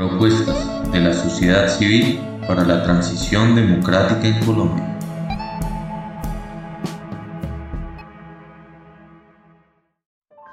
Propuestas 0.00 0.90
de 0.92 0.98
la 0.98 1.12
sociedad 1.12 1.68
civil 1.68 2.18
para 2.48 2.64
la 2.64 2.82
transición 2.84 3.54
democrática 3.54 4.28
en 4.28 4.46
Colombia. 4.46 4.98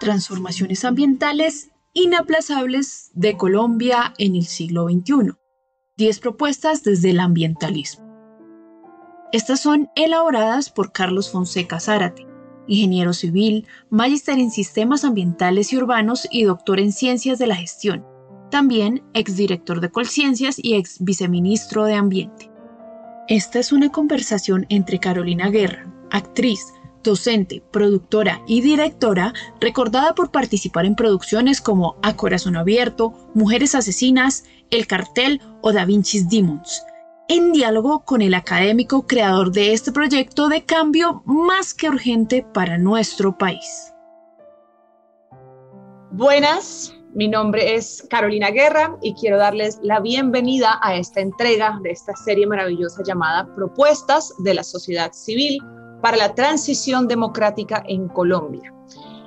Transformaciones 0.01 0.83
ambientales 0.83 1.69
inaplazables 1.93 3.11
de 3.13 3.37
Colombia 3.37 4.13
en 4.17 4.35
el 4.35 4.43
siglo 4.43 4.89
XXI. 4.89 5.37
10 5.95 6.19
propuestas 6.19 6.83
desde 6.83 7.11
el 7.11 7.21
ambientalismo. 7.21 8.05
Estas 9.31 9.61
son 9.61 9.89
elaboradas 9.95 10.69
por 10.69 10.91
Carlos 10.91 11.31
Fonseca 11.31 11.79
Zárate, 11.79 12.27
ingeniero 12.67 13.13
civil, 13.13 13.65
magíster 13.89 14.39
en 14.39 14.51
sistemas 14.51 15.05
ambientales 15.05 15.71
y 15.71 15.77
urbanos 15.77 16.27
y 16.29 16.43
doctor 16.43 16.81
en 16.81 16.91
ciencias 16.91 17.39
de 17.39 17.47
la 17.47 17.55
gestión, 17.55 18.16
también 18.49 19.03
exdirector 19.13 19.81
de 19.81 19.89
Colciencias 19.89 20.55
y 20.57 20.75
ex 20.75 20.97
viceministro 20.99 21.85
de 21.85 21.95
Ambiente. 21.95 22.49
Esta 23.27 23.59
es 23.59 23.71
una 23.71 23.91
conversación 23.91 24.65
entre 24.69 24.99
Carolina 24.99 25.49
Guerra, 25.49 25.91
actriz, 26.11 26.61
docente, 27.03 27.63
productora 27.71 28.41
y 28.47 28.61
directora, 28.61 29.33
recordada 29.59 30.13
por 30.13 30.31
participar 30.31 30.85
en 30.85 30.95
producciones 30.95 31.61
como 31.61 31.95
A 32.03 32.15
Corazón 32.15 32.55
Abierto, 32.57 33.13
Mujeres 33.33 33.75
Asesinas, 33.75 34.45
El 34.69 34.87
Cartel 34.87 35.41
o 35.61 35.71
Da 35.71 35.85
Vinci's 35.85 36.29
Demons, 36.29 36.83
en 37.29 37.51
diálogo 37.51 38.03
con 38.05 38.21
el 38.21 38.33
académico 38.33 39.07
creador 39.07 39.51
de 39.51 39.73
este 39.73 39.91
proyecto 39.91 40.49
de 40.49 40.63
cambio 40.63 41.21
más 41.25 41.73
que 41.73 41.89
urgente 41.89 42.45
para 42.53 42.77
nuestro 42.77 43.37
país. 43.37 43.93
Buenas, 46.11 46.96
mi 47.13 47.27
nombre 47.27 47.75
es 47.75 48.05
Carolina 48.09 48.51
Guerra 48.51 48.97
y 49.01 49.13
quiero 49.13 49.37
darles 49.37 49.79
la 49.81 49.99
bienvenida 49.99 50.79
a 50.83 50.95
esta 50.95 51.21
entrega 51.21 51.79
de 51.81 51.91
esta 51.91 52.15
serie 52.15 52.45
maravillosa 52.45 53.01
llamada 53.03 53.53
Propuestas 53.55 54.33
de 54.39 54.53
la 54.53 54.63
Sociedad 54.63 55.11
Civil 55.13 55.59
para 56.01 56.17
la 56.17 56.35
Transición 56.35 57.07
Democrática 57.07 57.83
en 57.87 58.07
Colombia. 58.09 58.73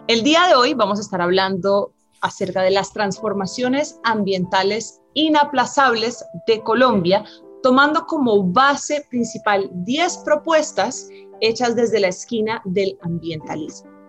El 0.08 0.22
día 0.22 0.46
de 0.48 0.54
hoy 0.54 0.74
vamos 0.74 0.98
a 0.98 1.02
estar 1.02 1.20
hablando 1.20 1.92
acerca 2.20 2.62
de 2.62 2.70
las 2.70 2.92
transformaciones 2.92 3.98
ambientales 4.04 5.00
inaplazables 5.14 6.24
de 6.46 6.62
Colombia 6.62 7.24
tomando 7.62 8.06
como 8.06 8.42
base 8.42 9.06
principal 9.10 9.68
10 9.72 10.18
propuestas 10.18 11.08
hechas 11.40 11.74
desde 11.74 12.00
la 12.00 12.08
esquina 12.08 12.62
del 12.64 12.98
ambientalismo. 13.02 13.99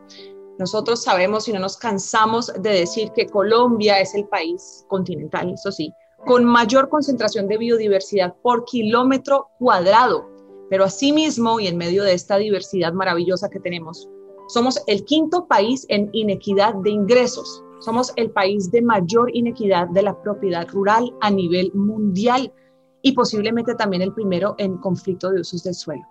Nosotros 0.62 1.02
sabemos 1.02 1.48
y 1.48 1.54
no 1.54 1.59
nos 1.59 1.76
cansamos 1.76 2.54
de 2.54 2.70
decir 2.70 3.12
que 3.16 3.26
Colombia 3.26 4.00
es 4.00 4.14
el 4.14 4.28
país 4.28 4.86
continental, 4.90 5.52
eso 5.52 5.72
sí, 5.72 5.92
con 6.23 6.45
mayor 6.45 6.88
concentración 6.88 7.48
de 7.48 7.58
biodiversidad 7.58 8.36
por 8.44 8.64
kilómetro 8.66 9.50
cuadrado, 9.58 10.30
pero 10.70 10.84
asimismo 10.84 11.59
y 11.59 11.66
en 11.66 11.78
medio 11.78 12.04
de 12.04 12.14
esta 12.14 12.38
diversidad 12.38 12.94
maravillosa 12.94 13.50
que 13.50 13.59
tenemos, 13.59 14.08
somos 14.50 14.80
el 14.86 15.04
quinto 15.04 15.48
país 15.48 15.88
en 15.89 16.12
inequidad 16.14 16.76
de 16.76 16.92
ingresos, 16.92 17.64
somos 17.80 18.14
el 18.16 18.30
país 18.30 18.70
de 18.70 18.84
mayor 18.84 19.36
inequidad 19.36 19.88
de 19.88 20.04
la 20.04 20.22
propiedad 20.22 20.67
rural 20.70 21.12
a 21.22 21.32
nivel 21.32 21.72
mundial 21.73 22.54
y 23.02 23.14
posiblemente 23.14 23.73
también 23.73 24.04
el 24.04 24.14
primero 24.14 24.54
en 24.59 24.78
conflicto 24.78 25.32
de 25.32 25.42
usos 25.42 25.64
del 25.64 25.73
suelo. 25.73 26.04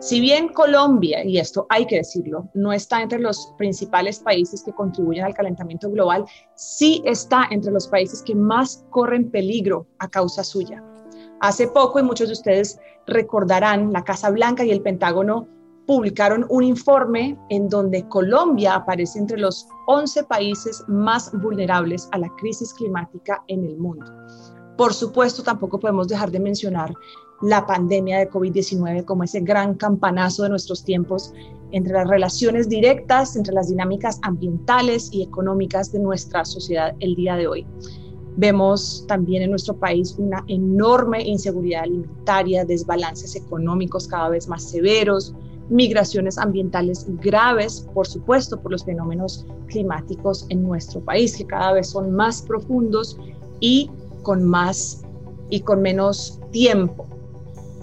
Si 0.00 0.20
bien 0.20 0.48
Colombia, 0.52 1.24
y 1.24 1.38
esto 1.38 1.66
hay 1.68 1.84
que 1.84 1.96
decirlo, 1.96 2.48
no 2.54 2.72
está 2.72 3.02
entre 3.02 3.18
los 3.18 3.52
principales 3.58 4.20
países 4.20 4.62
que 4.62 4.72
contribuyen 4.72 5.24
al 5.24 5.34
calentamiento 5.34 5.90
global, 5.90 6.24
sí 6.54 7.02
está 7.04 7.48
entre 7.50 7.72
los 7.72 7.88
países 7.88 8.22
que 8.22 8.36
más 8.36 8.84
corren 8.90 9.28
peligro 9.28 9.88
a 9.98 10.08
causa 10.08 10.44
suya. 10.44 10.84
Hace 11.40 11.66
poco, 11.66 11.98
y 11.98 12.04
muchos 12.04 12.28
de 12.28 12.34
ustedes 12.34 12.78
recordarán, 13.08 13.92
la 13.92 14.04
Casa 14.04 14.30
Blanca 14.30 14.64
y 14.64 14.70
el 14.70 14.82
Pentágono 14.82 15.48
publicaron 15.88 16.46
un 16.48 16.62
informe 16.62 17.36
en 17.48 17.68
donde 17.68 18.06
Colombia 18.08 18.76
aparece 18.76 19.18
entre 19.18 19.38
los 19.38 19.66
11 19.88 20.24
países 20.24 20.84
más 20.86 21.32
vulnerables 21.32 22.08
a 22.12 22.18
la 22.18 22.28
crisis 22.36 22.72
climática 22.74 23.42
en 23.48 23.64
el 23.64 23.76
mundo. 23.76 24.06
Por 24.76 24.94
supuesto, 24.94 25.42
tampoco 25.42 25.80
podemos 25.80 26.06
dejar 26.06 26.30
de 26.30 26.38
mencionar 26.38 26.94
la 27.42 27.66
pandemia 27.66 28.18
de 28.18 28.30
COVID-19 28.30 29.04
como 29.04 29.24
ese 29.24 29.40
gran 29.40 29.74
campanazo 29.74 30.42
de 30.42 30.48
nuestros 30.48 30.84
tiempos 30.84 31.32
entre 31.70 31.92
las 31.92 32.08
relaciones 32.08 32.68
directas, 32.68 33.36
entre 33.36 33.54
las 33.54 33.68
dinámicas 33.68 34.18
ambientales 34.22 35.10
y 35.12 35.22
económicas 35.22 35.92
de 35.92 36.00
nuestra 36.00 36.44
sociedad 36.44 36.94
el 37.00 37.14
día 37.14 37.36
de 37.36 37.46
hoy. 37.46 37.66
Vemos 38.36 39.04
también 39.08 39.42
en 39.42 39.50
nuestro 39.50 39.76
país 39.76 40.14
una 40.18 40.44
enorme 40.46 41.22
inseguridad 41.22 41.82
alimentaria, 41.82 42.64
desbalances 42.64 43.34
económicos 43.34 44.06
cada 44.06 44.28
vez 44.28 44.48
más 44.48 44.62
severos, 44.62 45.34
migraciones 45.68 46.38
ambientales 46.38 47.06
graves, 47.20 47.86
por 47.92 48.06
supuesto, 48.06 48.60
por 48.60 48.72
los 48.72 48.84
fenómenos 48.84 49.46
climáticos 49.66 50.46
en 50.48 50.62
nuestro 50.62 51.00
país, 51.00 51.36
que 51.36 51.46
cada 51.46 51.72
vez 51.72 51.88
son 51.88 52.12
más 52.12 52.42
profundos 52.42 53.18
y 53.60 53.90
con 54.22 54.44
más 54.44 55.02
y 55.50 55.60
con 55.60 55.82
menos 55.82 56.40
tiempo. 56.52 57.06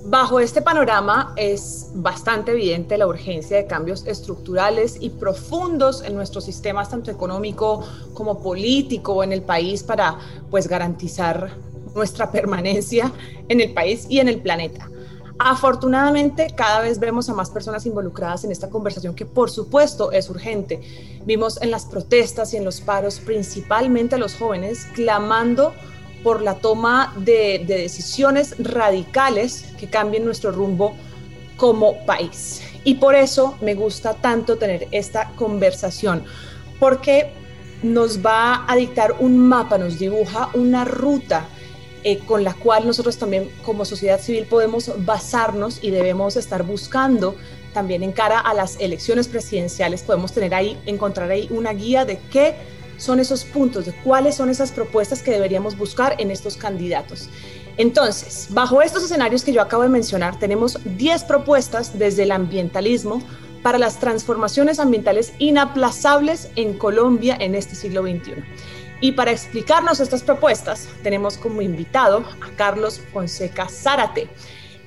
Bajo 0.07 0.39
este 0.39 0.61
panorama 0.61 1.33
es 1.35 1.89
bastante 1.95 2.51
evidente 2.51 2.95
la 2.95 3.07
urgencia 3.07 3.57
de 3.57 3.65
cambios 3.65 4.05
estructurales 4.05 4.97
y 4.99 5.09
profundos 5.09 6.03
en 6.03 6.13
nuestros 6.13 6.45
sistemas, 6.45 6.91
tanto 6.91 7.09
económico 7.09 7.83
como 8.13 8.39
político 8.39 9.23
en 9.23 9.33
el 9.33 9.41
país, 9.41 9.81
para 9.81 10.19
pues 10.51 10.67
garantizar 10.67 11.57
nuestra 11.95 12.31
permanencia 12.31 13.11
en 13.49 13.61
el 13.61 13.73
país 13.73 14.05
y 14.07 14.19
en 14.19 14.27
el 14.27 14.41
planeta. 14.41 14.87
Afortunadamente, 15.39 16.53
cada 16.55 16.81
vez 16.81 16.99
vemos 16.99 17.27
a 17.29 17.33
más 17.33 17.49
personas 17.49 17.87
involucradas 17.87 18.43
en 18.43 18.51
esta 18.51 18.69
conversación 18.69 19.15
que 19.15 19.25
por 19.25 19.49
supuesto 19.49 20.11
es 20.11 20.29
urgente. 20.29 20.81
Vimos 21.25 21.59
en 21.63 21.71
las 21.71 21.85
protestas 21.85 22.53
y 22.53 22.57
en 22.57 22.63
los 22.63 22.79
paros 22.79 23.19
principalmente 23.19 24.15
a 24.15 24.19
los 24.19 24.35
jóvenes 24.35 24.85
clamando 24.93 25.73
por 26.25 26.41
la 26.41 26.55
toma 26.55 27.13
de, 27.17 27.63
decisiones 27.67 28.55
radicales 28.57 29.65
que 29.77 29.87
cambien 29.87 30.25
nuestro 30.25 30.51
rumbo 30.51 30.95
como 31.55 32.03
país. 32.07 32.63
Y 32.83 32.95
por 32.95 33.13
eso 33.13 33.55
me 33.61 33.75
gusta 33.75 34.15
tanto 34.15 34.57
tener 34.57 34.87
esta 34.89 35.29
conversación, 35.35 36.23
porque 36.79 37.31
nos 37.83 38.25
va 38.25 38.65
a 38.67 38.75
dictar 38.75 39.17
un 39.19 39.37
mapa, 39.37 39.77
nos 39.77 39.99
dibuja 39.99 40.49
una 40.55 40.83
ruta 40.83 41.45
eh, 42.03 42.17
con 42.17 42.43
la 42.43 42.55
cual 42.55 42.87
nosotros 42.87 43.19
también 43.19 43.51
como 43.63 43.85
sociedad 43.85 44.19
civil 44.19 44.47
podemos 44.47 44.91
basarnos 45.05 45.77
y 45.83 45.91
debemos 45.91 46.37
estar 46.37 46.63
buscando 46.63 47.35
también 47.71 48.01
en 48.01 48.13
cara 48.13 48.39
a 48.39 48.55
las 48.55 48.79
elecciones 48.79 49.27
presidenciales, 49.27 50.01
podemos 50.01 50.33
tener 50.33 50.55
ahí, 50.55 50.75
encontrar 50.87 51.29
ahí 51.29 51.47
una 51.51 51.71
guía 51.73 52.03
de 52.03 52.17
qué 52.31 52.55
son 52.97 53.19
esos 53.19 53.43
puntos, 53.43 53.85
de 53.85 53.93
cuáles 53.93 54.35
son 54.35 54.49
esas 54.49 54.71
propuestas 54.71 55.21
que 55.21 55.31
deberíamos 55.31 55.77
buscar 55.77 56.15
en 56.19 56.31
estos 56.31 56.57
candidatos. 56.57 57.29
Entonces, 57.77 58.47
bajo 58.51 58.81
estos 58.81 59.03
escenarios 59.03 59.43
que 59.43 59.51
yo 59.51 59.61
acabo 59.61 59.83
de 59.83 59.89
mencionar, 59.89 60.39
tenemos 60.39 60.79
10 60.97 61.23
propuestas 61.25 61.99
desde 61.99 62.23
el 62.23 62.31
ambientalismo 62.31 63.21
para 63.61 63.77
las 63.77 63.99
transformaciones 63.99 64.79
ambientales 64.79 65.33
inaplazables 65.39 66.49
en 66.55 66.77
Colombia 66.77 67.35
en 67.39 67.55
este 67.55 67.75
siglo 67.75 68.03
XXI. 68.03 68.43
Y 69.01 69.11
para 69.11 69.31
explicarnos 69.31 69.99
estas 69.99 70.23
propuestas, 70.23 70.87
tenemos 71.03 71.37
como 71.37 71.61
invitado 71.61 72.19
a 72.19 72.55
Carlos 72.55 73.01
Fonseca 73.11 73.67
Zárate, 73.67 74.29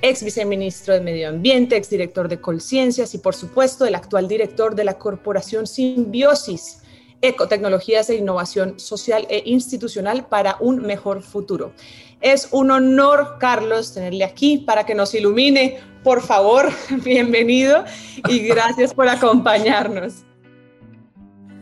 ex 0.01 0.23
viceministro 0.23 0.93
de 0.93 1.01
Medio 1.01 1.29
Ambiente, 1.29 1.77
ex 1.77 1.89
director 1.89 2.27
de 2.27 2.41
Colciencias 2.41 3.13
y 3.13 3.19
por 3.19 3.35
supuesto 3.35 3.85
el 3.85 3.95
actual 3.95 4.27
director 4.27 4.73
de 4.73 4.85
la 4.85 4.97
Corporación 4.97 5.67
Simbiosis, 5.67 6.79
ecotecnologías 7.21 8.09
e 8.09 8.15
innovación 8.15 8.79
social 8.79 9.27
e 9.29 9.43
institucional 9.45 10.27
para 10.27 10.57
un 10.59 10.81
mejor 10.81 11.21
futuro. 11.21 11.73
Es 12.21 12.49
un 12.51 12.71
honor, 12.71 13.37
Carlos, 13.39 13.93
tenerle 13.93 14.23
aquí 14.23 14.59
para 14.59 14.85
que 14.85 14.95
nos 14.95 15.13
ilumine. 15.13 15.79
Por 16.03 16.21
favor, 16.21 16.69
bienvenido 17.03 17.83
y 18.27 18.39
gracias 18.39 18.93
por 18.93 19.07
acompañarnos. 19.07 20.25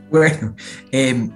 Bueno, 0.09 0.56
em, 0.92 1.31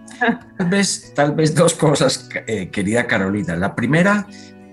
tal, 0.57 0.69
vez, 0.69 1.13
tal 1.13 1.35
vez 1.35 1.53
dos 1.53 1.73
cosas, 1.73 2.29
eh, 2.47 2.69
querida 2.69 3.05
Carolina. 3.05 3.55
La 3.55 3.75
primera 3.75 4.27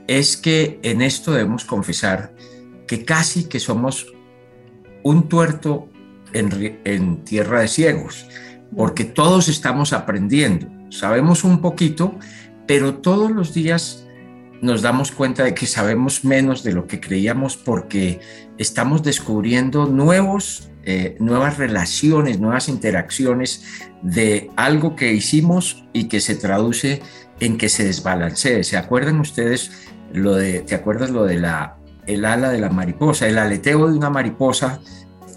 es 0.06 0.36
que 0.36 0.78
en 0.82 1.02
esto 1.02 1.32
debemos 1.32 1.64
confesar 1.64 2.32
que 2.86 3.04
casi 3.04 3.48
que 3.48 3.58
somos 3.58 4.06
un 5.02 5.28
tuerto 5.28 5.88
en 6.32 7.24
tierra 7.24 7.62
de 7.62 7.68
ciegos 7.68 8.26
porque 8.76 9.04
todos 9.04 9.48
estamos 9.48 9.92
aprendiendo, 9.92 10.68
sabemos 10.90 11.44
un 11.44 11.60
poquito, 11.60 12.18
pero 12.66 12.96
todos 12.96 13.30
los 13.30 13.54
días 13.54 14.04
nos 14.60 14.82
damos 14.82 15.12
cuenta 15.12 15.44
de 15.44 15.54
que 15.54 15.66
sabemos 15.66 16.24
menos 16.24 16.62
de 16.62 16.72
lo 16.72 16.86
que 16.86 17.00
creíamos 17.00 17.56
porque 17.56 18.20
estamos 18.58 19.02
descubriendo 19.02 19.86
nuevos, 19.86 20.68
eh, 20.84 21.16
nuevas 21.20 21.58
relaciones, 21.58 22.40
nuevas 22.40 22.68
interacciones 22.68 23.64
de 24.02 24.50
algo 24.56 24.96
que 24.96 25.12
hicimos 25.12 25.84
y 25.92 26.08
que 26.08 26.20
se 26.20 26.34
traduce 26.34 27.02
en 27.40 27.56
que 27.56 27.68
se 27.68 27.84
desbalancee. 27.84 28.64
¿Se 28.64 28.76
acuerdan 28.76 29.20
ustedes 29.20 29.70
lo 30.12 30.34
de, 30.34 30.60
te 30.60 30.74
acuerdas 30.74 31.10
lo 31.10 31.24
de 31.24 31.38
la, 31.38 31.76
el 32.06 32.24
ala 32.24 32.50
de 32.50 32.58
la 32.58 32.70
mariposa? 32.70 33.28
El 33.28 33.38
aleteo 33.38 33.88
de 33.88 33.96
una 33.96 34.10
mariposa 34.10 34.80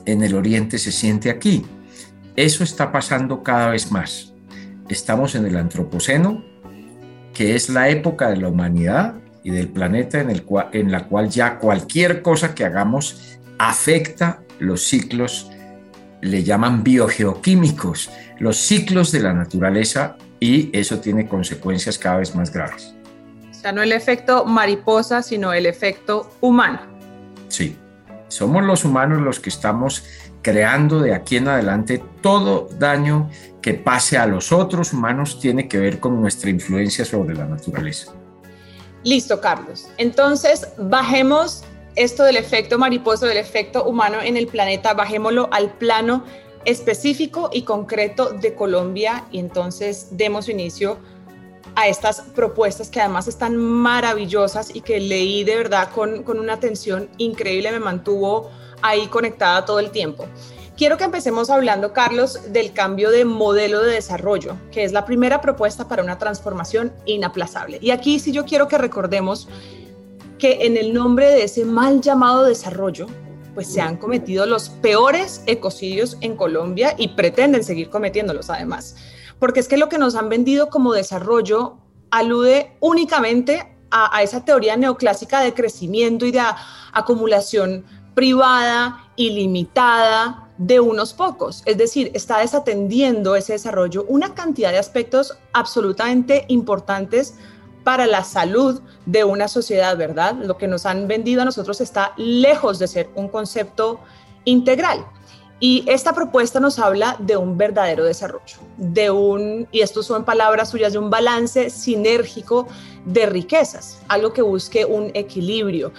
en 0.06 0.24
el 0.24 0.34
oriente 0.34 0.80
se 0.80 0.92
siente 0.92 1.30
aquí. 1.30 1.63
Eso 2.36 2.63
está 2.63 2.92
pasando 2.92 3.44
cada 3.44 3.69
vez 3.69 3.92
más. 3.92 4.33
Estamos 4.89 5.36
en 5.36 5.45
el 5.45 5.57
antropoceno, 5.57 6.44
que 7.33 7.56
es 7.56 7.69
la 7.69 7.89
época 7.89 8.30
de 8.30 8.38
la 8.38 8.50
humanidad 8.50 9.16
y 9.44 9.51
del 9.51 9.69
planeta 9.69 10.19
en, 10.19 10.30
el 10.30 10.44
cual, 10.44 10.69
en 10.74 10.92
la 10.92 11.07
cual 11.07 11.30
ya 11.30 11.60
cualquier 11.60 12.22
cosa 12.22 12.54
que 12.54 12.66
hagamos 12.66 13.39
afecta 13.57 14.42
los 14.60 14.83
ciclos, 14.83 15.50
le 16.22 16.44
llaman 16.44 16.83
biogeoquímicos, 16.83 18.10
los 18.39 18.57
ciclos 18.57 19.12
de 19.12 19.22
la 19.22 19.34
naturaleza 19.34 20.18
y 20.39 20.69
eso 20.77 21.00
tiene 21.00 21.27
consecuencias 21.27 21.98
cada 21.98 22.18
vez 22.18 22.36
más 22.36 22.51
graves. 22.51 22.95
O 23.50 23.54
sea, 23.54 23.72
no 23.72 23.84
el 23.84 23.92
efecto 23.92 24.45
mariposa, 24.45 25.22
sino 25.22 25.54
el 25.54 25.66
efecto 25.66 26.31
humano. 26.42 26.80
Sí, 27.48 27.75
somos 28.27 28.63
los 28.63 28.86
humanos 28.86 29.22
los 29.22 29.39
que 29.39 29.50
estamos 29.50 30.04
creando 30.42 31.00
de 31.00 31.14
aquí 31.14 31.38
en 31.38 31.48
adelante 31.48 32.04
todo 32.22 32.70
daño 32.78 33.30
que 33.62 33.74
pase 33.74 34.18
a 34.18 34.26
los 34.26 34.52
otros 34.52 34.94
humanos 34.94 35.40
tiene 35.40 35.68
que 35.68 35.78
ver 35.78 36.00
con 36.00 36.20
nuestra 36.20 36.50
influencia 36.50 37.06
sobre 37.06 37.36
la 37.36 37.46
naturaleza. 37.46 38.14
Listo, 39.04 39.40
Carlos. 39.42 39.88
Entonces, 39.98 40.68
bajemos 40.78 41.64
esto 41.96 42.24
del 42.24 42.38
efecto 42.38 42.78
mariposa, 42.78 43.28
del 43.28 43.38
efecto 43.38 43.84
humano 43.84 44.18
en 44.22 44.38
el 44.38 44.48
planeta, 44.48 44.94
bajémoslo 44.94 45.50
al 45.52 45.72
plano 45.74 46.24
específico 46.66 47.50
y 47.52 47.64
concreto 47.64 48.32
de 48.32 48.54
Colombia 48.54 49.26
y 49.32 49.40
entonces 49.40 50.10
demos 50.12 50.48
inicio 50.48 51.00
a 51.76 51.88
estas 51.88 52.22
propuestas 52.22 52.90
que 52.90 53.00
además 53.00 53.28
están 53.28 53.58
maravillosas 53.58 54.76
y 54.76 54.82
que 54.82 55.00
leí 55.00 55.44
de 55.44 55.56
verdad 55.56 55.90
con, 55.92 56.24
con 56.24 56.40
una 56.40 56.54
atención 56.54 57.10
increíble, 57.18 57.72
me 57.72 57.80
mantuvo 57.80 58.50
ahí 58.82 59.08
conectada 59.08 59.66
todo 59.66 59.80
el 59.80 59.92
tiempo. 59.92 60.26
Quiero 60.78 60.98
que 60.98 61.04
empecemos 61.04 61.50
hablando, 61.50 61.94
Carlos, 61.94 62.52
del 62.52 62.74
cambio 62.74 63.12
de 63.12 63.24
modelo 63.24 63.82
de 63.82 63.94
desarrollo, 63.94 64.56
que 64.72 64.84
es 64.84 64.92
la 64.92 65.06
primera 65.06 65.40
propuesta 65.40 65.88
para 65.88 66.02
una 66.02 66.18
transformación 66.18 66.92
inaplazable. 67.06 67.78
Y 67.82 67.92
aquí 67.92 68.20
sí 68.20 68.32
yo 68.32 68.46
quiero 68.46 68.68
que 68.68 68.80
recordemos 68.80 69.48
que 70.40 70.66
en 70.66 70.78
el 70.78 70.92
nombre 70.92 71.30
de 71.30 71.44
ese 71.44 71.66
mal 71.66 72.02
llamado 72.02 72.44
desarrollo, 72.44 73.06
pues 73.54 73.72
se 73.72 73.80
han 73.80 73.98
cometido 73.98 74.48
los 74.48 74.70
peores 74.70 75.44
ecocidios 75.46 76.18
en 76.22 76.36
Colombia 76.36 76.96
y 76.98 77.10
pretenden 77.10 77.64
seguir 77.64 77.92
cometiéndolos 77.92 78.50
además. 78.50 78.96
Porque 79.42 79.60
es 79.60 79.68
que 79.68 79.76
lo 79.76 79.90
que 79.90 79.98
nos 79.98 80.14
han 80.14 80.30
vendido 80.30 80.70
como 80.70 80.94
desarrollo 80.94 81.80
alude 82.12 82.78
únicamente 82.80 83.76
a, 83.90 84.22
esa 84.22 84.46
teoría 84.46 84.78
neoclásica 84.78 85.42
de 85.42 85.56
crecimiento 85.56 86.28
y 86.28 86.32
de 86.32 86.44
acumulación 86.94 87.84
privada, 88.14 89.12
ilimitada, 89.16 90.48
de 90.60 90.80
unos 90.80 91.16
pocos. 91.16 91.64
Es 91.66 91.80
decir, 91.80 92.12
está 92.14 92.38
desatendiendo 92.38 93.36
ese 93.36 93.54
desarrollo 93.54 94.06
una 94.08 94.36
cantidad 94.36 94.72
de 94.72 94.78
aspectos 94.78 95.36
absolutamente 95.54 96.46
importantes 96.48 97.34
para 97.84 98.06
la 98.06 98.24
salud 98.24 98.80
de 99.08 99.24
una 99.24 99.48
sociedad, 99.48 99.98
¿verdad? 99.98 100.36
Lo 100.36 100.60
que 100.60 100.68
nos 100.68 100.86
han 100.86 101.08
vendido 101.08 101.42
a 101.42 101.46
nosotros 101.46 101.82
está 101.82 102.14
lejos 102.16 102.78
de 102.78 102.88
ser 102.88 103.10
un 103.16 103.28
concepto 103.28 104.02
integral. 104.46 105.04
Y 105.63 105.84
esta 105.86 106.13
propuesta 106.13 106.60
nos 106.60 106.80
habla 106.80 107.16
de 107.19 107.38
un 107.38 107.56
verdadero 107.56 108.04
desarrollo, 108.04 108.58
de 108.78 109.12
un, 109.12 109.68
y 109.72 109.81
esto 109.81 110.02
son 110.02 110.25
palabras 110.25 110.72
suyas, 110.72 110.92
de 110.92 110.98
un 110.98 111.12
balance 111.12 111.69
sinérgico 111.69 112.68
de 113.06 113.28
riquezas, 113.28 114.02
algo 114.08 114.34
que 114.34 114.42
busque 114.42 114.86
un 114.86 115.12
equilibrio, 115.13 115.94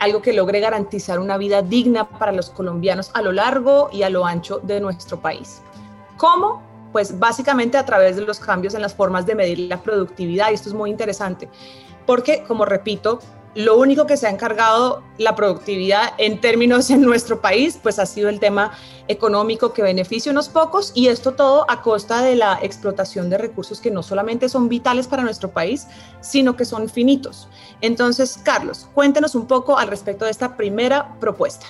algo 0.00 0.20
que 0.20 0.34
logre 0.34 0.60
garantizar 0.60 1.18
una 1.18 1.38
vida 1.38 1.62
digna 1.62 2.06
para 2.06 2.30
los 2.30 2.50
colombianos 2.50 3.10
a 3.14 3.22
lo 3.22 3.32
largo 3.32 3.88
y 3.90 4.02
a 4.02 4.10
lo 4.10 4.26
ancho 4.26 4.60
de 4.62 4.80
nuestro 4.80 5.18
país. 5.18 5.62
¿Cómo? 6.18 6.62
Pues 6.92 7.18
básicamente 7.18 7.78
a 7.78 7.86
través 7.86 8.16
de 8.16 8.22
los 8.22 8.38
cambios 8.38 8.74
en 8.74 8.82
las 8.82 8.92
formas 8.92 9.24
de 9.24 9.34
medir 9.34 9.60
la 9.60 9.80
productividad, 9.82 10.50
y 10.50 10.54
esto 10.54 10.68
es 10.68 10.74
muy 10.74 10.90
interesante, 10.90 11.48
porque, 12.04 12.44
como 12.46 12.66
repito, 12.66 13.20
lo 13.56 13.78
único 13.78 14.06
que 14.06 14.18
se 14.18 14.26
ha 14.26 14.30
encargado 14.30 15.02
la 15.16 15.34
productividad 15.34 16.12
en 16.18 16.40
términos 16.40 16.90
en 16.90 17.00
nuestro 17.00 17.40
país, 17.40 17.78
pues 17.82 17.98
ha 17.98 18.04
sido 18.04 18.28
el 18.28 18.38
tema 18.38 18.72
económico 19.08 19.72
que 19.72 19.82
beneficia 19.82 20.30
a 20.30 20.34
unos 20.34 20.50
pocos 20.50 20.92
y 20.94 21.08
esto 21.08 21.32
todo 21.32 21.64
a 21.70 21.80
costa 21.80 22.22
de 22.22 22.36
la 22.36 22.58
explotación 22.60 23.30
de 23.30 23.38
recursos 23.38 23.80
que 23.80 23.90
no 23.90 24.02
solamente 24.02 24.50
son 24.50 24.68
vitales 24.68 25.06
para 25.06 25.22
nuestro 25.22 25.50
país, 25.50 25.86
sino 26.20 26.54
que 26.54 26.66
son 26.66 26.90
finitos. 26.90 27.48
Entonces, 27.80 28.38
Carlos, 28.42 28.88
cuéntenos 28.92 29.34
un 29.34 29.46
poco 29.46 29.78
al 29.78 29.88
respecto 29.88 30.26
de 30.26 30.32
esta 30.32 30.56
primera 30.56 31.18
propuesta. 31.18 31.66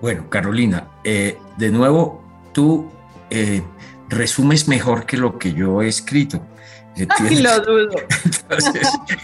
Bueno, 0.00 0.28
Carolina, 0.28 0.88
eh, 1.04 1.38
de 1.56 1.70
nuevo, 1.70 2.20
tú 2.52 2.90
eh, 3.30 3.62
resumes 4.08 4.66
mejor 4.66 5.06
que 5.06 5.16
lo 5.16 5.38
que 5.38 5.52
yo 5.52 5.82
he 5.82 5.88
escrito. 5.88 6.40
lo 7.30 7.60
dudo. 7.60 7.96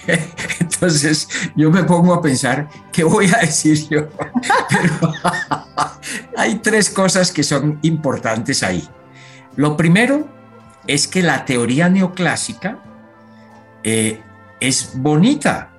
Entonces, 0.61 1.29
yo 1.57 1.71
me 1.71 1.85
pongo 1.85 2.15
a 2.15 2.23
pensar, 2.23 2.69
¿qué 2.93 3.05
voy 3.05 3.31
a 3.35 3.41
decir 3.41 3.89
yo? 3.89 4.09
Pero 4.71 5.13
hay 6.37 6.57
tres 6.57 6.91
cosas 6.91 7.33
que 7.33 7.43
son 7.43 7.79
importantes 7.83 8.63
ahí. 8.63 8.87
Lo 9.57 9.77
primero 9.77 10.29
es 10.87 11.07
que 11.07 11.23
la 11.23 11.45
teoría 11.45 11.89
neoclásica 11.89 12.79
eh, 13.83 14.21
es 14.61 14.93
bonita. 14.95 15.71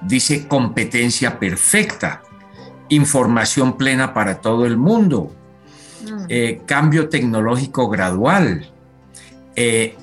Dice 0.00 0.46
competencia 0.46 1.38
perfecta, 1.40 2.22
información 2.88 3.76
plena 3.76 4.14
para 4.14 4.40
todo 4.40 4.64
el 4.64 4.76
mundo, 4.76 5.34
mm. 6.04 6.24
eh, 6.28 6.62
cambio 6.66 7.08
tecnológico 7.08 7.88
gradual, 7.88 8.70
eh, 9.56 9.96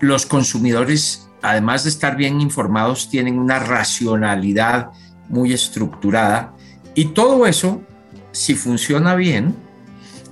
los 0.00 0.26
consumidores, 0.26 1.28
además 1.42 1.84
de 1.84 1.90
estar 1.90 2.16
bien 2.16 2.40
informados, 2.40 3.08
tienen 3.08 3.38
una 3.38 3.58
racionalidad 3.58 4.90
muy 5.28 5.52
estructurada 5.52 6.54
y 6.94 7.06
todo 7.06 7.46
eso, 7.46 7.82
si 8.32 8.54
funciona 8.54 9.14
bien, 9.14 9.54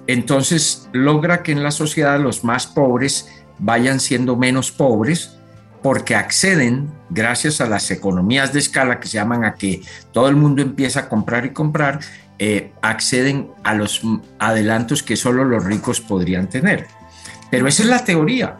entonces 0.06 0.88
logra 0.92 1.42
que 1.42 1.52
en 1.52 1.62
la 1.62 1.70
sociedad 1.70 2.18
los 2.18 2.44
más 2.44 2.66
pobres 2.66 3.28
vayan 3.58 4.00
siendo 4.00 4.36
menos 4.36 4.72
pobres 4.72 5.34
porque 5.82 6.16
acceden, 6.16 6.90
gracias 7.10 7.60
a 7.60 7.68
las 7.68 7.90
economías 7.90 8.52
de 8.52 8.58
escala 8.58 8.98
que 8.98 9.06
se 9.06 9.14
llaman 9.14 9.44
a 9.44 9.54
que 9.54 9.82
todo 10.12 10.28
el 10.28 10.36
mundo 10.36 10.62
empieza 10.62 11.00
a 11.00 11.08
comprar 11.08 11.46
y 11.46 11.50
comprar, 11.50 12.00
eh, 12.38 12.72
acceden 12.82 13.50
a 13.62 13.74
los 13.74 14.02
adelantos 14.38 15.02
que 15.02 15.16
solo 15.16 15.44
los 15.44 15.64
ricos 15.64 16.00
podrían 16.00 16.48
tener. 16.48 16.86
Pero 17.50 17.68
esa 17.68 17.82
es 17.82 17.88
la 17.88 18.04
teoría 18.04 18.56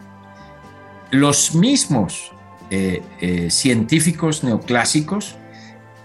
los 1.11 1.55
mismos 1.55 2.33
eh, 2.71 3.03
eh, 3.21 3.51
científicos 3.51 4.45
neoclásicos 4.45 5.37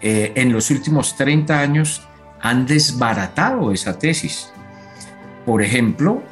eh, 0.01 0.31
en 0.35 0.51
los 0.53 0.71
últimos 0.71 1.15
30 1.15 1.59
años 1.59 2.07
han 2.41 2.65
desbaratado 2.65 3.71
esa 3.71 3.97
tesis. 3.97 4.51
Por 5.45 5.61
ejemplo, 5.61 6.23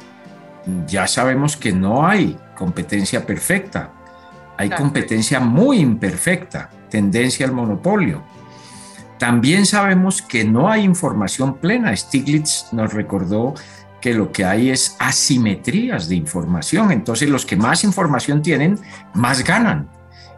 ya 0.86 1.06
sabemos 1.06 1.56
que 1.56 1.72
no 1.72 2.06
hay 2.06 2.38
competencia 2.56 3.26
perfecta, 3.26 3.92
hay 4.56 4.70
competencia 4.70 5.40
muy 5.40 5.78
imperfecta, 5.78 6.70
tendencia 6.88 7.46
al 7.46 7.52
monopolio. 7.52 8.22
También 9.18 9.66
sabemos 9.66 10.20
que 10.20 10.44
no 10.44 10.70
hay 10.70 10.82
información 10.82 11.58
plena. 11.58 11.96
Stiglitz 11.96 12.72
nos 12.72 12.92
recordó 12.92 13.54
que 14.02 14.12
lo 14.12 14.32
que 14.32 14.44
hay 14.44 14.68
es 14.68 14.96
asimetrías 14.98 16.08
de 16.08 16.16
información. 16.16 16.92
Entonces 16.92 17.30
los 17.30 17.46
que 17.46 17.56
más 17.56 17.84
información 17.84 18.42
tienen, 18.42 18.78
más 19.14 19.44
ganan. 19.44 19.88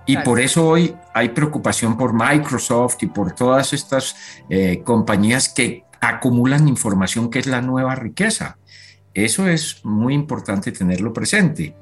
Y 0.06 0.18
por 0.18 0.38
eso 0.38 0.68
hoy 0.68 0.94
hay 1.14 1.30
preocupación 1.30 1.96
por 1.96 2.12
Microsoft 2.12 2.98
y 3.00 3.06
por 3.06 3.32
todas 3.32 3.72
estas 3.72 4.14
eh, 4.50 4.82
compañías 4.84 5.48
que 5.48 5.84
acumulan 6.00 6.68
información 6.68 7.30
que 7.30 7.38
es 7.38 7.46
la 7.46 7.62
nueva 7.62 7.94
riqueza. 7.94 8.58
Eso 9.14 9.48
es 9.48 9.82
muy 9.82 10.12
importante 10.12 10.70
tenerlo 10.70 11.14
presente. 11.14 11.74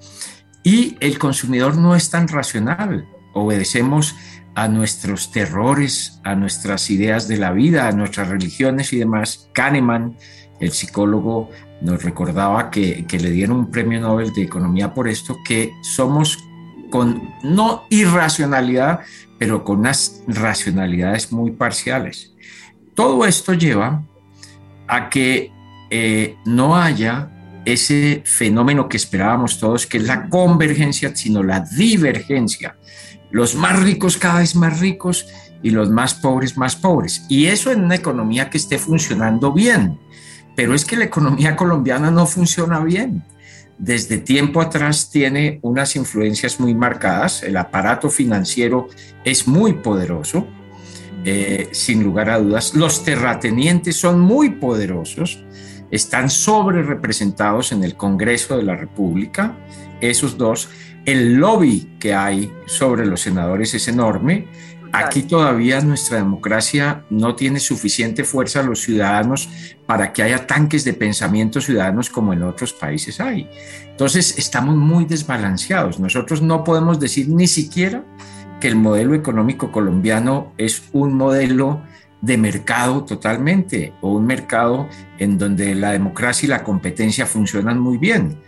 Y 0.62 0.96
el 1.00 1.18
consumidor 1.18 1.76
no 1.76 1.96
es 1.96 2.10
tan 2.10 2.28
racional. 2.28 3.08
Obedecemos 3.34 4.14
a 4.54 4.68
nuestros 4.68 5.32
terrores, 5.32 6.20
a 6.22 6.36
nuestras 6.36 6.90
ideas 6.90 7.26
de 7.26 7.38
la 7.38 7.50
vida, 7.50 7.88
a 7.88 7.92
nuestras 7.92 8.28
religiones 8.28 8.92
y 8.92 8.98
demás. 8.98 9.48
Kahneman, 9.52 10.16
el 10.62 10.70
psicólogo, 10.70 11.50
nos 11.80 12.02
recordaba 12.02 12.70
que, 12.70 13.04
le 13.10 13.30
dieron 13.30 13.56
un 13.56 13.70
premio 13.70 14.00
Nobel 14.00 14.32
de 14.32 14.42
Economía 14.42 14.94
por 14.94 15.08
esto, 15.08 15.36
que 15.44 15.72
somos 15.82 16.38
con 16.88 17.30
no 17.42 17.84
irracionalidad, 17.90 19.00
pero 19.38 19.64
con 19.64 19.80
unas 19.80 20.22
racionalidades 20.28 21.32
muy 21.32 21.50
parciales. 21.50 22.32
Todo 22.94 23.26
esto 23.26 23.54
lleva 23.54 24.04
a 24.86 25.08
que 25.10 25.50
eh, 25.90 26.36
no 26.44 26.76
haya 26.76 27.28
ese 27.64 28.22
fenómeno 28.24 28.88
que 28.88 28.96
esperábamos 28.96 29.58
todos, 29.58 29.86
que 29.86 29.96
es 29.96 30.04
la 30.04 30.28
convergencia, 30.28 31.14
sino 31.16 31.42
la 31.42 31.60
divergencia. 31.60 32.76
Los 33.32 33.56
más 33.56 33.82
ricos 33.82 34.16
cada 34.16 34.38
vez 34.40 34.54
más 34.54 34.78
ricos 34.78 35.26
y 35.62 35.70
los 35.70 35.90
más 35.90 36.14
pobres 36.14 36.56
más 36.56 36.76
pobres. 36.76 37.24
Y 37.28 37.46
eso 37.46 37.72
en 37.72 37.82
una 37.82 37.96
economía 37.96 38.50
que 38.50 38.58
esté 38.58 38.78
funcionando 38.78 39.52
bien. 39.52 39.98
Pero 40.54 40.74
es 40.74 40.84
que 40.84 40.96
la 40.96 41.04
economía 41.04 41.56
colombiana 41.56 42.10
no 42.10 42.26
funciona 42.26 42.80
bien. 42.80 43.22
Desde 43.78 44.18
tiempo 44.18 44.60
atrás 44.60 45.10
tiene 45.10 45.58
unas 45.62 45.96
influencias 45.96 46.60
muy 46.60 46.74
marcadas. 46.74 47.42
El 47.42 47.56
aparato 47.56 48.10
financiero 48.10 48.88
es 49.24 49.48
muy 49.48 49.72
poderoso, 49.72 50.46
eh, 51.24 51.68
sin 51.72 52.02
lugar 52.02 52.30
a 52.30 52.38
dudas. 52.38 52.74
Los 52.74 53.04
terratenientes 53.04 53.96
son 53.96 54.20
muy 54.20 54.50
poderosos 54.50 55.42
están 55.92 56.30
sobre 56.30 56.82
representados 56.82 57.70
en 57.70 57.84
el 57.84 57.96
Congreso 57.96 58.56
de 58.56 58.62
la 58.64 58.74
República, 58.74 59.54
esos 60.00 60.38
dos. 60.38 60.70
El 61.04 61.34
lobby 61.34 61.96
que 62.00 62.14
hay 62.14 62.50
sobre 62.64 63.04
los 63.04 63.20
senadores 63.20 63.74
es 63.74 63.86
enorme. 63.88 64.48
Aquí 64.92 65.22
todavía 65.22 65.80
nuestra 65.80 66.18
democracia 66.18 67.04
no 67.08 67.34
tiene 67.34 67.60
suficiente 67.60 68.24
fuerza 68.24 68.60
a 68.60 68.62
los 68.62 68.80
ciudadanos 68.80 69.48
para 69.86 70.12
que 70.12 70.22
haya 70.22 70.46
tanques 70.46 70.84
de 70.84 70.92
pensamiento 70.92 71.62
ciudadanos 71.62 72.10
como 72.10 72.34
en 72.34 72.42
otros 72.42 72.74
países 72.74 73.18
hay. 73.18 73.48
Entonces 73.86 74.38
estamos 74.38 74.76
muy 74.76 75.06
desbalanceados. 75.06 75.98
Nosotros 75.98 76.42
no 76.42 76.62
podemos 76.62 77.00
decir 77.00 77.28
ni 77.28 77.46
siquiera 77.46 78.04
que 78.60 78.68
el 78.68 78.76
modelo 78.76 79.14
económico 79.14 79.72
colombiano 79.72 80.52
es 80.58 80.82
un 80.92 81.14
modelo 81.14 81.82
de 82.20 82.38
mercado 82.38 83.04
totalmente, 83.04 83.92
o 84.00 84.12
un 84.12 84.26
mercado 84.26 84.88
en 85.18 85.38
donde 85.38 85.74
la 85.74 85.90
democracia 85.90 86.46
y 86.46 86.50
la 86.50 86.62
competencia 86.62 87.26
funcionan 87.26 87.80
muy 87.80 87.98
bien. 87.98 88.38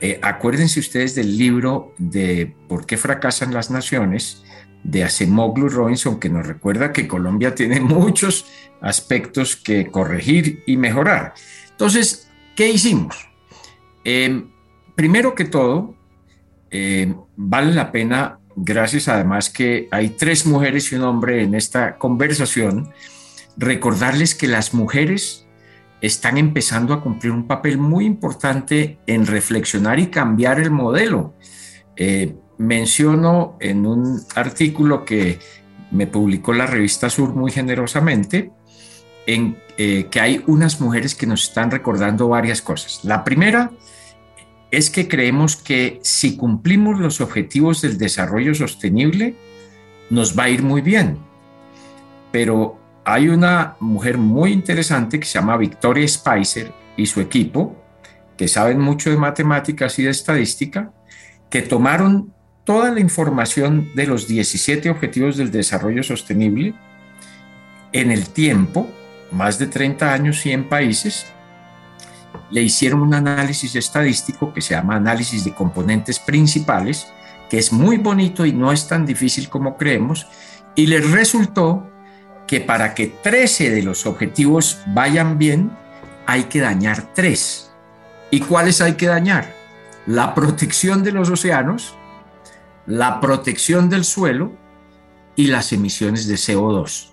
Eh, 0.00 0.18
acuérdense 0.22 0.80
ustedes 0.80 1.14
del 1.14 1.38
libro 1.38 1.94
de 1.96 2.54
¿Por 2.68 2.84
qué 2.84 2.98
fracasan 2.98 3.54
las 3.54 3.70
naciones? 3.70 4.44
De 4.84 5.02
Acemoglu 5.02 5.68
Robinson, 5.68 6.20
que 6.20 6.28
nos 6.28 6.46
recuerda 6.46 6.92
que 6.92 7.08
Colombia 7.08 7.54
tiene 7.54 7.80
muchos 7.80 8.46
aspectos 8.80 9.56
que 9.56 9.88
corregir 9.88 10.62
y 10.66 10.76
mejorar. 10.76 11.34
Entonces, 11.70 12.30
¿qué 12.54 12.70
hicimos? 12.70 13.28
Eh, 14.04 14.44
primero 14.94 15.34
que 15.34 15.46
todo, 15.46 15.94
eh, 16.70 17.12
vale 17.36 17.72
la 17.72 17.90
pena, 17.90 18.38
gracias 18.54 19.08
además 19.08 19.50
que 19.50 19.88
hay 19.90 20.10
tres 20.10 20.46
mujeres 20.46 20.92
y 20.92 20.96
un 20.96 21.02
hombre 21.02 21.42
en 21.42 21.54
esta 21.54 21.96
conversación, 21.96 22.92
recordarles 23.56 24.34
que 24.34 24.48
las 24.48 24.74
mujeres 24.74 25.46
están 26.00 26.36
empezando 26.36 26.92
a 26.92 27.00
cumplir 27.00 27.32
un 27.32 27.46
papel 27.46 27.78
muy 27.78 28.04
importante 28.04 28.98
en 29.06 29.26
reflexionar 29.26 29.98
y 29.98 30.08
cambiar 30.08 30.60
el 30.60 30.70
modelo. 30.70 31.34
Eh, 31.96 32.34
menciono 32.58 33.56
en 33.60 33.86
un 33.86 34.20
artículo 34.34 35.04
que 35.04 35.38
me 35.90 36.06
publicó 36.06 36.52
la 36.52 36.66
revista 36.66 37.10
Sur 37.10 37.34
muy 37.34 37.50
generosamente, 37.50 38.50
en 39.26 39.56
eh, 39.76 40.06
que 40.10 40.20
hay 40.20 40.42
unas 40.46 40.80
mujeres 40.80 41.14
que 41.14 41.26
nos 41.26 41.44
están 41.44 41.70
recordando 41.70 42.28
varias 42.28 42.62
cosas. 42.62 43.00
La 43.04 43.24
primera 43.24 43.70
es 44.70 44.90
que 44.90 45.08
creemos 45.08 45.56
que 45.56 46.00
si 46.02 46.36
cumplimos 46.36 46.98
los 46.98 47.20
objetivos 47.20 47.80
del 47.80 47.96
desarrollo 47.96 48.54
sostenible, 48.54 49.36
nos 50.10 50.38
va 50.38 50.44
a 50.44 50.48
ir 50.48 50.62
muy 50.62 50.80
bien. 50.80 51.18
Pero 52.32 52.78
hay 53.04 53.28
una 53.28 53.76
mujer 53.80 54.18
muy 54.18 54.52
interesante 54.52 55.20
que 55.20 55.26
se 55.26 55.38
llama 55.38 55.56
Victoria 55.56 56.06
Spicer 56.08 56.72
y 56.96 57.06
su 57.06 57.20
equipo, 57.20 57.76
que 58.36 58.48
saben 58.48 58.80
mucho 58.80 59.10
de 59.10 59.16
matemáticas 59.16 59.98
y 59.98 60.04
de 60.04 60.10
estadística, 60.10 60.92
que 61.50 61.62
tomaron 61.62 62.33
toda 62.64 62.90
la 62.90 63.00
información 63.00 63.90
de 63.94 64.06
los 64.06 64.26
17 64.26 64.90
Objetivos 64.90 65.36
del 65.36 65.50
Desarrollo 65.50 66.02
Sostenible 66.02 66.74
en 67.92 68.10
el 68.10 68.28
tiempo, 68.28 68.90
más 69.30 69.58
de 69.58 69.66
30 69.66 70.12
años 70.12 70.44
y 70.46 70.52
en 70.52 70.68
países, 70.68 71.26
le 72.50 72.62
hicieron 72.62 73.02
un 73.02 73.14
análisis 73.14 73.74
estadístico 73.76 74.52
que 74.52 74.60
se 74.60 74.74
llama 74.74 74.96
análisis 74.96 75.44
de 75.44 75.54
componentes 75.54 76.18
principales, 76.18 77.06
que 77.48 77.58
es 77.58 77.72
muy 77.72 77.98
bonito 77.98 78.46
y 78.46 78.52
no 78.52 78.72
es 78.72 78.88
tan 78.88 79.06
difícil 79.06 79.48
como 79.48 79.76
creemos, 79.76 80.26
y 80.74 80.86
les 80.86 81.08
resultó 81.10 81.88
que 82.46 82.60
para 82.60 82.94
que 82.94 83.06
13 83.06 83.70
de 83.70 83.82
los 83.82 84.06
objetivos 84.06 84.80
vayan 84.88 85.38
bien, 85.38 85.70
hay 86.26 86.44
que 86.44 86.60
dañar 86.60 87.14
tres. 87.14 87.70
¿Y 88.30 88.40
cuáles 88.40 88.80
hay 88.80 88.94
que 88.94 89.06
dañar? 89.06 89.54
La 90.06 90.34
protección 90.34 91.02
de 91.02 91.12
los 91.12 91.30
océanos, 91.30 91.96
la 92.86 93.20
protección 93.20 93.88
del 93.88 94.04
suelo 94.04 94.52
y 95.36 95.46
las 95.48 95.72
emisiones 95.72 96.26
de 96.26 96.34
CO2. 96.34 97.12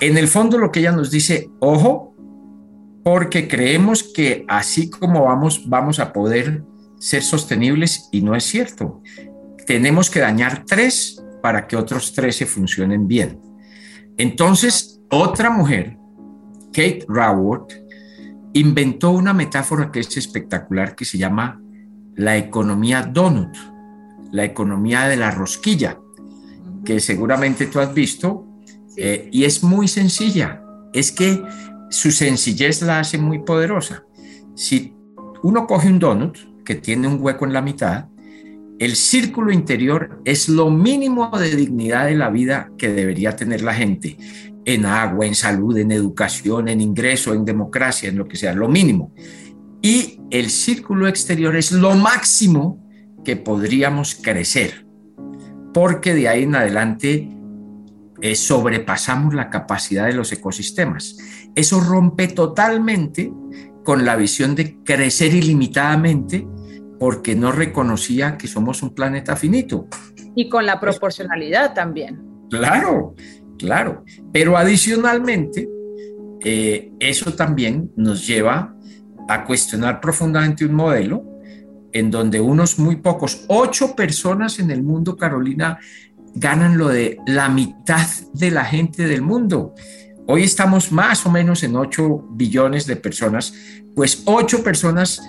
En 0.00 0.16
el 0.16 0.28
fondo 0.28 0.58
lo 0.58 0.72
que 0.72 0.80
ella 0.80 0.92
nos 0.92 1.10
dice, 1.10 1.50
ojo, 1.60 2.14
porque 3.04 3.48
creemos 3.48 4.02
que 4.02 4.44
así 4.48 4.90
como 4.90 5.24
vamos, 5.24 5.68
vamos 5.68 5.98
a 5.98 6.12
poder 6.12 6.64
ser 6.98 7.22
sostenibles 7.22 8.08
y 8.12 8.22
no 8.22 8.34
es 8.34 8.44
cierto. 8.44 9.02
Tenemos 9.66 10.08
que 10.10 10.20
dañar 10.20 10.64
tres 10.66 11.22
para 11.42 11.66
que 11.66 11.76
otros 11.76 12.12
13 12.12 12.46
funcionen 12.46 13.08
bien. 13.08 13.40
Entonces, 14.16 15.00
otra 15.10 15.50
mujer, 15.50 15.98
Kate 16.72 17.04
Raworth, 17.08 17.72
inventó 18.52 19.10
una 19.10 19.32
metáfora 19.32 19.90
que 19.90 20.00
es 20.00 20.16
espectacular 20.16 20.94
que 20.94 21.04
se 21.04 21.18
llama 21.18 21.60
la 22.14 22.36
economía 22.36 23.02
donut, 23.02 23.56
la 24.32 24.44
economía 24.44 25.06
de 25.06 25.16
la 25.16 25.30
rosquilla, 25.30 26.00
que 26.84 26.98
seguramente 26.98 27.66
tú 27.66 27.78
has 27.78 27.94
visto, 27.94 28.46
eh, 28.96 29.28
y 29.30 29.44
es 29.44 29.62
muy 29.62 29.86
sencilla. 29.86 30.62
Es 30.92 31.12
que 31.12 31.42
su 31.90 32.10
sencillez 32.10 32.82
la 32.82 33.00
hace 33.00 33.18
muy 33.18 33.40
poderosa. 33.40 34.04
Si 34.54 34.94
uno 35.42 35.66
coge 35.66 35.88
un 35.88 35.98
donut 35.98 36.36
que 36.64 36.74
tiene 36.74 37.06
un 37.06 37.18
hueco 37.20 37.46
en 37.46 37.52
la 37.52 37.62
mitad, 37.62 38.06
el 38.78 38.96
círculo 38.96 39.52
interior 39.52 40.20
es 40.24 40.48
lo 40.48 40.70
mínimo 40.70 41.30
de 41.38 41.54
dignidad 41.54 42.06
de 42.06 42.16
la 42.16 42.30
vida 42.30 42.70
que 42.76 42.88
debería 42.88 43.36
tener 43.36 43.62
la 43.62 43.74
gente, 43.74 44.16
en 44.64 44.86
agua, 44.86 45.26
en 45.26 45.34
salud, 45.34 45.76
en 45.76 45.92
educación, 45.92 46.68
en 46.68 46.80
ingreso, 46.80 47.34
en 47.34 47.44
democracia, 47.44 48.08
en 48.08 48.16
lo 48.16 48.26
que 48.26 48.36
sea, 48.36 48.54
lo 48.54 48.68
mínimo. 48.68 49.12
Y 49.82 50.20
el 50.30 50.50
círculo 50.50 51.08
exterior 51.08 51.56
es 51.56 51.72
lo 51.72 51.94
máximo 51.94 52.81
que 53.24 53.36
podríamos 53.36 54.14
crecer, 54.14 54.86
porque 55.72 56.14
de 56.14 56.28
ahí 56.28 56.42
en 56.42 56.54
adelante 56.54 57.28
eh, 58.20 58.34
sobrepasamos 58.34 59.34
la 59.34 59.50
capacidad 59.50 60.06
de 60.06 60.14
los 60.14 60.32
ecosistemas. 60.32 61.16
Eso 61.54 61.80
rompe 61.80 62.28
totalmente 62.28 63.32
con 63.84 64.04
la 64.04 64.16
visión 64.16 64.54
de 64.54 64.78
crecer 64.84 65.34
ilimitadamente 65.34 66.46
porque 67.00 67.34
no 67.34 67.50
reconocía 67.50 68.38
que 68.38 68.46
somos 68.46 68.82
un 68.82 68.94
planeta 68.94 69.34
finito. 69.34 69.88
Y 70.36 70.48
con 70.48 70.66
la 70.66 70.78
proporcionalidad 70.78 71.74
también. 71.74 72.22
Claro, 72.48 73.14
claro. 73.58 74.04
Pero 74.32 74.56
adicionalmente, 74.56 75.68
eh, 76.44 76.92
eso 77.00 77.34
también 77.34 77.90
nos 77.96 78.24
lleva 78.26 78.76
a 79.28 79.44
cuestionar 79.44 80.00
profundamente 80.00 80.64
un 80.64 80.74
modelo 80.74 81.31
en 81.92 82.10
donde 82.10 82.40
unos 82.40 82.78
muy 82.78 82.96
pocos, 82.96 83.44
ocho 83.48 83.94
personas 83.94 84.58
en 84.58 84.70
el 84.70 84.82
mundo, 84.82 85.16
Carolina, 85.16 85.78
ganan 86.34 86.78
lo 86.78 86.88
de 86.88 87.18
la 87.26 87.48
mitad 87.48 88.06
de 88.32 88.50
la 88.50 88.64
gente 88.64 89.06
del 89.06 89.22
mundo. 89.22 89.74
Hoy 90.26 90.44
estamos 90.44 90.92
más 90.92 91.26
o 91.26 91.30
menos 91.30 91.62
en 91.62 91.76
8 91.76 92.28
billones 92.30 92.86
de 92.86 92.96
personas, 92.96 93.54
pues 93.94 94.22
ocho 94.24 94.62
personas 94.62 95.20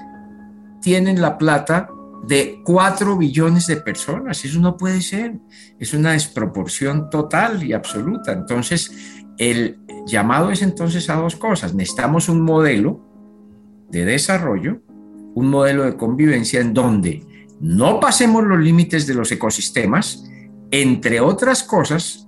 tienen 0.82 1.20
la 1.20 1.38
plata 1.38 1.90
de 2.28 2.62
4 2.64 3.18
billones 3.18 3.68
de 3.68 3.78
personas. 3.78 4.46
Eso 4.46 4.60
no 4.60 4.78
puede 4.78 5.02
ser. 5.02 5.40
Es 5.80 5.94
una 5.94 6.14
desproporción 6.14 7.10
total 7.10 7.64
y 7.64 7.74
absoluta. 7.74 8.32
Entonces, 8.32 8.92
el 9.38 9.80
llamado 10.06 10.52
es 10.52 10.62
entonces 10.62 11.10
a 11.10 11.16
dos 11.16 11.36
cosas. 11.36 11.74
Necesitamos 11.74 12.30
un 12.30 12.42
modelo 12.42 13.02
de 13.90 14.06
desarrollo, 14.06 14.82
un 15.36 15.50
modelo 15.50 15.84
de 15.84 15.98
convivencia 15.98 16.62
en 16.62 16.74
donde 16.74 17.26
no 17.60 18.00
pasemos 18.00 18.44
los 18.44 18.60
límites 18.60 19.08
de 19.08 19.14
los 19.14 19.32
ecosistemas, 19.32 20.30
entre 20.72 21.22
otras 21.22 21.64
cosas, 21.64 22.28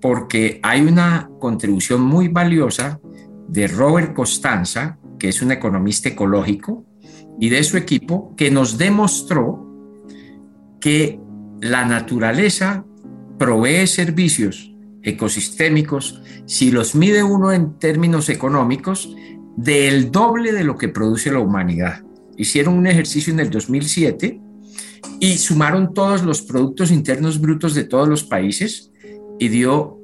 porque 0.00 0.60
hay 0.62 0.82
una 0.82 1.30
contribución 1.40 2.02
muy 2.02 2.28
valiosa 2.28 3.00
de 3.48 3.66
Robert 3.66 4.14
Costanza, 4.14 4.98
que 5.18 5.28
es 5.28 5.42
un 5.42 5.50
economista 5.50 6.08
ecológico, 6.08 6.84
y 7.40 7.48
de 7.48 7.64
su 7.64 7.76
equipo 7.76 8.34
que 8.36 8.50
nos 8.50 8.78
demostró 8.78 9.66
que 10.80 11.20
la 11.60 11.84
naturaleza 11.84 12.84
provee 13.38 13.86
servicios 13.86 14.72
ecosistémicos, 15.02 16.22
si 16.46 16.70
los 16.70 16.94
mide 16.94 17.22
uno 17.22 17.52
en 17.52 17.78
términos 17.78 18.28
económicos, 18.28 19.14
del 19.56 20.12
doble 20.12 20.52
de 20.52 20.64
lo 20.64 20.76
que 20.76 20.88
produce 20.88 21.32
la 21.32 21.40
humanidad. 21.40 22.04
Hicieron 22.38 22.74
un 22.74 22.86
ejercicio 22.86 23.32
en 23.32 23.40
el 23.40 23.50
2007 23.50 24.40
y 25.20 25.36
sumaron 25.38 25.92
todos 25.92 26.22
los 26.22 26.40
productos 26.42 26.90
internos 26.90 27.40
brutos 27.40 27.74
de 27.74 27.84
todos 27.84 28.08
los 28.08 28.24
países 28.24 28.92
y 29.38 29.48
dio 29.48 29.98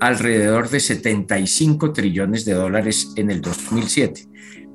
alrededor 0.00 0.70
de 0.70 0.80
75 0.80 1.92
trillones 1.92 2.44
de 2.44 2.54
dólares 2.54 3.12
en 3.16 3.30
el 3.30 3.40
2007. 3.40 4.26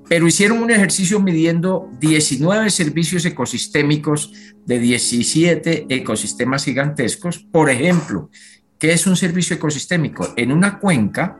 Pero 0.07 0.27
hicieron 0.27 0.62
un 0.62 0.69
ejercicio 0.69 1.19
midiendo 1.19 1.89
19 2.00 2.69
servicios 2.69 3.25
ecosistémicos 3.25 4.31
de 4.65 4.77
17 4.77 5.88
ecosistemas 5.89 6.65
gigantescos. 6.65 7.39
Por 7.39 7.72
ejemplo, 7.72 8.29
¿qué 8.77 8.91
es 8.91 9.07
un 9.07 9.15
servicio 9.15 9.55
ecosistémico? 9.55 10.34
En 10.36 10.51
una 10.51 10.79
cuenca 10.79 11.39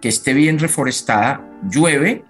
que 0.00 0.08
esté 0.08 0.34
bien 0.34 0.58
reforestada, 0.58 1.50
llueve 1.68 2.22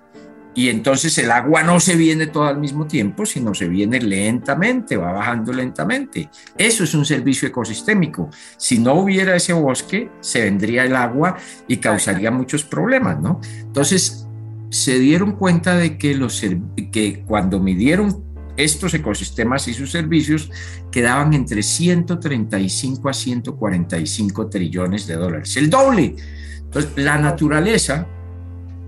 y 0.57 0.71
entonces 0.71 1.17
el 1.19 1.31
agua 1.31 1.63
no 1.63 1.79
se 1.79 1.97
viene 1.97 2.29
todo 2.29 2.45
al 2.45 2.59
mismo 2.59 2.87
tiempo, 2.87 3.27
sino 3.27 3.53
se 3.53 3.69
viene 3.69 4.01
lentamente, 4.01 4.97
va 4.97 5.13
bajando 5.13 5.53
lentamente. 5.53 6.31
Eso 6.57 6.85
es 6.85 6.95
un 6.95 7.05
servicio 7.05 7.47
ecosistémico. 7.47 8.31
Si 8.57 8.79
no 8.79 8.95
hubiera 8.95 9.37
ese 9.37 9.53
bosque, 9.53 10.11
se 10.21 10.45
vendría 10.45 10.85
el 10.85 10.97
agua 10.97 11.37
y 11.69 11.77
causaría 11.77 12.31
muchos 12.31 12.65
problemas, 12.65 13.21
¿no? 13.21 13.39
Entonces, 13.61 14.27
se 14.71 14.99
dieron 14.99 15.33
cuenta 15.33 15.77
de 15.77 15.99
que, 15.99 16.15
los, 16.15 16.43
que 16.91 17.23
cuando 17.27 17.61
midieron 17.61 18.25
estos 18.57 18.95
ecosistemas 18.95 19.69
y 19.69 19.75
sus 19.75 19.93
servicios 19.93 20.51
quedaban 20.91 21.35
entre 21.35 21.63
135 21.63 23.11
a 23.11 23.13
145 23.13 24.49
trillones 24.49 25.07
de 25.07 25.17
dólares, 25.17 25.55
el 25.59 25.69
doble. 25.69 26.17
Entonces, 26.61 26.93
la 26.97 27.19
naturaleza, 27.19 28.07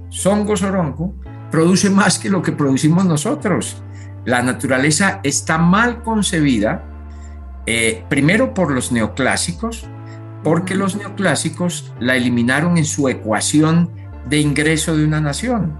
Songo 0.08 0.56
Sorongo, 0.56 1.14
produce 1.50 1.90
más 1.90 2.18
que 2.18 2.30
lo 2.30 2.42
que 2.42 2.52
producimos 2.52 3.04
nosotros. 3.04 3.82
La 4.24 4.42
naturaleza 4.42 5.20
está 5.22 5.58
mal 5.58 6.02
concebida, 6.02 6.84
eh, 7.66 8.04
primero 8.08 8.54
por 8.54 8.70
los 8.72 8.92
neoclásicos, 8.92 9.86
porque 10.42 10.74
los 10.74 10.96
neoclásicos 10.96 11.92
la 12.00 12.16
eliminaron 12.16 12.78
en 12.78 12.84
su 12.84 13.08
ecuación 13.08 13.90
de 14.28 14.40
ingreso 14.40 14.96
de 14.96 15.04
una 15.04 15.20
nación. 15.20 15.78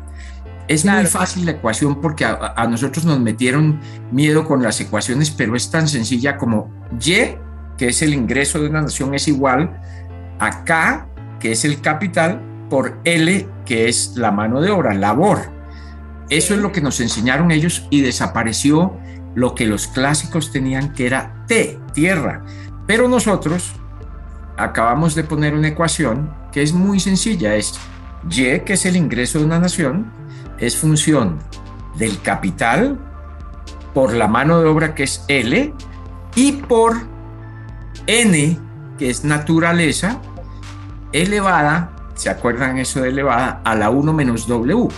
Es 0.67 0.85
muy 0.85 1.07
fácil 1.07 1.47
la 1.47 1.53
ecuación 1.53 2.01
porque 2.01 2.27
a, 2.27 2.53
a, 2.55 2.67
nosotros 2.67 3.07
nos 3.07 3.19
metieron 3.21 3.81
miedo 4.13 4.45
con 4.45 4.63
las 4.63 4.79
ecuaciones, 4.81 5.31
pero 5.31 5.57
es 5.57 5.71
tan 5.71 5.89
sencilla 5.89 6.37
como 6.37 6.71
Y, 7.01 7.37
que 7.79 7.89
es 7.89 8.03
el 8.03 8.13
ingreso 8.13 8.61
de 8.61 8.69
una 8.69 8.83
nación, 8.83 9.15
es 9.15 9.29
igual 9.29 9.81
a 10.39 10.65
K, 10.65 11.09
que 11.41 11.53
es 11.53 11.65
el 11.65 11.81
capital, 11.81 12.43
por 12.69 13.01
L, 13.05 13.49
que 13.65 13.89
es 13.89 14.17
la 14.17 14.31
mano 14.31 14.61
de 14.61 14.71
obra, 14.71 14.93
labor. 14.93 15.58
Eso 16.31 16.55
es 16.55 16.61
lo 16.61 16.73
que 16.73 16.81
nos 16.81 17.01
enseñaron 17.01 17.51
ellos 17.51 17.87
y 17.91 18.03
desapareció 18.03 18.97
lo 19.35 19.55
que 19.55 19.67
los 19.67 19.87
clásicos 19.87 20.53
tenían, 20.53 20.93
que 20.93 21.07
era 21.07 21.45
T, 21.47 21.79
tierra. 21.95 22.45
Pero 22.87 23.09
nosotros 23.09 23.73
acabamos 24.57 25.15
de 25.15 25.25
poner 25.25 25.55
una 25.55 25.69
ecuación 25.69 26.35
que 26.53 26.63
es 26.63 26.73
muy 26.73 27.01
sencilla, 27.01 27.55
es 27.55 27.79
Y, 28.31 28.61
que 28.61 28.73
es 28.73 28.85
el 28.85 28.97
ingreso 28.97 29.39
de 29.39 29.45
una 29.45 29.59
nación, 29.59 30.11
es 30.59 30.77
función 30.77 31.39
del 31.97 32.21
capital 32.21 32.99
por 33.95 34.13
la 34.13 34.29
mano 34.29 34.61
de 34.61 34.67
obra 34.67 34.95
que 34.95 35.05
es 35.05 35.25
L 35.29 35.73
y 36.35 36.53
por 36.53 36.97
N, 38.07 38.59
que 38.99 39.11
es 39.11 39.25
naturaleza, 39.25 40.21
elevada, 41.13 41.93
¿se 42.15 42.31
acuerdan 42.31 42.79
eso 42.79 43.01
de 43.01 43.11
elevada? 43.11 43.61
A 43.65 43.75
la 43.75 43.91
1 43.91 44.13
menos 44.13 44.47
W. 44.47 44.89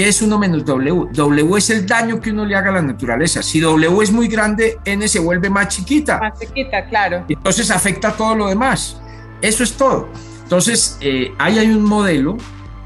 ¿Qué 0.00 0.08
es 0.08 0.22
1 0.22 0.38
menos 0.38 0.64
W? 0.64 1.08
W 1.12 1.58
es 1.58 1.68
el 1.68 1.84
daño 1.84 2.22
que 2.22 2.30
uno 2.30 2.46
le 2.46 2.56
haga 2.56 2.70
a 2.70 2.72
la 2.76 2.80
naturaleza. 2.80 3.42
Si 3.42 3.60
W 3.60 4.02
es 4.02 4.10
muy 4.10 4.28
grande, 4.28 4.78
N 4.82 5.06
se 5.06 5.18
vuelve 5.18 5.50
más 5.50 5.68
chiquita. 5.68 6.18
Más 6.18 6.40
chiquita, 6.40 6.86
claro. 6.86 7.26
Entonces 7.28 7.70
afecta 7.70 8.08
a 8.08 8.12
todo 8.16 8.34
lo 8.34 8.46
demás. 8.48 8.98
Eso 9.42 9.62
es 9.62 9.74
todo. 9.74 10.08
Entonces, 10.42 10.96
eh, 11.02 11.34
ahí 11.36 11.58
hay 11.58 11.68
un 11.68 11.84
modelo 11.84 12.38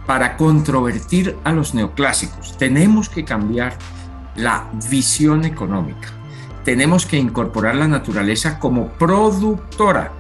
para 0.07 0.37
controvertir 0.37 1.37
a 1.45 1.53
los 1.53 1.73
neoclásicos. 1.73 2.59
Tenemos 2.59 3.09
que 3.09 3.25
cambiar 3.25 3.79
la 4.35 4.69
visión 4.91 5.45
económica. 5.45 6.09
Tenemos 6.65 7.07
que 7.07 7.17
incorporar 7.17 7.77
la 7.77 7.87
naturaleza 7.87 8.59
como 8.59 8.89
productora, 8.89 10.11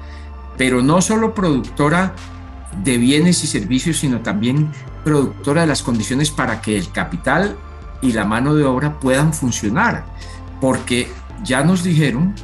pero 0.57 0.81
no 0.81 1.03
solo 1.03 1.35
productora 1.35 2.15
de 2.85 2.99
bienes 2.99 3.43
y 3.43 3.49
servicios, 3.49 3.97
sino 3.97 4.21
también 4.21 4.71
productora 5.05 5.63
de 5.63 5.67
las 5.67 5.83
condiciones 5.83 6.31
para 6.31 6.61
que 6.61 6.77
el 6.77 6.91
capital 6.91 7.57
y 8.03 8.13
la 8.13 8.25
mano 8.25 8.55
de 8.55 8.65
obra 8.65 8.99
puedan 8.99 9.33
funcionar. 9.33 10.05
Porque 10.61 11.09
ya 11.45 11.63
nos 11.63 11.85
dijeron, 11.85 12.35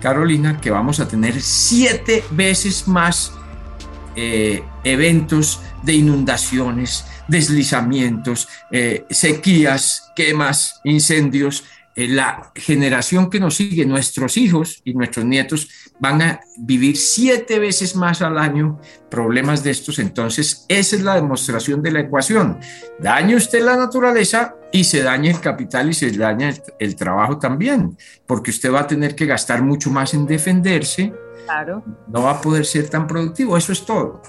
Carolina, 0.00 0.60
que 0.60 0.70
vamos 0.70 1.00
a 1.00 1.08
tener 1.08 1.40
siete 1.40 2.24
veces 2.30 2.86
más 2.88 3.32
eh, 4.16 4.62
eventos 4.84 5.60
de 5.82 5.94
inundaciones, 5.94 7.04
deslizamientos, 7.28 8.48
eh, 8.70 9.04
sequías, 9.10 10.10
quemas, 10.16 10.80
incendios, 10.84 11.64
eh, 11.94 12.08
la 12.08 12.52
generación 12.54 13.30
que 13.30 13.40
nos 13.40 13.56
sigue, 13.56 13.84
nuestros 13.86 14.36
hijos 14.36 14.82
y 14.84 14.94
nuestros 14.94 15.24
nietos, 15.24 15.68
van 16.00 16.22
a 16.22 16.40
vivir 16.56 16.96
siete 16.96 17.58
veces 17.58 17.96
más 17.96 18.22
al 18.22 18.38
año 18.38 18.80
problemas 19.08 19.62
de 19.64 19.70
estos. 19.70 19.98
Entonces, 19.98 20.64
esa 20.68 20.96
es 20.96 21.02
la 21.02 21.14
demostración 21.14 21.82
de 21.82 21.92
la 21.92 22.00
ecuación. 22.00 22.58
Daña 22.98 23.36
usted 23.36 23.62
la 23.62 23.76
naturaleza 23.76 24.56
y 24.72 24.84
se 24.84 25.02
daña 25.02 25.30
el 25.30 25.40
capital 25.40 25.90
y 25.90 25.94
se 25.94 26.10
daña 26.10 26.50
el, 26.50 26.62
el 26.78 26.96
trabajo 26.96 27.38
también, 27.38 27.96
porque 28.26 28.50
usted 28.50 28.72
va 28.72 28.80
a 28.80 28.86
tener 28.86 29.14
que 29.14 29.26
gastar 29.26 29.62
mucho 29.62 29.90
más 29.90 30.14
en 30.14 30.26
defenderse. 30.26 31.12
Claro. 31.44 31.82
No 32.08 32.22
va 32.24 32.32
a 32.32 32.40
poder 32.40 32.66
ser 32.66 32.88
tan 32.88 33.06
productivo. 33.06 33.56
Eso 33.56 33.72
es 33.72 33.84
todo. 33.84 34.20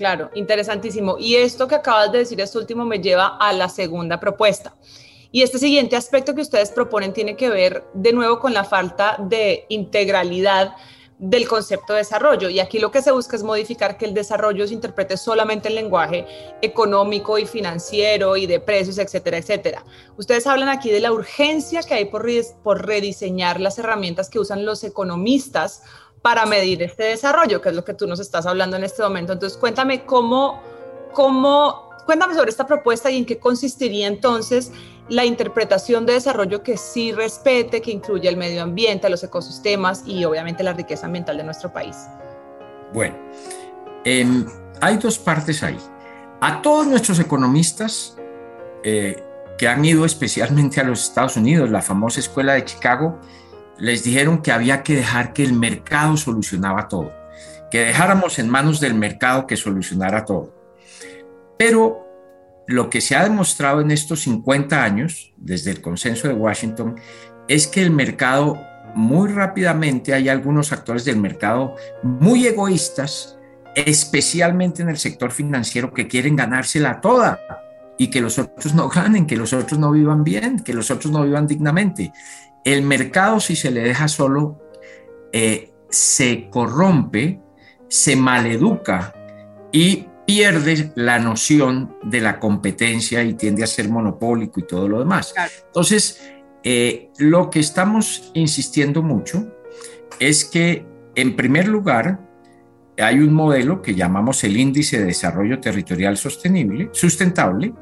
Claro, 0.00 0.30
interesantísimo. 0.34 1.18
Y 1.18 1.36
esto 1.36 1.68
que 1.68 1.74
acabas 1.74 2.10
de 2.10 2.20
decir, 2.20 2.40
esto 2.40 2.58
último, 2.58 2.86
me 2.86 3.00
lleva 3.00 3.36
a 3.36 3.52
la 3.52 3.68
segunda 3.68 4.18
propuesta. 4.18 4.74
Y 5.32 5.42
este 5.42 5.58
siguiente 5.58 5.96
aspecto 5.96 6.34
que 6.34 6.42
ustedes 6.42 6.70
proponen 6.70 7.12
tiene 7.12 7.36
que 7.36 7.48
ver 7.48 7.84
de 7.94 8.12
nuevo 8.12 8.40
con 8.40 8.52
la 8.52 8.64
falta 8.64 9.16
de 9.18 9.66
integralidad 9.68 10.74
del 11.20 11.46
concepto 11.46 11.92
de 11.92 11.98
desarrollo. 11.98 12.48
Y 12.48 12.60
aquí 12.60 12.78
lo 12.78 12.90
que 12.90 13.02
se 13.02 13.12
busca 13.12 13.36
es 13.36 13.42
modificar 13.42 13.98
que 13.98 14.06
el 14.06 14.14
desarrollo 14.14 14.66
se 14.66 14.72
interprete 14.72 15.18
solamente 15.18 15.68
en 15.68 15.74
lenguaje 15.74 16.26
económico 16.62 17.38
y 17.38 17.44
financiero 17.44 18.38
y 18.38 18.46
de 18.46 18.58
precios, 18.58 18.96
etcétera, 18.96 19.36
etcétera. 19.36 19.84
Ustedes 20.16 20.46
hablan 20.46 20.70
aquí 20.70 20.90
de 20.90 21.00
la 21.00 21.12
urgencia 21.12 21.82
que 21.82 21.94
hay 21.94 22.06
por, 22.06 22.26
por 22.62 22.86
rediseñar 22.86 23.60
las 23.60 23.78
herramientas 23.78 24.30
que 24.30 24.38
usan 24.38 24.64
los 24.64 24.82
economistas 24.82 25.82
para 26.22 26.46
medir 26.46 26.82
este 26.82 27.04
desarrollo, 27.04 27.60
que 27.60 27.68
es 27.68 27.74
lo 27.74 27.84
que 27.84 27.94
tú 27.94 28.06
nos 28.06 28.18
estás 28.18 28.46
hablando 28.46 28.78
en 28.78 28.84
este 28.84 29.02
momento. 29.02 29.34
Entonces, 29.34 29.58
cuéntame 29.58 30.06
cómo, 30.06 30.62
cómo, 31.12 31.90
cuéntame 32.06 32.34
sobre 32.34 32.50
esta 32.50 32.66
propuesta 32.66 33.10
y 33.10 33.18
en 33.18 33.26
qué 33.26 33.38
consistiría 33.38 34.06
entonces 34.06 34.72
la 35.10 35.24
interpretación 35.24 36.06
de 36.06 36.14
desarrollo 36.14 36.62
que 36.62 36.76
sí 36.76 37.12
respete, 37.12 37.82
que 37.82 37.90
incluya 37.90 38.30
el 38.30 38.36
medio 38.36 38.62
ambiente, 38.62 39.10
los 39.10 39.22
ecosistemas 39.24 40.04
y 40.06 40.24
obviamente 40.24 40.62
la 40.62 40.72
riqueza 40.72 41.06
ambiental 41.06 41.36
de 41.36 41.44
nuestro 41.44 41.72
país. 41.72 41.96
Bueno, 42.94 43.16
hay 44.04 44.96
dos 44.98 45.18
partes 45.18 45.62
ahí. 45.62 45.78
A 46.40 46.62
todos 46.62 46.86
nuestros 46.86 47.18
economistas 47.18 48.16
eh, 48.84 49.22
que 49.58 49.68
han 49.68 49.84
ido 49.84 50.04
especialmente 50.04 50.80
a 50.80 50.84
los 50.84 51.02
Estados 51.02 51.36
Unidos, 51.36 51.70
la 51.70 51.82
famosa 51.82 52.20
escuela 52.20 52.54
de 52.54 52.64
Chicago, 52.64 53.18
les 53.78 54.04
dijeron 54.04 54.42
que 54.42 54.52
había 54.52 54.82
que 54.84 54.94
dejar 54.94 55.32
que 55.32 55.42
el 55.42 55.54
mercado 55.54 56.16
solucionaba 56.16 56.86
todo, 56.86 57.12
que 57.70 57.80
dejáramos 57.80 58.38
en 58.38 58.48
manos 58.48 58.78
del 58.78 58.94
mercado 58.94 59.46
que 59.46 59.56
solucionara 59.56 60.24
todo. 60.24 60.54
Pero 61.58 62.09
lo 62.70 62.88
que 62.88 63.00
se 63.00 63.16
ha 63.16 63.24
demostrado 63.24 63.80
en 63.80 63.90
estos 63.90 64.20
50 64.22 64.82
años, 64.82 65.32
desde 65.36 65.70
el 65.70 65.80
consenso 65.80 66.28
de 66.28 66.34
Washington, 66.34 66.96
es 67.48 67.66
que 67.66 67.82
el 67.82 67.90
mercado, 67.90 68.60
muy 68.94 69.28
rápidamente, 69.28 70.14
hay 70.14 70.28
algunos 70.28 70.72
actores 70.72 71.04
del 71.04 71.16
mercado 71.16 71.74
muy 72.02 72.46
egoístas, 72.46 73.38
especialmente 73.74 74.82
en 74.82 74.88
el 74.88 74.98
sector 74.98 75.32
financiero, 75.32 75.92
que 75.92 76.06
quieren 76.06 76.36
ganársela 76.36 77.00
toda 77.00 77.40
y 77.98 78.08
que 78.08 78.20
los 78.20 78.38
otros 78.38 78.74
no 78.74 78.88
ganen, 78.88 79.26
que 79.26 79.36
los 79.36 79.52
otros 79.52 79.78
no 79.78 79.90
vivan 79.90 80.24
bien, 80.24 80.60
que 80.60 80.72
los 80.72 80.90
otros 80.90 81.12
no 81.12 81.24
vivan 81.24 81.46
dignamente. 81.46 82.12
El 82.64 82.82
mercado, 82.82 83.40
si 83.40 83.56
se 83.56 83.70
le 83.70 83.80
deja 83.80 84.06
solo, 84.06 84.60
eh, 85.32 85.72
se 85.88 86.48
corrompe, 86.50 87.40
se 87.88 88.14
maleduca 88.16 89.12
y 89.72 90.06
pierde 90.30 90.92
la 90.94 91.18
noción 91.18 91.96
de 92.04 92.20
la 92.20 92.38
competencia 92.38 93.24
y 93.24 93.34
tiende 93.34 93.64
a 93.64 93.66
ser 93.66 93.88
monopólico 93.88 94.60
y 94.60 94.62
todo 94.62 94.88
lo 94.88 95.00
demás. 95.00 95.34
Entonces, 95.66 96.22
eh, 96.62 97.10
lo 97.18 97.50
que 97.50 97.58
estamos 97.58 98.30
insistiendo 98.34 99.02
mucho 99.02 99.52
es 100.20 100.44
que, 100.44 100.86
en 101.16 101.34
primer 101.34 101.66
lugar, 101.66 102.20
hay 102.96 103.18
un 103.18 103.32
modelo 103.32 103.82
que 103.82 103.96
llamamos 103.96 104.44
el 104.44 104.56
Índice 104.56 105.00
de 105.00 105.06
Desarrollo 105.06 105.58
Territorial 105.58 106.16
Sostenible, 106.16 106.90
Sustentable, 106.92 107.74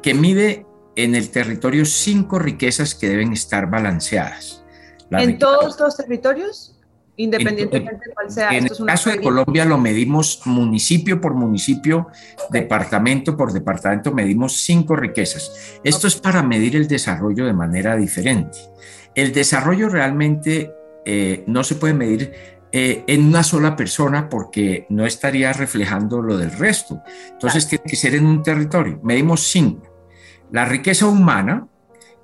que 0.00 0.14
mide 0.14 0.64
en 0.94 1.16
el 1.16 1.30
territorio 1.30 1.84
cinco 1.84 2.38
riquezas 2.38 2.94
que 2.94 3.08
deben 3.08 3.32
estar 3.32 3.68
balanceadas. 3.68 4.62
¿En 5.10 5.36
todos 5.36 5.80
los 5.80 5.96
territorios? 5.96 6.71
Independientemente 7.16 8.08
de 8.08 8.14
cuál 8.14 8.30
sea. 8.30 8.50
En 8.50 8.64
el 8.64 8.86
caso 8.86 9.10
de 9.10 9.20
Colombia 9.20 9.64
lo 9.64 9.76
medimos 9.76 10.40
municipio 10.46 11.20
por 11.20 11.34
municipio, 11.34 12.08
departamento 12.50 13.36
por 13.36 13.52
departamento, 13.52 14.12
medimos 14.12 14.62
cinco 14.62 14.96
riquezas. 14.96 15.78
Esto 15.84 16.06
es 16.06 16.16
para 16.16 16.42
medir 16.42 16.74
el 16.74 16.88
desarrollo 16.88 17.44
de 17.44 17.52
manera 17.52 17.96
diferente. 17.96 18.58
El 19.14 19.32
desarrollo 19.32 19.90
realmente 19.90 20.72
eh, 21.04 21.44
no 21.46 21.64
se 21.64 21.74
puede 21.74 21.92
medir 21.92 22.32
eh, 22.74 23.04
en 23.06 23.26
una 23.26 23.42
sola 23.42 23.76
persona 23.76 24.30
porque 24.30 24.86
no 24.88 25.04
estaría 25.04 25.52
reflejando 25.52 26.22
lo 26.22 26.38
del 26.38 26.52
resto. 26.52 27.02
Entonces 27.30 27.68
tiene 27.68 27.84
que 27.84 27.96
ser 27.96 28.14
en 28.14 28.24
un 28.24 28.42
territorio. 28.42 28.98
Medimos 29.02 29.42
cinco. 29.42 29.94
La 30.50 30.64
riqueza 30.64 31.06
humana, 31.06 31.68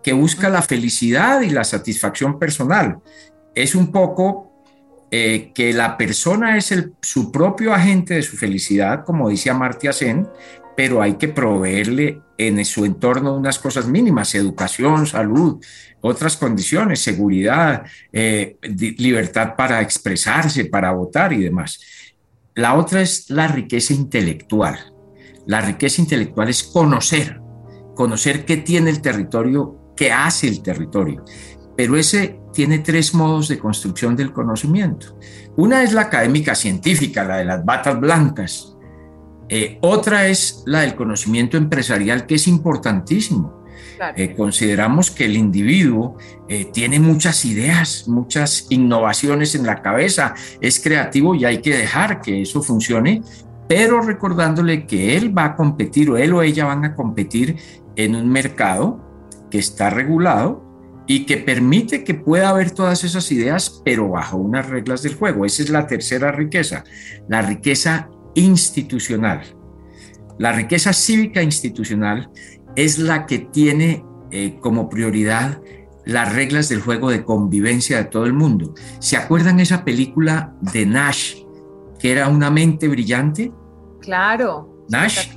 que 0.02 0.14
busca 0.14 0.48
la 0.48 0.62
felicidad 0.62 1.42
y 1.42 1.50
la 1.50 1.64
satisfacción 1.64 2.38
personal. 2.38 3.00
Es 3.54 3.74
un 3.74 3.92
poco 3.92 4.47
eh, 5.10 5.52
que 5.54 5.72
la 5.72 5.96
persona 5.96 6.56
es 6.56 6.74
su 7.00 7.32
propio 7.32 7.72
agente 7.72 8.14
de 8.14 8.22
su 8.22 8.36
felicidad, 8.36 9.04
como 9.04 9.30
dice 9.30 9.50
Amartya 9.50 9.92
Sen, 9.92 10.28
pero 10.76 11.02
hay 11.02 11.14
que 11.14 11.28
proveerle 11.28 12.20
en 12.36 12.64
su 12.64 12.84
entorno 12.84 13.34
unas 13.34 13.58
cosas 13.58 13.88
mínimas, 13.88 14.34
educación, 14.34 15.06
salud, 15.06 15.60
otras 16.00 16.36
condiciones, 16.36 17.00
seguridad, 17.00 17.82
eh, 18.12 18.56
libertad 18.62 19.56
para 19.56 19.80
expresarse, 19.80 20.66
para 20.66 20.92
votar 20.92 21.32
y 21.32 21.42
demás. 21.42 21.80
La 22.54 22.74
otra 22.74 23.00
es 23.00 23.30
la 23.30 23.48
riqueza 23.48 23.92
intelectual. 23.92 24.78
La 25.46 25.60
riqueza 25.60 26.00
intelectual 26.00 26.48
es 26.48 26.62
conocer, 26.62 27.40
conocer 27.94 28.44
qué 28.44 28.58
tiene 28.58 28.90
el 28.90 29.00
territorio, 29.00 29.94
qué 29.96 30.12
hace 30.12 30.48
el 30.48 30.62
territorio. 30.62 31.24
Pero 31.76 31.96
ese 31.96 32.38
tiene 32.58 32.80
tres 32.80 33.14
modos 33.14 33.46
de 33.46 33.56
construcción 33.56 34.16
del 34.16 34.32
conocimiento. 34.32 35.16
Una 35.54 35.84
es 35.84 35.92
la 35.92 36.00
académica 36.00 36.56
científica, 36.56 37.22
la 37.22 37.36
de 37.36 37.44
las 37.44 37.64
batas 37.64 38.00
blancas. 38.00 38.76
Eh, 39.48 39.78
otra 39.80 40.26
es 40.26 40.64
la 40.66 40.80
del 40.80 40.96
conocimiento 40.96 41.56
empresarial, 41.56 42.26
que 42.26 42.34
es 42.34 42.48
importantísimo. 42.48 43.62
Eh, 44.16 44.34
consideramos 44.36 45.12
que 45.12 45.26
el 45.26 45.36
individuo 45.36 46.16
eh, 46.48 46.64
tiene 46.72 46.98
muchas 46.98 47.44
ideas, 47.44 48.08
muchas 48.08 48.66
innovaciones 48.70 49.54
en 49.54 49.64
la 49.64 49.80
cabeza, 49.80 50.34
es 50.60 50.80
creativo 50.80 51.36
y 51.36 51.44
hay 51.44 51.58
que 51.58 51.76
dejar 51.76 52.20
que 52.20 52.42
eso 52.42 52.60
funcione, 52.60 53.22
pero 53.68 54.00
recordándole 54.00 54.84
que 54.84 55.16
él 55.16 55.36
va 55.36 55.44
a 55.44 55.54
competir 55.54 56.10
o 56.10 56.16
él 56.16 56.32
o 56.32 56.42
ella 56.42 56.64
van 56.64 56.84
a 56.84 56.96
competir 56.96 57.54
en 57.94 58.16
un 58.16 58.28
mercado 58.28 58.98
que 59.48 59.58
está 59.58 59.90
regulado 59.90 60.67
y 61.08 61.24
que 61.24 61.38
permite 61.38 62.04
que 62.04 62.14
pueda 62.14 62.50
haber 62.50 62.70
todas 62.70 63.02
esas 63.02 63.32
ideas, 63.32 63.80
pero 63.84 64.10
bajo 64.10 64.36
unas 64.36 64.68
reglas 64.68 65.02
del 65.02 65.14
juego. 65.14 65.46
Esa 65.46 65.62
es 65.62 65.70
la 65.70 65.86
tercera 65.86 66.30
riqueza, 66.30 66.84
la 67.28 67.42
riqueza 67.42 68.10
institucional. 68.34 69.42
La 70.38 70.52
riqueza 70.52 70.92
cívica 70.92 71.42
institucional 71.42 72.30
es 72.76 72.98
la 72.98 73.26
que 73.26 73.38
tiene 73.38 74.04
eh, 74.30 74.58
como 74.60 74.88
prioridad 74.90 75.60
las 76.04 76.32
reglas 76.34 76.68
del 76.68 76.82
juego 76.82 77.10
de 77.10 77.24
convivencia 77.24 77.96
de 77.96 78.04
todo 78.04 78.26
el 78.26 78.34
mundo. 78.34 78.74
¿Se 79.00 79.16
acuerdan 79.16 79.60
esa 79.60 79.84
película 79.84 80.54
de 80.60 80.86
Nash, 80.86 81.36
que 81.98 82.12
era 82.12 82.28
una 82.28 82.50
mente 82.50 82.86
brillante? 82.86 83.50
Claro. 84.00 84.84
Nash. 84.90 85.30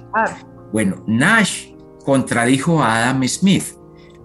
Bueno, 0.72 1.04
Nash 1.08 1.72
contradijo 2.06 2.84
a 2.84 2.98
Adam 2.98 3.28
Smith. 3.28 3.81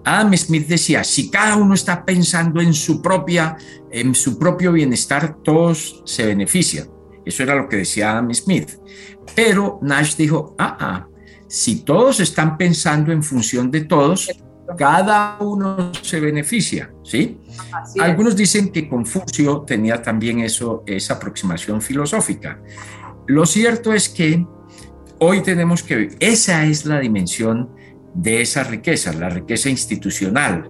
Adam 0.07 0.35
Smith 0.37 0.67
decía, 0.67 1.03
si 1.03 1.29
cada 1.29 1.57
uno 1.57 1.73
está 1.73 2.05
pensando 2.05 2.61
en 2.61 2.73
su 2.73 3.01
propia 3.01 3.57
en 3.91 4.15
su 4.15 4.39
propio 4.39 4.71
bienestar, 4.71 5.37
todos 5.43 6.01
se 6.05 6.25
benefician. 6.25 6.87
Eso 7.25 7.43
era 7.43 7.55
lo 7.55 7.67
que 7.67 7.77
decía 7.77 8.11
Adam 8.11 8.33
Smith. 8.33 8.71
Pero 9.35 9.79
Nash 9.81 10.15
dijo, 10.15 10.55
ah, 10.57 10.77
ah, 10.79 11.07
si 11.47 11.81
todos 11.81 12.21
están 12.21 12.57
pensando 12.57 13.11
en 13.11 13.21
función 13.21 13.69
de 13.69 13.81
todos, 13.81 14.29
cada 14.77 15.37
uno 15.39 15.91
se 16.01 16.19
beneficia, 16.21 16.91
¿sí? 17.03 17.39
Algunos 17.99 18.35
dicen 18.35 18.71
que 18.71 18.87
Confucio 18.87 19.61
tenía 19.61 20.01
también 20.01 20.39
eso, 20.39 20.83
esa 20.85 21.15
aproximación 21.15 21.81
filosófica. 21.81 22.61
Lo 23.27 23.45
cierto 23.45 23.93
es 23.93 24.07
que 24.07 24.45
Hoy 25.19 25.41
tenemos 25.41 25.81
que 25.81 25.95
ver, 25.95 26.09
esa 26.19 26.65
es 26.65 26.85
la 26.85 26.99
dimensión 26.99 27.71
de 28.13 28.41
esa 28.41 28.63
riqueza, 28.63 29.13
la 29.13 29.29
riqueza 29.29 29.69
institucional. 29.69 30.69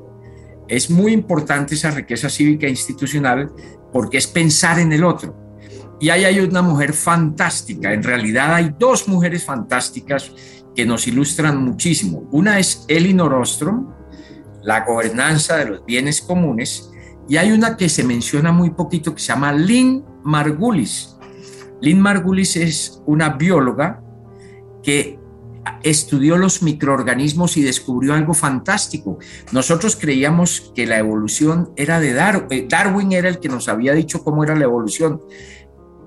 Es 0.68 0.90
muy 0.90 1.14
importante 1.14 1.76
esa 1.76 1.92
riqueza 1.92 2.30
cívica 2.30 2.68
e 2.68 2.72
institucional 2.72 3.52
porque 3.92 4.18
es 4.18 4.28
pensar 4.28 4.80
en 4.80 4.92
el 4.92 5.04
otro. 5.04 5.36
Y 6.00 6.10
ahí 6.10 6.26
hay 6.26 6.40
una 6.40 6.62
mujer 6.62 6.94
fantástica, 6.94 7.92
en 7.92 8.04
realidad 8.04 8.54
hay 8.54 8.76
dos 8.78 9.08
mujeres 9.08 9.44
fantásticas 9.44 10.32
que 10.76 10.86
nos 10.86 11.08
ilustran 11.08 11.64
muchísimo. 11.64 12.28
Una 12.32 12.60
es 12.60 12.86
Elinor 12.88 13.34
Ostrom, 13.34 13.92
la 14.62 14.86
gobernanza 14.86 15.58
de 15.58 15.66
los 15.66 15.86
bienes 15.86 16.22
comunes, 16.22 16.92
y 17.28 17.38
hay 17.38 17.52
una 17.52 17.76
que 17.76 17.90
se 17.90 18.04
menciona 18.04 18.52
muy 18.52 18.70
poquito 18.70 19.16
que 19.16 19.22
se 19.22 19.30
llama 19.30 19.52
Lynn 19.54 20.06
Margulis. 20.24 21.18
Lynn 21.82 22.00
Margulis 22.00 22.56
es 22.56 23.02
una 23.06 23.30
bióloga 23.30 24.04
que 24.84 25.17
estudió 25.84 26.38
los 26.38 26.62
microorganismos 26.62 27.58
y 27.58 27.62
descubrió 27.62 28.14
algo 28.14 28.34
fantástico. 28.34 29.20
Nosotros 29.52 29.96
creíamos 29.96 30.72
que 30.76 30.86
la 30.86 30.98
evolución 30.98 31.72
era 31.76 32.00
de 32.00 32.14
Darwin. 32.14 32.48
Eh, 32.50 32.68
Darwin 32.70 33.12
era 33.12 33.30
el 33.30 33.40
que 33.40 33.50
nos 33.50 33.68
había 33.68 33.94
dicho 33.94 34.24
cómo 34.24 34.44
era 34.44 34.56
la 34.56 34.66
evolución. 34.66 35.22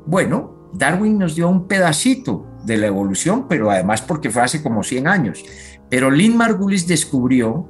Bueno, 0.07 0.71
Darwin 0.73 1.19
nos 1.19 1.35
dio 1.35 1.49
un 1.49 1.67
pedacito 1.67 2.47
de 2.65 2.77
la 2.77 2.87
evolución, 2.87 3.47
pero 3.49 3.71
además 3.71 4.03
porque 4.03 4.31
fue 4.31 4.43
hace 4.43 4.63
como 4.63 4.83
100 4.83 5.09
años. 5.09 5.45
Pero 5.89 6.11
Lynn 6.11 6.37
Margulis 6.37 6.87
descubrió 6.87 7.69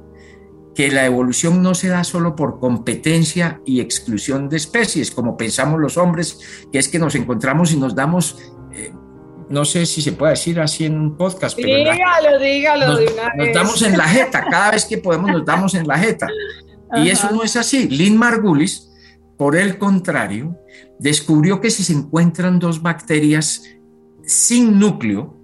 que 0.75 0.89
la 0.91 1.05
evolución 1.05 1.61
no 1.61 1.75
se 1.75 1.89
da 1.89 2.03
solo 2.03 2.35
por 2.35 2.59
competencia 2.59 3.61
y 3.65 3.81
exclusión 3.81 4.47
de 4.47 4.57
especies, 4.57 5.11
como 5.11 5.35
pensamos 5.35 5.79
los 5.79 5.97
hombres, 5.97 6.39
que 6.71 6.79
es 6.79 6.87
que 6.87 6.99
nos 6.99 7.15
encontramos 7.15 7.73
y 7.73 7.77
nos 7.77 7.93
damos 7.93 8.53
no 9.51 9.65
sé 9.65 9.85
si 9.85 10.01
se 10.01 10.13
puede 10.13 10.31
decir 10.31 10.59
así 10.59 10.85
en 10.85 10.99
un 10.99 11.17
podcast, 11.17 11.55
pero 11.55 11.67
dígalo, 11.67 12.39
dígalo 12.39 12.87
nos, 12.87 12.99
nos 13.37 13.53
damos 13.53 13.81
en 13.81 13.97
la 13.97 14.05
jeta, 14.05 14.45
cada 14.49 14.71
vez 14.71 14.85
que 14.85 14.97
podemos 14.97 15.31
nos 15.31 15.45
damos 15.45 15.73
en 15.75 15.87
la 15.87 15.97
jeta. 15.97 16.27
Y 16.95 17.09
eso 17.09 17.31
no 17.31 17.43
es 17.43 17.55
así. 17.55 17.87
Lynn 17.87 18.17
Margulis, 18.17 18.89
por 19.37 19.55
el 19.55 19.77
contrario, 19.77 20.57
descubrió 20.99 21.61
que 21.61 21.69
si 21.69 21.83
se 21.83 21.93
encuentran 21.93 22.59
dos 22.59 22.81
bacterias 22.81 23.63
sin 24.25 24.77
núcleo, 24.77 25.37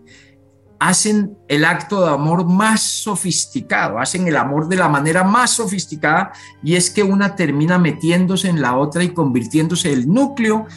hacen 0.80 1.38
el 1.48 1.66
acto 1.66 2.06
de 2.06 2.12
amor 2.12 2.46
más 2.46 2.82
sofisticado, 2.82 4.00
hacen 4.00 4.28
el 4.28 4.36
amor 4.36 4.68
de 4.68 4.76
la 4.76 4.90
manera 4.90 5.24
más 5.24 5.52
sofisticada 5.52 6.32
y 6.64 6.76
es 6.76 6.90
que 6.90 7.04
una 7.04 7.36
termina 7.36 7.80
metiéndose 7.80 8.50
en 8.50 8.62
la 8.62 8.78
otra 8.78 9.04
y 9.04 9.10
convirtiéndose 9.10 9.92
el 9.92 10.08
núcleo 10.08 10.68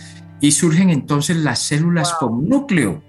y 0.40 0.53
surgen 0.53 0.90
entonces 0.90 1.37
las 1.37 1.59
células 1.59 2.14
con 2.14 2.49
núcleo. 2.49 3.03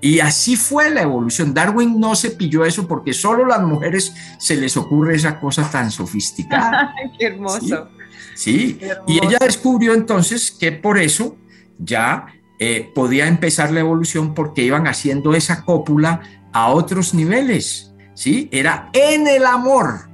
Y 0.00 0.20
así 0.20 0.56
fue 0.56 0.90
la 0.90 1.02
evolución. 1.02 1.52
Darwin 1.52 2.00
no 2.00 2.14
se 2.14 2.30
pilló 2.30 2.64
eso 2.64 2.88
porque 2.88 3.12
solo 3.12 3.46
las 3.46 3.62
mujeres 3.62 4.14
se 4.38 4.56
les 4.56 4.76
ocurre 4.76 5.16
esa 5.16 5.38
cosa 5.38 5.70
tan 5.70 5.90
sofisticada. 5.90 6.94
Qué 7.18 7.26
hermoso. 7.26 7.88
Sí, 8.34 8.80
y 9.06 9.24
ella 9.24 9.38
descubrió 9.38 9.92
entonces 9.92 10.50
que 10.50 10.72
por 10.72 10.98
eso 10.98 11.36
ya 11.78 12.26
eh, 12.58 12.90
podía 12.94 13.26
empezar 13.26 13.70
la 13.70 13.80
evolución 13.80 14.34
porque 14.34 14.62
iban 14.62 14.86
haciendo 14.86 15.34
esa 15.34 15.64
cópula 15.64 16.22
a 16.52 16.68
otros 16.68 17.12
niveles. 17.12 17.90
¿sí? 18.14 18.48
Era 18.52 18.90
en 18.92 19.26
el 19.26 19.46
amor, 19.46 20.08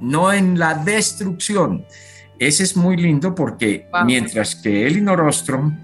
no 0.00 0.32
en 0.32 0.58
la 0.58 0.74
destrucción. 0.74 1.86
Ese 2.38 2.64
es 2.64 2.76
muy 2.76 2.98
lindo 2.98 3.34
porque 3.34 3.88
mientras 4.04 4.54
que 4.56 4.86
Elinor 4.86 5.22
Ostrom 5.22 5.78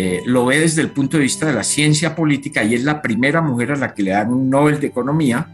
eh, 0.00 0.22
lo 0.26 0.46
ve 0.46 0.60
desde 0.60 0.80
el 0.80 0.90
punto 0.90 1.16
de 1.16 1.24
vista 1.24 1.46
de 1.46 1.52
la 1.52 1.64
ciencia 1.64 2.14
política 2.14 2.62
y 2.62 2.76
es 2.76 2.84
la 2.84 3.02
primera 3.02 3.40
mujer 3.40 3.72
a 3.72 3.76
la 3.76 3.94
que 3.94 4.04
le 4.04 4.12
dan 4.12 4.32
un 4.32 4.48
Nobel 4.48 4.78
de 4.78 4.86
Economía, 4.86 5.48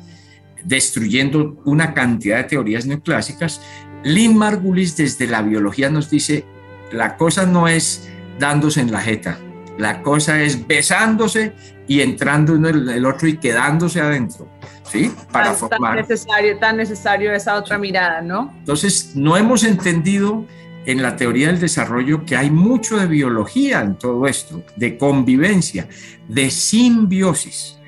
destruyendo 0.63 1.63
una 1.65 1.95
cantidad 1.95 2.37
de 2.37 2.45
teorías 2.45 2.85
neoclásicas. 2.85 3.63
Lynn 4.03 4.37
Margulis 4.37 4.99
desde 4.99 5.27
la 5.29 5.41
biología 5.41 5.89
nos 5.89 6.11
dice, 6.11 6.45
la 6.93 7.17
cosa 7.17 7.47
no 7.47 7.69
es 7.69 8.11
dándose 8.39 8.83
en 8.83 8.93
la 8.93 9.01
jeta, 9.01 9.39
la 9.79 10.03
cosa 10.03 10.43
es 10.43 10.67
besándose 10.67 11.55
y 11.89 12.03
entrando 12.03 12.55
en 12.55 12.67
el, 12.67 13.07
otro 13.07 13.27
y 13.27 13.39
quedándose 13.39 14.03
adentro, 14.03 14.47
¿sí? 14.83 15.11
Para 15.33 15.55
formar. 15.55 15.95
Tan 15.95 16.03
necesario, 16.03 16.59
tan 16.59 16.77
necesario 16.77 17.33
esa 17.33 17.55
otra 17.55 17.79
mirada, 17.79 18.21
¿no? 18.21 18.53
Entonces, 18.59 19.13
no 19.15 19.39
hemos 19.39 19.65
entendido 19.65 20.45
en 20.87 21.03
la 21.03 21.17
teoría 21.17 21.49
del 21.49 21.61
desarrollo 21.61 22.25
que 22.25 22.37
hay 22.37 22.51
mucho 22.51 22.97
de 22.99 23.07
biología 23.07 23.81
en 23.81 23.97
todo 23.97 24.27
esto, 24.27 24.63
de 24.77 24.99
convivencia, 24.99 25.89
de 26.29 26.51
simbiosis. 26.51 27.79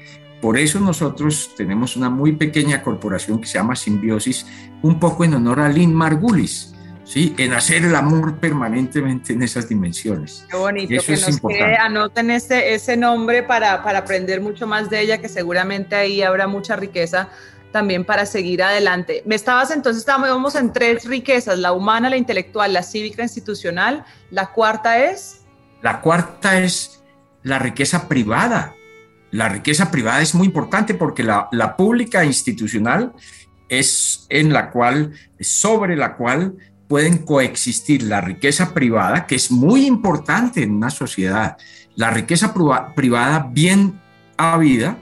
Por 0.40 0.58
eso 0.58 0.80
nosotros 0.80 1.50
tenemos 1.56 1.96
una 1.96 2.10
muy 2.10 2.32
pequeña 2.32 2.82
corporación 2.82 3.40
que 3.40 3.46
se 3.46 3.54
llama 3.54 3.74
Simbiosis, 3.74 4.46
un 4.82 5.00
poco 5.00 5.24
en 5.24 5.34
honor 5.34 5.60
a 5.60 5.68
Lynn 5.68 5.94
Margulis, 5.94 6.74
¿sí? 7.04 7.34
en 7.38 7.54
hacer 7.54 7.84
el 7.84 7.96
amor 7.96 8.38
permanentemente 8.38 9.32
en 9.32 9.42
esas 9.42 9.68
dimensiones. 9.68 10.46
Qué 10.50 10.56
bonito 10.56 10.94
Eso 10.94 11.06
que 11.06 11.12
es 11.14 11.20
nos 11.22 11.30
importante. 11.30 11.76
anoten 11.76 12.30
ese, 12.30 12.74
ese 12.74 12.96
nombre 12.96 13.42
para, 13.42 13.82
para 13.82 14.00
aprender 14.00 14.40
mucho 14.40 14.66
más 14.66 14.90
de 14.90 15.00
ella, 15.00 15.18
que 15.18 15.28
seguramente 15.28 15.96
ahí 15.96 16.22
habrá 16.22 16.46
mucha 16.46 16.76
riqueza 16.76 17.30
también 17.76 18.06
para 18.06 18.24
seguir 18.24 18.62
adelante. 18.62 19.22
Me 19.26 19.34
estabas 19.34 19.70
entonces, 19.70 20.00
estábamos 20.00 20.54
en 20.54 20.72
tres 20.72 21.04
riquezas, 21.04 21.58
la 21.58 21.74
humana, 21.74 22.08
la 22.08 22.16
intelectual, 22.16 22.72
la 22.72 22.82
cívica, 22.82 23.22
institucional. 23.22 24.02
La 24.30 24.46
cuarta 24.46 25.04
es... 25.04 25.42
La 25.82 26.00
cuarta 26.00 26.58
es 26.58 27.04
la 27.42 27.58
riqueza 27.58 28.08
privada. 28.08 28.74
La 29.30 29.50
riqueza 29.50 29.90
privada 29.90 30.22
es 30.22 30.34
muy 30.34 30.46
importante 30.46 30.94
porque 30.94 31.22
la, 31.22 31.48
la 31.52 31.76
pública 31.76 32.24
institucional 32.24 33.12
es 33.68 34.24
en 34.30 34.54
la 34.54 34.70
cual, 34.70 35.12
sobre 35.38 35.96
la 35.96 36.16
cual 36.16 36.54
pueden 36.88 37.18
coexistir 37.18 38.04
la 38.04 38.22
riqueza 38.22 38.72
privada, 38.72 39.26
que 39.26 39.34
es 39.34 39.50
muy 39.50 39.84
importante 39.84 40.62
en 40.62 40.76
una 40.76 40.88
sociedad, 40.88 41.58
la 41.94 42.08
riqueza 42.08 42.54
privada 42.94 43.50
bien 43.52 44.00
habida, 44.38 44.96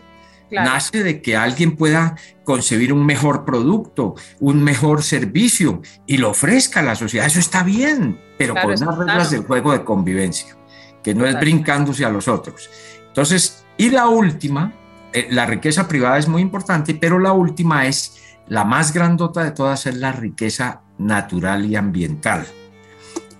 nace 0.54 1.02
de 1.02 1.20
que 1.20 1.36
alguien 1.36 1.76
pueda 1.76 2.16
concebir 2.44 2.92
un 2.92 3.04
mejor 3.04 3.44
producto, 3.44 4.14
un 4.40 4.62
mejor 4.62 5.02
servicio 5.02 5.82
y 6.06 6.18
lo 6.18 6.30
ofrezca 6.30 6.80
a 6.80 6.82
la 6.82 6.94
sociedad. 6.94 7.26
Eso 7.26 7.40
está 7.40 7.62
bien, 7.62 8.20
pero 8.38 8.54
con 8.54 8.70
unas 8.70 8.98
reglas 8.98 9.30
del 9.30 9.42
juego 9.42 9.72
de 9.72 9.84
convivencia, 9.84 10.56
que 11.02 11.14
no 11.14 11.26
es 11.26 11.38
brincándose 11.38 12.04
a 12.04 12.10
los 12.10 12.28
otros. 12.28 12.70
Entonces, 13.08 13.64
y 13.76 13.90
la 13.90 14.08
última, 14.08 14.72
eh, 15.12 15.28
la 15.30 15.46
riqueza 15.46 15.88
privada 15.88 16.18
es 16.18 16.28
muy 16.28 16.42
importante, 16.42 16.94
pero 16.94 17.18
la 17.18 17.32
última 17.32 17.86
es 17.86 18.20
la 18.48 18.64
más 18.64 18.92
grandota 18.92 19.42
de 19.42 19.50
todas, 19.50 19.86
es 19.86 19.96
la 19.96 20.12
riqueza 20.12 20.82
natural 20.98 21.64
y 21.66 21.76
ambiental. 21.76 22.46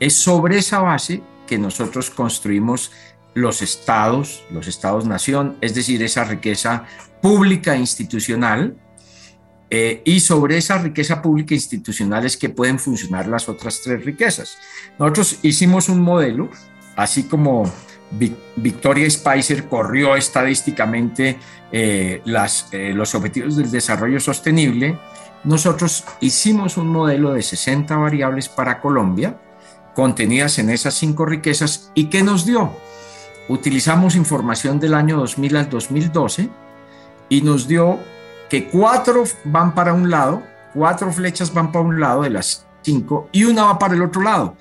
Es 0.00 0.14
sobre 0.14 0.58
esa 0.58 0.80
base 0.80 1.22
que 1.46 1.58
nosotros 1.58 2.10
construimos 2.10 2.90
los 3.34 3.62
estados, 3.62 4.44
los 4.50 4.68
estados-nación, 4.68 5.56
es 5.60 5.74
decir, 5.74 6.02
esa 6.02 6.24
riqueza 6.24 6.84
pública 7.20 7.74
e 7.74 7.78
institucional, 7.78 8.76
eh, 9.70 10.02
y 10.04 10.20
sobre 10.20 10.56
esa 10.56 10.78
riqueza 10.78 11.20
pública 11.20 11.54
e 11.54 11.56
institucional 11.56 12.24
es 12.24 12.36
que 12.36 12.48
pueden 12.48 12.78
funcionar 12.78 13.26
las 13.26 13.48
otras 13.48 13.80
tres 13.82 14.04
riquezas. 14.04 14.56
Nosotros 14.98 15.38
hicimos 15.42 15.88
un 15.88 16.00
modelo, 16.00 16.48
así 16.96 17.24
como 17.24 17.64
Victoria 18.56 19.10
Spicer 19.10 19.64
corrió 19.64 20.14
estadísticamente 20.14 21.38
eh, 21.72 22.22
las, 22.24 22.68
eh, 22.70 22.92
los 22.94 23.14
objetivos 23.14 23.56
del 23.56 23.70
desarrollo 23.70 24.20
sostenible, 24.20 24.96
nosotros 25.42 26.04
hicimos 26.20 26.76
un 26.76 26.88
modelo 26.88 27.32
de 27.32 27.42
60 27.42 27.96
variables 27.96 28.48
para 28.48 28.80
Colombia, 28.80 29.40
contenidas 29.94 30.58
en 30.58 30.70
esas 30.70 30.94
cinco 30.94 31.26
riquezas, 31.26 31.90
y 31.94 32.06
que 32.06 32.22
nos 32.22 32.46
dio 32.46 32.72
utilizamos 33.48 34.16
información 34.16 34.80
del 34.80 34.94
año 34.94 35.16
2000 35.18 35.56
al 35.56 35.68
2012 35.68 36.48
y 37.28 37.42
nos 37.42 37.68
dio 37.68 37.98
que 38.48 38.68
cuatro 38.68 39.24
van 39.44 39.74
para 39.74 39.92
un 39.92 40.10
lado, 40.10 40.42
cuatro 40.72 41.12
flechas 41.12 41.52
van 41.52 41.72
para 41.72 41.84
un 41.84 42.00
lado 42.00 42.22
de 42.22 42.30
las 42.30 42.66
cinco 42.82 43.28
y 43.32 43.44
una 43.44 43.64
va 43.64 43.78
para 43.78 43.94
el 43.94 44.02
otro 44.02 44.22
lado. 44.22 44.56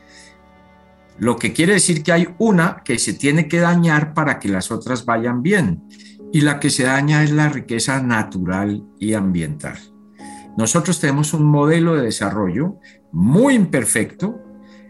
Lo 1.19 1.37
que 1.37 1.53
quiere 1.53 1.73
decir 1.73 2.03
que 2.03 2.11
hay 2.11 2.27
una 2.39 2.81
que 2.83 2.97
se 2.97 3.13
tiene 3.13 3.47
que 3.47 3.59
dañar 3.59 4.13
para 4.13 4.39
que 4.39 4.49
las 4.49 4.71
otras 4.71 5.05
vayan 5.05 5.43
bien. 5.43 5.83
Y 6.31 6.41
la 6.41 6.59
que 6.59 6.71
se 6.71 6.83
daña 6.83 7.23
es 7.23 7.31
la 7.31 7.49
riqueza 7.49 8.01
natural 8.01 8.83
y 8.99 9.13
ambiental. 9.13 9.77
Nosotros 10.57 10.99
tenemos 10.99 11.33
un 11.33 11.43
modelo 11.43 11.95
de 11.95 12.01
desarrollo 12.01 12.77
muy 13.11 13.53
imperfecto, 13.53 14.41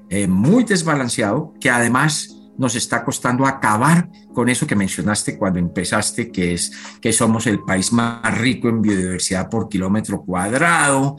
eh, 0.10 0.27
muy 0.27 0.63
desbalanceado, 0.63 1.53
que 1.60 1.69
además 1.69 2.42
nos 2.57 2.75
está 2.75 3.03
costando 3.03 3.45
acabar 3.45 4.09
con 4.33 4.49
eso 4.49 4.67
que 4.67 4.75
mencionaste 4.75 5.37
cuando 5.37 5.59
empezaste, 5.59 6.31
que 6.31 6.53
es 6.53 6.71
que 7.01 7.11
somos 7.13 7.47
el 7.47 7.59
país 7.61 7.91
más 7.91 8.37
rico 8.37 8.69
en 8.69 8.81
biodiversidad 8.81 9.49
por 9.49 9.69
kilómetro 9.69 10.21
cuadrado, 10.21 11.17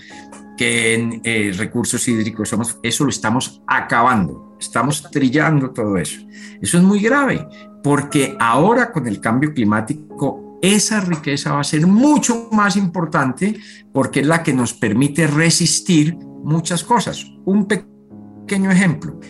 que 0.56 0.94
en 0.94 1.20
eh, 1.24 1.52
recursos 1.56 2.06
hídricos 2.06 2.48
somos, 2.48 2.78
eso 2.82 3.04
lo 3.04 3.10
estamos 3.10 3.62
acabando, 3.66 4.56
estamos 4.60 5.02
trillando 5.10 5.70
todo 5.70 5.96
eso. 5.96 6.20
Eso 6.60 6.78
es 6.78 6.84
muy 6.84 7.00
grave, 7.00 7.46
porque 7.82 8.36
ahora 8.38 8.92
con 8.92 9.06
el 9.06 9.20
cambio 9.20 9.52
climático 9.52 10.58
esa 10.62 11.00
riqueza 11.00 11.52
va 11.52 11.60
a 11.60 11.64
ser 11.64 11.86
mucho 11.86 12.48
más 12.50 12.76
importante 12.76 13.58
porque 13.92 14.20
es 14.20 14.26
la 14.26 14.42
que 14.42 14.54
nos 14.54 14.72
permite 14.72 15.26
resistir 15.26 16.16
muchas 16.16 16.84
cosas. 16.84 17.26
Un 17.44 17.66
pequeño 17.66 18.70
ejemplo, 18.70 19.20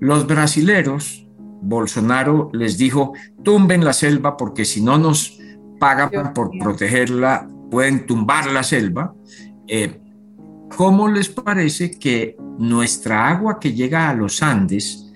los 0.00 0.26
brasileros 0.26 1.26
Bolsonaro 1.62 2.50
les 2.52 2.76
dijo, 2.76 3.12
tumben 3.42 3.84
la 3.84 3.92
selva 3.92 4.36
porque 4.36 4.64
si 4.64 4.82
no 4.82 4.98
nos 4.98 5.38
pagan 5.78 6.34
por 6.34 6.50
protegerla, 6.58 7.48
pueden 7.70 8.06
tumbar 8.06 8.50
la 8.50 8.62
selva. 8.62 9.14
Eh, 9.66 10.00
¿Cómo 10.76 11.08
les 11.08 11.28
parece 11.28 11.90
que 11.98 12.36
nuestra 12.58 13.28
agua 13.28 13.58
que 13.60 13.72
llega 13.72 14.08
a 14.08 14.14
los 14.14 14.42
Andes, 14.42 15.12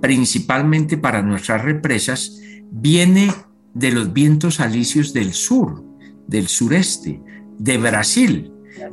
principalmente 0.00 0.96
para 0.96 1.22
nuestras 1.22 1.62
represas, 1.62 2.40
viene 2.70 3.32
de 3.74 3.92
los 3.92 4.12
vientos 4.12 4.60
alisios 4.60 5.12
del 5.12 5.32
sur, 5.32 5.84
del 6.26 6.48
sureste, 6.48 7.20
de 7.58 7.78
Brasil? 7.78 8.52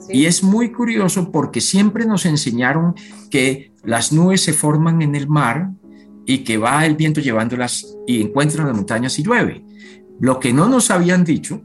Y 0.10 0.26
es 0.26 0.44
muy 0.44 0.72
curioso 0.72 1.32
porque 1.32 1.62
siempre 1.62 2.06
nos 2.06 2.26
enseñaron 2.26 2.96
que 3.30 3.72
las 3.84 4.12
nubes 4.12 4.42
se 4.42 4.54
forman 4.54 5.02
en 5.02 5.16
el 5.16 5.28
mar, 5.28 5.72
y 6.28 6.40
que 6.40 6.58
va 6.58 6.86
el 6.86 6.96
viento 6.96 7.22
llevándolas 7.22 7.96
y 8.06 8.22
encuentran 8.22 8.68
las 8.68 8.76
montañas 8.76 9.18
y 9.18 9.24
llueve. 9.24 9.66
Lo 10.20 10.40
que 10.40 10.52
no 10.52 10.68
nos 10.68 10.92
habían 10.92 11.24
dicho, 11.24 11.62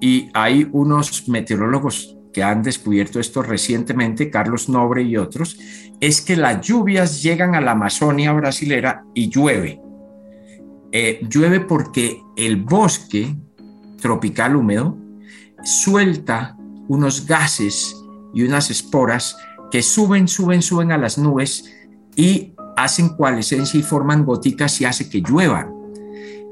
y 0.00 0.28
hay 0.34 0.68
unos 0.72 1.28
meteorólogos 1.28 2.18
que 2.32 2.42
han 2.42 2.62
descubierto 2.62 3.20
esto 3.20 3.42
recientemente, 3.42 4.28
Carlos 4.28 4.68
Nobre 4.68 5.02
y 5.02 5.16
otros, 5.16 5.56
es 6.00 6.20
que 6.20 6.36
las 6.36 6.66
lluvias 6.66 7.22
llegan 7.22 7.54
a 7.54 7.60
la 7.60 7.72
Amazonia 7.72 8.32
brasilera 8.32 9.04
y 9.14 9.30
llueve. 9.30 9.80
Eh, 10.90 11.20
llueve 11.30 11.60
porque 11.60 12.20
el 12.36 12.56
bosque 12.56 13.36
tropical 14.00 14.56
húmedo 14.56 14.98
suelta 15.62 16.56
unos 16.88 17.24
gases 17.24 17.96
y 18.34 18.42
unas 18.42 18.70
esporas 18.70 19.36
que 19.70 19.82
suben, 19.82 20.26
suben, 20.26 20.60
suben 20.60 20.90
a 20.90 20.98
las 20.98 21.18
nubes 21.18 21.72
y 22.16 22.51
hacen 22.76 23.10
coalescencia 23.10 23.78
y 23.78 23.82
forman 23.82 24.24
goticas 24.24 24.80
y 24.80 24.84
hace 24.84 25.08
que 25.08 25.20
llueva. 25.20 25.70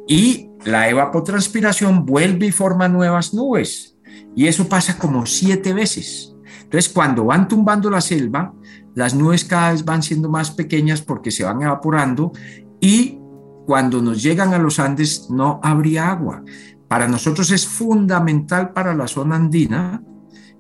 Y 0.07 0.51
la 0.65 0.89
evapotranspiración 0.89 2.05
vuelve 2.05 2.47
y 2.47 2.53
forma 2.53 2.89
nuevas 2.89 3.33
nubes. 3.33 3.97
Y 4.35 4.47
eso 4.47 4.69
pasa 4.69 4.99
como 4.99 5.27
siete 5.27 5.73
veces. 5.73 6.35
Entonces, 6.63 6.93
cuando 6.93 7.25
van 7.25 7.49
tumbando 7.49 7.91
la 7.91 8.01
selva, 8.01 8.53
las 8.95 9.15
nubes 9.15 9.45
cada 9.45 9.73
vez 9.73 9.85
van 9.85 10.03
siendo 10.03 10.29
más 10.29 10.51
pequeñas 10.51 11.01
porque 11.01 11.31
se 11.31 11.45
van 11.45 11.63
evaporando 11.63 12.33
y 12.81 13.19
cuando 13.67 14.03
nos 14.03 14.23
llegan 14.23 14.53
a 14.53 14.59
los 14.59 14.79
Andes 14.79 15.29
no 15.31 15.61
habría 15.63 16.11
agua. 16.11 16.43
Para 16.89 17.07
nosotros 17.07 17.51
es 17.53 17.67
fundamental 17.67 18.73
para 18.73 18.95
la 18.95 19.07
zona 19.07 19.37
andina 19.37 20.03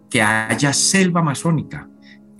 que 0.08 0.22
haya 0.22 0.72
selva 0.72 1.20
amazónica 1.20 1.89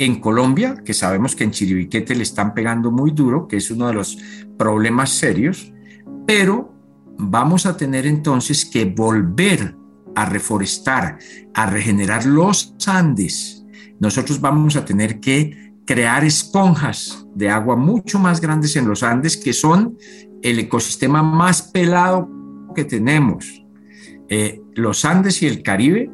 en 0.01 0.19
Colombia, 0.19 0.77
que 0.83 0.95
sabemos 0.95 1.37
que 1.37 1.45
en 1.45 1.51
Chiribiquete 1.51 2.15
le 2.15 2.23
están 2.23 2.55
pegando 2.55 2.91
muy 2.91 3.11
duro, 3.11 3.47
que 3.47 3.59
es 3.59 3.71
uno 3.71 3.87
de 3.87 3.93
los 3.93 4.17
problemas 4.57 5.11
serios, 5.11 5.75
pero 6.27 6.73
vamos 7.19 7.67
a 7.67 7.77
tener 7.77 8.07
entonces 8.07 8.65
que 8.65 8.87
volver 8.87 9.77
a 10.15 10.25
reforestar, 10.25 11.19
a 11.53 11.67
regenerar 11.67 12.25
los 12.25 12.75
Andes. 12.87 13.63
Nosotros 13.99 14.41
vamos 14.41 14.75
a 14.77 14.87
tener 14.87 15.21
que 15.21 15.75
crear 15.85 16.25
esponjas 16.25 17.27
de 17.35 17.51
agua 17.51 17.77
mucho 17.77 18.19
más 18.19 18.41
grandes 18.41 18.77
en 18.77 18.89
los 18.89 19.03
Andes, 19.03 19.37
que 19.37 19.53
son 19.53 19.99
el 20.41 20.61
ecosistema 20.61 21.23
más 21.23 21.61
pelado 21.61 22.27
que 22.75 22.87
tenemos. 22.87 23.67
Eh, 24.31 24.63
los 24.77 25.05
Andes 25.05 25.43
y 25.43 25.47
el 25.47 25.63
Caribe 25.63 26.11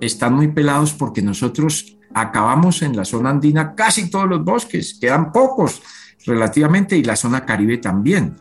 están 0.00 0.34
muy 0.34 0.48
pelados 0.48 0.94
porque 0.94 1.20
nosotros 1.20 1.93
acabamos 2.14 2.82
en 2.82 2.96
la 2.96 3.04
zona 3.04 3.30
andina 3.30 3.74
casi 3.74 4.10
todos 4.10 4.28
los 4.28 4.44
bosques, 4.44 4.96
quedan 5.00 5.32
pocos 5.32 5.82
relativamente 6.24 6.96
y 6.96 7.04
la 7.04 7.16
zona 7.16 7.44
caribe 7.44 7.78
también. 7.78 8.36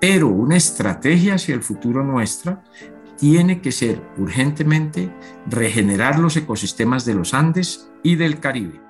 Pero 0.00 0.28
una 0.28 0.56
estrategia 0.56 1.34
hacia 1.34 1.54
el 1.54 1.62
futuro 1.62 2.02
nuestra 2.02 2.62
tiene 3.16 3.60
que 3.60 3.70
ser 3.70 4.02
urgentemente 4.18 5.08
regenerar 5.48 6.18
los 6.18 6.36
ecosistemas 6.36 7.04
de 7.04 7.14
los 7.14 7.34
Andes 7.34 7.88
y 8.02 8.16
del 8.16 8.40
Caribe. 8.40 8.80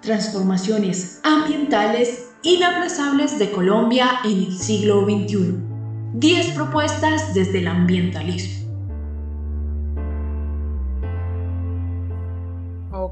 Transformaciones 0.00 1.20
ambientales 1.24 2.30
inaplazables 2.42 3.38
de 3.38 3.50
Colombia 3.50 4.20
en 4.24 4.44
el 4.44 4.58
siglo 4.58 5.04
XXI. 5.04 5.56
10 6.14 6.52
propuestas 6.52 7.34
desde 7.34 7.58
el 7.58 7.68
ambientalismo. 7.68 8.65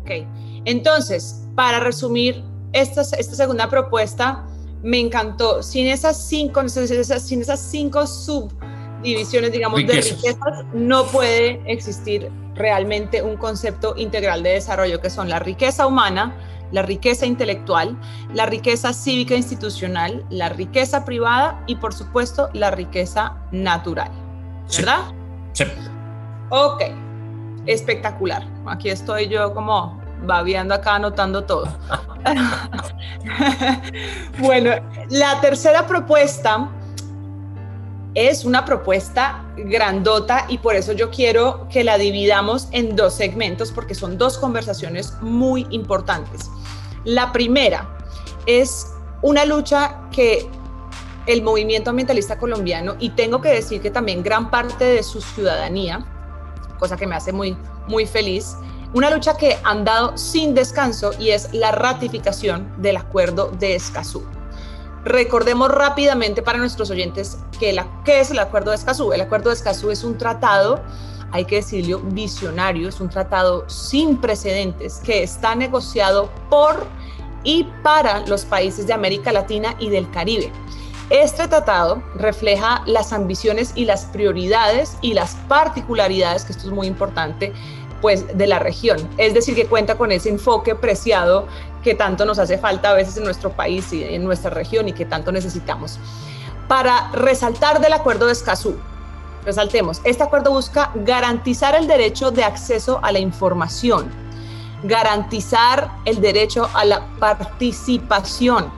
Ok, 0.04 0.26
entonces, 0.66 1.46
para 1.54 1.80
resumir 1.80 2.44
esta, 2.72 3.00
esta 3.00 3.34
segunda 3.34 3.70
propuesta, 3.70 4.44
me 4.82 5.00
encantó. 5.00 5.62
Sin 5.62 5.86
esas 5.86 6.28
cinco, 6.28 6.68
sin 6.68 7.40
esas 7.40 7.60
cinco 7.60 8.06
subdivisiones, 8.06 9.50
digamos, 9.50 9.80
de 9.86 9.94
riquezas, 9.94 10.64
no 10.74 11.06
puede 11.06 11.62
existir 11.66 12.30
realmente 12.54 13.22
un 13.22 13.36
concepto 13.36 13.94
integral 13.96 14.42
de 14.42 14.50
desarrollo, 14.50 15.00
que 15.00 15.08
son 15.08 15.30
la 15.30 15.38
riqueza 15.38 15.86
humana, 15.86 16.36
la 16.70 16.82
riqueza 16.82 17.24
intelectual, 17.24 17.98
la 18.34 18.44
riqueza 18.44 18.92
cívica 18.92 19.34
institucional, 19.34 20.24
la 20.28 20.50
riqueza 20.50 21.06
privada 21.06 21.62
y, 21.66 21.76
por 21.76 21.94
supuesto, 21.94 22.50
la 22.52 22.70
riqueza 22.70 23.38
natural. 23.52 24.10
¿Verdad? 24.76 25.00
Sí. 25.52 25.64
Ok, 26.50 26.82
espectacular. 27.66 28.46
Aquí 28.66 28.90
estoy 28.90 29.28
yo 29.28 29.54
como 29.54 30.02
babiando 30.24 30.74
acá 30.74 30.96
anotando 30.96 31.44
todo. 31.44 31.68
bueno, 34.38 34.70
la 35.10 35.40
tercera 35.40 35.86
propuesta 35.86 36.68
es 38.14 38.44
una 38.44 38.64
propuesta 38.64 39.44
grandota 39.56 40.46
y 40.48 40.58
por 40.58 40.76
eso 40.76 40.92
yo 40.92 41.10
quiero 41.10 41.66
que 41.68 41.82
la 41.82 41.98
dividamos 41.98 42.68
en 42.70 42.94
dos 42.94 43.14
segmentos 43.14 43.72
porque 43.72 43.94
son 43.94 44.18
dos 44.18 44.38
conversaciones 44.38 45.14
muy 45.20 45.66
importantes. 45.70 46.50
La 47.04 47.32
primera 47.32 47.88
es 48.46 48.86
una 49.22 49.44
lucha 49.44 50.00
que 50.12 50.48
el 51.26 51.42
movimiento 51.42 51.90
ambientalista 51.90 52.38
colombiano 52.38 52.94
y 53.00 53.10
tengo 53.10 53.40
que 53.40 53.48
decir 53.48 53.80
que 53.80 53.90
también 53.90 54.22
gran 54.22 54.50
parte 54.50 54.84
de 54.84 55.02
su 55.02 55.20
ciudadanía, 55.20 56.04
cosa 56.78 56.96
que 56.96 57.06
me 57.06 57.14
hace 57.14 57.32
muy 57.32 57.56
muy 57.86 58.06
feliz, 58.06 58.56
una 58.92 59.10
lucha 59.10 59.36
que 59.36 59.58
han 59.64 59.84
dado 59.84 60.16
sin 60.16 60.54
descanso 60.54 61.12
y 61.18 61.30
es 61.30 61.52
la 61.52 61.72
ratificación 61.72 62.72
del 62.80 62.96
acuerdo 62.96 63.50
de 63.58 63.74
Escazú. 63.74 64.24
Recordemos 65.04 65.70
rápidamente 65.70 66.42
para 66.42 66.58
nuestros 66.58 66.90
oyentes 66.90 67.38
qué 67.58 68.20
es 68.20 68.30
el 68.30 68.38
acuerdo 68.38 68.70
de 68.70 68.76
Escazú. 68.76 69.12
El 69.12 69.20
acuerdo 69.20 69.50
de 69.50 69.56
Escazú 69.56 69.90
es 69.90 70.04
un 70.04 70.16
tratado, 70.16 70.80
hay 71.32 71.44
que 71.44 71.56
decirlo, 71.56 71.98
visionario, 72.00 72.88
es 72.88 73.00
un 73.00 73.10
tratado 73.10 73.68
sin 73.68 74.16
precedentes 74.18 75.00
que 75.04 75.22
está 75.22 75.54
negociado 75.54 76.30
por 76.48 76.86
y 77.42 77.64
para 77.82 78.20
los 78.26 78.46
países 78.46 78.86
de 78.86 78.94
América 78.94 79.32
Latina 79.32 79.74
y 79.78 79.90
del 79.90 80.10
Caribe. 80.10 80.50
Este 81.10 81.46
tratado 81.48 82.02
refleja 82.14 82.82
las 82.86 83.12
ambiciones 83.12 83.72
y 83.74 83.84
las 83.84 84.06
prioridades 84.06 84.96
y 85.02 85.12
las 85.12 85.34
particularidades, 85.48 86.44
que 86.44 86.52
esto 86.52 86.68
es 86.68 86.72
muy 86.72 86.86
importante, 86.86 87.52
pues, 88.00 88.36
de 88.36 88.46
la 88.46 88.58
región. 88.58 88.96
Es 89.18 89.34
decir, 89.34 89.54
que 89.54 89.66
cuenta 89.66 89.96
con 89.96 90.12
ese 90.12 90.30
enfoque 90.30 90.74
preciado 90.74 91.46
que 91.82 91.94
tanto 91.94 92.24
nos 92.24 92.38
hace 92.38 92.56
falta 92.56 92.90
a 92.90 92.94
veces 92.94 93.18
en 93.18 93.24
nuestro 93.24 93.50
país 93.52 93.92
y 93.92 94.02
en 94.02 94.24
nuestra 94.24 94.50
región 94.50 94.88
y 94.88 94.94
que 94.94 95.04
tanto 95.04 95.30
necesitamos. 95.30 95.98
Para 96.68 97.10
resaltar 97.12 97.80
del 97.80 97.92
acuerdo 97.92 98.26
de 98.26 98.32
Escazú, 98.32 98.74
resaltemos, 99.44 100.00
este 100.04 100.22
acuerdo 100.22 100.50
busca 100.50 100.90
garantizar 100.94 101.74
el 101.74 101.86
derecho 101.86 102.30
de 102.30 102.42
acceso 102.42 103.00
a 103.02 103.12
la 103.12 103.18
información, 103.18 104.10
garantizar 104.82 105.90
el 106.06 106.22
derecho 106.22 106.70
a 106.72 106.86
la 106.86 107.06
participación, 107.18 108.72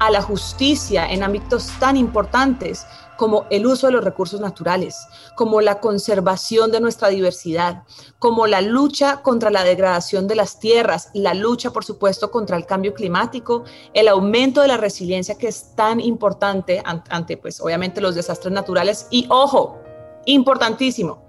a 0.00 0.10
la 0.10 0.22
justicia 0.22 1.08
en 1.08 1.22
ámbitos 1.22 1.70
tan 1.78 1.96
importantes 1.96 2.86
como 3.20 3.44
el 3.50 3.66
uso 3.66 3.86
de 3.86 3.92
los 3.92 4.02
recursos 4.02 4.40
naturales, 4.40 5.06
como 5.36 5.60
la 5.60 5.78
conservación 5.78 6.72
de 6.72 6.80
nuestra 6.80 7.08
diversidad, 7.08 7.82
como 8.18 8.46
la 8.46 8.62
lucha 8.62 9.20
contra 9.20 9.50
la 9.50 9.62
degradación 9.62 10.26
de 10.26 10.36
las 10.36 10.58
tierras, 10.58 11.10
la 11.12 11.34
lucha, 11.34 11.70
por 11.70 11.84
supuesto, 11.84 12.30
contra 12.30 12.56
el 12.56 12.64
cambio 12.64 12.94
climático, 12.94 13.64
el 13.92 14.08
aumento 14.08 14.62
de 14.62 14.68
la 14.68 14.78
resiliencia 14.78 15.36
que 15.36 15.48
es 15.48 15.76
tan 15.76 16.00
importante 16.00 16.82
ante, 16.82 17.36
pues, 17.36 17.60
obviamente, 17.60 18.00
los 18.00 18.14
desastres 18.14 18.54
naturales. 18.54 19.06
Y, 19.10 19.26
ojo, 19.28 19.78
importantísimo, 20.24 21.22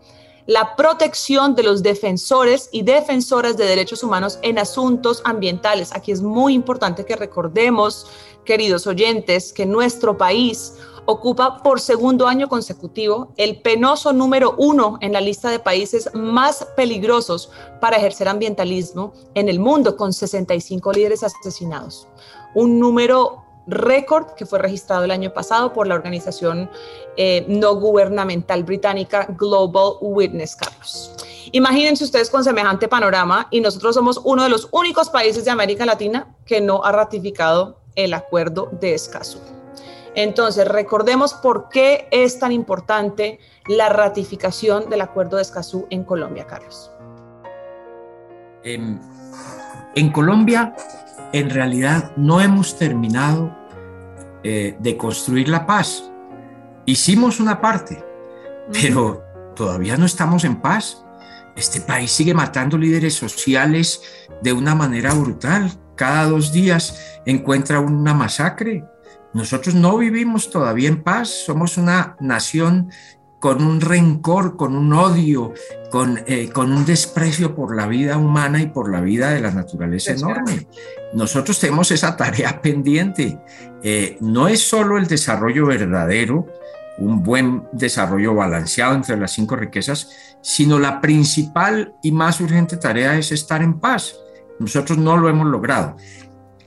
la 0.52 0.76
protección 0.76 1.56
de 1.56 1.64
los 1.64 1.82
defensores 1.82 2.68
y 2.74 2.82
defensoras 2.82 3.56
de 3.56 3.64
derechos 3.64 4.04
humanos 4.04 4.38
en 4.42 4.60
asuntos 4.60 5.22
ambientales. 5.24 5.96
Aquí 5.96 6.12
es 6.12 6.22
muy 6.22 6.54
importante 6.54 7.06
que 7.06 7.16
recordemos, 7.16 8.06
queridos 8.44 8.86
oyentes, 8.86 9.54
que 9.54 9.66
nuestro 9.66 10.18
país 10.18 10.74
ocupa 11.06 11.64
por 11.64 11.80
segundo 11.80 12.28
año 12.28 12.50
consecutivo 12.50 13.32
el 13.38 13.62
penoso 13.62 14.12
número 14.12 14.56
uno 14.58 14.98
en 15.00 15.14
la 15.14 15.22
lista 15.22 15.50
de 15.50 15.60
países 15.60 16.10
más 16.14 16.68
peligrosos 16.76 17.50
para 17.80 17.96
ejercer 17.96 18.28
ambientalismo 18.28 19.14
en 19.36 19.48
el 19.48 19.58
mundo, 19.58 19.96
con 19.96 20.12
65 20.12 20.92
líderes 20.92 21.24
asesinados. 21.24 22.10
Un 22.56 22.78
número 22.78 23.46
récord 23.72 24.34
que 24.36 24.46
fue 24.46 24.60
registrado 24.60 25.04
el 25.04 25.12
año 25.12 25.34
pasado 25.34 25.74
por 25.74 25.88
la 25.88 25.96
organización 25.96 26.70
eh, 27.18 27.46
no 27.48 27.76
gubernamental 27.76 28.64
británica 28.64 29.28
Global 29.30 29.94
Witness, 30.02 30.56
Carlos. 30.56 31.16
Imagínense 31.54 32.04
ustedes 32.04 32.30
con 32.30 32.44
semejante 32.44 32.88
panorama 32.88 33.48
y 33.52 33.60
nosotros 33.60 33.96
somos 33.96 34.22
uno 34.24 34.44
de 34.44 34.50
los 34.50 34.70
únicos 34.72 35.10
países 35.10 35.44
de 35.44 35.52
América 35.52 35.86
Latina 35.86 36.28
que 36.46 36.62
no 36.62 36.84
ha 36.84 36.92
ratificado 36.92 37.82
el 37.96 38.14
acuerdo 38.14 38.70
de 38.80 38.94
Escazú. 38.94 39.40
Entonces, 40.16 40.68
recordemos 40.68 41.34
por 41.34 41.70
qué 41.70 42.08
es 42.12 42.40
tan 42.40 42.52
importante 42.52 43.40
la 43.68 43.90
ratificación 43.90 44.90
del 44.90 45.02
acuerdo 45.02 45.38
de 45.38 45.44
Escazú 45.44 45.88
en 45.90 46.04
Colombia, 46.04 46.46
Carlos. 46.46 46.92
En, 48.64 49.00
en 49.96 50.12
Colombia, 50.12 50.76
en 51.34 51.50
realidad, 51.50 52.12
no 52.18 52.42
hemos 52.42 52.78
terminado 52.78 53.56
eh, 54.44 54.76
de 54.80 54.98
construir 54.98 55.50
la 55.50 55.66
paz. 55.66 56.12
Hicimos 56.86 57.40
una 57.40 57.62
parte, 57.62 58.04
pero 58.72 59.24
todavía 59.56 59.98
no 59.98 60.06
estamos 60.06 60.44
en 60.44 60.62
paz. 60.62 61.06
Este 61.56 61.82
país 61.82 62.12
sigue 62.12 62.34
matando 62.34 62.78
líderes 62.78 63.14
sociales 63.14 64.02
de 64.42 64.54
una 64.54 64.76
manera 64.76 65.14
brutal. 65.14 65.72
Cada 65.96 66.26
dos 66.26 66.52
días 66.52 67.22
encuentra 67.26 67.80
una 67.80 68.14
masacre 68.14 68.86
nosotros 69.34 69.76
no 69.76 69.98
vivimos 69.98 70.50
todavía 70.50 70.90
en 70.90 71.04
paz, 71.04 71.30
somos 71.46 71.78
una 71.78 72.18
nación 72.20 72.92
con 73.42 73.64
un 73.64 73.82
rencor, 73.82 74.56
con 74.56 74.76
un 74.76 74.94
odio, 74.94 75.52
con, 75.90 76.22
eh, 76.28 76.52
con, 76.54 76.72
un 76.72 76.86
desprecio 76.86 77.56
por 77.56 77.76
la 77.76 77.88
vida 77.88 78.16
humana 78.16 78.62
y 78.62 78.68
por 78.68 78.92
la 78.92 79.02
vida 79.02 79.32
de 79.32 79.42
la 79.42 79.50
naturaleza 79.50 80.12
enorme. 80.12 80.68
Nosotros 81.14 81.60
tenemos 81.60 81.90
esa 81.90 82.16
tarea 82.16 82.62
pendiente. 82.62 83.40
Eh, 83.82 84.16
no 84.22 84.48
es 84.48 84.62
solo 84.62 85.00
el 85.00 85.08
desarrollo 85.08 85.66
verdadero, 85.66 86.46
un 87.00 87.24
buen 87.24 87.64
desarrollo 87.72 88.36
balanceado 88.36 88.94
entre 88.94 89.18
las 89.18 89.32
cinco 89.32 89.56
riquezas, 89.56 90.38
sino 90.42 90.78
la 90.78 91.02
principal 91.02 91.96
y 92.04 92.12
más 92.12 92.40
urgente 92.42 92.78
tarea 92.78 93.18
es 93.18 93.32
estar 93.32 93.64
en 93.64 93.80
paz. 93.80 94.18
Nosotros 94.60 95.00
no 95.00 95.18
lo 95.18 95.28
hemos 95.30 95.48
logrado. 95.48 95.98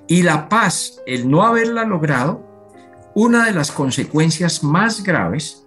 Y 0.08 0.22
la 0.22 0.48
paz, 0.48 1.00
el 1.06 1.30
no 1.30 1.46
haberla 1.46 1.84
logrado, 1.84 2.44
una 3.14 3.46
de 3.46 3.52
las 3.52 3.70
consecuencias 3.70 4.64
más 4.64 5.04
graves 5.04 5.63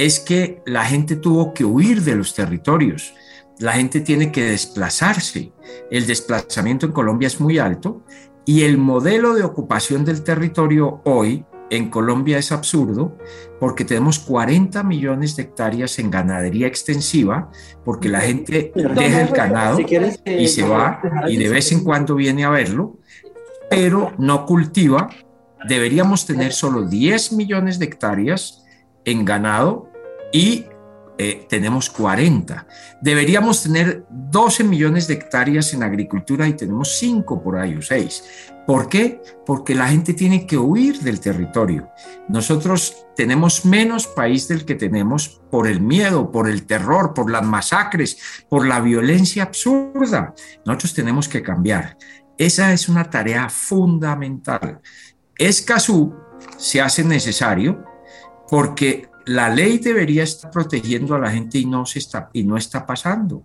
es 0.00 0.18
que 0.18 0.62
la 0.64 0.86
gente 0.86 1.14
tuvo 1.14 1.52
que 1.52 1.62
huir 1.62 2.02
de 2.02 2.16
los 2.16 2.34
territorios. 2.34 3.12
La 3.58 3.72
gente 3.72 4.00
tiene 4.00 4.32
que 4.32 4.42
desplazarse. 4.44 5.52
El 5.90 6.06
desplazamiento 6.06 6.86
en 6.86 6.92
Colombia 6.92 7.26
es 7.26 7.38
muy 7.38 7.58
alto 7.58 8.02
y 8.46 8.62
el 8.62 8.78
modelo 8.78 9.34
de 9.34 9.42
ocupación 9.42 10.06
del 10.06 10.22
territorio 10.22 11.02
hoy 11.04 11.44
en 11.68 11.90
Colombia 11.90 12.38
es 12.38 12.50
absurdo 12.50 13.18
porque 13.60 13.84
tenemos 13.84 14.18
40 14.20 14.82
millones 14.84 15.36
de 15.36 15.42
hectáreas 15.42 15.98
en 15.98 16.10
ganadería 16.10 16.66
extensiva 16.66 17.50
porque 17.84 18.08
la 18.08 18.20
gente 18.20 18.72
deja 18.74 19.20
el 19.20 19.28
ganado 19.28 19.80
y 19.80 20.48
se 20.48 20.62
va 20.62 21.02
y 21.28 21.36
de 21.36 21.48
vez 21.50 21.72
en 21.72 21.84
cuando 21.84 22.14
viene 22.14 22.44
a 22.44 22.50
verlo, 22.50 22.96
pero 23.68 24.14
no 24.16 24.46
cultiva 24.46 25.10
deberíamos 25.68 26.24
tener 26.24 26.54
solo 26.54 26.86
10 26.86 27.34
millones 27.34 27.78
de 27.78 27.84
hectáreas 27.84 28.64
en 29.04 29.24
ganado 29.24 29.89
y 30.32 30.66
eh, 31.22 31.46
tenemos 31.50 31.90
40. 31.90 32.66
Deberíamos 33.02 33.62
tener 33.62 34.06
12 34.08 34.64
millones 34.64 35.06
de 35.06 35.14
hectáreas 35.14 35.74
en 35.74 35.82
agricultura 35.82 36.48
y 36.48 36.54
tenemos 36.54 36.96
5 36.98 37.42
por 37.42 37.58
ahí 37.58 37.74
o 37.74 37.82
6. 37.82 38.24
¿Por 38.66 38.88
qué? 38.88 39.20
Porque 39.44 39.74
la 39.74 39.88
gente 39.88 40.14
tiene 40.14 40.46
que 40.46 40.56
huir 40.56 41.00
del 41.00 41.20
territorio. 41.20 41.90
Nosotros 42.28 43.04
tenemos 43.14 43.66
menos 43.66 44.06
país 44.06 44.48
del 44.48 44.64
que 44.64 44.76
tenemos 44.76 45.42
por 45.50 45.66
el 45.66 45.82
miedo, 45.82 46.32
por 46.32 46.48
el 46.48 46.64
terror, 46.64 47.12
por 47.12 47.30
las 47.30 47.44
masacres, 47.44 48.16
por 48.48 48.66
la 48.66 48.80
violencia 48.80 49.42
absurda. 49.42 50.34
Nosotros 50.64 50.94
tenemos 50.94 51.28
que 51.28 51.42
cambiar. 51.42 51.98
Esa 52.38 52.72
es 52.72 52.88
una 52.88 53.10
tarea 53.10 53.50
fundamental. 53.50 54.80
Escazú 55.36 56.14
se 56.56 56.80
hace 56.80 57.04
necesario 57.04 57.84
porque 58.48 59.10
la 59.26 59.48
ley 59.48 59.78
debería 59.78 60.22
estar 60.22 60.50
protegiendo 60.50 61.14
a 61.14 61.18
la 61.18 61.30
gente 61.30 61.58
y 61.58 61.66
no, 61.66 61.86
se 61.86 61.98
está, 61.98 62.30
y 62.32 62.42
no 62.44 62.56
está 62.56 62.86
pasando. 62.86 63.44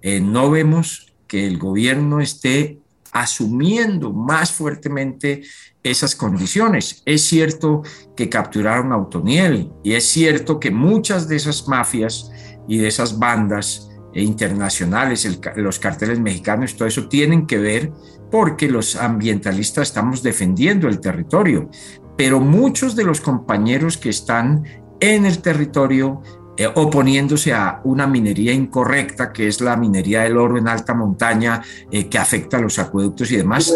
Eh, 0.00 0.20
no 0.20 0.50
vemos 0.50 1.12
que 1.26 1.46
el 1.46 1.58
gobierno 1.58 2.20
esté 2.20 2.78
asumiendo 3.12 4.12
más 4.12 4.52
fuertemente 4.52 5.42
esas 5.82 6.14
condiciones. 6.14 7.02
Es 7.04 7.22
cierto 7.22 7.82
que 8.16 8.28
capturaron 8.28 8.92
a 8.92 8.96
Autoniel 8.96 9.70
y 9.82 9.94
es 9.94 10.04
cierto 10.04 10.60
que 10.60 10.70
muchas 10.70 11.28
de 11.28 11.36
esas 11.36 11.68
mafias 11.68 12.30
y 12.68 12.78
de 12.78 12.88
esas 12.88 13.18
bandas 13.18 13.88
internacionales, 14.14 15.28
los 15.56 15.78
carteles 15.78 16.20
mexicanos, 16.20 16.76
todo 16.76 16.88
eso 16.88 17.08
tienen 17.08 17.46
que 17.46 17.58
ver 17.58 17.92
porque 18.30 18.68
los 18.68 18.96
ambientalistas 18.96 19.88
estamos 19.88 20.22
defendiendo 20.22 20.88
el 20.88 21.00
territorio, 21.00 21.70
pero 22.16 22.40
muchos 22.40 22.96
de 22.96 23.04
los 23.04 23.20
compañeros 23.20 23.96
que 23.96 24.10
están 24.10 24.64
en 25.00 25.26
el 25.26 25.40
territorio 25.40 26.22
eh, 26.56 26.66
oponiéndose 26.74 27.52
a 27.52 27.80
una 27.84 28.08
minería 28.08 28.52
incorrecta, 28.52 29.32
que 29.32 29.46
es 29.46 29.60
la 29.60 29.76
minería 29.76 30.22
del 30.22 30.36
oro 30.36 30.58
en 30.58 30.66
alta 30.66 30.92
montaña, 30.92 31.62
eh, 31.92 32.08
que 32.08 32.18
afecta 32.18 32.56
a 32.56 32.60
los 32.60 32.80
acueductos 32.80 33.30
y 33.30 33.36
demás, 33.36 33.72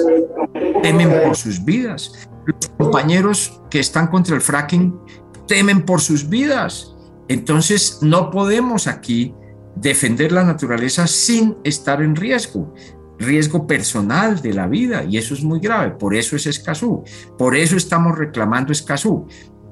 temen 0.83 1.09
por 1.23 1.37
sus 1.37 1.65
vidas. 1.65 2.29
Los 2.45 2.69
compañeros 2.77 3.61
que 3.71 3.79
están 3.79 4.09
contra 4.09 4.35
el 4.35 4.41
fracking 4.41 4.99
temen 5.47 5.85
por 5.85 6.01
sus 6.01 6.29
vidas. 6.29 6.97
Entonces, 7.29 7.99
no 8.03 8.33
podemos 8.33 8.89
aquí 8.89 9.33
defender 9.77 10.33
la 10.33 10.43
naturaleza 10.43 11.07
sin 11.07 11.57
estar 11.63 12.03
en 12.03 12.17
riesgo 12.17 12.75
riesgo 13.23 13.67
personal 13.67 14.43
de 14.43 14.53
la 14.53 14.67
vida 14.67 15.05
y 15.05 15.17
eso 15.17 15.35
es 15.35 15.43
muy 15.43 15.61
grave, 15.61 15.93
por 15.93 16.15
eso 16.15 16.37
es 16.37 16.47
Escazú, 16.47 17.05
por 17.39 17.57
eso 17.57 17.77
estamos 17.77 18.19
reclamando 18.19 18.73
Escazú. 18.73 19.27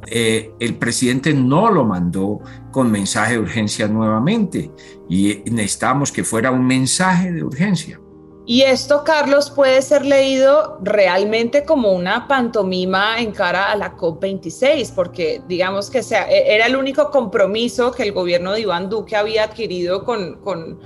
Eh, 0.06 0.52
el 0.60 0.76
presidente 0.76 1.32
no 1.34 1.70
lo 1.70 1.84
mandó 1.84 2.40
con 2.72 2.90
mensaje 2.90 3.34
de 3.34 3.40
urgencia 3.40 3.86
nuevamente 3.86 4.70
y 5.08 5.42
necesitamos 5.50 6.10
que 6.12 6.24
fuera 6.24 6.50
un 6.50 6.66
mensaje 6.66 7.32
de 7.32 7.44
urgencia. 7.44 8.00
Y 8.46 8.62
esto, 8.62 9.04
Carlos, 9.04 9.50
puede 9.50 9.80
ser 9.80 10.04
leído 10.04 10.78
realmente 10.82 11.64
como 11.64 11.92
una 11.92 12.26
pantomima 12.26 13.20
en 13.20 13.30
cara 13.32 13.70
a 13.70 13.76
la 13.76 13.96
COP26, 13.96 14.92
porque 14.94 15.40
digamos 15.46 15.88
que 15.90 16.02
sea, 16.02 16.28
e-, 16.28 16.54
era 16.54 16.66
el 16.66 16.74
único 16.74 17.10
compromiso 17.10 17.92
que 17.92 18.02
el 18.02 18.12
gobierno 18.12 18.52
de 18.52 18.62
Iván 18.62 18.88
Duque 18.88 19.14
había 19.14 19.44
adquirido 19.44 20.04
con, 20.04 20.40
con, 20.40 20.80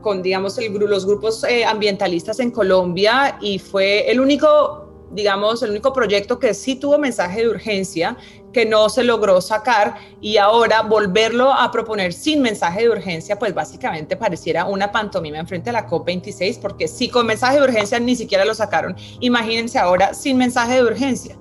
con 0.00 0.22
digamos, 0.22 0.58
los 0.58 1.06
grupos 1.06 1.42
eh, 1.44 1.64
ambientalistas 1.64 2.38
en 2.40 2.52
Colombia 2.52 3.36
y 3.40 3.58
fue 3.58 4.08
el 4.08 4.20
único 4.20 4.87
digamos, 5.10 5.62
el 5.62 5.70
único 5.70 5.92
proyecto 5.92 6.38
que 6.38 6.54
sí 6.54 6.76
tuvo 6.76 6.98
mensaje 6.98 7.42
de 7.42 7.48
urgencia, 7.48 8.16
que 8.52 8.64
no 8.64 8.88
se 8.88 9.04
logró 9.04 9.40
sacar 9.40 9.96
y 10.20 10.36
ahora 10.38 10.82
volverlo 10.82 11.52
a 11.52 11.70
proponer 11.70 12.12
sin 12.12 12.42
mensaje 12.42 12.82
de 12.82 12.90
urgencia, 12.90 13.38
pues 13.38 13.54
básicamente 13.54 14.16
pareciera 14.16 14.64
una 14.64 14.90
pantomima 14.90 15.38
en 15.38 15.46
frente 15.46 15.70
a 15.70 15.74
la 15.74 15.86
COP26, 15.86 16.60
porque 16.60 16.88
si 16.88 17.08
con 17.08 17.26
mensaje 17.26 17.56
de 17.56 17.64
urgencia 17.64 18.00
ni 18.00 18.16
siquiera 18.16 18.44
lo 18.44 18.54
sacaron, 18.54 18.96
imagínense 19.20 19.78
ahora 19.78 20.14
sin 20.14 20.36
mensaje 20.36 20.74
de 20.74 20.84
urgencia. 20.84 21.36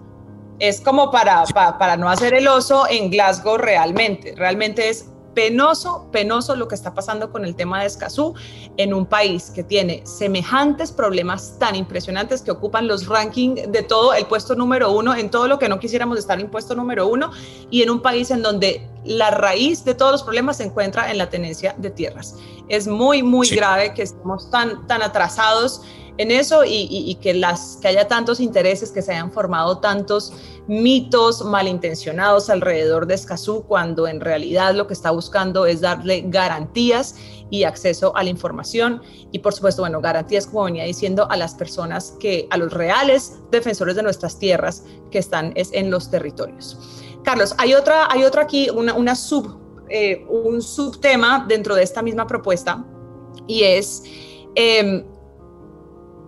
Es 0.60 0.82
como 0.82 1.12
para, 1.12 1.44
para 1.46 1.98
no 1.98 2.10
hacer 2.10 2.34
el 2.34 2.48
oso 2.48 2.86
en 2.90 3.12
Glasgow 3.12 3.58
realmente, 3.58 4.34
realmente 4.36 4.90
es 4.90 5.12
penoso, 5.38 6.08
penoso 6.12 6.56
lo 6.56 6.68
que 6.68 6.74
está 6.74 6.96
pasando 6.96 7.32
con 7.32 7.46
el 7.46 7.56
tema 7.56 7.82
de 7.82 7.86
Escazú 7.86 8.34
en 8.76 8.92
un 8.92 9.06
país 9.06 9.52
que 9.54 9.64
tiene 9.64 10.02
semejantes 10.04 10.92
problemas 10.92 11.60
tan 11.60 11.76
impresionantes 11.76 12.42
que 12.42 12.50
ocupan 12.50 12.88
los 12.88 13.06
rankings 13.06 13.72
de 13.72 13.84
todo 13.84 14.16
el 14.16 14.26
puesto 14.26 14.56
número 14.56 14.92
uno 14.92 15.16
en 15.16 15.30
todo 15.30 15.48
lo 15.48 15.60
que 15.60 15.70
no 15.70 15.78
quisiéramos 15.78 16.18
estar 16.18 16.40
en 16.40 16.50
puesto 16.50 16.74
número 16.74 17.08
uno 17.08 17.30
y 17.70 17.84
en 17.84 17.92
un 17.92 18.02
país 18.02 18.32
en 18.32 18.42
donde 18.42 18.90
la 19.06 19.30
raíz 19.30 19.86
de 19.86 19.94
todos 19.94 20.12
los 20.12 20.24
problemas 20.24 20.58
se 20.58 20.64
encuentra 20.64 21.12
en 21.12 21.20
la 21.20 21.30
tenencia 21.30 21.76
de 21.78 21.92
tierras. 21.92 22.34
Es 22.68 22.88
muy, 22.88 23.22
muy 23.22 23.48
grave 23.48 23.94
que 23.94 24.02
estemos 24.02 24.50
tan, 24.50 24.88
tan 24.88 25.04
atrasados 25.04 25.84
en 26.18 26.32
eso 26.32 26.64
y, 26.66 27.16
que, 27.22 27.34
las, 27.34 27.78
que 27.82 27.90
haya 27.90 28.08
tantos 28.08 28.40
intereses, 28.40 28.92
que 28.92 29.02
se 29.02 29.12
hayan 29.12 29.32
formado 29.32 29.78
tantos 29.80 30.34
mitos 30.68 31.46
malintencionados 31.46 32.50
alrededor 32.50 33.06
de 33.06 33.14
Escazú, 33.14 33.64
cuando 33.68 34.08
en 34.08 34.20
realidad 34.20 34.74
lo 34.74 34.88
que 34.88 34.94
está 34.94 35.12
buscando 35.12 35.66
es 35.66 35.82
darle 35.82 36.24
garantías 36.28 37.16
y 37.50 37.64
acceso 37.64 38.16
a 38.16 38.24
la 38.24 38.30
información 38.30 39.02
y 39.32 39.40
por 39.40 39.54
supuesto, 39.54 39.84
bueno, 39.84 40.02
garantías, 40.02 40.48
como 40.48 40.64
venía 40.64 40.84
diciendo, 40.84 41.28
a 41.30 41.38
las 41.38 41.54
personas 41.54 42.16
que, 42.20 42.48
a 42.50 42.58
los 42.58 42.74
reales 42.74 43.38
defensores 43.52 43.96
de 43.96 44.04
nuestras 44.04 44.40
tierras 44.40 44.84
que 45.12 45.20
están 45.20 45.54
es, 45.56 45.72
en 45.72 45.92
los 45.92 46.10
territorios. 46.10 46.78
Carlos, 47.24 47.54
hay 47.58 47.74
otra, 47.74 48.08
hay 48.12 48.24
otra 48.24 48.44
aquí, 48.44 48.70
una, 48.70 49.16
sub, 49.16 49.60
eh, 49.90 50.26
un 50.30 50.62
subtema 50.62 51.46
dentro 51.48 51.76
de 51.76 51.84
esta 51.84 52.02
misma 52.02 52.26
propuesta 52.26 52.84
y 53.46 53.64
es... 53.64 54.04
Eh, 54.56 55.06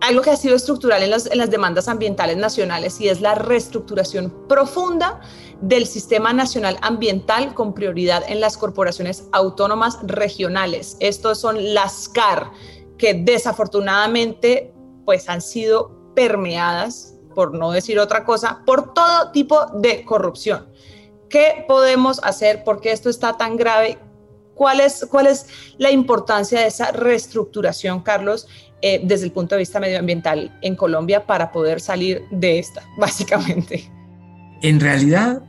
algo 0.00 0.22
que 0.22 0.30
ha 0.30 0.36
sido 0.36 0.56
estructural 0.56 1.02
en 1.02 1.10
las, 1.10 1.50
demandas 1.50 1.88
ambientales 1.88 2.36
nacionales 2.36 3.00
y 3.00 3.08
es 3.08 3.20
la 3.20 3.34
reestructuración 3.34 4.32
profunda 4.48 5.20
del 5.60 5.86
sistema 5.86 6.32
nacional 6.32 6.78
ambiental 6.80 7.54
con 7.54 7.74
prioridad 7.74 8.24
en 8.26 8.40
las 8.40 8.56
corporaciones 8.56 9.24
autónomas 9.32 9.98
regionales. 10.02 10.96
Estos 11.00 11.38
son 11.38 11.74
las 11.74 12.08
CAR, 12.08 12.50
que 12.96 13.14
desafortunadamente 13.14 14.72
pues 15.04 15.28
han 15.28 15.42
sido 15.42 15.96
permeadas, 16.14 17.14
por 17.34 17.54
no 17.54 17.70
decir 17.70 17.98
otra 17.98 18.24
cosa, 18.24 18.62
por 18.64 18.94
todo 18.94 19.30
tipo 19.32 19.66
de 19.74 20.04
corrupción. 20.04 20.68
¿Qué 21.28 21.64
podemos 21.68 22.20
hacer? 22.24 22.64
porque 22.64 22.90
esto 22.90 23.10
está 23.10 23.36
tan 23.36 23.56
grave? 23.56 23.98
¿Cuál 24.54 24.80
es, 24.80 25.06
¿Cuál 25.10 25.26
es 25.26 25.46
la 25.78 25.90
importancia 25.90 26.60
de 26.60 26.66
esa 26.66 26.90
reestructuración, 26.90 28.00
Carlos? 28.00 28.46
Eh, 28.82 29.02
desde 29.04 29.26
el 29.26 29.32
punto 29.32 29.54
de 29.54 29.58
vista 29.58 29.78
medioambiental 29.78 30.56
en 30.62 30.74
Colombia 30.74 31.26
para 31.26 31.52
poder 31.52 31.82
salir 31.82 32.22
de 32.30 32.58
esta, 32.58 32.82
básicamente? 32.96 33.90
En 34.62 34.80
realidad, 34.80 35.42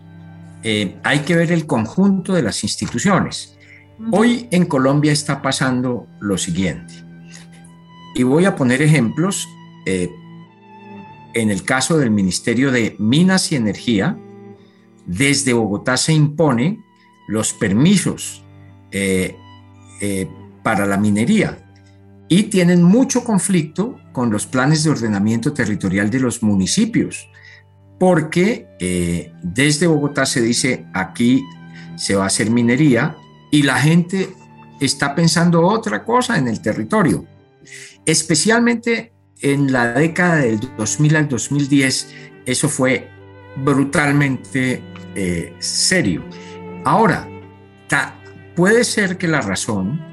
eh, 0.63 0.95
hay 1.03 1.19
que 1.19 1.35
ver 1.35 1.51
el 1.51 1.65
conjunto 1.65 2.33
de 2.33 2.43
las 2.43 2.63
instituciones. 2.63 3.57
Hoy 4.11 4.47
en 4.51 4.65
Colombia 4.65 5.11
está 5.11 5.43
pasando 5.43 6.07
lo 6.19 6.37
siguiente, 6.37 6.93
y 8.15 8.23
voy 8.23 8.45
a 8.45 8.55
poner 8.55 8.81
ejemplos. 8.81 9.47
Eh, 9.85 10.09
en 11.33 11.49
el 11.51 11.63
caso 11.63 11.97
del 11.97 12.09
Ministerio 12.09 12.71
de 12.71 12.95
Minas 12.99 13.51
y 13.51 13.55
Energía, 13.55 14.17
desde 15.05 15.53
Bogotá 15.53 15.95
se 15.97 16.13
impone 16.13 16.83
los 17.27 17.53
permisos 17.53 18.43
para 20.63 20.85
la 20.85 20.97
minería 20.97 21.60
y 22.31 22.43
tienen 22.43 22.81
mucho 22.81 23.25
conflicto 23.25 23.99
con 24.13 24.31
los 24.31 24.47
planes 24.47 24.85
de 24.85 24.89
ordenamiento 24.89 25.51
territorial 25.51 26.09
de 26.09 26.21
los 26.21 26.41
municipios, 26.41 27.29
porque 27.99 28.67
eh, 28.79 29.33
desde 29.43 29.85
Bogotá 29.85 30.25
se 30.25 30.41
dice 30.41 30.85
aquí 30.93 31.43
se 31.97 32.15
va 32.15 32.23
a 32.23 32.27
hacer 32.27 32.49
minería 32.49 33.17
y 33.51 33.63
la 33.63 33.77
gente 33.81 34.29
está 34.79 35.13
pensando 35.13 35.61
otra 35.61 36.05
cosa 36.05 36.37
en 36.37 36.47
el 36.47 36.61
territorio. 36.61 37.25
Especialmente 38.05 39.11
en 39.41 39.73
la 39.73 39.91
década 39.91 40.37
del 40.37 40.61
2000 40.77 41.15
al 41.17 41.27
2010, 41.27 42.13
eso 42.45 42.69
fue 42.69 43.09
brutalmente 43.57 44.81
eh, 45.15 45.53
serio. 45.59 46.23
Ahora, 46.85 47.27
puede 48.55 48.85
ser 48.85 49.17
que 49.17 49.27
la 49.27 49.41
razón 49.41 50.10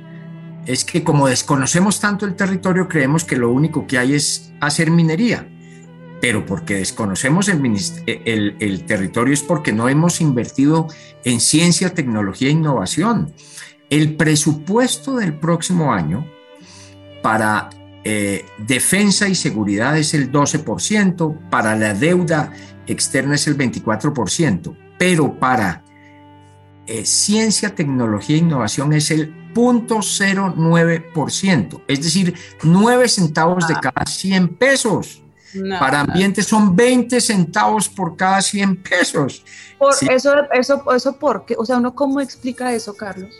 es 0.69 0.85
que 0.85 1.03
como 1.03 1.29
desconocemos 1.29 1.99
tanto 1.99 2.27
el 2.27 2.37
territorio, 2.37 2.89
creemos 2.89 3.25
que 3.25 3.37
lo 3.37 3.51
único 3.51 3.87
que 3.87 3.97
hay 3.99 4.15
es 4.15 4.53
hacer 4.61 4.91
minería. 4.91 5.49
Pero 6.21 6.45
porque 6.45 6.75
desconocemos 6.75 7.49
el, 7.49 7.65
el, 8.07 8.85
territorio 8.85 9.33
es 9.33 9.43
porque 9.43 9.73
no 9.73 9.89
hemos 9.89 10.21
invertido 10.21 10.87
en 11.25 11.41
ciencia, 11.41 11.95
tecnología 11.95 12.49
e 12.49 12.53
innovación. 12.53 13.33
El 13.89 14.17
presupuesto 14.17 15.17
del 15.17 15.39
próximo 15.39 15.95
año 15.95 16.27
para 17.23 17.71
eh, 18.05 18.45
defensa 18.59 19.27
y 19.27 19.35
seguridad 19.35 19.97
es 19.97 20.13
el 20.13 20.31
12%, 20.31 21.49
para 21.49 21.77
la 21.77 21.95
deuda 21.95 22.53
externa 22.87 23.37
es 23.37 23.47
el 23.47 23.57
24%, 23.57 24.77
pero 24.99 25.39
para 25.39 25.83
eh, 26.87 27.07
ciencia, 27.07 27.75
tecnología 27.75 28.37
e 28.37 28.41
innovación 28.41 28.93
es 28.93 29.11
el 29.11 29.38
0.09%, 29.59 31.83
es 31.89 32.03
decir, 32.03 32.35
9 32.63 33.09
centavos 33.09 33.67
de 33.67 33.75
cada 33.75 34.07
100 34.07 34.57
pesos. 34.57 35.21
Para 35.81 36.01
ambientes 36.01 36.47
son 36.47 36.77
20 36.77 37.23
centavos 37.23 37.89
por 37.89 38.17
cada 38.17 38.43
100 38.43 38.83
pesos. 38.83 39.43
Por 39.79 39.95
eso, 40.11 40.35
eso, 40.53 40.85
eso, 40.95 41.19
¿por 41.19 41.47
qué? 41.47 41.55
O 41.59 41.65
sea, 41.65 41.79
¿uno 41.79 41.95
cómo 41.95 42.21
explica 42.21 42.71
eso, 42.73 42.95
Carlos? 42.95 43.35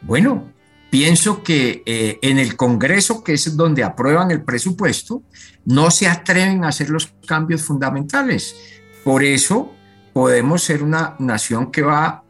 Bueno, 0.00 0.50
pienso 0.90 1.42
que 1.42 1.82
eh, 1.84 2.18
en 2.22 2.38
el 2.38 2.56
Congreso, 2.56 3.22
que 3.22 3.34
es 3.34 3.54
donde 3.56 3.84
aprueban 3.84 4.30
el 4.30 4.42
presupuesto, 4.42 5.22
no 5.66 5.90
se 5.90 6.08
atreven 6.08 6.64
a 6.64 6.68
hacer 6.68 6.88
los 6.88 7.12
cambios 7.26 7.60
fundamentales. 7.62 8.56
Por 9.04 9.22
eso 9.22 9.74
podemos 10.14 10.62
ser 10.62 10.82
una 10.82 11.16
nación 11.18 11.70
que 11.70 11.82
va 11.82 12.24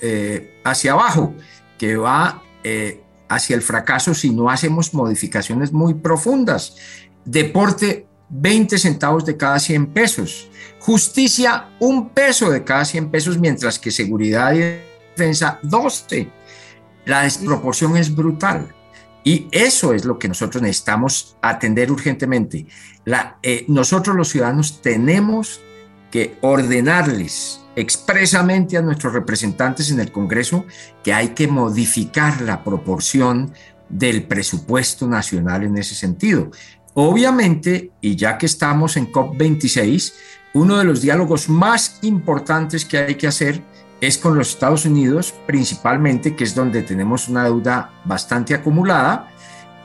eh, 0.00 0.58
hacia 0.64 0.92
abajo, 0.92 1.34
que 1.76 1.96
va 1.96 2.42
eh, 2.64 3.02
hacia 3.28 3.56
el 3.56 3.62
fracaso 3.62 4.14
si 4.14 4.30
no 4.30 4.50
hacemos 4.50 4.94
modificaciones 4.94 5.72
muy 5.72 5.94
profundas. 5.94 6.76
Deporte, 7.24 8.06
20 8.30 8.78
centavos 8.78 9.24
de 9.24 9.36
cada 9.36 9.58
100 9.58 9.88
pesos. 9.88 10.48
Justicia, 10.78 11.70
un 11.80 12.10
peso 12.10 12.50
de 12.50 12.64
cada 12.64 12.84
100 12.84 13.10
pesos, 13.10 13.38
mientras 13.38 13.78
que 13.78 13.90
seguridad 13.90 14.54
y 14.54 14.80
defensa, 15.10 15.58
12. 15.62 16.30
La 17.04 17.22
desproporción 17.22 17.96
es 17.96 18.14
brutal. 18.14 18.74
Y 19.24 19.48
eso 19.50 19.92
es 19.92 20.04
lo 20.04 20.18
que 20.18 20.28
nosotros 20.28 20.62
necesitamos 20.62 21.36
atender 21.42 21.90
urgentemente. 21.90 22.66
Eh, 23.42 23.64
nosotros 23.68 24.16
los 24.16 24.28
ciudadanos 24.28 24.80
tenemos 24.80 25.60
que 26.10 26.38
ordenarles 26.40 27.60
expresamente 27.78 28.76
a 28.76 28.82
nuestros 28.82 29.12
representantes 29.12 29.92
en 29.92 30.00
el 30.00 30.10
Congreso 30.10 30.66
que 31.04 31.14
hay 31.14 31.28
que 31.28 31.46
modificar 31.46 32.40
la 32.40 32.64
proporción 32.64 33.52
del 33.88 34.24
presupuesto 34.24 35.06
nacional 35.06 35.62
en 35.62 35.78
ese 35.78 35.94
sentido. 35.94 36.50
Obviamente, 36.94 37.92
y 38.00 38.16
ya 38.16 38.36
que 38.36 38.46
estamos 38.46 38.96
en 38.96 39.12
COP26, 39.12 40.12
uno 40.54 40.76
de 40.76 40.84
los 40.84 41.00
diálogos 41.00 41.48
más 41.48 42.00
importantes 42.02 42.84
que 42.84 42.98
hay 42.98 43.14
que 43.14 43.28
hacer 43.28 43.62
es 44.00 44.18
con 44.18 44.36
los 44.36 44.50
Estados 44.50 44.84
Unidos, 44.84 45.32
principalmente, 45.46 46.34
que 46.34 46.42
es 46.42 46.56
donde 46.56 46.82
tenemos 46.82 47.28
una 47.28 47.44
deuda 47.44 47.92
bastante 48.04 48.54
acumulada, 48.54 49.28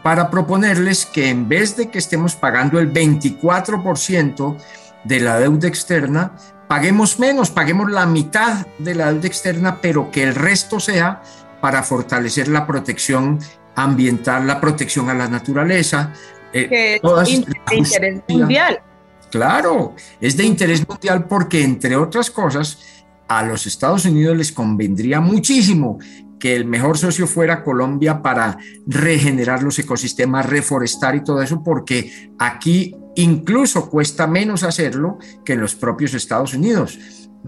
para 0.01 0.31
proponerles 0.31 1.05
que 1.05 1.29
en 1.29 1.47
vez 1.47 1.77
de 1.77 1.91
que 1.91 1.99
estemos 1.99 2.35
pagando 2.35 2.79
el 2.79 2.91
24% 2.91 4.57
de 5.03 5.19
la 5.19 5.39
deuda 5.39 5.67
externa, 5.67 6.33
paguemos 6.73 7.19
menos, 7.19 7.51
paguemos 7.51 7.91
la 7.91 8.07
mitad 8.07 8.65
de 8.79 8.95
la 8.95 9.13
deuda 9.13 9.27
externa, 9.27 9.79
pero 9.79 10.09
que 10.09 10.23
el 10.23 10.33
resto 10.33 10.79
sea 10.79 11.21
para 11.61 11.83
fortalecer 11.83 12.47
la 12.47 12.65
protección 12.65 13.37
ambiental, 13.75 14.47
la 14.47 14.59
protección 14.59 15.07
a 15.07 15.13
la 15.13 15.27
naturaleza. 15.27 16.11
Eh, 16.51 16.67
que 16.67 16.95
es 16.95 17.43
de 17.69 17.75
interés 17.75 18.23
mundial. 18.27 18.81
Claro, 19.29 19.93
es 20.19 20.35
de 20.35 20.45
interés 20.45 20.83
mundial 20.89 21.27
porque, 21.27 21.63
entre 21.63 21.95
otras 21.95 22.31
cosas, 22.31 22.79
a 23.27 23.43
los 23.43 23.67
Estados 23.67 24.05
Unidos 24.05 24.35
les 24.35 24.51
convendría 24.51 25.19
muchísimo 25.19 25.99
que 26.39 26.55
el 26.55 26.65
mejor 26.65 26.97
socio 26.97 27.27
fuera 27.27 27.63
Colombia 27.63 28.21
para 28.21 28.57
regenerar 28.85 29.63
los 29.63 29.79
ecosistemas, 29.79 30.49
reforestar 30.49 31.15
y 31.15 31.23
todo 31.23 31.41
eso, 31.41 31.63
porque 31.63 32.31
aquí 32.37 32.95
incluso 33.15 33.89
cuesta 33.89 34.27
menos 34.27 34.63
hacerlo 34.63 35.17
que 35.45 35.53
en 35.53 35.61
los 35.61 35.75
propios 35.75 36.13
Estados 36.13 36.53
Unidos. 36.53 36.99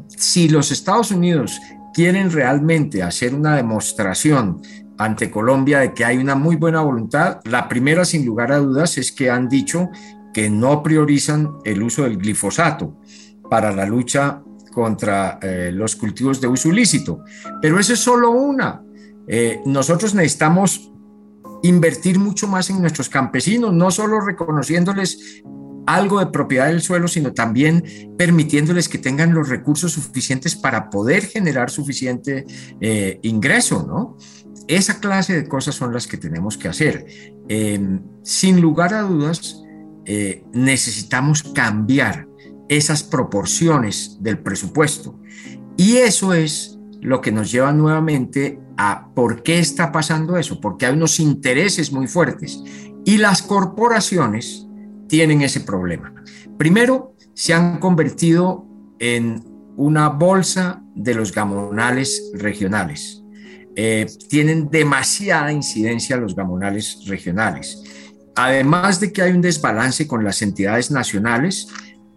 Si 0.07 0.49
los 0.49 0.71
Estados 0.71 1.11
Unidos 1.11 1.59
quieren 1.93 2.31
realmente 2.31 3.03
hacer 3.03 3.33
una 3.33 3.55
demostración 3.55 4.61
ante 4.97 5.31
Colombia 5.31 5.79
de 5.79 5.93
que 5.93 6.05
hay 6.05 6.17
una 6.17 6.35
muy 6.35 6.55
buena 6.55 6.81
voluntad, 6.81 7.39
la 7.45 7.67
primera 7.67 8.05
sin 8.05 8.25
lugar 8.25 8.51
a 8.51 8.57
dudas 8.57 8.97
es 8.97 9.11
que 9.11 9.29
han 9.29 9.49
dicho 9.49 9.89
que 10.33 10.49
no 10.49 10.83
priorizan 10.83 11.53
el 11.63 11.81
uso 11.81 12.03
del 12.03 12.17
glifosato 12.17 12.97
para 13.49 13.71
la 13.71 13.85
lucha 13.85 14.41
contra 14.75 15.39
eh, 15.41 15.71
los 15.73 15.95
cultivos 15.95 16.41
de 16.41 16.47
uso 16.47 16.67
ilícito. 16.67 17.23
Pero 17.61 17.79
eso 17.79 17.93
es 17.93 17.99
solo 17.99 18.31
una. 18.31 18.83
Eh, 19.25 19.61
nosotros 19.65 20.13
necesitamos 20.13 20.91
invertir 21.63 22.19
mucho 22.19 22.45
más 22.47 22.69
en 22.69 22.81
nuestros 22.81 23.07
campesinos, 23.07 23.73
no 23.73 23.89
solo 23.89 24.19
reconociéndoles 24.19 25.41
algo 25.87 26.19
de 26.19 26.27
propiedad 26.27 26.67
del 26.67 26.81
suelo, 26.81 27.07
sino 27.07 27.33
también 27.33 27.85
permitiéndoles 28.17 28.89
que 28.89 28.97
tengan 28.97 29.33
los 29.33 29.47
recursos 29.47 29.93
suficientes 29.93 30.55
para 30.55 30.89
poder 30.89 31.25
generar 31.25 31.69
suficiente 31.69 32.45
eh, 32.81 33.19
ingreso, 33.23 33.85
¿no? 33.87 34.17
Esa 34.67 34.99
clase 34.99 35.33
de 35.41 35.47
cosas 35.47 35.75
son 35.75 35.93
las 35.93 36.05
que 36.05 36.17
tenemos 36.17 36.57
que 36.57 36.67
hacer. 36.67 37.05
Em, 37.47 38.01
sin 38.23 38.59
lugar 38.59 38.93
a 38.93 39.03
dudas, 39.03 39.61
necesitamos 40.53 41.41
cambiar 41.41 42.27
esas 42.69 43.03
proporciones 43.03 44.17
del 44.21 44.39
presupuesto. 44.39 45.19
Y 45.77 45.97
eso 45.97 46.33
es 46.33 46.79
lo 47.01 47.21
que 47.21 47.31
nos 47.31 47.51
lleva 47.51 47.71
nuevamente 47.71 48.59
a 48.77 49.09
por 49.13 49.43
qué 49.43 49.59
está 49.59 49.91
pasando 49.91 50.37
eso, 50.37 50.59
porque 50.59 50.85
hay 50.85 50.93
unos 50.93 51.19
intereses 51.19 51.91
muy 51.91 52.07
fuertes. 52.07 52.61
Y 53.05 53.17
las 53.17 53.41
corporaciones 53.41 54.67
tienen 55.07 55.41
ese 55.41 55.61
problema. 55.61 56.13
Primero, 56.57 57.15
se 57.33 57.53
han 57.53 57.79
convertido 57.79 58.65
en 58.99 59.43
una 59.77 60.09
bolsa 60.09 60.81
de 60.95 61.13
los 61.13 61.33
gamonales 61.33 62.31
regionales. 62.33 63.21
Eh, 63.75 64.07
tienen 64.29 64.69
demasiada 64.69 65.51
incidencia 65.51 66.15
los 66.15 66.33
gamonales 66.33 67.03
regionales. 67.07 67.83
Además 68.35 68.99
de 68.99 69.11
que 69.11 69.21
hay 69.21 69.31
un 69.31 69.41
desbalance 69.41 70.07
con 70.07 70.23
las 70.23 70.41
entidades 70.41 70.91
nacionales, 70.91 71.67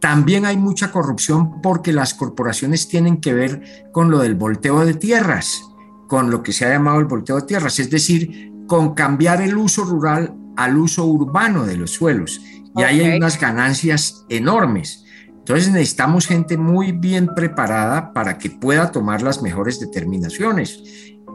también 0.00 0.46
hay 0.46 0.56
mucha 0.56 0.92
corrupción 0.92 1.60
porque 1.60 1.92
las 1.92 2.14
corporaciones 2.14 2.88
tienen 2.88 3.20
que 3.20 3.34
ver 3.34 3.88
con 3.92 4.10
lo 4.10 4.20
del 4.20 4.34
volteo 4.34 4.84
de 4.84 4.94
tierras, 4.94 5.62
con 6.06 6.30
lo 6.30 6.42
que 6.42 6.52
se 6.52 6.64
ha 6.64 6.70
llamado 6.70 7.00
el 7.00 7.06
volteo 7.06 7.36
de 7.36 7.46
tierras, 7.46 7.78
es 7.78 7.90
decir, 7.90 8.52
con 8.66 8.94
cambiar 8.94 9.42
el 9.42 9.56
uso 9.56 9.84
rural 9.84 10.34
al 10.56 10.76
uso 10.76 11.04
urbano 11.04 11.64
de 11.64 11.76
los 11.76 11.92
suelos. 11.92 12.40
Y 12.76 12.82
ahí 12.82 13.00
hay 13.00 13.16
unas 13.16 13.40
ganancias 13.40 14.24
enormes. 14.28 15.04
Entonces 15.30 15.72
necesitamos 15.72 16.26
gente 16.26 16.56
muy 16.56 16.92
bien 16.92 17.30
preparada 17.34 18.12
para 18.12 18.38
que 18.38 18.50
pueda 18.50 18.92
tomar 18.92 19.22
las 19.22 19.42
mejores 19.42 19.80
determinaciones. 19.80 20.82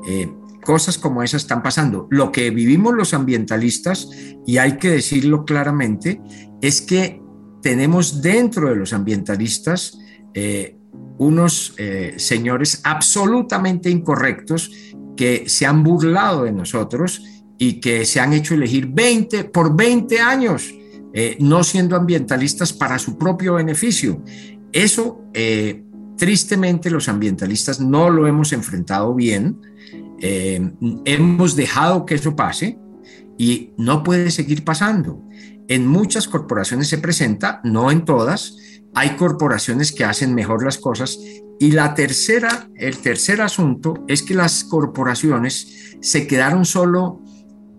Eh, 0.07 0.31
cosas 0.63 0.97
como 0.97 1.23
esas 1.23 1.41
están 1.41 1.63
pasando. 1.63 2.07
Lo 2.11 2.31
que 2.31 2.49
vivimos 2.51 2.93
los 2.93 3.13
ambientalistas, 3.13 4.09
y 4.45 4.57
hay 4.57 4.77
que 4.77 4.89
decirlo 4.89 5.45
claramente, 5.45 6.21
es 6.61 6.81
que 6.81 7.22
tenemos 7.63 8.21
dentro 8.21 8.69
de 8.69 8.75
los 8.75 8.93
ambientalistas 8.93 9.97
eh, 10.35 10.75
unos 11.17 11.73
eh, 11.77 12.13
señores 12.17 12.81
absolutamente 12.83 13.89
incorrectos 13.89 14.71
que 15.15 15.45
se 15.47 15.65
han 15.65 15.81
burlado 15.81 16.43
de 16.43 16.51
nosotros 16.51 17.23
y 17.57 17.79
que 17.79 18.05
se 18.05 18.19
han 18.19 18.33
hecho 18.33 18.53
elegir 18.53 18.87
20 18.87 19.45
por 19.45 19.75
20 19.75 20.19
años, 20.19 20.73
eh, 21.13 21.37
no 21.39 21.63
siendo 21.63 21.95
ambientalistas 21.95 22.73
para 22.73 22.99
su 22.99 23.17
propio 23.17 23.53
beneficio. 23.55 24.21
Eso, 24.71 25.21
tristemente, 26.17 26.89
los 26.89 27.07
ambientalistas 27.07 27.79
no 27.79 28.09
lo 28.09 28.27
hemos 28.27 28.51
enfrentado 28.53 29.13
bien. 29.13 29.61
hemos 30.19 31.55
dejado 31.55 32.05
que 32.07 32.15
eso 32.15 32.35
pase 32.35 32.79
y 33.37 33.71
no 33.77 34.01
puede 34.01 34.31
seguir 34.31 34.63
pasando 34.63 35.22
en 35.67 35.87
muchas 35.87 36.27
corporaciones 36.27 36.89
se 36.89 36.97
presenta, 36.97 37.61
no 37.63 37.91
en 37.91 38.05
todas. 38.05 38.57
Hay 38.93 39.15
corporaciones 39.15 39.91
que 39.91 40.05
hacen 40.05 40.35
mejor 40.35 40.63
las 40.63 40.77
cosas. 40.77 41.19
Y 41.59 41.71
la 41.71 41.93
tercera, 41.95 42.69
el 42.75 42.97
tercer 42.97 43.41
asunto 43.41 44.03
es 44.07 44.23
que 44.23 44.33
las 44.33 44.63
corporaciones 44.63 45.97
se 46.01 46.27
quedaron 46.27 46.65
solo 46.65 47.21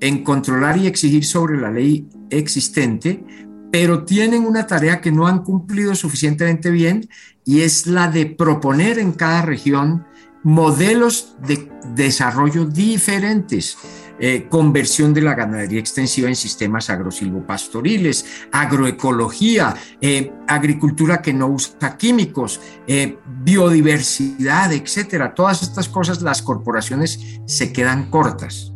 en 0.00 0.24
controlar 0.24 0.76
y 0.76 0.86
exigir 0.86 1.24
sobre 1.24 1.60
la 1.60 1.70
ley 1.70 2.08
existente, 2.30 3.24
pero 3.70 4.04
tienen 4.04 4.44
una 4.44 4.66
tarea 4.66 5.00
que 5.00 5.12
no 5.12 5.26
han 5.26 5.42
cumplido 5.42 5.94
suficientemente 5.94 6.70
bien 6.70 7.08
y 7.44 7.60
es 7.62 7.86
la 7.86 8.10
de 8.10 8.26
proponer 8.26 8.98
en 8.98 9.12
cada 9.12 9.42
región 9.42 10.04
modelos 10.42 11.36
de 11.46 11.70
desarrollo 11.94 12.66
diferentes 12.66 13.76
eh, 14.18 14.46
conversión 14.48 15.12
de 15.12 15.22
la 15.22 15.34
ganadería 15.34 15.80
extensiva 15.80 16.28
en 16.28 16.36
sistemas 16.36 16.90
agrosilvopastoriles, 16.90 18.46
agroecología, 18.52 19.74
eh, 20.00 20.32
agricultura 20.46 21.20
que 21.20 21.32
no 21.32 21.48
usa 21.48 21.96
químicos, 21.96 22.60
eh, 22.86 23.18
biodiversidad, 23.26 24.72
etcétera. 24.72 25.34
Todas 25.34 25.62
estas 25.62 25.88
cosas 25.88 26.22
las 26.22 26.42
corporaciones 26.42 27.40
se 27.46 27.72
quedan 27.72 28.10
cortas. 28.10 28.72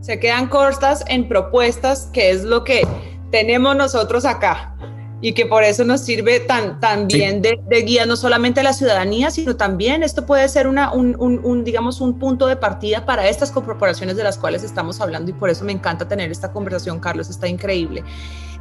Se 0.00 0.20
quedan 0.20 0.48
cortas 0.48 1.04
en 1.08 1.28
propuestas, 1.28 2.10
que 2.12 2.30
es 2.30 2.44
lo 2.44 2.62
que 2.64 2.86
tenemos 3.30 3.74
nosotros 3.76 4.24
acá 4.24 4.76
y 5.20 5.32
que 5.32 5.46
por 5.46 5.64
eso 5.64 5.84
nos 5.84 6.02
sirve 6.02 6.40
tan, 6.40 6.78
tan 6.78 7.06
bien 7.08 7.40
de, 7.40 7.58
guía 7.82 8.04
no 8.04 8.16
solamente 8.16 8.60
a 8.60 8.62
la 8.62 8.72
ciudadanía, 8.72 9.30
sino 9.30 9.56
también 9.56 10.02
esto 10.02 10.26
puede 10.26 10.48
ser 10.48 10.66
una, 10.66 10.92
un, 10.92 11.64
digamos, 11.64 12.00
un 12.00 12.18
punto 12.18 12.46
de 12.46 12.56
partida 12.56 13.06
para 13.06 13.26
estas 13.28 13.50
corporaciones 13.50 14.16
de 14.16 14.24
las 14.24 14.36
cuales 14.36 14.62
estamos 14.62 15.00
hablando 15.00 15.30
y 15.30 15.34
por 15.34 15.48
eso 15.48 15.64
me 15.64 15.72
encanta 15.72 16.06
tener 16.06 16.30
esta 16.30 16.52
conversación, 16.52 17.00
Carlos, 17.00 17.30
está 17.30 17.48
increíble. 17.48 18.04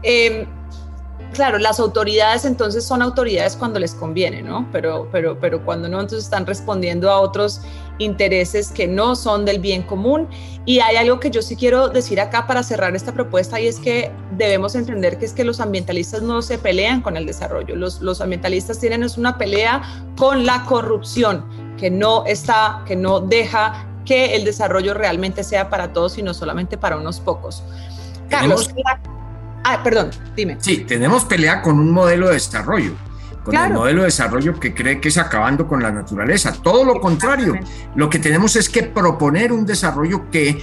Em, 0.02 0.48
claro, 1.34 1.58
las 1.58 1.80
autoridades 1.80 2.46
entonces 2.46 2.86
son 2.86 3.02
autoridades 3.02 3.58
cuando 3.58 3.80
les 3.80 3.94
conviene, 3.94 4.42
¿no? 4.42 4.68
Pero, 4.72 5.10
pero, 5.12 5.38
pero 5.40 5.64
cuando 5.66 5.90
no, 5.90 6.00
entonces 6.00 6.24
están 6.24 6.46
respondiendo 6.46 7.12
a 7.12 7.20
otros 7.20 7.62
intereses 7.98 8.72
que 8.72 8.88
no 8.88 9.16
son 9.16 9.46
del 9.46 9.60
bien 9.60 9.84
común. 9.84 10.28
Y 10.66 10.80
hay 10.80 10.96
algo 10.96 11.20
que 11.20 11.30
yo 11.30 11.42
sí 11.42 11.56
quiero 11.56 11.90
decir 11.90 12.20
acá 12.20 12.48
para 12.48 12.64
cerrar 12.64 12.96
esta 12.96 13.14
propuesta 13.14 13.60
y 13.60 13.68
es 13.68 13.80
que 13.80 14.12
debemos 14.32 14.76
entender 14.76 15.18
que 15.18 15.26
es 15.26 15.34
que 15.34 15.44
los 15.44 15.60
ambientalistas 15.60 16.22
no 16.22 16.42
se 16.42 16.58
pelean 16.58 17.02
con 17.02 17.18
el 17.18 17.26
desarrollo. 17.26 17.76
Los, 17.76 18.02
los 18.02 18.22
ambientalistas 18.22 18.80
tienen 18.80 19.04
es 19.04 19.18
una 19.18 19.38
pelea 19.38 19.84
con 20.18 20.46
la 20.46 20.66
corrupción 20.66 21.46
que 21.78 21.92
no 21.92 22.26
está, 22.26 22.84
que 22.88 22.96
no 22.96 23.20
deja 23.20 23.88
que 24.06 24.36
el 24.36 24.46
desarrollo 24.46 24.94
realmente 24.94 25.44
sea 25.44 25.70
para 25.70 25.94
todos 25.94 26.18
y 26.18 26.24
no 26.24 26.34
solamente 26.34 26.78
para 26.78 26.98
unos 26.98 27.20
pocos. 27.20 27.64
Carlos, 28.30 28.72
ah, 29.64 29.82
perdón, 29.84 30.12
dime. 30.36 30.58
Sí, 30.60 30.78
tenemos 30.80 31.26
pelea 31.26 31.62
con 31.62 31.80
un 31.80 31.92
modelo 31.92 32.28
de 32.28 32.34
desarrollo 32.34 32.96
con 33.46 33.56
el 33.56 33.74
modelo 33.74 34.02
de 34.02 34.08
desarrollo 34.08 34.60
que 34.60 34.74
cree 34.74 35.00
que 35.00 35.10
es 35.10 35.18
acabando 35.18 35.68
con 35.68 35.82
la 35.82 35.92
naturaleza. 35.92 36.52
Todo 36.52 36.84
lo 36.84 37.00
contrario, 37.00 37.58
lo 37.96 38.10
que 38.10 38.20
tenemos 38.20 38.56
es 38.56 38.68
que 38.68 38.84
proponer 38.84 39.54
un 39.54 39.66
desarrollo 39.66 40.30
que 40.32 40.62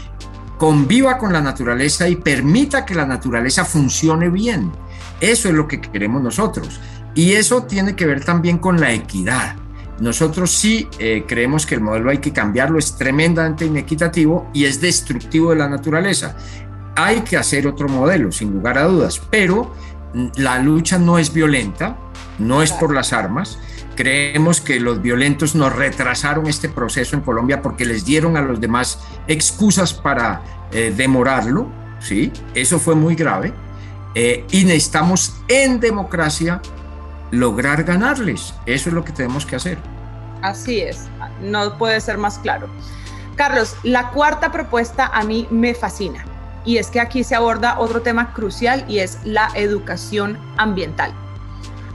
conviva 0.58 1.16
con 1.16 1.32
la 1.32 1.40
naturaleza 1.40 2.08
y 2.08 2.16
permita 2.16 2.84
que 2.84 2.94
la 2.94 3.06
naturaleza 3.06 3.64
funcione 3.64 4.28
bien. 4.28 4.72
Eso 5.20 5.48
es 5.48 5.54
lo 5.54 5.68
que 5.68 5.80
queremos 5.80 6.22
nosotros. 6.22 6.80
Y 7.14 7.32
eso 7.32 7.64
tiene 7.64 7.94
que 7.94 8.06
ver 8.06 8.24
también 8.24 8.58
con 8.58 8.80
la 8.80 8.92
equidad. 8.92 9.56
Nosotros 10.00 10.50
sí 10.50 10.88
eh, 10.98 11.24
creemos 11.28 11.64
que 11.64 11.76
el 11.76 11.80
modelo 11.80 12.10
hay 12.10 12.18
que 12.18 12.32
cambiarlo, 12.32 12.78
es 12.78 12.96
tremendamente 12.96 13.66
inequitativo 13.66 14.50
y 14.52 14.64
es 14.64 14.80
destructivo 14.80 15.50
de 15.50 15.56
la 15.56 15.68
naturaleza. 15.68 16.36
Hay 16.96 17.20
que 17.20 17.36
hacer 17.36 17.66
otro 17.68 17.88
modelo, 17.88 18.32
sin 18.32 18.52
lugar 18.52 18.78
a 18.78 18.84
dudas, 18.84 19.20
pero 19.30 19.72
la 20.36 20.58
lucha 20.58 20.98
no 20.98 21.18
es 21.18 21.32
violenta, 21.32 21.96
no 22.38 22.62
es 22.62 22.72
por 22.72 22.94
las 22.94 23.12
armas. 23.12 23.58
Creemos 23.94 24.60
que 24.60 24.80
los 24.80 25.02
violentos 25.02 25.54
nos 25.54 25.74
retrasaron 25.74 26.46
este 26.46 26.68
proceso 26.68 27.16
en 27.16 27.22
Colombia 27.22 27.62
porque 27.62 27.84
les 27.84 28.04
dieron 28.04 28.36
a 28.36 28.40
los 28.40 28.60
demás 28.60 28.98
excusas 29.28 29.92
para 29.92 30.42
eh, 30.72 30.92
demorarlo, 30.96 31.68
¿sí? 32.00 32.32
Eso 32.54 32.78
fue 32.78 32.94
muy 32.94 33.14
grave. 33.14 33.52
Eh, 34.14 34.46
y 34.50 34.64
necesitamos 34.64 35.34
en 35.48 35.80
democracia 35.80 36.60
lograr 37.30 37.84
ganarles. 37.84 38.54
Eso 38.66 38.90
es 38.90 38.94
lo 38.94 39.04
que 39.04 39.12
tenemos 39.12 39.46
que 39.46 39.56
hacer. 39.56 39.78
Así 40.42 40.80
es, 40.80 41.08
no 41.40 41.78
puede 41.78 42.00
ser 42.00 42.18
más 42.18 42.38
claro. 42.38 42.68
Carlos, 43.36 43.76
la 43.82 44.10
cuarta 44.10 44.52
propuesta 44.52 45.06
a 45.06 45.22
mí 45.22 45.46
me 45.50 45.74
fascina 45.74 46.24
y 46.64 46.78
es 46.78 46.88
que 46.88 47.00
aquí 47.00 47.24
se 47.24 47.34
aborda 47.34 47.78
otro 47.78 48.02
tema 48.02 48.32
crucial 48.32 48.84
y 48.88 48.98
es 48.98 49.18
la 49.24 49.48
educación 49.54 50.38
ambiental. 50.56 51.12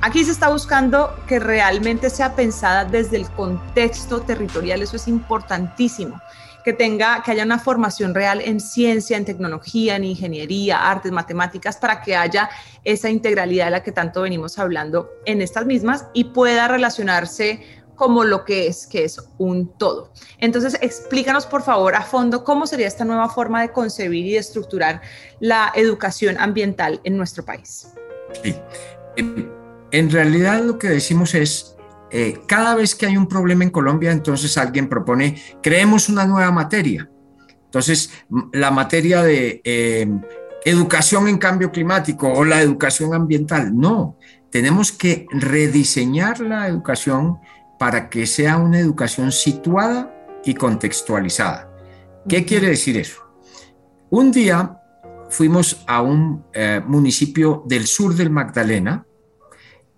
Aquí 0.02 0.24
se 0.24 0.32
está 0.32 0.50
buscando 0.50 1.16
que 1.28 1.40
realmente 1.40 2.10
sea 2.10 2.36
pensada 2.36 2.86
desde 2.86 3.18
el 3.18 3.30
contexto 3.32 4.22
territorial, 4.22 4.82
eso 4.82 4.96
es 4.96 5.08
importantísimo, 5.08 6.22
que 6.64 6.72
tenga, 6.74 7.24
que 7.24 7.32
haya 7.32 7.44
una 7.44 7.58
formación 7.58 8.14
real 8.14 8.42
en 8.42 8.60
ciencia, 8.60 9.18
en 9.18 9.26
tecnología, 9.26 9.96
en 9.96 10.04
ingeniería, 10.04 10.88
artes, 10.88 11.12
matemáticas, 11.12 11.78
para 11.78 12.02
que 12.02 12.16
haya 12.16 12.48
esa 12.84 13.10
integralidad 13.10 13.66
de 13.66 13.72
la 13.72 13.84
que 13.84 13.92
tanto 13.92 14.22
venimos 14.22 14.60
hablando 14.60 15.10
en 15.26 15.42
estas 15.42 15.66
mismas 15.66 16.06
y 16.14 16.26
pueda 16.26 16.68
relacionarse 16.68 17.64
como 17.98 18.24
lo 18.24 18.46
que 18.46 18.68
es, 18.68 18.88
que 18.88 19.04
es 19.04 19.20
un 19.38 19.68
todo. 19.78 20.14
Entonces, 20.38 20.78
explícanos 20.82 21.46
por 21.46 21.64
favor 21.64 21.96
a 21.96 22.02
fondo 22.04 22.46
cómo 22.46 22.66
sería 22.66 22.88
esta 22.88 23.04
nueva 23.04 23.28
forma 23.28 23.62
de 23.62 23.74
concebir 23.74 24.26
y 24.26 24.32
de 24.34 24.38
estructurar 24.38 25.02
la 25.42 25.74
educación 25.76 26.38
ambiental 26.40 27.02
en 27.04 27.18
nuestro 27.18 27.44
país. 27.44 27.90
Sí 28.42 28.56
en 29.92 30.12
realidad 30.12 30.64
lo 30.64 30.78
que 30.78 30.90
decimos 30.90 31.34
es, 31.36 31.76
eh, 32.12 32.40
cada 32.48 32.76
vez 32.76 32.96
que 32.96 33.06
hay 33.06 33.18
un 33.18 33.28
problema 33.28 33.64
en 33.64 33.70
Colombia, 33.70 34.12
entonces 34.12 34.58
alguien 34.58 34.88
propone, 34.88 35.42
creemos 35.62 36.10
una 36.10 36.26
nueva 36.26 36.52
materia. 36.52 37.10
Entonces, 37.66 38.12
la 38.54 38.72
materia 38.72 39.22
de 39.22 39.62
em, 39.64 40.22
educación 40.66 41.28
en 41.28 41.38
cambio 41.38 41.72
climático 41.72 42.32
o 42.32 42.46
la 42.46 42.62
educación 42.62 43.14
ambiental, 43.14 43.78
no, 43.78 44.18
tenemos 44.50 44.92
que 44.92 45.26
rediseñar 45.32 46.40
la 46.40 46.68
educación 46.68 47.40
para 47.80 48.10
que 48.10 48.26
sea 48.26 48.58
una 48.58 48.80
educación 48.80 49.32
situada 49.32 50.14
y 50.44 50.54
contextualizada. 50.54 51.72
¿Qué 52.28 52.46
quiere 52.46 52.70
decir 52.70 52.98
eso? 52.98 53.22
Un 54.10 54.32
día 54.32 54.82
fuimos 55.30 55.84
a 55.88 56.02
un 56.02 56.46
eh, 56.54 56.82
municipio 56.86 57.64
del 57.66 57.88
sur 57.88 58.16
del 58.16 58.30
Magdalena, 58.30 59.08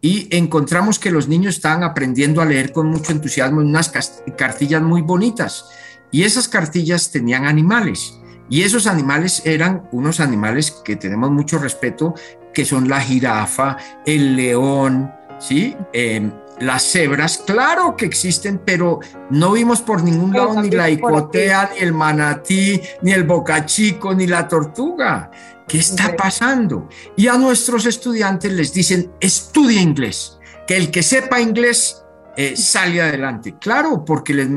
y 0.02 0.34
encontramos 0.36 0.98
que 0.98 1.12
los 1.12 1.28
niños 1.28 1.56
estaban 1.56 1.84
aprendiendo 1.84 2.42
a 2.42 2.46
leer 2.46 2.72
con 2.72 2.88
mucho 2.88 3.12
entusiasmo 3.12 3.62
en 3.62 3.68
unas 3.68 3.92
cartillas 4.38 4.82
muy 4.82 5.02
bonitas. 5.02 5.66
Y 6.12 6.24
esas 6.24 6.48
cartillas 6.48 7.12
tenían 7.12 7.46
animales. 7.46 8.18
Y 8.50 8.64
esos 8.64 8.88
animales 8.88 9.44
eran 9.46 9.88
unos 9.92 10.20
animales 10.20 10.72
que 10.72 10.96
tenemos 10.96 11.30
mucho 11.32 11.60
respeto, 11.60 12.16
que 12.54 12.66
son 12.66 12.88
la 12.88 13.00
jirafa, 13.00 13.78
el 14.06 14.36
león, 14.36 15.12
¿sí? 15.38 15.76
Em, 15.94 16.32
las 16.60 16.84
cebras, 16.84 17.38
claro 17.46 17.96
que 17.96 18.06
existen, 18.06 18.62
pero 18.66 19.00
no 19.30 19.54
vimos 19.54 19.82
por 19.82 20.04
ningún 20.04 20.34
lado 20.34 20.62
ni 20.62 20.70
la 20.70 20.90
icotea, 20.90 21.72
ni 21.74 21.80
el 21.80 21.94
manatí, 21.94 22.82
ni 23.02 23.12
el 23.12 23.24
bocachico, 23.24 24.14
ni 24.14 24.28
la 24.28 24.48
tortuga. 24.48 25.32
¿Qué 25.68 25.78
está 25.78 26.16
pasando? 26.16 26.90
Y 27.16 27.28
a 27.28 27.38
nuestros 27.38 27.86
estudiantes 27.86 28.52
les 28.52 28.74
dicen, 28.74 29.12
estudia 29.20 29.82
inglés, 29.82 30.40
que 30.68 30.76
el 30.76 30.92
que 30.92 31.04
sepa 31.04 31.40
inglés 31.40 32.04
eh, 32.36 32.56
sale 32.56 33.02
adelante. 33.02 33.56
Claro, 33.60 34.04
porque 34.06 34.34
les, 34.34 34.50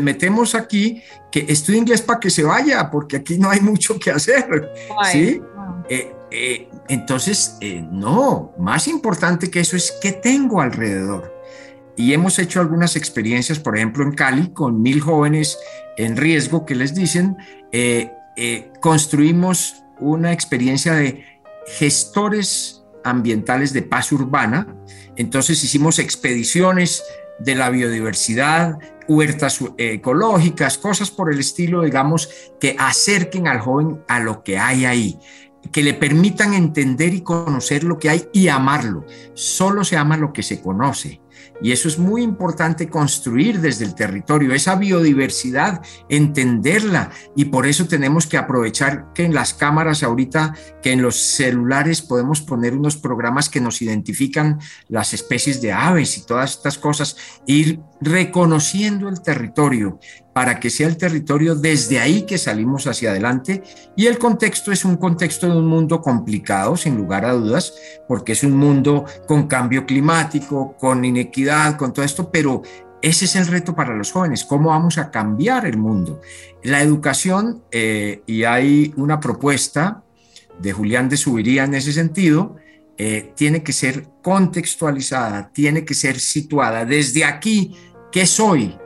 metemos 0.00 0.54
aquí 0.54 1.02
que 1.30 1.44
estudie 1.48 1.78
inglés 1.78 2.02
para 2.02 2.18
que 2.18 2.30
se 2.30 2.42
vaya, 2.42 2.90
porque 2.90 3.16
aquí 3.16 3.38
no 3.38 3.50
hay 3.50 3.60
mucho 3.60 3.98
que 3.98 4.10
hacer. 4.10 4.72
¿sí? 5.12 5.40
Eh, 5.88 6.14
eh, 6.30 6.68
entonces, 6.88 7.58
no, 7.90 8.52
más 8.58 8.88
importante 8.88 9.50
que 9.50 9.60
eso 9.60 9.76
es 9.76 9.92
qué 10.00 10.12
tengo 10.12 10.60
alrededor. 10.60 11.34
Y 11.96 12.12
hemos 12.12 12.38
hecho 12.38 12.60
algunas 12.60 12.96
experiencias, 12.96 13.58
por 13.58 13.76
ejemplo, 13.76 14.04
en 14.04 14.12
Cali, 14.12 14.52
con 14.52 14.80
mil 14.80 15.00
jóvenes 15.00 15.58
en 15.96 16.16
riesgo 16.16 16.64
que 16.64 16.74
les 16.74 16.94
dicen, 16.94 17.36
construimos 18.80 19.84
una 19.98 20.32
experiencia 20.32 20.94
de 20.94 21.24
gestores 21.66 22.84
ambientales 23.04 23.72
de 23.72 23.82
paz 23.82 24.12
urbana. 24.12 24.74
Entonces 25.16 25.62
hicimos 25.62 25.98
expediciones 25.98 27.02
de 27.38 27.54
la 27.54 27.70
biodiversidad, 27.70 28.78
huertas 29.08 29.60
ecológicas, 29.78 30.78
cosas 30.78 31.10
por 31.10 31.32
el 31.32 31.40
estilo, 31.40 31.82
digamos, 31.82 32.28
que 32.60 32.76
acerquen 32.78 33.48
al 33.48 33.60
joven 33.60 34.02
a 34.08 34.20
lo 34.20 34.42
que 34.42 34.58
hay 34.58 34.84
ahí, 34.84 35.18
que 35.72 35.82
le 35.82 35.94
permitan 35.94 36.54
entender 36.54 37.14
y 37.14 37.22
conocer 37.22 37.84
lo 37.84 37.98
que 37.98 38.10
hay 38.10 38.28
y 38.32 38.48
amarlo. 38.48 39.04
Solo 39.34 39.84
se 39.84 39.96
ama 39.96 40.16
lo 40.16 40.32
que 40.32 40.42
se 40.42 40.60
conoce. 40.60 41.20
Y 41.62 41.72
eso 41.72 41.88
es 41.88 41.98
muy 41.98 42.22
importante 42.22 42.88
construir 42.88 43.60
desde 43.60 43.84
el 43.84 43.94
territorio, 43.94 44.54
esa 44.54 44.76
biodiversidad, 44.76 45.82
entenderla. 46.08 47.10
Y 47.36 47.46
por 47.46 47.66
eso 47.66 47.86
tenemos 47.86 48.26
que 48.26 48.38
aprovechar 48.38 49.12
que 49.14 49.24
en 49.24 49.34
las 49.34 49.52
cámaras 49.52 50.02
ahorita, 50.02 50.54
que 50.82 50.92
en 50.92 51.02
los 51.02 51.16
celulares 51.16 52.00
podemos 52.02 52.40
poner 52.40 52.74
unos 52.74 52.96
programas 52.96 53.48
que 53.48 53.60
nos 53.60 53.82
identifican 53.82 54.58
las 54.88 55.12
especies 55.12 55.60
de 55.60 55.72
aves 55.72 56.16
y 56.16 56.24
todas 56.24 56.52
estas 56.52 56.78
cosas, 56.78 57.16
ir 57.46 57.80
reconociendo 58.00 59.08
el 59.08 59.20
territorio 59.20 59.98
para 60.40 60.58
que 60.58 60.70
sea 60.70 60.88
el 60.88 60.96
territorio 60.96 61.54
desde 61.54 61.98
ahí 61.98 62.22
que 62.22 62.38
salimos 62.38 62.86
hacia 62.86 63.10
adelante. 63.10 63.62
Y 63.94 64.06
el 64.06 64.16
contexto 64.16 64.72
es 64.72 64.86
un 64.86 64.96
contexto 64.96 65.46
de 65.46 65.58
un 65.58 65.66
mundo 65.66 66.00
complicado, 66.00 66.78
sin 66.78 66.96
lugar 66.96 67.26
a 67.26 67.32
dudas, 67.32 67.74
porque 68.08 68.32
es 68.32 68.42
un 68.42 68.56
mundo 68.56 69.04
con 69.28 69.48
cambio 69.48 69.84
climático, 69.84 70.78
con 70.78 71.04
inequidad, 71.04 71.76
con 71.76 71.92
todo 71.92 72.06
esto, 72.06 72.30
pero 72.30 72.62
ese 73.02 73.26
es 73.26 73.36
el 73.36 73.48
reto 73.48 73.76
para 73.76 73.94
los 73.94 74.12
jóvenes, 74.12 74.46
cómo 74.46 74.70
vamos 74.70 74.96
a 74.96 75.10
cambiar 75.10 75.66
el 75.66 75.76
mundo. 75.76 76.22
La 76.62 76.80
educación, 76.80 77.62
eh, 77.70 78.22
y 78.26 78.44
hay 78.44 78.94
una 78.96 79.20
propuesta 79.20 80.04
de 80.58 80.72
Julián 80.72 81.10
de 81.10 81.18
Subiría 81.18 81.64
en 81.64 81.74
ese 81.74 81.92
sentido, 81.92 82.56
eh, 82.96 83.34
tiene 83.36 83.62
que 83.62 83.74
ser 83.74 84.08
contextualizada, 84.22 85.52
tiene 85.52 85.84
que 85.84 85.92
ser 85.92 86.18
situada 86.18 86.86
desde 86.86 87.26
aquí, 87.26 87.76
¿qué 88.10 88.24
soy? 88.24 88.79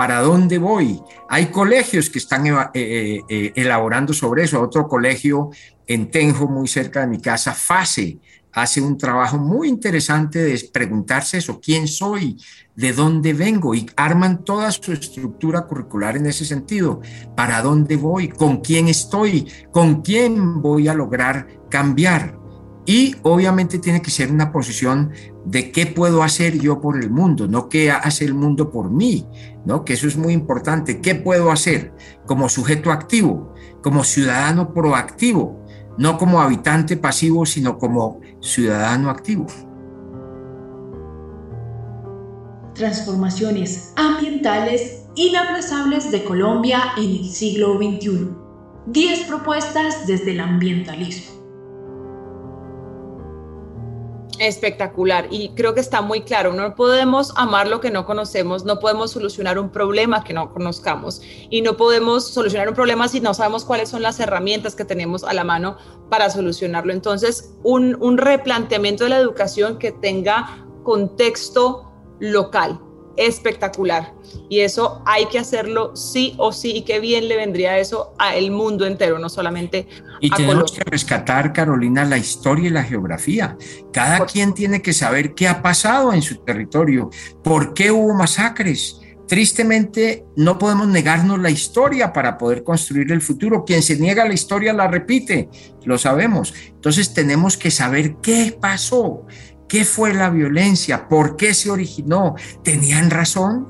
¿Para 0.00 0.22
dónde 0.22 0.56
voy? 0.56 0.98
Hay 1.28 1.50
colegios 1.50 2.08
que 2.08 2.20
están 2.20 2.46
eh, 2.46 2.70
eh, 2.72 3.20
eh, 3.28 3.52
elaborando 3.54 4.14
sobre 4.14 4.44
eso. 4.44 4.58
Otro 4.58 4.88
colegio 4.88 5.50
en 5.86 6.10
Tenjo, 6.10 6.48
muy 6.48 6.68
cerca 6.68 7.02
de 7.02 7.06
mi 7.06 7.20
casa, 7.20 7.52
FASE, 7.52 8.18
hace 8.50 8.80
un 8.80 8.96
trabajo 8.96 9.36
muy 9.36 9.68
interesante 9.68 10.38
de 10.38 10.70
preguntarse 10.72 11.36
eso, 11.36 11.60
quién 11.60 11.86
soy, 11.86 12.38
de 12.74 12.94
dónde 12.94 13.34
vengo, 13.34 13.74
y 13.74 13.90
arman 13.94 14.42
toda 14.42 14.72
su 14.72 14.90
estructura 14.90 15.66
curricular 15.66 16.16
en 16.16 16.24
ese 16.24 16.46
sentido. 16.46 17.02
¿Para 17.36 17.60
dónde 17.60 17.96
voy? 17.96 18.30
¿Con 18.30 18.62
quién 18.62 18.88
estoy? 18.88 19.52
¿Con 19.70 20.00
quién 20.00 20.62
voy 20.62 20.88
a 20.88 20.94
lograr 20.94 21.46
cambiar? 21.68 22.39
Y 22.90 23.14
obviamente 23.22 23.78
tiene 23.78 24.02
que 24.02 24.10
ser 24.10 24.32
una 24.32 24.50
posición 24.50 25.12
de 25.44 25.70
qué 25.70 25.86
puedo 25.86 26.24
hacer 26.24 26.58
yo 26.58 26.80
por 26.80 27.00
el 27.00 27.08
mundo, 27.08 27.46
no 27.46 27.68
qué 27.68 27.92
hace 27.92 28.24
el 28.24 28.34
mundo 28.34 28.72
por 28.72 28.90
mí, 28.90 29.28
¿no? 29.64 29.84
Que 29.84 29.92
eso 29.92 30.08
es 30.08 30.16
muy 30.16 30.32
importante. 30.32 31.00
¿Qué 31.00 31.14
puedo 31.14 31.52
hacer 31.52 31.94
como 32.26 32.48
sujeto 32.48 32.90
activo, 32.90 33.54
como 33.80 34.02
ciudadano 34.02 34.74
proactivo, 34.74 35.64
no 35.98 36.18
como 36.18 36.40
habitante 36.40 36.96
pasivo, 36.96 37.46
sino 37.46 37.78
como 37.78 38.22
ciudadano 38.40 39.08
activo? 39.08 39.46
Transformaciones 42.74 43.92
ambientales 43.94 45.04
inaplazables 45.14 46.10
de 46.10 46.24
Colombia 46.24 46.80
en 46.96 47.08
el 47.08 47.24
siglo 47.26 47.76
XXI. 47.76 48.30
10 48.88 49.26
propuestas 49.28 50.08
desde 50.08 50.32
el 50.32 50.40
ambientalismo. 50.40 51.39
Espectacular 54.40 55.26
y 55.30 55.50
creo 55.50 55.74
que 55.74 55.80
está 55.80 56.00
muy 56.00 56.22
claro, 56.22 56.54
no 56.54 56.74
podemos 56.74 57.34
amar 57.36 57.68
lo 57.68 57.82
que 57.82 57.90
no 57.90 58.06
conocemos, 58.06 58.64
no 58.64 58.78
podemos 58.80 59.10
solucionar 59.10 59.58
un 59.58 59.68
problema 59.68 60.24
que 60.24 60.32
no 60.32 60.50
conozcamos 60.50 61.20
y 61.50 61.60
no 61.60 61.76
podemos 61.76 62.26
solucionar 62.26 62.66
un 62.70 62.74
problema 62.74 63.06
si 63.06 63.20
no 63.20 63.34
sabemos 63.34 63.66
cuáles 63.66 63.90
son 63.90 64.00
las 64.00 64.18
herramientas 64.18 64.74
que 64.74 64.86
tenemos 64.86 65.24
a 65.24 65.34
la 65.34 65.44
mano 65.44 65.76
para 66.08 66.30
solucionarlo. 66.30 66.94
Entonces, 66.94 67.54
un, 67.64 67.98
un 68.00 68.16
replanteamiento 68.16 69.04
de 69.04 69.10
la 69.10 69.18
educación 69.18 69.78
que 69.78 69.92
tenga 69.92 70.66
contexto 70.84 71.92
local, 72.18 72.80
espectacular. 73.16 74.14
Y 74.48 74.60
eso 74.60 75.02
hay 75.06 75.26
que 75.26 75.38
hacerlo 75.38 75.94
sí 75.96 76.34
o 76.38 76.52
sí. 76.52 76.76
Y 76.76 76.82
qué 76.82 77.00
bien 77.00 77.28
le 77.28 77.36
vendría 77.36 77.78
eso 77.78 78.14
al 78.18 78.50
mundo 78.50 78.86
entero, 78.86 79.18
no 79.18 79.28
solamente 79.28 79.86
y 80.20 80.30
tenemos 80.30 80.72
que 80.72 80.84
rescatar, 80.84 81.52
Carolina, 81.52 82.04
la 82.04 82.18
historia 82.18 82.68
y 82.68 82.70
la 82.70 82.84
geografía. 82.84 83.56
Cada 83.92 84.26
quien 84.26 84.52
tiene 84.52 84.82
que 84.82 84.92
saber 84.92 85.34
qué 85.34 85.48
ha 85.48 85.62
pasado 85.62 86.12
en 86.12 86.20
su 86.20 86.36
territorio, 86.36 87.10
por 87.42 87.72
qué 87.72 87.90
hubo 87.90 88.14
masacres. 88.14 89.00
Tristemente, 89.26 90.26
no 90.36 90.58
podemos 90.58 90.88
negarnos 90.88 91.38
la 91.38 91.50
historia 91.50 92.12
para 92.12 92.36
poder 92.36 92.64
construir 92.64 93.12
el 93.12 93.22
futuro. 93.22 93.64
Quien 93.64 93.82
se 93.82 93.96
niega 93.96 94.26
la 94.26 94.34
historia 94.34 94.72
la 94.72 94.88
repite, 94.88 95.48
lo 95.84 95.96
sabemos. 95.98 96.52
Entonces 96.66 97.14
tenemos 97.14 97.56
que 97.56 97.70
saber 97.70 98.16
qué 98.16 98.56
pasó, 98.60 99.26
qué 99.70 99.84
fue 99.84 100.12
la 100.12 100.28
violencia, 100.28 101.08
por 101.08 101.36
qué 101.36 101.54
se 101.54 101.70
originó. 101.70 102.34
¿Tenían 102.64 103.08
razón? 103.08 103.68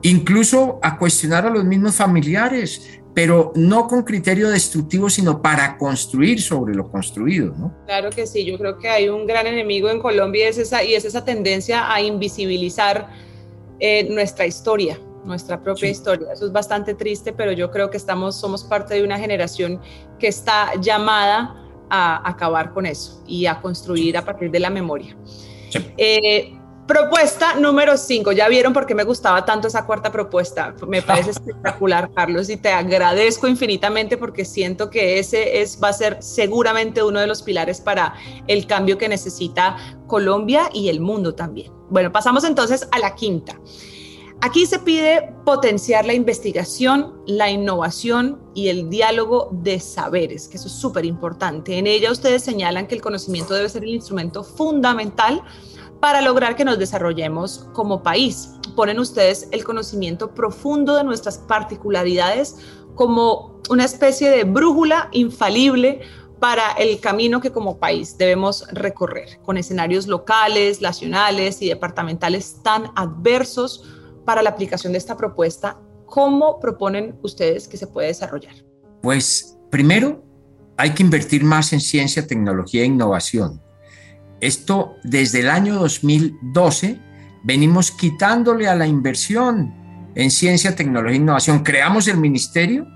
Incluso 0.00 0.80
a 0.82 0.98
cuestionar 0.98 1.46
a 1.46 1.50
los 1.50 1.64
mismos 1.64 1.94
familiares 1.94 3.02
pero 3.14 3.52
no 3.54 3.86
con 3.88 4.04
criterio 4.04 4.48
destructivo, 4.48 5.10
sino 5.10 5.42
para 5.42 5.76
construir 5.76 6.40
sobre 6.40 6.74
lo 6.74 6.90
construido, 6.90 7.54
¿no? 7.54 7.74
Claro 7.84 8.10
que 8.10 8.26
sí, 8.26 8.44
yo 8.44 8.56
creo 8.56 8.78
que 8.78 8.88
hay 8.88 9.08
un 9.08 9.26
gran 9.26 9.46
enemigo 9.46 9.90
en 9.90 10.00
Colombia 10.00 10.46
y 10.46 10.48
es 10.48 10.58
esa, 10.58 10.82
y 10.82 10.94
es 10.94 11.04
esa 11.04 11.24
tendencia 11.24 11.92
a 11.92 12.00
invisibilizar 12.00 13.10
eh, 13.80 14.04
nuestra 14.04 14.46
historia, 14.46 14.98
nuestra 15.24 15.62
propia 15.62 15.90
historia. 15.90 16.32
Eso 16.32 16.46
es 16.46 16.52
bastante 16.52 16.94
triste, 16.94 17.34
pero 17.34 17.52
yo 17.52 17.70
creo 17.70 17.90
que 17.90 17.98
estamos, 17.98 18.34
somos 18.34 18.64
parte 18.64 18.94
de 18.94 19.04
una 19.04 19.18
generación 19.18 19.78
que 20.18 20.28
está 20.28 20.72
llamada 20.80 21.61
a 21.92 22.28
acabar 22.28 22.72
con 22.72 22.86
eso 22.86 23.22
y 23.26 23.46
a 23.46 23.60
construir 23.60 24.16
a 24.16 24.24
partir 24.24 24.50
de 24.50 24.60
la 24.60 24.70
memoria. 24.70 25.14
Sí. 25.68 25.78
Eh, 25.96 26.58
Propuesta 26.86 27.54
número 27.54 27.96
5. 27.96 28.32
Ya 28.32 28.48
vieron 28.48 28.72
por 28.72 28.86
qué 28.86 28.94
me 28.94 29.04
gustaba 29.04 29.44
tanto 29.44 29.68
esa 29.68 29.86
cuarta 29.86 30.10
propuesta. 30.10 30.74
Me 30.88 31.00
parece 31.02 31.30
espectacular, 31.30 32.10
Carlos, 32.12 32.50
y 32.50 32.56
te 32.56 32.70
agradezco 32.70 33.46
infinitamente 33.46 34.16
porque 34.16 34.44
siento 34.44 34.90
que 34.90 35.18
ese 35.18 35.62
es, 35.62 35.78
va 35.82 35.88
a 35.88 35.92
ser 35.92 36.18
seguramente 36.20 37.02
uno 37.02 37.20
de 37.20 37.28
los 37.28 37.42
pilares 37.42 37.80
para 37.80 38.14
el 38.48 38.66
cambio 38.66 38.98
que 38.98 39.08
necesita 39.08 39.76
Colombia 40.08 40.70
y 40.72 40.88
el 40.88 41.00
mundo 41.00 41.34
también. 41.34 41.72
Bueno, 41.88 42.10
pasamos 42.10 42.42
entonces 42.44 42.88
a 42.90 42.98
la 42.98 43.14
quinta. 43.14 43.58
Aquí 44.44 44.66
se 44.66 44.80
pide 44.80 45.32
potenciar 45.44 46.04
la 46.04 46.14
investigación, 46.14 47.22
la 47.28 47.48
innovación 47.48 48.40
y 48.54 48.70
el 48.70 48.90
diálogo 48.90 49.50
de 49.52 49.78
saberes, 49.78 50.48
que 50.48 50.56
eso 50.56 50.66
es 50.66 50.72
súper 50.72 51.04
importante. 51.04 51.78
En 51.78 51.86
ella 51.86 52.10
ustedes 52.10 52.42
señalan 52.42 52.88
que 52.88 52.96
el 52.96 53.00
conocimiento 53.00 53.54
debe 53.54 53.68
ser 53.68 53.84
el 53.84 53.94
instrumento 53.94 54.42
fundamental 54.42 55.44
para 56.00 56.20
lograr 56.20 56.56
que 56.56 56.64
nos 56.64 56.76
desarrollemos 56.76 57.68
como 57.72 58.02
país. 58.02 58.54
Ponen 58.74 58.98
ustedes 58.98 59.46
el 59.52 59.62
conocimiento 59.62 60.34
profundo 60.34 60.96
de 60.96 61.04
nuestras 61.04 61.38
particularidades 61.38 62.56
como 62.96 63.60
una 63.70 63.84
especie 63.84 64.28
de 64.28 64.42
brújula 64.42 65.08
infalible 65.12 66.00
para 66.40 66.72
el 66.72 66.98
camino 66.98 67.40
que 67.40 67.52
como 67.52 67.78
país 67.78 68.18
debemos 68.18 68.66
recorrer, 68.72 69.38
con 69.44 69.56
escenarios 69.56 70.08
locales, 70.08 70.80
nacionales 70.80 71.62
y 71.62 71.68
departamentales 71.68 72.56
tan 72.64 72.90
adversos 72.96 73.84
para 74.24 74.42
la 74.42 74.50
aplicación 74.50 74.92
de 74.92 74.98
esta 74.98 75.16
propuesta. 75.16 75.78
¿Cómo 76.06 76.60
proponen 76.60 77.16
ustedes 77.22 77.68
que 77.68 77.76
se 77.76 77.86
puede 77.86 78.08
desarrollar? 78.08 78.54
Pues 79.02 79.58
primero 79.70 80.24
hay 80.76 80.90
que 80.90 81.02
invertir 81.02 81.44
más 81.44 81.72
en 81.72 81.80
ciencia, 81.80 82.26
tecnología 82.26 82.82
e 82.82 82.86
innovación 82.86 83.60
esto 84.42 84.96
desde 85.04 85.38
el 85.38 85.48
año 85.48 85.76
2012 85.76 86.98
venimos 87.44 87.92
quitándole 87.92 88.68
a 88.68 88.74
la 88.74 88.88
inversión 88.88 89.72
en 90.16 90.32
ciencia, 90.32 90.74
tecnología 90.74 91.14
e 91.16 91.20
innovación. 91.20 91.62
Creamos 91.62 92.08
el 92.08 92.16
ministerio, 92.16 92.88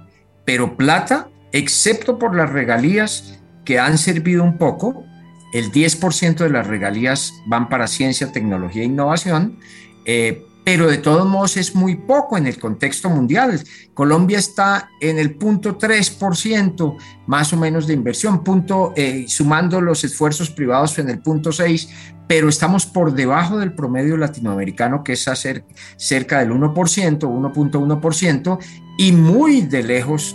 pero 0.44 0.76
plata, 0.76 1.30
excepto 1.52 2.18
por 2.18 2.34
las 2.34 2.50
regalías 2.50 3.40
que 3.64 3.78
han 3.78 3.96
servido 3.96 4.42
un 4.42 4.58
poco, 4.58 5.04
el 5.52 5.70
10% 5.70 6.38
de 6.38 6.50
las 6.50 6.66
regalías 6.66 7.32
van 7.46 7.68
para 7.68 7.86
ciencia, 7.86 8.32
tecnología 8.32 8.82
e 8.82 8.86
innovación, 8.86 9.60
eh, 10.04 10.44
pero 10.66 10.88
de 10.88 10.98
todos 10.98 11.24
modos 11.24 11.56
es 11.56 11.76
muy 11.76 11.94
poco 11.94 12.36
en 12.36 12.48
el 12.48 12.58
contexto 12.58 13.08
mundial. 13.08 13.62
Colombia 13.94 14.40
está 14.40 14.90
en 15.00 15.16
el 15.16 15.36
punto 15.36 15.78
3% 15.78 16.96
más 17.28 17.52
o 17.52 17.56
menos 17.56 17.86
de 17.86 17.94
inversión, 17.94 18.42
punto, 18.42 18.92
eh, 18.96 19.26
sumando 19.28 19.80
los 19.80 20.02
esfuerzos 20.02 20.50
privados 20.50 20.98
en 20.98 21.08
el 21.08 21.20
punto 21.20 21.52
6, 21.52 21.88
pero 22.26 22.48
estamos 22.48 22.84
por 22.84 23.14
debajo 23.14 23.58
del 23.58 23.74
promedio 23.74 24.16
latinoamericano, 24.16 25.04
que 25.04 25.12
es 25.12 25.28
hacer 25.28 25.64
cerca 25.96 26.40
del 26.40 26.50
1%, 26.50 26.74
1.1%, 27.20 28.58
y 28.98 29.12
muy 29.12 29.60
de 29.60 29.84
lejos 29.84 30.34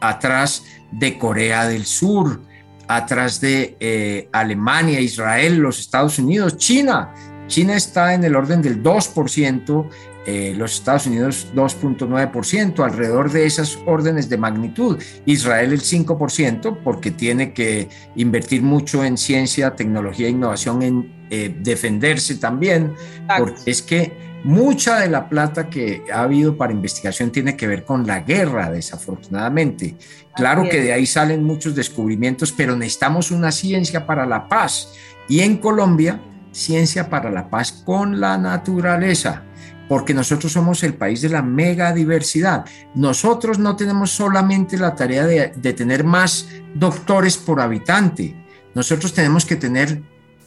atrás 0.00 0.62
de 0.92 1.18
Corea 1.18 1.66
del 1.66 1.86
Sur, 1.86 2.40
atrás 2.86 3.40
de 3.40 3.76
eh, 3.80 4.28
Alemania, 4.30 5.00
Israel, 5.00 5.56
los 5.56 5.80
Estados 5.80 6.20
Unidos, 6.20 6.56
China 6.56 7.12
China 7.46 7.76
está 7.76 8.14
en 8.14 8.24
el 8.24 8.34
orden 8.34 8.62
del 8.62 8.82
2%, 8.82 9.88
eh, 10.26 10.54
los 10.56 10.74
Estados 10.74 11.06
Unidos 11.06 11.48
2.9%, 11.54 12.84
alrededor 12.84 13.30
de 13.30 13.46
esas 13.46 13.78
órdenes 13.86 14.28
de 14.28 14.36
magnitud. 14.36 15.00
Israel 15.24 15.72
el 15.72 15.80
5%, 15.80 16.78
porque 16.82 17.12
tiene 17.12 17.52
que 17.52 17.88
invertir 18.16 18.62
mucho 18.62 19.04
en 19.04 19.16
ciencia, 19.16 19.76
tecnología 19.76 20.26
e 20.26 20.30
innovación, 20.30 20.82
en 20.82 21.16
eh, 21.30 21.54
defenderse 21.60 22.36
también, 22.36 22.94
porque 23.38 23.70
es 23.70 23.82
que 23.82 24.12
mucha 24.42 25.00
de 25.00 25.08
la 25.08 25.28
plata 25.28 25.68
que 25.68 26.02
ha 26.12 26.22
habido 26.22 26.56
para 26.56 26.72
investigación 26.72 27.30
tiene 27.30 27.56
que 27.56 27.66
ver 27.66 27.84
con 27.84 28.06
la 28.06 28.20
guerra, 28.20 28.70
desafortunadamente. 28.70 29.96
Claro 30.34 30.64
que 30.68 30.80
de 30.80 30.92
ahí 30.92 31.06
salen 31.06 31.44
muchos 31.44 31.74
descubrimientos, 31.74 32.52
pero 32.52 32.76
necesitamos 32.76 33.30
una 33.30 33.50
ciencia 33.52 34.06
para 34.06 34.26
la 34.26 34.48
paz. 34.48 34.92
Y 35.28 35.40
en 35.40 35.56
Colombia, 35.56 36.20
ciencia 36.56 37.10
para 37.10 37.30
la 37.30 37.50
paz 37.50 37.82
con 37.84 38.18
la 38.20 38.38
naturaleza, 38.38 39.42
porque 39.88 40.14
nosotros 40.14 40.52
somos 40.52 40.82
el 40.82 40.94
país 40.94 41.20
de 41.20 41.28
la 41.28 41.42
megadiversidad. 41.42 42.64
Nosotros 42.94 43.58
no 43.58 43.76
tenemos 43.76 44.10
solamente 44.10 44.78
la 44.78 44.94
tarea 44.94 45.26
de, 45.26 45.52
de 45.54 45.72
tener 45.72 46.02
más 46.02 46.48
doctores 46.74 47.36
por 47.36 47.60
habitante, 47.60 48.34
nosotros 48.76 49.14
tenemos 49.14 49.46
que 49.46 49.56
tener 49.56 50.02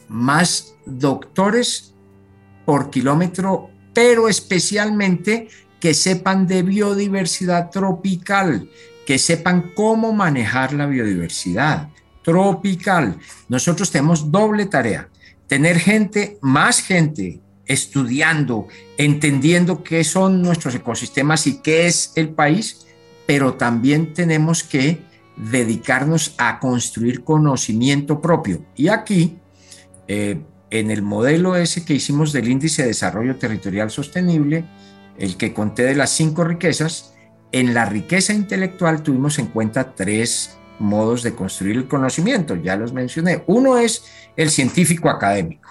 más 0.07 0.75
doctores 0.85 1.95
por 2.63 2.91
kilómetro, 2.91 3.71
pero 3.91 4.29
especialmente 4.29 5.47
que 5.79 5.95
sepan 5.95 6.45
de 6.45 6.61
biodiversidad 6.61 7.71
tropical, 7.71 8.69
que 9.07 9.17
sepan 9.17 9.71
cómo 9.75 10.13
manejar 10.13 10.73
la 10.73 10.85
biodiversidad 10.85 11.89
tropical. 12.23 13.17
Nosotros 13.47 13.89
tenemos 13.89 14.31
doble 14.31 14.67
tarea 14.67 15.08
tener 15.49 15.79
gente, 15.79 16.37
más 16.41 16.79
gente 16.79 17.41
estudiando, 17.65 18.67
entendiendo 18.97 19.83
qué 19.83 20.03
son 20.03 20.41
nuestros 20.41 20.75
ecosistemas 20.75 21.47
y 21.47 21.57
qué 21.61 21.87
es 21.87 22.13
el 22.15 22.29
país, 22.29 22.85
pero 23.25 23.55
también 23.55 24.13
tenemos 24.13 24.63
que 24.63 25.01
dedicarnos 25.35 26.35
a 26.37 26.59
construir 26.59 27.23
conocimiento 27.23 28.21
propio. 28.21 28.63
Y 28.75 28.89
aquí, 28.89 29.37
eh, 30.07 30.39
en 30.69 30.91
el 30.91 31.01
modelo 31.01 31.55
ese 31.55 31.83
que 31.83 31.95
hicimos 31.95 32.31
del 32.31 32.47
índice 32.47 32.83
de 32.83 32.89
desarrollo 32.89 33.37
territorial 33.37 33.89
sostenible, 33.89 34.65
el 35.17 35.35
que 35.35 35.53
conté 35.53 35.83
de 35.83 35.95
las 35.95 36.11
cinco 36.11 36.43
riquezas, 36.43 37.15
en 37.51 37.73
la 37.73 37.85
riqueza 37.85 38.33
intelectual 38.33 39.01
tuvimos 39.01 39.39
en 39.39 39.47
cuenta 39.47 39.95
tres 39.95 40.58
modos 40.79 41.23
de 41.23 41.35
construir 41.35 41.77
el 41.77 41.87
conocimiento, 41.87 42.55
ya 42.55 42.75
los 42.75 42.93
mencioné. 42.93 43.43
Uno 43.47 43.77
es 43.77 44.03
el 44.35 44.49
científico 44.49 45.09
académico. 45.09 45.69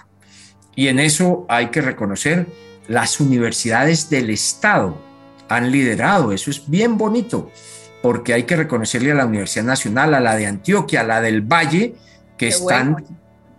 Y 0.75 0.87
en 0.87 0.99
eso 0.99 1.45
hay 1.49 1.67
que 1.67 1.81
reconocer 1.81 2.47
las 2.87 3.19
universidades 3.19 4.09
del 4.09 4.29
Estado 4.29 5.09
han 5.49 5.71
liderado. 5.71 6.31
Eso 6.31 6.51
es 6.51 6.69
bien 6.69 6.97
bonito, 6.97 7.51
porque 8.01 8.33
hay 8.33 8.43
que 8.43 8.55
reconocerle 8.55 9.11
a 9.11 9.15
la 9.15 9.25
Universidad 9.25 9.65
Nacional, 9.65 10.13
a 10.13 10.19
la 10.19 10.35
de 10.35 10.45
Antioquia, 10.45 11.01
a 11.01 11.03
la 11.03 11.21
del 11.21 11.41
Valle, 11.41 11.95
que 12.37 12.47
están 12.47 13.03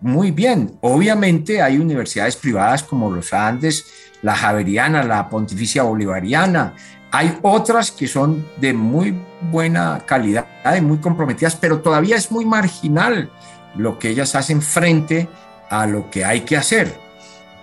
muy 0.01 0.31
bien. 0.31 0.79
Obviamente 0.81 1.61
hay 1.61 1.77
universidades 1.77 2.37
privadas 2.37 2.83
como 2.83 3.11
los 3.11 3.33
Andes, 3.35 3.85
la 4.23 4.35
Javeriana, 4.35 5.03
la 5.03 5.29
Pontificia 5.29 5.83
Bolivariana. 5.83 6.75
Hay 7.13 7.39
otras 7.43 7.91
que 7.91 8.07
son 8.07 8.47
de 8.59 8.73
muy 8.73 9.17
buena 9.51 10.05
calidad 10.07 10.47
y 10.77 10.81
muy 10.81 10.99
comprometidas, 10.99 11.57
pero 11.57 11.81
todavía 11.81 12.17
es 12.17 12.31
muy 12.31 12.45
marginal 12.45 13.31
lo 13.75 13.99
que 13.99 14.11
ellas 14.11 14.35
hacen 14.35 14.63
frente 14.63 15.29
a 15.69 15.87
lo 15.87 16.11
que 16.11 16.25
hay 16.25 16.43
que 16.43 16.57
hacer. 16.57 16.95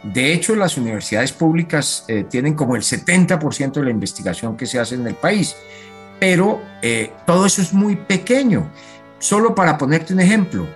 De 0.03 0.33
hecho, 0.33 0.55
las 0.55 0.77
universidades 0.77 1.31
públicas 1.31 2.05
eh, 2.07 2.25
tienen 2.29 2.55
como 2.55 2.75
el 2.75 2.81
70% 2.81 3.73
de 3.73 3.83
la 3.83 3.89
investigación 3.89 4.55
que 4.55 4.65
se 4.65 4.79
hace 4.79 4.95
en 4.95 5.07
el 5.07 5.15
país, 5.15 5.55
pero 6.19 6.61
eh, 6.81 7.11
todo 7.25 7.45
eso 7.45 7.61
es 7.61 7.73
muy 7.73 7.95
pequeño. 7.95 8.69
Solo 9.19 9.55
para 9.55 9.77
ponerte 9.77 10.13
un 10.13 10.19
ejemplo, 10.19 10.67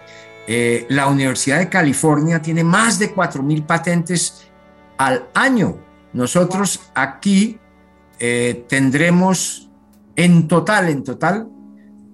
eh, 0.48 0.86
la 0.90 1.08
Universidad 1.08 1.60
de 1.60 1.70
California 1.70 2.42
tiene 2.42 2.64
más 2.64 3.00
de 3.00 3.14
4.000 3.14 3.66
patentes 3.66 4.48
al 4.98 5.28
año. 5.34 5.78
Nosotros 6.14 6.80
aquí 6.94 7.61
tendremos 8.68 9.70
en 10.16 10.48
total, 10.48 10.90
en 10.90 11.04
total, 11.04 11.48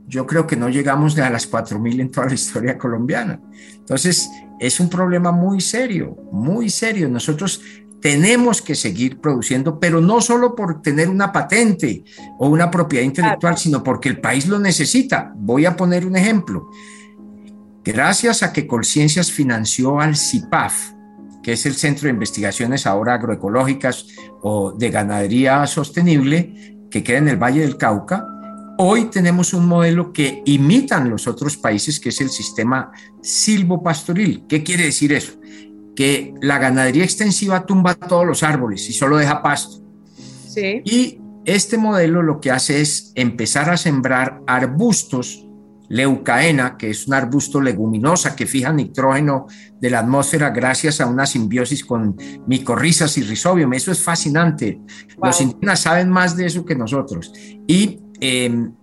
yo 0.08 0.26
creo 0.26 0.47
que 0.47 0.55
no 0.55 0.70
llegamos 0.70 1.18
a 1.20 1.30
las 1.30 1.51
4.000 1.51 1.99
en 1.99 2.12
toda 2.12 2.28
la 2.28 2.34
historia 2.34 2.78
colombiana. 2.78 3.41
Entonces, 3.76 4.30
es 4.60 4.80
un 4.80 4.89
problema 4.89 5.32
muy 5.32 5.60
serio, 5.60 6.16
muy 6.32 6.70
serio. 6.70 7.10
Nosotros 7.10 7.62
tenemos 8.01 8.62
que 8.62 8.76
seguir 8.76 9.20
produciendo, 9.20 9.80
pero 9.80 9.99
no 9.99 10.22
solo 10.22 10.55
por 10.55 10.82
tener 10.82 11.10
una 11.10 11.32
patente 11.32 12.03
o 12.38 12.47
una 12.47 12.72
propiedad 12.72 13.03
intelectual, 13.03 13.58
sino 13.58 13.84
porque 13.84 14.10
el 14.10 14.22
país 14.22 14.47
lo 14.47 14.60
necesita. 14.60 15.34
Voy 15.36 15.66
a 15.66 15.76
poner 15.76 16.05
un 16.05 16.16
ejemplo. 16.16 16.70
Gracias 17.84 18.43
a 18.43 18.53
que 18.53 18.68
Colciencias 18.68 19.32
financió 19.32 19.99
al 19.99 20.16
CIPAF, 20.16 20.91
que 21.47 21.53
es 21.53 21.65
el 21.65 21.75
Centro 21.75 22.07
de 22.07 22.13
Investigaciones 22.13 22.85
ahora 22.85 23.13
agroecológicas 23.13 24.07
o 24.41 24.73
de 24.73 24.89
ganadería 24.89 25.65
sostenible, 25.65 26.75
que 26.91 27.03
queda 27.03 27.19
en 27.19 27.29
el 27.29 27.41
Valle 27.41 27.61
del 27.61 27.77
Cauca, 27.77 28.27
Hoy 28.79 29.05
tenemos 29.05 29.53
un 29.53 29.65
modelo 29.65 30.13
que 30.13 30.43
imitan 30.45 31.09
los 31.09 31.25
otros 31.25 31.57
países, 31.57 31.99
que 31.99 32.09
es 32.09 32.21
el 32.21 32.29
sistema 32.29 32.91
silvopastoril. 33.23 34.45
¿Qué 34.47 34.61
quiere 34.61 34.83
decir 34.83 35.13
eso? 35.13 35.33
Que 35.95 36.35
la 36.41 36.59
ganadería 36.59 37.03
extensiva 37.03 37.65
tumba 37.65 37.95
todos 37.95 38.27
los 38.27 38.43
árboles 38.43 38.87
y 38.87 38.93
solo 38.93 39.17
deja 39.17 39.41
pasto. 39.41 39.83
Sí. 40.47 40.83
Y 40.85 41.19
este 41.45 41.79
modelo 41.79 42.21
lo 42.21 42.39
que 42.39 42.51
hace 42.51 42.81
es 42.81 43.13
empezar 43.15 43.71
a 43.71 43.77
sembrar 43.77 44.41
arbustos, 44.45 45.46
leucaena, 45.89 46.77
que 46.77 46.89
es 46.89 47.07
un 47.07 47.13
arbusto 47.13 47.61
leguminosa 47.61 48.35
que 48.35 48.45
fija 48.45 48.73
nitrógeno 48.73 49.47
de 49.79 49.89
la 49.89 49.99
atmósfera 49.99 50.49
gracias 50.49 50.99
a 51.01 51.05
una 51.05 51.25
simbiosis 51.25 51.85
con 51.85 52.15
micorrizas 52.47 53.17
y 53.17 53.23
rhizobium. 53.23 53.73
Eso 53.73 53.91
es 53.91 54.03
fascinante. 54.03 54.81
Los 55.21 55.39
indígenas 55.41 55.81
saben 55.81 56.09
más 56.09 56.35
de 56.35 56.45
eso 56.45 56.65
que 56.65 56.75
nosotros. 56.75 57.31
Y 57.67 58.01
Em, 58.19 58.73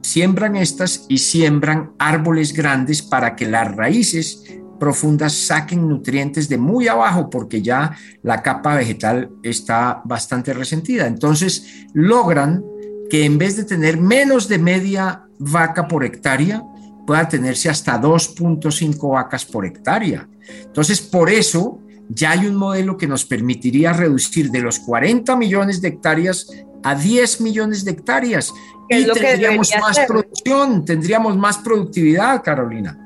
siembran 0.00 0.56
estas 0.56 1.04
y 1.08 1.18
siembran 1.18 1.92
árboles 1.98 2.54
grandes 2.54 3.02
para 3.02 3.36
que 3.36 3.46
las 3.46 3.74
raíces 3.74 4.42
profundas 4.80 5.34
saquen 5.34 5.86
nutrientes 5.88 6.48
de 6.48 6.56
muy 6.56 6.88
abajo 6.88 7.28
porque 7.28 7.60
ya 7.60 7.94
la 8.22 8.42
capa 8.42 8.76
vegetal 8.76 9.30
está 9.42 10.00
bastante 10.04 10.54
resentida. 10.54 11.06
Entonces 11.06 11.86
logran 11.92 12.64
que 13.10 13.24
en 13.24 13.36
vez 13.38 13.56
de 13.56 13.64
tener 13.64 14.00
menos 14.00 14.48
de 14.48 14.58
media 14.58 15.27
vaca 15.38 15.86
por 15.88 16.04
hectárea, 16.04 16.62
pueda 17.06 17.28
tenerse 17.28 17.70
hasta 17.70 18.00
2.5 18.00 19.12
vacas 19.12 19.44
por 19.44 19.64
hectárea. 19.64 20.28
Entonces, 20.64 21.00
por 21.00 21.30
eso 21.30 21.80
ya 22.08 22.32
hay 22.32 22.46
un 22.46 22.56
modelo 22.56 22.96
que 22.96 23.06
nos 23.06 23.24
permitiría 23.24 23.92
reducir 23.92 24.50
de 24.50 24.60
los 24.60 24.78
40 24.80 25.36
millones 25.36 25.80
de 25.80 25.88
hectáreas 25.88 26.46
a 26.82 26.94
10 26.94 27.40
millones 27.40 27.84
de 27.84 27.92
hectáreas 27.92 28.52
y 28.88 29.04
tendríamos 29.04 29.70
más 29.80 30.00
producción, 30.06 30.84
tendríamos 30.84 31.36
más 31.36 31.58
productividad, 31.58 32.42
Carolina. 32.42 32.98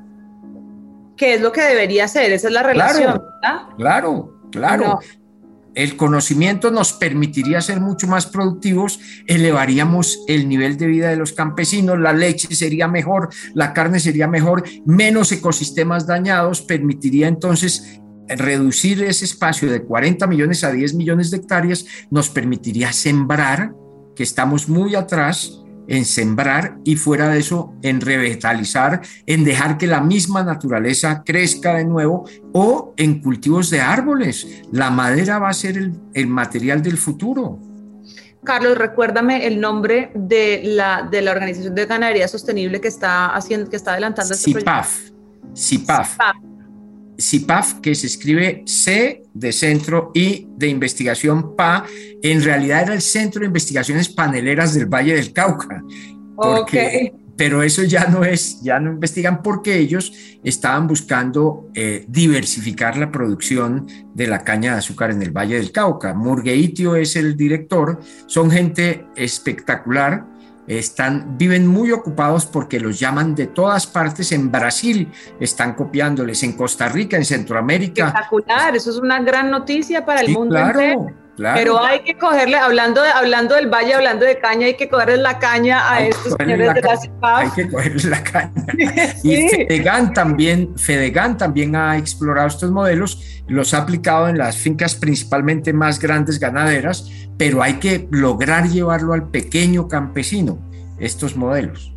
¿Qué 1.17 1.35
es 1.35 1.41
lo 1.41 1.53
que 1.53 1.63
debería 1.63 2.09
ser? 2.09 2.33
Esa 2.33 2.49
es 2.49 2.55
la 2.55 2.63
relación. 2.63 3.23
Claro, 3.77 4.41
claro, 4.51 5.01
El 5.75 5.97
conocimiento 5.97 6.71
nos 6.71 6.93
permitiría 6.93 7.61
ser 7.63 7.81
mucho 7.81 8.07
más 8.07 8.27
productivos, 8.27 9.01
elevaríamos 9.27 10.21
el 10.29 10.49
nivel 10.49 10.77
de 10.77 10.87
vida 10.87 11.09
de 11.09 11.17
los 11.17 11.33
campesinos, 11.33 11.99
la 11.99 12.13
leche 12.13 12.55
sería 12.55 12.89
mejor, 12.89 13.31
la 13.55 13.73
carne 13.73 13.99
sería 13.99 14.29
mejor, 14.29 14.65
menos 14.85 15.33
ecosistemas 15.33 16.07
dañados, 16.07 16.61
permitiría 16.61 17.27
entonces 17.27 18.01
reducir 18.29 19.03
ese 19.03 19.25
espacio 19.25 19.71
de 19.71 19.83
40 19.83 20.27
millones 20.27 20.65
a 20.65 20.73
10 20.73 20.95
millones 20.95 21.31
de 21.31 21.39
hectáreas 21.39 21.87
nos 22.11 22.29
permitiría 22.29 22.93
sembrar, 22.93 23.73
que 24.15 24.23
estamos 24.23 24.69
muy 24.69 24.95
atrás 24.95 25.62
en 25.89 26.05
sembrar 26.05 26.77
y 26.85 26.97
fuera 26.97 27.29
de 27.29 27.41
eso 27.41 27.75
en 27.83 28.01
revitalizar, 28.01 29.01
en 29.27 29.45
dejar 29.45 29.79
que 29.79 29.87
la 29.87 30.01
misma 30.01 30.43
naturaleza 30.43 31.23
crezca 31.25 31.75
de 31.75 31.85
nuevo 31.85 32.25
o 32.53 32.95
en 32.97 33.21
cultivos 33.21 33.71
de 33.71 33.81
árboles. 33.81 34.63
La 34.71 34.91
madera 34.91 35.39
va 35.39 35.49
a 35.49 35.55
ser 35.55 35.77
el, 35.77 36.27
material 36.27 36.83
del 36.83 36.97
futuro. 36.97 37.59
Carlos, 38.45 38.77
recuérdame 38.77 39.47
el 39.47 39.61
nombre 39.61 40.11
de 40.15 40.63
la, 40.65 41.09
de 41.09 41.23
la 41.23 41.31
Organización 41.31 41.75
de 41.75 41.87
Ganadería 41.87 42.27
Sostenible 42.27 42.81
que 42.81 42.89
está 42.89 43.29
haciendo, 43.29 43.71
que 43.71 43.77
está 43.77 43.93
adelantando 43.93 44.35
este 44.35 44.53
CIPAF. 44.53 45.11
CIPAF. 45.55 46.19
CIPAF, 47.23 47.81
que 47.81 47.95
se 47.95 48.07
escribe 48.07 48.63
C 48.67 49.23
de 49.33 49.53
centro 49.53 50.11
y 50.15 50.47
de 50.57 50.69
investigación 50.69 51.57
PA, 51.57 51.87
en 52.23 52.43
realidad 52.43 52.83
era 52.83 52.95
el 52.95 53.01
Centro 53.01 53.41
de 53.41 53.47
Investigaciones 53.47 54.09
Paneleras 54.09 54.75
del 54.75 54.87
Valle 54.87 55.15
del 55.15 55.33
Cauca. 55.33 55.83
Porque, 56.37 57.15
Pero 57.37 57.63
eso 57.63 57.83
ya 57.85 58.07
no 58.09 58.25
es, 58.25 58.61
ya 58.63 58.79
no 58.79 58.93
investigan 58.93 59.43
porque 59.43 59.79
ellos 59.79 60.13
estaban 60.45 60.87
buscando 60.87 61.69
eh, 61.75 62.05
diversificar 62.09 62.97
la 62.97 63.11
producción 63.11 63.87
de 64.15 64.27
la 64.27 64.45
caña 64.45 64.73
de 64.73 64.79
azúcar 64.79 65.11
en 65.13 65.23
el 65.23 65.31
Valle 65.31 65.57
del 65.57 65.73
Cauca. 65.73 66.15
Murgueitio 66.15 66.97
es 66.97 67.17
el 67.17 67.37
director, 67.37 68.01
son 68.27 68.51
gente 68.51 69.07
espectacular 69.17 70.32
están, 70.67 71.37
viven 71.39 71.67
muy 71.67 71.93
ocupados 71.93 72.47
porque 72.47 72.79
los 72.79 72.99
llaman 72.99 73.35
de 73.35 73.47
todas 73.47 73.87
partes. 73.87 74.33
En 74.33 74.51
Brasil 74.51 75.11
están 75.41 75.75
copiándoles, 75.75 76.43
en 76.43 76.53
Costa 76.53 76.89
Rica, 76.89 77.17
en 77.17 77.25
Centroamérica. 77.25 78.09
Espectacular, 78.09 78.77
eso 78.77 78.91
es 78.91 78.97
una 78.97 79.21
gran 79.21 79.51
noticia 79.51 80.05
para 80.05 80.21
el 80.21 80.33
mundo 80.33 80.57
entero. 80.59 81.22
Pero 81.37 81.83
hay 81.83 82.01
que 82.01 82.17
cogerle, 82.19 82.57
hablando, 82.57 83.03
de, 83.03 83.09
hablando 83.09 83.55
del 83.55 83.69
valle, 83.69 83.95
hablando 83.95 84.27
de 84.27 84.39
caña, 84.39 84.67
hay 84.67 84.77
que 84.77 84.89
cogerle 84.89 85.17
la 85.17 85.39
caña 85.39 85.91
a 85.91 86.03
estos 86.03 86.35
señores 86.39 86.75
de 86.75 86.83
la 86.83 86.97
ciudad. 86.97 87.37
Hay 87.39 87.51
que 87.51 87.69
cogerle 87.69 88.11
la 88.11 88.23
caña. 88.23 88.53
Y 89.23 89.49
Fedegan 89.49 90.13
también, 90.13 90.77
Fedegan 90.77 91.39
también 91.39 91.75
ha 91.75 91.97
explorado 91.97 92.49
estos 92.49 92.71
modelos, 92.71 93.43
los 93.49 93.73
ha 93.73 93.79
aplicado 93.79 94.29
en 94.29 94.37
las 94.37 94.57
fincas 94.57 94.95
principalmente 94.95 95.73
más 95.73 95.99
grandes 95.99 96.39
ganaderas, 96.39 97.11
pero 97.39 97.63
hay 97.63 97.75
que 97.75 98.09
lograr 98.11 98.69
llevarlo 98.69 99.15
al 99.15 99.29
pequeño 99.31 99.89
campesino, 99.89 100.59
estos 100.99 101.37
modelos. 101.37 101.92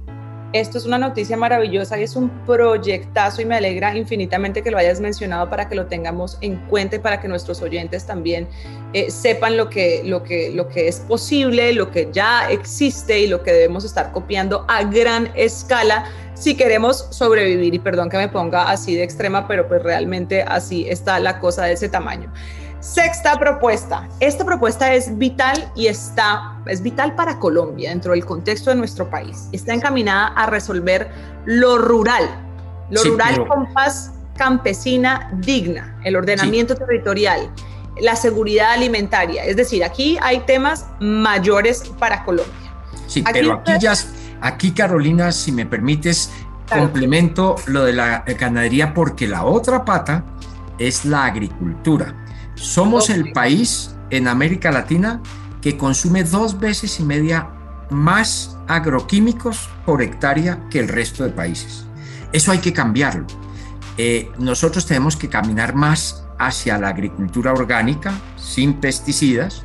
Esto 0.54 0.78
es 0.78 0.86
una 0.86 0.98
noticia 0.98 1.36
maravillosa 1.36 2.00
y 2.00 2.04
es 2.04 2.16
un 2.16 2.30
proyectazo 2.46 3.41
y 3.41 3.46
me 3.46 3.56
alegra 3.56 3.96
infinitamente 3.96 4.64
que 4.64 4.72
lo 4.72 4.78
hayas 4.78 5.02
mencionado 5.02 5.50
para 5.50 5.68
que 5.68 5.76
lo 5.76 5.88
tengamos 5.88 6.38
en 6.41 6.56
cuenta 6.68 6.96
y 6.96 7.00
para 7.00 7.20
que 7.20 7.28
nuestros 7.28 7.62
oyentes 7.62 8.06
también 8.06 8.48
eh, 8.93 9.12
sepan 9.12 9.58
lo 9.58 9.70
que, 9.70 10.02
lo, 10.06 10.24
que, 10.24 10.52
lo 10.52 10.70
que 10.70 10.88
es 10.88 11.02
posible, 11.02 11.74
lo 11.74 11.91
que 11.91 12.10
ya 12.12 12.50
existe 12.50 13.20
y 13.20 13.28
lo 13.28 13.43
que 13.43 13.52
debemos 13.52 13.84
estar 13.84 14.12
copiando 14.14 14.66
a 14.70 14.84
gran 14.84 15.30
escala 15.36 16.06
si 16.36 16.56
queremos 16.56 17.08
sobrevivir. 17.10 17.74
Y 17.74 17.80
perdón 17.80 18.10
que 18.10 18.18
me 18.18 18.30
ponga 18.30 18.70
así 18.70 18.96
de 18.96 19.04
extrema, 19.04 19.48
pero 19.48 19.68
pues 19.68 19.84
realmente 19.84 20.43
así 20.43 20.88
está 20.88 21.20
la 21.20 21.39
cosa 21.39 21.66
de 21.66 21.74
ese 21.74 21.89
tamaño. 21.89 22.32
Sexta 22.86 23.40
propuesta. 23.40 24.08
Esta 24.20 24.46
propuesta 24.46 24.94
es 24.94 25.18
vital 25.18 25.72
y 25.76 25.88
está, 25.88 26.62
es 26.68 26.84
vital 26.84 27.16
para 27.16 27.40
Colombia 27.40 27.90
dentro 27.90 28.12
del 28.12 28.24
contexto 28.24 28.70
de 28.70 28.76
nuestro 28.76 29.10
país. 29.10 29.50
Está 29.52 29.74
encaminada 29.74 30.28
a 30.28 30.46
resolver 30.46 31.10
lo 31.46 31.80
rural, 31.80 32.24
lo 32.92 33.04
rural 33.04 33.48
con 33.48 33.74
paz 33.74 34.12
campesina 34.38 35.32
digna, 35.34 36.00
el 36.04 36.16
ordenamiento 36.16 36.76
territorial, 36.76 37.50
la 38.00 38.16
seguridad 38.16 38.74
alimentaria. 38.74 39.44
Es 39.46 39.56
decir, 39.56 39.84
aquí 39.84 40.20
hay 40.22 40.42
temas 40.42 40.86
mayores 41.00 41.82
para 41.98 42.24
Colombia. 42.24 42.54
Sí, 43.08 43.24
pero 43.34 43.54
aquí 43.54 43.72
ya, 43.80 43.96
Aquí, 44.42 44.74
Carolina, 44.74 45.32
si 45.32 45.52
me 45.52 45.66
permites, 45.66 46.30
complemento 46.72 47.56
lo 47.66 47.84
de 47.84 47.94
la 47.94 48.24
ganadería 48.38 48.94
porque 48.94 49.28
la 49.28 49.44
otra 49.44 49.84
pata 49.84 50.24
es 50.78 51.04
la 51.04 51.26
agricultura. 51.26 52.24
Somos 52.56 53.10
el 53.10 53.32
país 53.32 53.95
en 54.10 54.28
América 54.28 54.72
Latina 54.72 55.22
que 55.62 55.78
consume 55.78 56.24
dos 56.24 56.60
veces 56.60 56.99
y 56.99 57.03
media 57.03 57.49
más 57.89 58.58
agroquímicos 58.68 59.70
por 59.86 60.01
hectárea 60.01 60.68
que 60.70 60.80
el 60.80 60.88
resto 60.88 61.24
de 61.24 61.30
países. 61.30 61.86
Eso 62.32 62.51
hay 62.51 62.60
que 62.60 62.74
cambiarlo. 62.74 63.26
Eh, 63.97 64.30
nosotros 64.38 64.86
tenemos 64.86 65.16
que 65.16 65.30
caminar 65.30 65.76
más 65.76 66.26
hacia 66.38 66.78
la 66.78 66.89
agricultura 66.89 67.53
orgánica, 67.53 68.14
sin 68.38 68.74
pesticidas, 68.76 69.64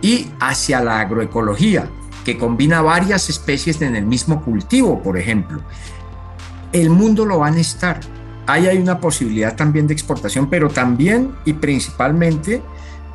y 0.00 0.30
hacia 0.40 0.80
la 0.80 1.00
agroecología, 1.00 1.88
que 2.24 2.38
combina 2.38 2.82
varias 2.82 3.28
especies 3.28 3.80
en 3.82 3.96
el 3.96 4.06
mismo 4.06 4.42
cultivo, 4.44 5.02
por 5.02 5.18
ejemplo. 5.18 5.62
El 6.72 6.90
mundo 6.90 7.24
lo 7.24 7.40
va 7.40 7.48
a 7.48 7.50
necesitar. 7.50 8.00
Ahí 8.48 8.66
hay 8.66 8.78
una 8.78 8.98
posibilidad 8.98 9.54
también 9.54 9.86
de 9.86 9.92
exportación, 9.92 10.48
pero 10.48 10.70
también 10.70 11.34
y 11.44 11.52
principalmente 11.52 12.62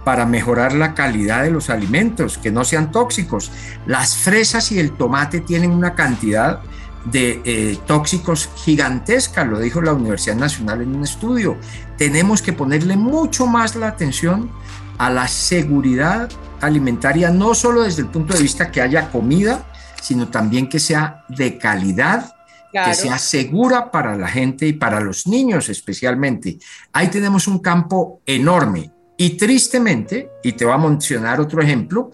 para 0.03 0.27
mejorar 0.27 0.73
la 0.73 0.93
calidad 0.93 1.41
de 1.41 1.49
los 1.49 1.71
alimentos, 1.71 2.38
que 2.38 2.51
no 2.51 2.63
sean 2.63 2.91
tóxicos. 2.91 3.51
Las 3.88 4.15
fresas 4.15 4.71
y 4.71 4.79
el 4.79 4.91
tomate 4.91 5.39
tienen 5.39 5.71
una 5.71 5.95
cantidad 5.95 6.59
de 7.05 7.41
eh, 7.45 7.79
tóxicos 7.88 8.47
gigantesca, 8.57 9.43
lo 9.43 9.57
dijo 9.57 9.81
la 9.81 9.93
Universidad 9.93 10.36
Nacional 10.36 10.84
en 10.84 10.95
un 10.95 11.03
estudio. 11.03 11.57
Tenemos 11.97 12.43
que 12.43 12.53
ponerle 12.53 12.95
mucho 12.95 13.47
más 13.47 13.75
la 13.75 13.88
atención 13.88 14.51
a 14.99 15.09
la 15.09 15.27
seguridad 15.27 16.29
alimentaria, 16.61 17.31
no 17.31 17.55
solo 17.55 17.81
desde 17.81 18.03
el 18.03 18.09
punto 18.09 18.36
de 18.36 18.41
vista 18.43 18.71
que 18.71 18.81
haya 18.81 19.09
comida, 19.09 19.65
sino 19.99 20.27
también 20.27 20.69
que 20.69 20.79
sea 20.79 21.25
de 21.27 21.57
calidad, 21.57 22.36
que 22.74 22.93
sea 22.95 23.17
segura 23.19 23.91
para 23.91 24.17
la 24.17 24.28
gente 24.28 24.65
y 24.67 24.74
para 24.74 24.99
los 24.99 25.28
niños 25.28 25.69
especialmente. 25.69 26.57
Ahí 26.91 27.07
tenemos 27.09 27.47
un 27.47 27.59
campo 27.59 28.21
enorme 28.26 28.91
y 29.15 29.38
tristemente, 29.38 30.32
y 30.43 30.53
te 30.53 30.65
voy 30.65 30.74
a 30.74 30.78
mencionar 30.78 31.39
otro 31.39 31.61
ejemplo, 31.61 32.11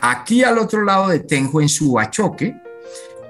aquí 0.00 0.44
al 0.44 0.58
otro 0.58 0.84
lado 0.84 1.08
de 1.08 1.20
Tenjo, 1.20 1.60
en 1.60 1.68
Subachoque, 1.68 2.54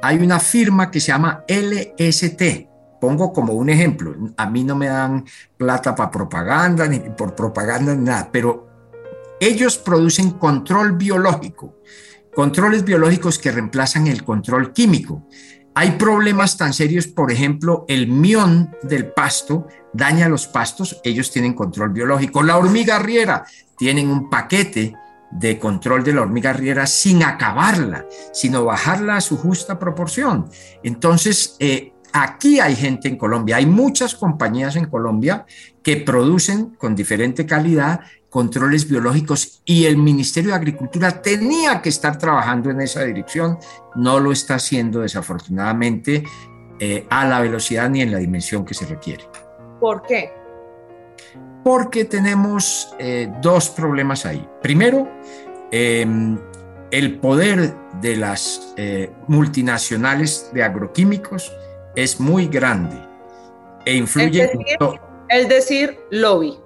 hay 0.02 0.18
una 0.18 0.38
firma 0.38 0.90
que 0.90 1.00
se 1.00 1.08
llama 1.08 1.44
LST. 1.48 2.68
Pongo 3.00 3.32
como 3.32 3.54
un 3.54 3.70
ejemplo. 3.70 4.14
A 4.36 4.48
mí 4.48 4.64
no 4.64 4.76
me 4.76 4.88
dan 4.88 5.24
plata 5.56 5.94
para 5.94 6.10
propaganda, 6.10 6.86
ni 6.86 7.00
por 7.00 7.34
propaganda, 7.34 7.94
ni 7.94 8.04
nada, 8.04 8.28
pero 8.30 8.66
ellos 9.40 9.78
producen 9.78 10.30
control 10.32 10.92
biológico, 10.92 11.80
controles 12.34 12.84
biológicos 12.84 13.38
que 13.38 13.52
reemplazan 13.52 14.06
el 14.06 14.24
control 14.24 14.72
químico. 14.72 15.26
Hay 15.78 15.90
problemas 15.90 16.56
tan 16.56 16.72
serios, 16.72 17.06
por 17.06 17.30
ejemplo, 17.30 17.84
el 17.86 18.08
mión 18.08 18.74
del 18.82 19.08
pasto 19.08 19.66
daña 19.92 20.26
los 20.26 20.46
pastos, 20.46 20.98
ellos 21.04 21.30
tienen 21.30 21.52
control 21.52 21.90
biológico. 21.90 22.42
La 22.42 22.56
hormiga 22.56 22.98
riera 22.98 23.44
tienen 23.76 24.08
un 24.08 24.30
paquete 24.30 24.94
de 25.30 25.58
control 25.58 26.02
de 26.02 26.14
la 26.14 26.22
hormiga 26.22 26.54
riera 26.54 26.86
sin 26.86 27.22
acabarla, 27.22 28.06
sino 28.32 28.64
bajarla 28.64 29.16
a 29.16 29.20
su 29.20 29.36
justa 29.36 29.78
proporción. 29.78 30.48
Entonces, 30.82 31.56
eh, 31.60 31.92
aquí 32.10 32.58
hay 32.58 32.74
gente 32.74 33.08
en 33.08 33.18
Colombia, 33.18 33.56
hay 33.56 33.66
muchas 33.66 34.14
compañías 34.14 34.76
en 34.76 34.86
Colombia 34.86 35.44
que 35.82 35.98
producen 35.98 36.70
con 36.78 36.96
diferente 36.96 37.44
calidad 37.44 38.00
controles 38.36 38.86
biológicos 38.86 39.62
y 39.64 39.86
el 39.86 39.96
Ministerio 39.96 40.50
de 40.50 40.56
Agricultura 40.56 41.22
tenía 41.22 41.80
que 41.80 41.88
estar 41.88 42.18
trabajando 42.18 42.68
en 42.68 42.82
esa 42.82 43.02
dirección, 43.02 43.56
no 43.94 44.20
lo 44.20 44.30
está 44.30 44.56
haciendo 44.56 45.00
desafortunadamente 45.00 46.22
eh, 46.78 47.06
a 47.08 47.24
la 47.24 47.40
velocidad 47.40 47.88
ni 47.88 48.02
en 48.02 48.12
la 48.12 48.18
dimensión 48.18 48.66
que 48.66 48.74
se 48.74 48.84
requiere. 48.84 49.24
¿Por 49.80 50.02
qué? 50.02 50.30
porque 51.64 52.04
tenemos 52.04 52.94
eh, 52.98 53.28
dos 53.40 53.70
problemas 53.70 54.26
ahí. 54.26 54.46
Primero, 54.62 55.08
em, 55.72 56.38
el 56.90 57.18
poder 57.18 57.74
de 58.00 58.16
las 58.16 58.74
eh, 58.76 59.10
multinacionales 59.28 60.50
de 60.52 60.62
agroquímicos 60.62 61.50
es 61.96 62.20
muy 62.20 62.46
grande 62.46 62.96
e 63.86 63.96
influye 63.96 64.44
es 64.44 64.52
decir, 64.52 65.00
Es 65.28 65.48
decir, 65.48 65.98
lobby. 66.10 66.65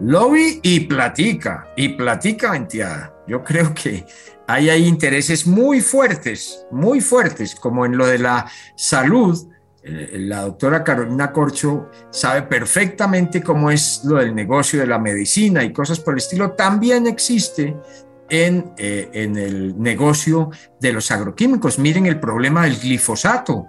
Lobby 0.00 0.60
y 0.62 0.80
platica, 0.80 1.72
y 1.76 1.90
platica 1.90 2.52
venteada. 2.52 3.14
Yo 3.26 3.42
creo 3.42 3.74
que 3.74 4.04
hay, 4.46 4.70
hay 4.70 4.86
intereses 4.86 5.46
muy 5.46 5.80
fuertes, 5.80 6.66
muy 6.70 7.00
fuertes, 7.00 7.54
como 7.54 7.84
en 7.84 7.96
lo 7.96 8.06
de 8.06 8.18
la 8.18 8.50
salud, 8.76 9.48
eh, 9.82 10.18
la 10.18 10.42
doctora 10.42 10.84
Carolina 10.84 11.32
Corcho 11.32 11.88
sabe 12.10 12.42
perfectamente 12.42 13.42
cómo 13.42 13.70
es 13.70 14.02
lo 14.04 14.16
del 14.16 14.34
negocio 14.34 14.80
de 14.80 14.86
la 14.86 14.98
medicina 14.98 15.64
y 15.64 15.72
cosas 15.72 16.00
por 16.00 16.14
el 16.14 16.18
estilo. 16.18 16.52
También 16.52 17.06
existe 17.06 17.76
en, 18.28 18.72
eh, 18.76 19.08
en 19.12 19.36
el 19.36 19.80
negocio 19.80 20.50
de 20.80 20.92
los 20.92 21.10
agroquímicos. 21.10 21.78
Miren 21.78 22.06
el 22.06 22.20
problema 22.20 22.64
del 22.64 22.78
glifosato, 22.78 23.68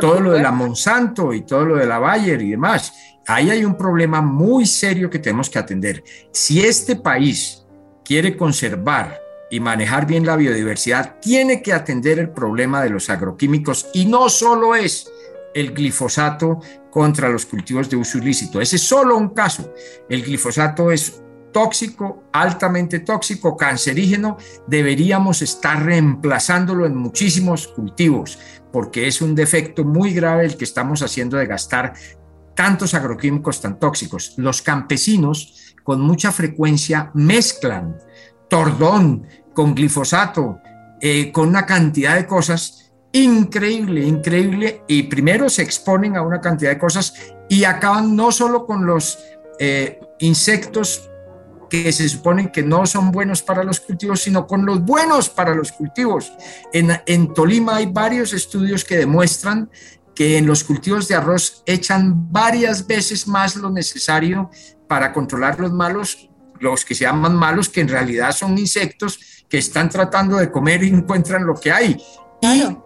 todo 0.00 0.20
lo 0.20 0.32
de 0.32 0.42
la 0.42 0.50
Monsanto 0.50 1.32
y 1.32 1.42
todo 1.42 1.64
lo 1.64 1.76
de 1.76 1.86
la 1.86 1.98
Bayer 1.98 2.40
y 2.42 2.50
demás. 2.50 2.92
Ahí 3.26 3.50
hay 3.50 3.64
un 3.64 3.76
problema 3.76 4.20
muy 4.20 4.66
serio 4.66 5.10
que 5.10 5.18
tenemos 5.18 5.50
que 5.50 5.58
atender. 5.58 6.02
Si 6.32 6.60
este 6.60 6.96
país 6.96 7.64
quiere 8.04 8.36
conservar 8.36 9.20
y 9.50 9.60
manejar 9.60 10.06
bien 10.06 10.26
la 10.26 10.36
biodiversidad, 10.36 11.16
tiene 11.20 11.62
que 11.62 11.72
atender 11.72 12.18
el 12.18 12.30
problema 12.30 12.82
de 12.82 12.90
los 12.90 13.10
agroquímicos 13.10 13.88
y 13.94 14.06
no 14.06 14.28
solo 14.28 14.74
es 14.74 15.10
el 15.54 15.72
glifosato 15.72 16.60
contra 16.90 17.28
los 17.28 17.46
cultivos 17.46 17.90
de 17.90 17.96
uso 17.96 18.18
ilícito. 18.18 18.60
Ese 18.60 18.76
es 18.76 18.82
solo 18.82 19.16
un 19.16 19.30
caso. 19.30 19.72
El 20.08 20.22
glifosato 20.22 20.90
es 20.90 21.22
tóxico, 21.52 22.24
altamente 22.32 23.00
tóxico, 23.00 23.56
cancerígeno. 23.56 24.38
Deberíamos 24.66 25.42
estar 25.42 25.84
reemplazándolo 25.84 26.86
en 26.86 26.96
muchísimos 26.96 27.68
cultivos 27.68 28.38
porque 28.72 29.08
es 29.08 29.20
un 29.20 29.34
defecto 29.34 29.84
muy 29.84 30.12
grave 30.12 30.44
el 30.44 30.56
que 30.56 30.64
estamos 30.64 31.02
haciendo 31.02 31.36
de 31.36 31.46
gastar 31.46 31.94
tantos 32.60 32.92
agroquímicos 32.92 33.62
tan 33.62 33.78
tóxicos. 33.78 34.34
Los 34.36 34.60
campesinos 34.60 35.74
con 35.82 35.98
mucha 36.02 36.30
frecuencia 36.30 37.10
mezclan 37.14 37.96
tordón 38.50 39.26
con 39.54 39.74
glifosato, 39.74 40.60
eh, 41.00 41.32
con 41.32 41.48
una 41.48 41.64
cantidad 41.64 42.16
de 42.16 42.26
cosas 42.26 42.92
increíble, 43.12 44.04
increíble, 44.04 44.82
y 44.88 45.04
primero 45.04 45.48
se 45.48 45.62
exponen 45.62 46.18
a 46.18 46.22
una 46.22 46.42
cantidad 46.42 46.72
de 46.72 46.78
cosas 46.78 47.14
y 47.48 47.64
acaban 47.64 48.14
no 48.14 48.30
solo 48.30 48.66
con 48.66 48.84
los 48.84 49.18
eh, 49.58 49.98
insectos 50.18 51.08
que 51.70 51.90
se 51.92 52.10
suponen 52.10 52.50
que 52.50 52.62
no 52.62 52.84
son 52.84 53.10
buenos 53.10 53.40
para 53.40 53.64
los 53.64 53.80
cultivos, 53.80 54.20
sino 54.20 54.46
con 54.46 54.66
los 54.66 54.84
buenos 54.84 55.30
para 55.30 55.54
los 55.54 55.72
cultivos. 55.72 56.30
En, 56.74 56.90
en 57.06 57.32
Tolima 57.32 57.76
hay 57.76 57.86
varios 57.86 58.34
estudios 58.34 58.84
que 58.84 58.98
demuestran 58.98 59.70
que 60.14 60.38
en 60.38 60.46
los 60.46 60.64
cultivos 60.64 61.08
de 61.08 61.14
arroz 61.14 61.62
echan 61.66 62.32
varias 62.32 62.86
veces 62.86 63.26
más 63.26 63.56
lo 63.56 63.70
necesario 63.70 64.50
para 64.88 65.12
controlar 65.12 65.58
los 65.60 65.72
malos, 65.72 66.28
los 66.58 66.84
que 66.84 66.94
se 66.94 67.04
llaman 67.04 67.36
malos, 67.36 67.68
que 67.68 67.80
en 67.80 67.88
realidad 67.88 68.32
son 68.32 68.58
insectos 68.58 69.44
que 69.48 69.58
están 69.58 69.88
tratando 69.88 70.36
de 70.36 70.50
comer 70.50 70.82
y 70.84 70.88
encuentran 70.88 71.46
lo 71.46 71.54
que 71.54 71.72
hay. 71.72 71.96
Y 72.42 72.76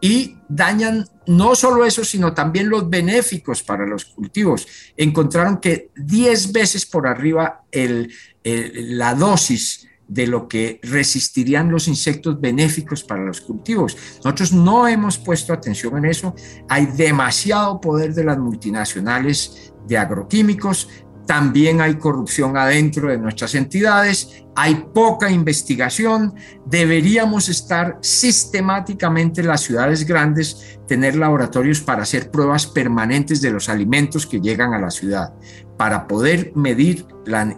y 0.00 0.38
dañan 0.48 1.06
no 1.26 1.54
solo 1.54 1.84
eso, 1.84 2.04
sino 2.04 2.32
también 2.32 2.68
los 2.68 2.88
benéficos 2.88 3.62
para 3.62 3.86
los 3.86 4.06
cultivos. 4.06 4.66
Encontraron 4.96 5.58
que 5.58 5.90
10 5.94 6.52
veces 6.52 6.86
por 6.86 7.06
arriba 7.06 7.62
el, 7.70 8.12
la 8.42 9.14
dosis 9.14 9.86
de 10.10 10.26
lo 10.26 10.48
que 10.48 10.80
resistirían 10.82 11.70
los 11.70 11.86
insectos 11.86 12.40
benéficos 12.40 13.04
para 13.04 13.24
los 13.24 13.40
cultivos. 13.40 13.96
Nosotros 14.24 14.52
no 14.52 14.88
hemos 14.88 15.16
puesto 15.18 15.52
atención 15.52 15.96
en 15.98 16.06
eso. 16.06 16.34
Hay 16.68 16.86
demasiado 16.86 17.80
poder 17.80 18.12
de 18.12 18.24
las 18.24 18.36
multinacionales 18.36 19.72
de 19.86 19.96
agroquímicos, 19.96 20.88
también 21.26 21.80
hay 21.80 21.94
corrupción 21.94 22.56
adentro 22.56 23.08
de 23.08 23.16
nuestras 23.16 23.54
entidades, 23.54 24.44
hay 24.56 24.86
poca 24.92 25.30
investigación, 25.30 26.34
deberíamos 26.66 27.48
estar 27.48 27.98
sistemáticamente 28.00 29.40
en 29.40 29.46
las 29.46 29.60
ciudades 29.60 30.04
grandes, 30.04 30.80
tener 30.88 31.14
laboratorios 31.14 31.80
para 31.82 32.02
hacer 32.02 32.32
pruebas 32.32 32.66
permanentes 32.66 33.40
de 33.40 33.52
los 33.52 33.68
alimentos 33.68 34.26
que 34.26 34.40
llegan 34.40 34.74
a 34.74 34.80
la 34.80 34.90
ciudad, 34.90 35.32
para 35.78 36.08
poder 36.08 36.50
medir 36.56 37.06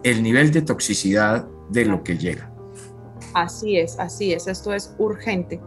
el 0.02 0.22
nivel 0.22 0.52
de 0.52 0.60
toxicidad 0.60 1.48
de 1.72 1.84
lo 1.84 2.02
que 2.02 2.16
llega. 2.16 2.50
Así 3.34 3.78
es, 3.78 3.98
así 3.98 4.32
es, 4.32 4.46
esto 4.46 4.72
es 4.74 4.94
urgente. 4.98 5.60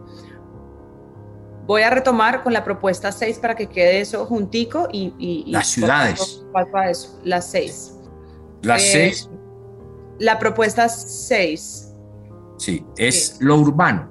Voy 1.66 1.82
a 1.82 1.90
retomar 1.90 2.44
con 2.44 2.52
la 2.52 2.62
propuesta 2.62 3.10
6 3.10 3.40
para 3.40 3.56
que 3.56 3.66
quede 3.66 4.00
eso 4.00 4.24
juntico 4.24 4.88
y... 4.92 5.44
las 5.48 5.66
ciudades. 5.66 6.20
Eso, 6.20 7.20
las 7.24 7.50
6. 7.50 7.96
Las 8.62 8.82
eh, 8.82 8.90
seis. 8.92 9.30
La 10.18 10.38
propuesta 10.38 10.88
seis. 10.88 11.92
Sí, 12.58 12.84
es 12.96 13.36
lo 13.40 13.56
urbano. 13.56 14.10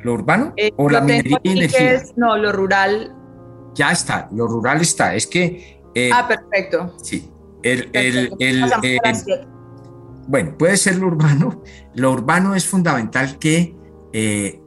¿Lo 0.00 0.14
urbano? 0.14 0.52
Eh, 0.56 0.72
¿O 0.76 0.88
la 0.88 1.00
minería 1.00 1.38
y 1.42 1.50
energía? 1.50 2.02
no, 2.16 2.36
lo 2.36 2.52
rural. 2.52 3.14
Ya 3.74 3.92
está, 3.92 4.28
lo 4.32 4.46
rural 4.46 4.80
está. 4.80 5.14
Es 5.14 5.26
que... 5.26 5.80
Eh, 5.94 6.10
ah, 6.12 6.26
perfecto. 6.26 6.94
Sí. 7.02 7.30
El, 7.62 7.90
el, 7.92 8.32
el, 8.38 8.72
bueno, 10.28 10.56
puede 10.56 10.76
ser 10.76 10.96
lo 10.96 11.08
urbano. 11.08 11.62
Lo 11.94 12.12
urbano 12.12 12.54
es 12.54 12.66
fundamental 12.66 13.38
que 13.38 13.74
eh, 14.12 14.60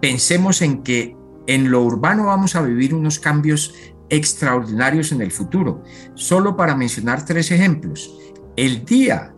pensemos 0.00 0.62
en 0.62 0.82
que 0.82 1.16
en 1.46 1.70
lo 1.70 1.82
urbano 1.82 2.26
vamos 2.26 2.54
a 2.54 2.62
vivir 2.62 2.94
unos 2.94 3.18
cambios 3.18 3.74
extraordinarios 4.08 5.12
en 5.12 5.20
el 5.20 5.32
futuro. 5.32 5.82
Solo 6.14 6.56
para 6.56 6.74
mencionar 6.74 7.24
tres 7.24 7.50
ejemplos. 7.50 8.16
El 8.56 8.84
día 8.84 9.34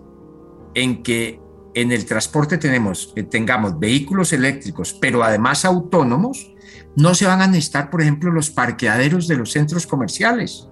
en 0.75 1.03
que 1.03 1.41
en 1.75 1.93
el 1.93 2.05
transporte 2.05 2.59
eh, 2.63 3.23
tengamos 3.25 3.79
vehículos 3.79 4.33
eléctricos, 4.33 4.93
pero 5.01 5.23
además 5.23 5.65
autónomos, 5.65 6.53
no 6.97 7.15
se 7.15 7.27
van 7.27 7.41
a 7.41 7.47
necesitar, 7.47 7.91
por 7.91 8.03
ejemplo, 8.03 8.33
los 8.33 8.51
parqueaderos 8.51 9.29
de 9.29 9.37
los 9.37 9.53
centros 9.53 9.87
comerciales, 9.87 10.69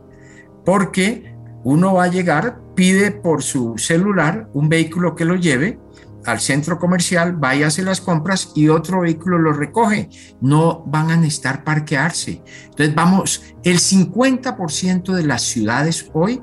porque 0.65 1.38
uno 1.69 1.93
va 1.93 2.05
a 2.05 2.09
llegar, 2.09 2.63
pide 2.75 3.11
por 3.11 3.43
su 3.43 3.77
celular 3.77 4.49
un 4.55 4.71
vehículo 4.71 5.15
que 5.15 5.27
lo 5.27 5.37
lleve 5.37 5.79
al 6.25 6.41
centro 6.41 6.79
comercial, 6.79 7.35
vaya 7.35 7.67
a 7.67 7.69
hacer 7.69 7.85
las 7.85 8.01
compras 8.01 8.53
y 8.55 8.69
otro 8.69 9.03
vehículo 9.03 9.39
lo 9.39 9.53
recoge. 9.53 10.09
No 10.41 10.83
van 10.87 11.11
a 11.11 11.17
necesitar 11.17 11.65
parquearse. 11.65 12.43
Entonces, 12.71 12.95
vamos, 12.95 13.43
el 13.65 13.81
50% 13.81 15.13
de 15.13 15.23
las 15.25 15.43
ciudades 15.43 16.11
hoy 16.15 16.43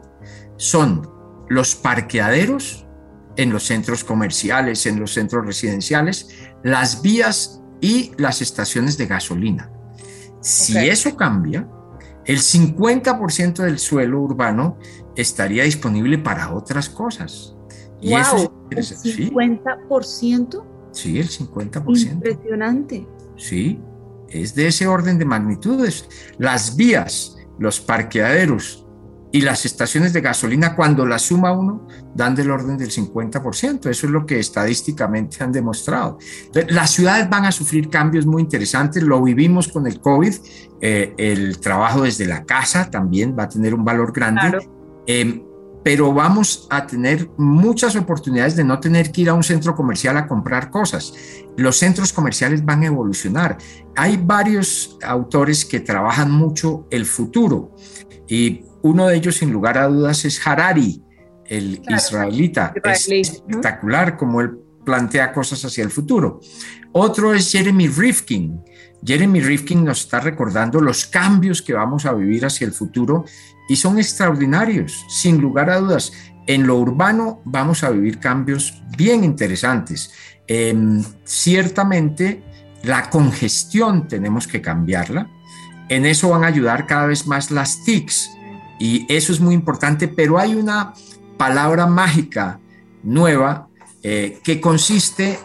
son 0.57 1.09
los 1.49 1.76
parqueaderos 1.76 2.86
en 3.36 3.51
los 3.51 3.63
centros 3.63 4.03
comerciales, 4.03 4.86
en 4.86 4.99
los 4.99 5.11
centros 5.11 5.43
residenciales, 5.43 6.30
las 6.63 7.01
vías 7.01 7.63
y 7.82 8.11
las 8.19 8.43
estaciones 8.43 8.95
de 8.99 9.07
gasolina. 9.07 9.71
Si 10.39 10.78
eso 10.78 11.15
cambia, 11.15 11.67
el 12.26 12.39
50% 12.39 13.63
del 13.63 13.80
suelo 13.80 14.19
urbano 14.21 14.78
estaría 15.16 15.63
disponible 15.63 16.18
para 16.18 16.53
otras 16.53 16.89
cosas. 16.89 17.55
Y 18.01 18.13
eso 18.13 18.53
es, 18.70 19.05
¿El 19.05 19.32
50%? 19.32 20.63
Sí, 20.91 21.20
el 21.20 21.30
50%. 21.30 22.11
Impresionante. 22.11 23.07
Sí, 23.36 23.80
es 24.30 24.55
de 24.55 24.68
ese 24.68 24.88
orden 24.88 25.18
de 25.18 25.26
magnitudes. 25.26 26.07
Las 26.38 26.76
vías, 26.76 27.38
los 27.57 27.80
parqueaderos, 27.80 28.86
y 29.36 29.41
las 29.41 29.66
estaciones 29.66 30.13
de 30.13 30.22
gasolina, 30.22 30.78
cuando 30.78 31.05
la 31.05 31.20
suma 31.20 31.51
uno, 31.51 31.86
dan 32.13 32.36
del 32.36 32.49
orden 32.51 32.78
del 32.78 32.89
50%. 32.89 33.89
Eso 33.89 34.05
es 34.07 34.11
lo 34.13 34.26
que 34.26 34.39
estadísticamente 34.39 35.43
han 35.43 35.51
demostrado. 35.51 36.18
Entonces, 36.45 36.74
las 36.74 36.91
ciudades 36.91 37.30
van 37.30 37.43
a 37.43 37.51
sufrir 37.51 37.89
cambios 37.89 38.26
muy 38.26 38.41
interesantes. 38.41 39.03
Lo 39.03 39.22
vivimos 39.22 39.68
con 39.68 39.88
el 39.88 39.99
COVID. 39.99 40.34
Eh, 40.80 41.13
el 41.18 41.59
trabajo 41.59 42.03
desde 42.03 42.26
la 42.26 42.45
casa 42.45 42.89
también 42.89 43.36
va 43.38 43.43
a 43.43 43.49
tener 43.49 43.74
un 43.74 43.84
valor 43.84 44.13
grande. 44.13 44.70
Em, 45.08 45.43
pero 45.84 46.12
vamos 46.12 46.66
a 46.72 46.88
tener 46.88 47.30
muchas 47.38 47.95
oportunidades 47.95 48.56
de 48.56 48.64
no 48.64 48.80
tener 48.80 49.12
que 49.12 49.22
ir 49.22 49.30
a 49.30 49.36
un 49.36 49.43
centro 49.43 49.76
comercial 49.76 50.18
a 50.18 50.28
comprar 50.28 50.72
cosas. 50.72 51.14
Los 51.58 51.78
centros 51.78 52.12
comerciales 52.12 52.66
van 52.66 52.82
a 52.82 52.88
evolucionar. 52.88 53.60
Hay 53.95 54.18
varios 54.18 54.97
autores 55.03 55.64
que 55.64 55.80
trabajan 55.80 56.32
mucho 56.32 56.88
el 56.89 57.06
futuro 57.06 57.76
y 58.28 58.64
uno 58.82 59.08
de 59.08 59.16
ellos, 59.18 59.38
sin 59.38 59.51
lugar 59.51 59.78
a 59.78 59.88
dudas, 59.88 60.26
es 60.26 60.45
Harari, 60.45 61.03
el 61.45 61.82
israelita. 61.88 62.74
Es 62.84 63.08
espectacular 63.10 64.18
como 64.18 64.41
él 64.41 64.60
plantea 64.84 65.34
cosas 65.34 65.64
hacia 65.66 65.84
el 65.84 65.91
futuro. 65.91 66.39
Otro 66.91 67.34
es 67.34 67.51
Jeremy 67.51 67.88
Rifkin. 67.88 68.62
Jeremy 69.03 69.41
Rifkin 69.41 69.84
nos 69.84 70.01
está 70.01 70.20
recordando 70.20 70.80
los 70.82 71.06
cambios 71.06 71.62
que 71.62 71.74
vamos 71.74 72.06
a 72.06 72.14
vivir 72.14 72.45
hacia 72.45 72.66
el 72.66 72.74
futuro 72.74 73.26
y 73.68 73.76
son 73.76 73.97
extraordinarios, 73.97 75.05
sin 75.09 75.41
lugar 75.41 75.70
a 75.70 75.80
dudas. 75.80 76.13
En 76.47 76.68
lo 76.68 76.78
urbano 76.78 77.41
vamos 77.45 77.84
a 77.84 77.89
vivir 77.89 78.20
cambios 78.20 78.82
bien 78.97 79.24
interesantes. 79.24 80.11
Em, 80.47 81.03
ciertamente 81.24 82.43
la 82.84 83.09
congestión 83.09 84.07
tenemos 84.07 84.47
que 84.47 84.61
cambiarla. 84.61 85.30
En 85.89 86.05
eso 86.05 86.30
van 86.30 86.43
a 86.43 86.47
ayudar 86.47 86.86
cada 86.86 87.07
vez 87.07 87.28
más 87.28 87.51
las 87.51 87.84
TICs, 87.84 88.32
y 88.80 89.05
eso 89.09 89.32
es 89.32 89.39
muy 89.39 89.53
importante, 89.53 90.07
pero 90.07 90.38
hay 90.38 90.55
una 90.55 90.93
palabra 91.38 91.86
mágica 91.86 92.59
nueva 93.03 93.68
eh, 94.03 94.39
que 94.43 94.59
consiste 94.59 95.39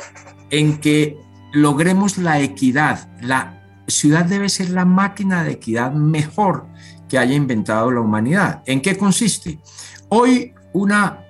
en 0.51 0.79
que 0.79 1.17
logremos 1.53 2.19
la 2.19 2.41
equidad. 2.41 3.09
La 3.21 3.63
ciudad 3.87 4.25
debe 4.25 4.49
ser 4.49 4.71
la 4.71 4.85
máquina 4.85 5.45
de 5.45 5.53
equidad 5.53 5.93
mejor 5.93 6.67
que 7.11 7.19
haya 7.19 7.35
inventado 7.35 7.91
la 7.91 8.01
humanidad. 8.01 8.63
¿En 8.65 8.81
qué 8.81 8.97
consiste? 8.97 9.59
Hoy 10.09 10.55
una 10.73 11.27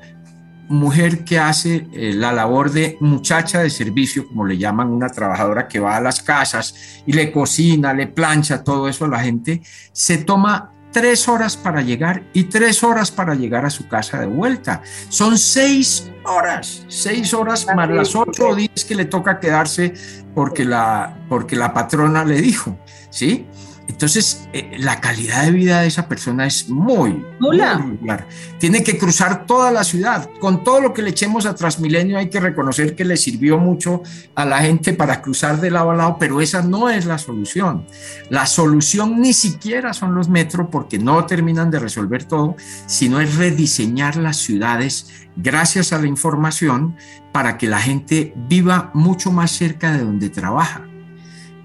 mujer 0.68 1.24
que 1.24 1.39
hace 1.39 1.89
eh, 1.93 2.12
la 2.14 2.33
labor 2.33 2.70
de 2.70 2.97
muchacha 3.01 3.61
de 3.61 3.70
servicio, 3.70 4.28
como 4.28 4.47
le 4.47 4.57
llaman, 4.57 4.89
una 4.89 5.09
trabajadora 5.09 5.66
que 5.66 5.81
va 5.81 5.97
a 5.97 6.01
las 6.01 6.22
casas 6.22 7.03
y 7.07 7.12
le 7.12 7.33
cocina, 7.33 7.93
le 7.93 8.07
plancha, 8.07 8.62
todo 8.62 8.89
eso 8.89 9.07
a 9.07 9.09
la 9.09 9.18
gente, 9.18 9.62
se 9.93 10.18
toma 10.18 10.72
tres 10.93 11.28
horas 11.28 11.57
para 11.57 11.83
llegar 11.83 12.22
y 12.33 12.45
tres 12.45 12.85
horas 12.85 13.11
para 13.11 13.35
llegar 13.35 13.64
a 13.64 13.70
su 13.70 13.89
casa 13.89 14.20
de 14.20 14.26
vuelta. 14.26 14.83
Son 15.09 15.39
seis 15.39 16.09
horas, 16.24 16.85
seis 16.89 17.33
horas 17.35 17.66
más 17.74 17.91
las 17.91 18.14
ocho 18.14 18.51
o 18.51 18.55
diez 18.55 18.85
que 18.85 18.95
le 18.95 19.07
toca 19.07 19.41
quedarse 19.41 19.95
porque 20.35 20.64
la, 20.64 21.16
porque 21.28 21.57
la 21.57 21.72
patrona 21.72 22.24
le 22.24 22.41
dijo, 22.41 22.78
¿sí? 23.11 23.47
Entonces, 23.91 24.49
eh, 24.53 24.76
la 24.78 25.01
calidad 25.01 25.45
de 25.45 25.51
vida 25.51 25.80
de 25.80 25.88
esa 25.88 26.07
persona 26.07 26.47
es 26.47 26.68
muy, 26.68 27.24
regular. 27.41 28.24
Tiene 28.59 28.84
que 28.84 28.97
cruzar 28.97 29.47
toda 29.47 29.72
la 29.72 29.82
ciudad. 29.82 30.30
Con 30.41 30.62
todo 30.62 30.80
lo 30.80 30.95
que 30.95 31.03
le 31.03 31.11
echemos 31.11 31.45
a 31.45 31.57
Transmilenio, 31.57 32.16
hay 32.16 32.30
que 32.30 32.38
reconocer 32.38 32.95
que 32.95 33.05
le 33.05 33.16
sirvió 33.16 33.59
mucho 33.59 34.03
a 34.36 34.45
la 34.45 34.59
gente 34.59 34.93
para 34.93 35.20
cruzar 35.20 35.61
de 35.61 35.72
lado 35.72 35.91
a 35.91 35.97
lado, 35.97 36.16
pero 36.20 36.41
esa 36.41 36.62
no 36.62 36.88
es 36.88 37.05
la 37.05 37.18
solución. 37.18 37.84
La 38.28 38.47
solución 38.47 39.20
ni 39.20 39.32
siquiera 39.32 39.93
son 39.93 40.14
los 40.14 40.28
metros, 40.28 40.68
porque 40.70 41.01
no 41.01 41.26
terminan 41.26 41.72
de 41.72 41.80
resolver 41.80 42.24
todo, 42.24 42.55
sino 42.86 43.20
es 43.20 43.34
rediseñar 43.34 44.14
las 44.16 44.36
ciudades 44.36 45.11
gracias 45.34 45.93
a 45.93 45.99
la 45.99 46.07
información 46.07 46.97
para 47.32 47.59
que 47.59 47.66
la 47.66 47.80
gente 47.80 48.34
viva 48.49 48.93
mucho 48.95 49.32
más 49.32 49.51
cerca 49.51 49.93
de 49.93 50.05
donde 50.05 50.30
trabaja 50.30 50.89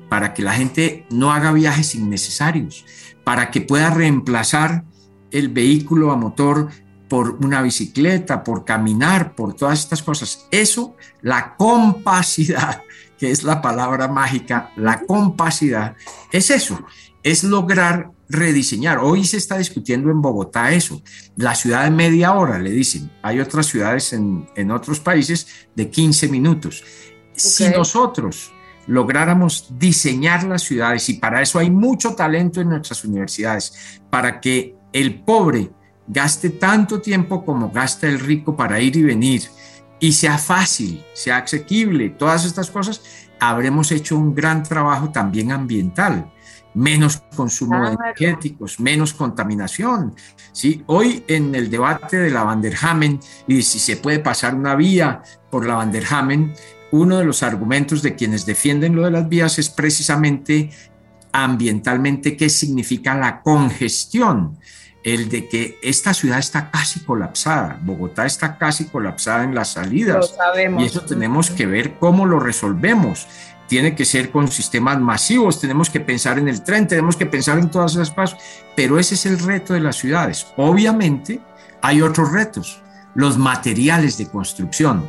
para 0.09 0.33
que 0.33 0.43
la 0.43 0.53
gente 0.53 1.05
no 1.09 1.31
haga 1.31 1.51
viajes 1.51 1.95
innecesarios, 1.95 2.85
para 3.23 3.51
que 3.51 3.61
pueda 3.61 3.89
reemplazar 3.89 4.83
el 5.31 5.49
vehículo 5.49 6.11
a 6.11 6.15
motor 6.15 6.69
por 7.07 7.37
una 7.43 7.61
bicicleta, 7.61 8.43
por 8.43 8.65
caminar, 8.65 9.35
por 9.35 9.53
todas 9.53 9.79
estas 9.79 10.01
cosas. 10.01 10.47
Eso, 10.51 10.95
la 11.21 11.55
compacidad, 11.55 12.81
que 13.17 13.31
es 13.31 13.43
la 13.43 13.61
palabra 13.61 14.07
mágica, 14.07 14.71
la 14.75 15.01
compacidad, 15.01 15.95
es 16.31 16.49
eso, 16.49 16.79
es 17.23 17.43
lograr 17.43 18.11
rediseñar. 18.29 18.99
Hoy 18.99 19.23
se 19.25 19.37
está 19.37 19.57
discutiendo 19.57 20.09
en 20.09 20.21
Bogotá 20.21 20.71
eso, 20.71 21.01
la 21.35 21.55
ciudad 21.55 21.83
de 21.83 21.91
media 21.91 22.33
hora, 22.33 22.59
le 22.59 22.71
dicen. 22.71 23.11
Hay 23.21 23.39
otras 23.39 23.67
ciudades 23.67 24.13
en, 24.13 24.71
otros 24.71 24.99
países 24.99 25.47
de 25.75 25.89
15 25.89 26.27
minutos. 26.29 26.83
Si 27.35 27.67
nosotros 27.69 28.51
lográramos 28.87 29.67
diseñar 29.77 30.43
las 30.43 30.63
ciudades, 30.63 31.09
y 31.09 31.15
para 31.15 31.41
eso 31.41 31.59
hay 31.59 31.69
mucho 31.69 32.15
talento 32.15 32.61
en 32.61 32.69
nuestras 32.69 33.03
universidades, 33.05 34.01
para 34.09 34.39
que 34.39 34.75
el 34.93 35.21
pobre 35.21 35.71
gaste 36.07 36.51
tanto 36.51 37.01
tiempo 37.01 37.43
como 37.43 37.71
gasta 37.71 38.07
el 38.07 38.19
rico 38.19 38.55
para 38.55 38.79
ir 38.79 38.95
y 38.95 39.03
venir, 39.03 39.43
y 39.99 40.11
sea 40.11 40.37
fácil, 40.37 41.03
sea 41.13 41.37
asequible, 41.37 42.09
todas 42.09 42.45
estas 42.45 42.69
cosas, 42.69 43.01
habremos 43.39 43.91
hecho 43.91 44.15
un 44.15 44.33
gran 44.35 44.63
trabajo 44.63 45.09
también 45.09 45.51
ambiental 45.51 46.31
menos 46.75 47.23
consumo 47.35 47.87
de 47.87 47.93
energéticos, 47.93 48.79
menos 48.79 49.13
contaminación. 49.13 50.13
¿sí? 50.51 50.83
Hoy 50.85 51.23
en 51.27 51.55
el 51.55 51.71
debate 51.71 52.17
de 52.17 52.29
la 52.29 52.43
Vanderhamen 52.43 53.19
y 53.47 53.63
si 53.63 53.79
se 53.79 53.97
puede 53.97 54.19
pasar 54.19 54.53
una 54.53 54.75
vía 54.75 55.23
por 55.49 55.65
la 55.65 55.75
Vanderhamen, 55.75 56.53
uno 56.95 57.17
de 57.17 57.25
los 57.25 57.43
argumentos 57.43 58.01
de 58.01 58.15
quienes 58.15 58.45
defienden 58.45 58.95
lo 58.95 59.03
de 59.03 59.11
las 59.11 59.27
vías 59.27 59.59
es 59.59 59.69
precisamente 59.69 60.69
ambientalmente 61.31 62.37
qué 62.37 62.49
significa 62.49 63.15
la 63.15 63.41
congestión, 63.41 64.57
el 65.03 65.27
de 65.29 65.49
que 65.49 65.77
esta 65.83 66.13
ciudad 66.13 66.39
está 66.39 66.71
casi 66.71 67.01
colapsada, 67.01 67.77
Bogotá 67.81 68.25
está 68.25 68.57
casi 68.57 68.85
colapsada 68.85 69.43
en 69.43 69.53
las 69.53 69.73
salidas 69.73 70.33
y 70.79 70.85
eso 70.85 71.01
tenemos 71.01 71.51
que 71.51 71.65
ver 71.65 71.95
cómo 71.99 72.25
lo 72.25 72.39
resolvemos. 72.39 73.27
Tiene 73.67 73.95
que 73.95 74.05
ser 74.05 74.29
con 74.31 74.47
sistemas 74.47 74.99
masivos, 74.99 75.59
tenemos 75.59 75.89
que 75.89 75.99
pensar 75.99 76.39
en 76.39 76.47
el 76.47 76.63
tren, 76.63 76.87
tenemos 76.87 77.17
que 77.17 77.25
pensar 77.25 77.57
en 77.57 77.69
todas 77.69 77.93
esas 77.93 78.11
pasos, 78.11 78.39
pero 78.75 78.99
ese 78.99 79.15
es 79.15 79.25
el 79.25 79.39
reto 79.39 79.73
de 79.73 79.81
las 79.81 79.97
ciudades. 79.97 80.47
Obviamente 80.55 81.41
hay 81.81 82.01
otros 82.01 82.31
retos, 82.31 82.81
los 83.15 83.37
materiales 83.37 84.17
de 84.17 84.27
construcción. 84.27 85.03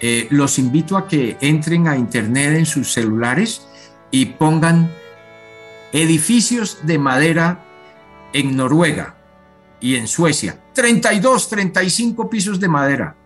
Eh, 0.00 0.26
los 0.30 0.58
invito 0.58 0.96
a 0.96 1.08
que 1.08 1.36
entren 1.40 1.88
a 1.88 1.96
internet 1.96 2.56
en 2.56 2.66
sus 2.66 2.92
celulares 2.92 3.66
y 4.10 4.26
pongan 4.26 4.90
edificios 5.92 6.78
de 6.82 6.98
madera 6.98 7.64
en 8.32 8.56
Noruega 8.56 9.16
y 9.80 9.96
en 9.96 10.06
Suecia. 10.06 10.60
32, 10.74 11.48
35 11.48 12.28
pisos 12.28 12.60
de 12.60 12.68
madera. 12.68 13.16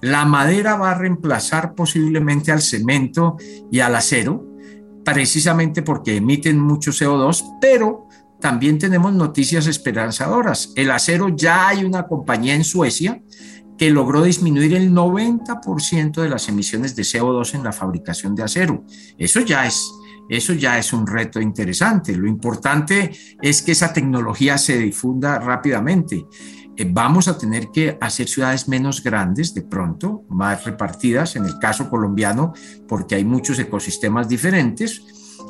La 0.00 0.24
madera 0.24 0.76
va 0.76 0.92
a 0.92 0.98
reemplazar 0.98 1.74
posiblemente 1.74 2.52
al 2.52 2.60
cemento 2.60 3.36
y 3.70 3.80
al 3.80 3.96
acero, 3.96 4.44
precisamente 5.04 5.82
porque 5.82 6.16
emiten 6.16 6.58
mucho 6.60 6.92
CO2, 6.92 7.58
pero 7.60 8.06
también 8.40 8.78
tenemos 8.78 9.12
noticias 9.12 9.66
esperanzadoras. 9.66 10.72
El 10.76 10.90
acero 10.90 11.30
ya 11.30 11.68
hay 11.68 11.84
una 11.84 12.06
compañía 12.06 12.54
en 12.54 12.62
Suecia 12.64 13.20
que 13.78 13.90
logró 13.90 14.22
disminuir 14.22 14.74
el 14.74 14.92
90% 14.92 16.20
de 16.20 16.28
las 16.28 16.48
emisiones 16.48 16.96
de 16.96 17.04
CO2 17.04 17.54
en 17.54 17.64
la 17.64 17.72
fabricación 17.72 18.34
de 18.34 18.42
acero. 18.42 18.84
Eso 19.16 19.40
ya 19.40 19.66
es 19.66 19.90
eso 20.28 20.52
ya 20.52 20.78
es 20.78 20.92
un 20.92 21.06
reto 21.06 21.40
interesante. 21.40 22.14
Lo 22.14 22.28
importante 22.28 23.12
es 23.40 23.62
que 23.62 23.72
esa 23.72 23.92
tecnología 23.92 24.58
se 24.58 24.76
difunda 24.76 25.38
rápidamente. 25.38 26.26
Eh, 26.76 26.86
vamos 26.88 27.28
a 27.28 27.38
tener 27.38 27.68
que 27.72 27.96
hacer 28.00 28.28
ciudades 28.28 28.68
menos 28.68 29.02
grandes 29.02 29.54
de 29.54 29.62
pronto, 29.62 30.24
más 30.28 30.64
repartidas, 30.64 31.34
en 31.36 31.46
el 31.46 31.58
caso 31.58 31.88
colombiano, 31.88 32.52
porque 32.86 33.14
hay 33.14 33.24
muchos 33.24 33.58
ecosistemas 33.58 34.28
diferentes. 34.28 35.02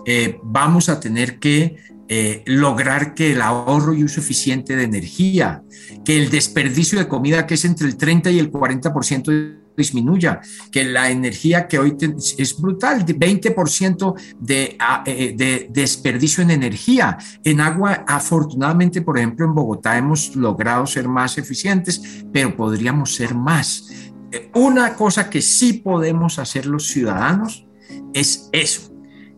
Eh, 0.06 0.38
vamos 0.44 0.88
a 0.88 1.00
tener 1.00 1.38
que 1.38 1.76
eh, 2.10 2.42
lograr 2.46 3.12
que 3.12 3.32
el 3.32 3.42
ahorro 3.42 3.92
y 3.92 4.02
uso 4.02 4.20
eficiente 4.20 4.74
de 4.74 4.84
energía, 4.84 5.62
que 6.06 6.16
el 6.16 6.30
desperdicio 6.30 6.98
de 6.98 7.06
comida, 7.06 7.46
que 7.46 7.52
es 7.54 7.66
entre 7.66 7.86
el 7.86 7.98
30 7.98 8.30
y 8.30 8.38
el 8.38 8.50
40% 8.50 9.58
disminuya, 9.76 10.40
que 10.72 10.84
la 10.84 11.10
energía 11.10 11.68
que 11.68 11.78
hoy 11.78 11.96
es 12.38 12.58
brutal, 12.58 13.04
20% 13.04 14.14
de, 14.40 14.76
ah, 14.80 15.04
eh, 15.06 15.34
de 15.36 15.68
desperdicio 15.70 16.42
en 16.42 16.50
energía. 16.50 17.18
En 17.44 17.60
agua, 17.60 18.04
afortunadamente, 18.06 19.02
por 19.02 19.18
ejemplo, 19.18 19.44
en 19.44 19.54
Bogotá 19.54 19.98
hemos 19.98 20.34
logrado 20.34 20.86
ser 20.86 21.08
más 21.08 21.36
eficientes, 21.36 22.24
pero 22.32 22.56
podríamos 22.56 23.14
ser 23.14 23.34
más. 23.34 23.90
Eh, 24.32 24.50
una 24.54 24.94
cosa 24.94 25.28
que 25.28 25.42
sí 25.42 25.74
podemos 25.74 26.38
hacer 26.38 26.64
los 26.64 26.86
ciudadanos 26.86 27.66
es 28.14 28.48
eso. 28.52 28.92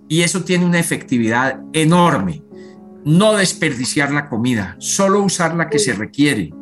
Y 0.08 0.22
eso 0.22 0.44
tiene 0.44 0.64
una 0.64 0.78
efectividad 0.80 1.60
enorme 1.72 2.42
no 3.04 3.34
desperdiciar 3.34 4.12
la 4.12 4.28
comida, 4.28 4.76
solo 4.78 5.22
usar 5.22 5.54
la 5.54 5.68
que 5.68 5.78
se 5.78 5.92
requiere. 5.92 6.52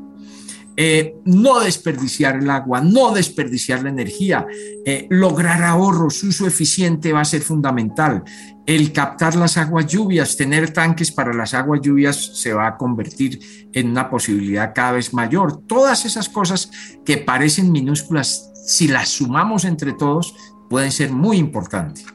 Eh, 0.81 1.17
no 1.25 1.59
desperdiciar 1.59 2.37
el 2.37 2.49
agua, 2.49 2.81
no 2.81 3.13
desperdiciar 3.13 3.83
la 3.83 3.89
energía, 3.89 4.47
eh, 4.87 5.09
lograr 5.11 5.65
ahorros, 5.65 6.23
uso 6.23 6.47
eficiente 6.47 7.13
va 7.13 7.23
a 7.23 7.25
ser 7.25 7.43
fundamental. 7.43 8.23
El 8.65 8.93
captar 8.93 9.35
las 9.35 9.57
aguas 9.57 9.89
lluvias, 9.89 10.37
tener 10.37 10.73
tanques 10.73 11.11
para 11.11 11.35
las 11.35 11.53
aguas 11.53 11.81
lluvias 11.83 12.39
se 12.41 12.53
va 12.53 12.69
a 12.69 12.77
convertir 12.77 13.41
en 13.73 13.91
una 13.91 14.09
posibilidad 14.09 14.73
cada 14.73 14.93
vez 14.93 15.13
mayor. 15.13 15.63
Todas 15.67 16.05
esas 16.05 16.29
cosas 16.29 16.71
que 17.05 17.17
parecen 17.17 17.73
minúsculas, 17.73 18.53
si 18.65 18.87
las 18.87 19.09
sumamos 19.09 19.65
entre 19.65 19.95
todos, 19.95 20.37
pueden 20.71 20.93
ser 20.93 21.11
muy 21.11 21.39
importantes. 21.39 22.07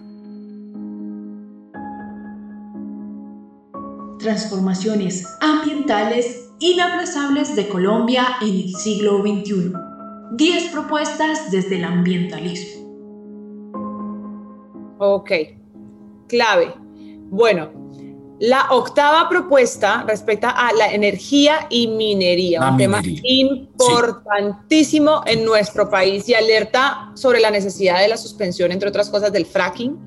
Transformaciones 4.24 5.28
ambientales 5.42 6.50
inaplazables 6.60 7.56
de 7.58 7.68
Colombia 7.68 8.26
en 8.42 8.48
el 8.48 8.74
siglo 8.74 9.22
XXI. 9.22 9.74
10 10.32 10.72
propuestas 10.72 11.52
desde 11.52 11.76
el 11.76 11.84
ambientalismo. 11.84 12.84
Ok, 14.98 15.32
clave. 16.28 16.74
Bueno, 17.30 17.70
la 18.40 18.68
octava 18.72 19.28
propuesta 19.28 20.06
respecta 20.08 20.52
a 20.52 20.72
la 20.72 20.94
energía 20.94 21.68
y 21.70 21.88
minería, 21.88 22.62
un 22.62 22.78
tema 22.78 23.02
importantísimo 23.24 25.22
en 25.26 25.44
nuestro 25.44 25.90
país 25.90 26.30
y 26.30 26.34
alerta 26.34 27.12
sobre 27.16 27.42
la 27.42 27.52
necesidad 27.52 28.00
de 28.00 28.08
la 28.08 28.18
suspensión, 28.18 28.72
entre 28.72 28.88
otras 28.88 29.10
cosas, 29.10 29.34
del 29.34 29.46
fracking 29.46 30.00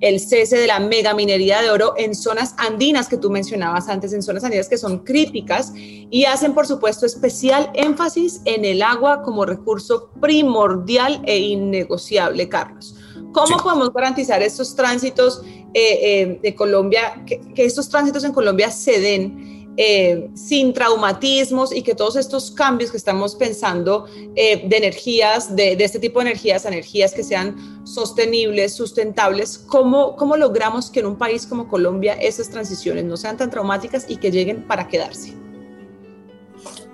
el 0.00 0.20
cese 0.20 0.58
de 0.58 0.66
la 0.66 0.80
megaminería 0.80 1.62
de 1.62 1.70
oro 1.70 1.94
en 1.96 2.14
zonas 2.14 2.54
andinas 2.58 3.08
que 3.08 3.16
tú 3.16 3.30
mencionabas 3.30 3.88
antes, 3.88 4.12
en 4.12 4.22
zonas 4.22 4.44
andinas 4.44 4.68
que 4.68 4.76
son 4.76 4.98
críticas 4.98 5.72
y 5.74 6.24
hacen, 6.24 6.52
por 6.54 6.66
supuesto, 6.66 7.06
especial 7.06 7.70
énfasis 7.74 8.40
en 8.44 8.64
el 8.64 8.82
agua 8.82 9.22
como 9.22 9.44
recurso 9.46 10.10
primordial 10.20 11.22
e 11.24 11.38
innegociable, 11.38 12.48
Carlos. 12.48 12.96
¿Cómo 13.32 13.56
podemos 13.56 13.92
garantizar 13.92 14.42
estos 14.42 14.76
tránsitos 14.76 15.42
eh, 15.74 15.98
eh, 16.02 16.38
de 16.42 16.54
Colombia, 16.54 17.22
que, 17.26 17.40
que 17.54 17.64
estos 17.64 17.88
tránsitos 17.88 18.24
en 18.24 18.32
Colombia 18.32 18.70
se 18.70 19.00
den? 19.00 19.63
Eh, 19.76 20.30
sin 20.34 20.72
traumatismos 20.72 21.74
y 21.74 21.82
que 21.82 21.96
todos 21.96 22.14
estos 22.14 22.52
cambios 22.52 22.92
que 22.92 22.96
estamos 22.96 23.34
pensando 23.34 24.06
eh, 24.36 24.62
de 24.68 24.76
energías, 24.76 25.56
de, 25.56 25.72
este 25.72 25.98
tipo 25.98 26.20
de 26.20 26.30
energías, 26.30 26.64
energías 26.64 27.12
que 27.12 27.24
sean 27.24 27.82
sostenibles, 27.84 28.72
sustentables, 28.72 29.58
¿cómo, 29.58 30.14
¿cómo 30.14 30.36
logramos 30.36 30.90
que 30.90 31.00
en 31.00 31.06
un 31.06 31.16
país 31.16 31.44
como 31.44 31.66
Colombia 31.66 32.12
esas 32.14 32.50
transiciones 32.50 33.04
no 33.04 33.16
sean 33.16 33.36
tan 33.36 33.50
traumáticas 33.50 34.06
y 34.08 34.16
que 34.16 34.30
lleguen 34.30 34.62
para 34.62 34.86
quedarse? 34.86 35.32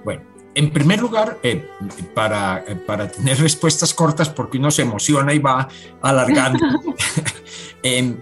Bueno, 0.02 0.22
en 0.54 0.72
primer 0.72 1.02
lugar, 1.02 1.38
eh, 1.42 1.62
para, 2.14 2.64
para, 2.86 3.10
tener 3.10 3.38
respuestas 3.40 3.92
cortas, 3.92 4.30
porque 4.30 4.56
uno 4.56 4.70
se 4.70 4.82
emociona 4.82 5.34
y 5.34 5.38
va 5.38 5.68
alargando, 6.00 6.64
em, 7.82 8.16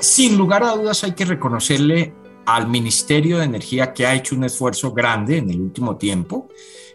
sin 0.00 0.36
lugar 0.36 0.64
a 0.64 0.72
dudas 0.72 1.04
hay 1.04 1.12
que 1.12 1.24
reconocerle 1.24 2.19
al 2.54 2.68
Ministerio 2.68 3.38
de 3.38 3.44
Energía 3.44 3.92
que 3.92 4.06
ha 4.06 4.14
hecho 4.14 4.34
un 4.34 4.44
esfuerzo 4.44 4.92
grande 4.92 5.38
en 5.38 5.50
el 5.50 5.60
último 5.60 5.96
tiempo. 5.96 6.48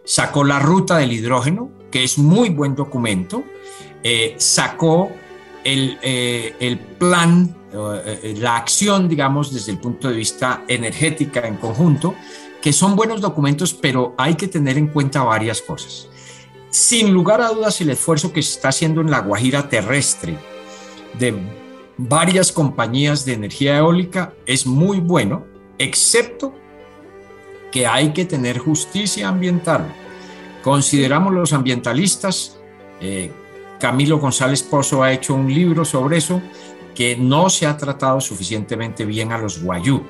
Sacó 0.03 0.43
la 0.43 0.59
ruta 0.59 0.97
del 0.97 1.13
hidrógeno, 1.13 1.71
que 1.89 2.03
es 2.03 2.17
muy 2.17 2.49
buen 2.49 2.75
documento. 2.75 3.43
Eh, 4.03 4.35
sacó 4.37 5.11
el, 5.63 5.97
eh, 6.01 6.55
el 6.59 6.77
plan, 6.77 7.55
eh, 7.73 8.35
la 8.37 8.57
acción, 8.57 9.07
digamos, 9.07 9.53
desde 9.53 9.71
el 9.71 9.79
punto 9.79 10.09
de 10.09 10.15
vista 10.15 10.63
energética 10.67 11.47
en 11.47 11.57
conjunto, 11.57 12.15
que 12.61 12.73
son 12.73 12.95
buenos 12.95 13.21
documentos, 13.21 13.73
pero 13.73 14.13
hay 14.17 14.35
que 14.35 14.47
tener 14.47 14.77
en 14.77 14.87
cuenta 14.87 15.23
varias 15.23 15.61
cosas. 15.61 16.07
Sin 16.69 17.13
lugar 17.13 17.39
a 17.41 17.49
dudas, 17.49 17.79
el 17.79 17.89
esfuerzo 17.91 18.33
que 18.33 18.43
se 18.43 18.51
está 18.51 18.69
haciendo 18.69 19.01
en 19.01 19.09
la 19.09 19.19
Guajira 19.19 19.69
terrestre 19.69 20.37
de 21.17 21.33
varias 21.97 22.51
compañías 22.51 23.25
de 23.25 23.33
energía 23.33 23.77
eólica 23.77 24.33
es 24.45 24.65
muy 24.65 24.99
bueno, 24.99 25.45
excepto 25.77 26.53
que 27.71 27.87
hay 27.87 28.13
que 28.13 28.25
tener 28.25 28.57
justicia 28.57 29.27
ambiental. 29.27 29.93
Consideramos 30.63 31.33
los 31.33 31.53
ambientalistas, 31.53 32.57
eh, 33.01 33.31
Camilo 33.79 34.19
González 34.19 34.63
Pozo 34.63 35.03
ha 35.03 35.11
hecho 35.11 35.35
un 35.35 35.53
libro 35.53 35.85
sobre 35.85 36.17
eso, 36.17 36.41
que 36.95 37.17
no 37.17 37.49
se 37.49 37.67
ha 37.67 37.75
tratado 37.75 38.21
suficientemente 38.21 39.05
bien 39.05 39.31
a 39.31 39.37
los 39.37 39.61
guayú. 39.61 40.01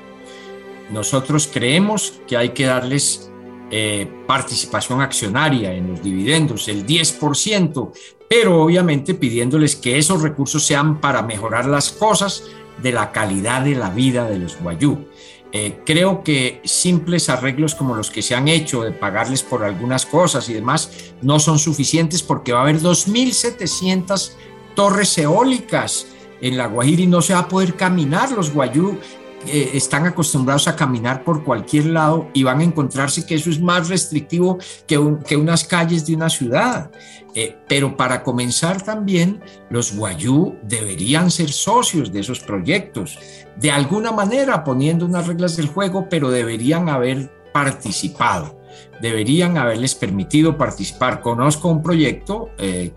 Nosotros 0.90 1.50
creemos 1.52 2.20
que 2.28 2.36
hay 2.36 2.50
que 2.50 2.66
darles 2.66 3.30
eh, 3.70 4.08
participación 4.26 5.00
accionaria 5.00 5.72
en 5.72 5.88
los 5.88 6.02
dividendos, 6.02 6.68
el 6.68 6.86
10%, 6.86 7.92
pero 8.28 8.62
obviamente 8.62 9.14
pidiéndoles 9.14 9.76
que 9.76 9.98
esos 9.98 10.22
recursos 10.22 10.64
sean 10.64 11.00
para 11.00 11.22
mejorar 11.22 11.66
las 11.66 11.90
cosas 11.90 12.44
de 12.82 12.92
la 12.92 13.12
calidad 13.12 13.62
de 13.62 13.74
la 13.74 13.90
vida 13.90 14.28
de 14.28 14.38
los 14.38 14.60
guayú. 14.60 15.06
Eh, 15.52 15.80
creo 15.86 16.22
que 16.22 16.60
simples 16.64 17.28
arreglos 17.28 17.74
como 17.74 17.94
los 17.94 18.10
que 18.10 18.20
se 18.20 18.34
han 18.34 18.48
hecho 18.48 18.82
de 18.82 18.92
pagarles 18.92 19.42
por 19.42 19.64
algunas 19.64 20.04
cosas 20.04 20.48
y 20.48 20.54
demás 20.54 21.14
no 21.22 21.38
son 21.38 21.58
suficientes 21.58 22.22
porque 22.22 22.52
va 22.52 22.58
a 22.58 22.62
haber 22.62 22.80
2.700 22.80 24.32
torres 24.74 25.16
eólicas 25.18 26.08
en 26.40 26.56
la 26.56 26.66
Guajira 26.66 27.02
y 27.02 27.06
no 27.06 27.22
se 27.22 27.32
va 27.32 27.40
a 27.40 27.48
poder 27.48 27.74
caminar. 27.74 28.32
Los 28.32 28.52
guayú 28.52 28.98
eh, 29.46 29.70
están 29.74 30.06
acostumbrados 30.06 30.68
a 30.68 30.76
caminar 30.76 31.24
por 31.24 31.44
cualquier 31.44 31.86
lado 31.86 32.28
y 32.34 32.42
van 32.42 32.60
a 32.60 32.64
encontrarse 32.64 33.24
que 33.24 33.34
eso 33.34 33.50
es 33.50 33.60
más 33.60 33.88
restrictivo 33.88 34.58
que, 34.86 34.98
unas 34.98 35.64
calles 35.64 36.06
de 36.06 36.14
una 36.14 36.28
ciudad. 36.28 36.90
Eh, 37.34 37.56
pero 37.68 37.96
para 37.96 38.22
comenzar 38.22 38.82
también, 38.82 39.40
los 39.70 39.94
guayú 39.94 40.56
deberían 40.62 41.30
ser 41.30 41.52
socios 41.52 42.12
de 42.12 42.20
esos 42.20 42.40
proyectos, 42.40 43.18
de 43.56 43.70
alguna 43.70 44.12
manera 44.12 44.64
poniendo 44.64 45.04
unas 45.04 45.26
reglas 45.26 45.56
del 45.56 45.68
juego, 45.68 46.08
pero 46.08 46.30
deberían 46.30 46.88
haber 46.88 47.30
participado 47.52 48.56
deberían 49.00 49.58
haberles 49.58 49.94
permitido 49.94 50.56
participar. 50.56 51.20
Conozco 51.20 51.68
un 51.68 51.82
proyecto, 51.82 52.50
eh, 52.58 52.92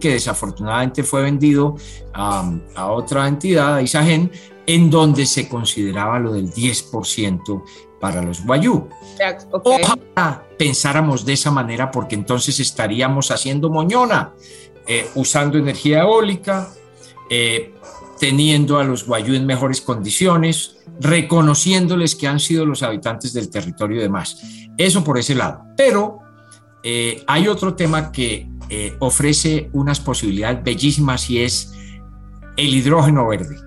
que 0.00 0.10
desafortunadamente 0.10 1.02
fue 1.02 1.22
vendido 1.22 1.76
a 2.12 2.86
otra 2.90 3.28
entidad, 3.28 3.76
a 3.76 3.82
Isagen, 3.82 4.30
en 4.66 4.90
donde 4.90 5.26
se 5.26 5.48
consideraba 5.48 6.18
lo 6.18 6.32
del 6.32 6.52
10% 6.52 7.62
para 8.00 8.22
los 8.22 8.44
guayú. 8.44 8.88
Ojalá 9.50 10.44
pensáramos 10.58 11.24
de 11.24 11.32
esa 11.34 11.50
manera 11.50 11.90
porque 11.90 12.14
entonces 12.14 12.60
estaríamos 12.60 13.30
haciendo 13.30 13.70
moñona, 13.70 14.32
eh, 14.86 15.08
usando 15.14 15.58
energía 15.58 16.00
eólica, 16.00 16.68
eh, 17.30 17.74
teniendo 18.18 18.78
a 18.78 18.84
los 18.84 19.06
guayú 19.06 19.34
en 19.34 19.46
mejores 19.46 19.80
condiciones, 19.80 20.76
reconociéndoles 21.00 22.14
que 22.14 22.26
han 22.26 22.40
sido 22.40 22.66
los 22.66 22.82
habitantes 22.82 23.32
del 23.32 23.50
territorio 23.50 23.98
y 23.98 24.02
demás. 24.02 24.42
Eso 24.76 25.04
por 25.04 25.18
ese 25.18 25.34
lado. 25.34 25.62
Pero 25.76 26.18
eh, 26.82 27.22
hay 27.26 27.48
otro 27.48 27.74
tema 27.74 28.12
que 28.12 28.48
ofrece 28.98 29.70
unas 29.74 30.00
posibilidades 30.00 30.64
bellísimas 30.64 31.30
y 31.30 31.40
es 31.40 31.72
el 32.56 32.74
hidrógeno 32.74 33.28
verde. 33.28 33.65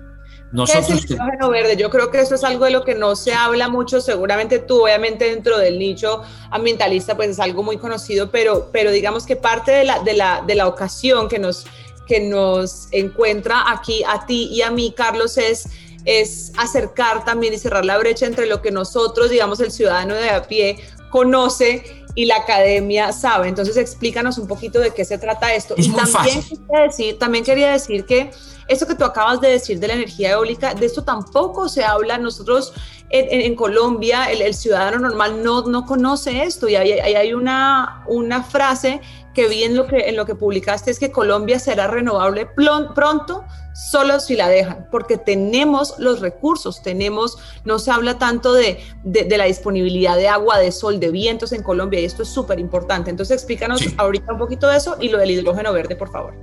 Nosotros 0.52 0.86
¿Qué 0.86 0.92
es 0.94 1.04
el 1.04 1.12
hidrógeno 1.12 1.50
verde? 1.50 1.76
Yo 1.76 1.90
creo 1.90 2.10
que 2.10 2.20
eso 2.20 2.34
es 2.34 2.42
algo 2.42 2.64
de 2.64 2.72
lo 2.72 2.84
que 2.84 2.94
no 2.94 3.14
se 3.14 3.32
habla 3.32 3.68
mucho. 3.68 4.00
Seguramente 4.00 4.58
tú, 4.58 4.82
obviamente, 4.82 5.26
dentro 5.26 5.58
del 5.58 5.78
nicho 5.78 6.22
ambientalista, 6.50 7.16
pues 7.16 7.30
es 7.30 7.40
algo 7.40 7.62
muy 7.62 7.78
conocido, 7.78 8.30
pero, 8.30 8.68
pero 8.72 8.90
digamos 8.90 9.26
que 9.26 9.36
parte 9.36 9.70
de 9.70 9.84
la, 9.84 10.00
de 10.00 10.14
la, 10.14 10.42
de 10.46 10.54
la 10.56 10.66
ocasión 10.66 11.28
que 11.28 11.38
nos, 11.38 11.66
que 12.06 12.20
nos 12.20 12.88
encuentra 12.90 13.70
aquí 13.70 14.02
a 14.06 14.26
ti 14.26 14.48
y 14.50 14.62
a 14.62 14.70
mí, 14.70 14.92
Carlos, 14.96 15.38
es, 15.38 15.68
es 16.04 16.52
acercar 16.58 17.24
también 17.24 17.54
y 17.54 17.58
cerrar 17.58 17.84
la 17.84 17.98
brecha 17.98 18.26
entre 18.26 18.46
lo 18.46 18.60
que 18.60 18.72
nosotros, 18.72 19.30
digamos, 19.30 19.60
el 19.60 19.70
ciudadano 19.70 20.14
de 20.14 20.30
a 20.30 20.42
pie, 20.42 20.78
conoce 21.10 22.04
y 22.14 22.24
la 22.24 22.36
academia 22.36 23.12
sabe. 23.12 23.48
Entonces, 23.48 23.76
explícanos 23.76 24.38
un 24.38 24.48
poquito 24.48 24.80
de 24.80 24.92
qué 24.92 25.04
se 25.04 25.18
trata 25.18 25.54
esto. 25.54 25.74
y 25.76 25.88
también 25.90 26.42
quería, 26.42 26.80
decir, 26.82 27.18
también 27.18 27.44
quería 27.44 27.72
decir 27.72 28.04
que 28.04 28.30
eso 28.70 28.86
que 28.86 28.94
tú 28.94 29.04
acabas 29.04 29.40
de 29.40 29.48
decir 29.48 29.80
de 29.80 29.88
la 29.88 29.94
energía 29.94 30.30
eólica, 30.30 30.74
de 30.74 30.86
esto 30.86 31.02
tampoco 31.02 31.68
se 31.68 31.84
habla. 31.84 32.18
Nosotros 32.18 32.72
en, 33.10 33.56
Colombia, 33.56 34.30
el, 34.30 34.54
ciudadano 34.54 35.00
normal 35.00 35.42
no, 35.42 35.62
no 35.62 35.84
conoce 35.84 36.44
esto 36.44 36.68
y 36.68 36.76
ahí 36.76 36.92
hay, 36.92 37.14
hay, 37.14 37.32
una, 37.34 38.04
una 38.06 38.44
frase 38.44 39.00
que 39.34 39.48
vi 39.48 39.64
en 39.64 39.76
lo 39.76 39.88
que, 39.88 40.08
en 40.08 40.16
lo 40.16 40.24
que 40.24 40.36
publicaste 40.36 40.92
es 40.92 41.00
que 41.00 41.10
Colombia 41.10 41.58
será 41.58 41.88
renovable 41.88 42.46
pronto, 42.46 43.44
solo 43.74 44.20
si 44.20 44.36
la 44.36 44.48
dejan, 44.48 44.86
porque 44.92 45.16
tenemos 45.16 45.98
los 45.98 46.20
recursos, 46.20 46.80
tenemos, 46.82 47.38
no 47.64 47.80
se 47.80 47.90
habla 47.90 48.18
tanto 48.18 48.52
de, 48.52 48.78
de, 49.02 49.36
la 49.36 49.44
disponibilidad 49.44 50.16
de 50.16 50.28
agua, 50.28 50.58
de 50.58 50.70
sol, 50.70 51.00
de 51.00 51.10
vientos 51.10 51.52
en 51.52 51.64
Colombia, 51.64 51.98
y 51.98 52.04
esto 52.04 52.22
es 52.22 52.28
súper 52.28 52.60
importante. 52.60 53.10
Entonces 53.10 53.34
explícanos 53.34 53.82
ahorita 53.96 54.32
un 54.32 54.38
poquito 54.38 54.68
de 54.68 54.76
eso 54.76 54.96
y 55.00 55.08
lo 55.08 55.18
del 55.18 55.32
hidrógeno 55.32 55.72
verde, 55.72 55.96
por 55.96 56.12
favor. 56.12 56.34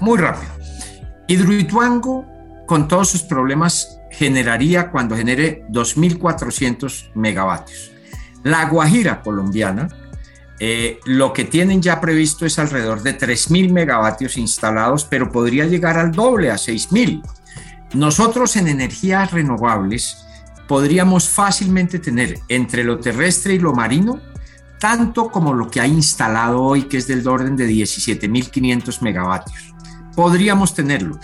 Muy 0.00 0.18
rápido. 0.18 0.50
Hidroituango, 1.30 2.26
con 2.66 2.88
todos 2.88 3.08
sus 3.08 3.22
problemas, 3.22 4.00
generaría 4.10 4.90
cuando 4.90 5.16
genere 5.16 5.64
2.400 5.70 7.12
megavatios. 7.14 7.92
La 8.42 8.64
Guajira 8.64 9.22
colombiana, 9.22 9.86
eh, 10.58 10.98
lo 11.04 11.32
que 11.32 11.44
tienen 11.44 11.80
ya 11.80 12.00
previsto 12.00 12.46
es 12.46 12.58
alrededor 12.58 13.04
de 13.04 13.16
3.000 13.16 13.70
megavatios 13.70 14.36
instalados, 14.36 15.04
pero 15.04 15.30
podría 15.30 15.66
llegar 15.66 15.98
al 15.98 16.10
doble, 16.10 16.50
a 16.50 16.56
6.000. 16.56 17.22
Nosotros 17.94 18.56
en 18.56 18.66
energías 18.66 19.30
renovables 19.30 20.26
podríamos 20.66 21.28
fácilmente 21.28 22.00
tener 22.00 22.40
entre 22.48 22.82
lo 22.82 22.98
terrestre 22.98 23.54
y 23.54 23.60
lo 23.60 23.72
marino 23.72 24.20
tanto 24.80 25.30
como 25.30 25.52
lo 25.52 25.70
que 25.70 25.80
ha 25.80 25.86
instalado 25.86 26.62
hoy, 26.62 26.84
que 26.84 26.96
es 26.96 27.06
del 27.06 27.28
orden 27.28 27.54
de 27.54 27.68
17.500 27.68 29.02
megavatios. 29.02 29.69
Podríamos 30.14 30.74
tenerlo. 30.74 31.18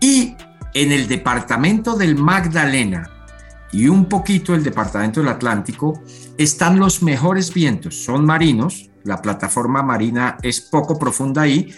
Y 0.00 0.36
en 0.74 0.92
el 0.92 1.08
departamento 1.08 1.96
del 1.96 2.16
Magdalena 2.16 3.10
y 3.72 3.88
un 3.88 4.06
poquito 4.06 4.54
el 4.54 4.62
departamento 4.62 5.20
del 5.20 5.28
Atlántico, 5.28 6.02
están 6.38 6.78
los 6.78 7.02
mejores 7.02 7.52
vientos, 7.52 8.04
son 8.04 8.24
marinos, 8.24 8.90
la 9.04 9.20
plataforma 9.20 9.82
marina 9.82 10.38
es 10.42 10.60
poco 10.60 10.98
profunda 10.98 11.42
ahí, 11.42 11.72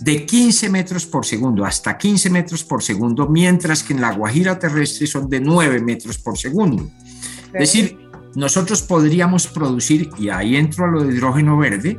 de 0.00 0.26
15 0.26 0.68
metros 0.70 1.06
por 1.06 1.26
segundo, 1.26 1.64
hasta 1.64 1.96
15 1.96 2.30
metros 2.30 2.64
por 2.64 2.82
segundo, 2.82 3.28
mientras 3.28 3.82
que 3.82 3.94
en 3.94 4.00
la 4.00 4.12
Guajira 4.12 4.58
terrestre 4.58 5.06
son 5.06 5.28
de 5.28 5.40
9 5.40 5.80
metros 5.80 6.18
por 6.18 6.38
segundo. 6.38 6.88
Es 7.52 7.72
decir, 7.72 7.98
nosotros 8.34 8.82
podríamos 8.82 9.46
producir, 9.46 10.10
y 10.18 10.28
ahí 10.28 10.56
entro 10.56 10.84
a 10.84 10.88
lo 10.88 11.02
de 11.02 11.14
hidrógeno 11.14 11.56
verde, 11.56 11.96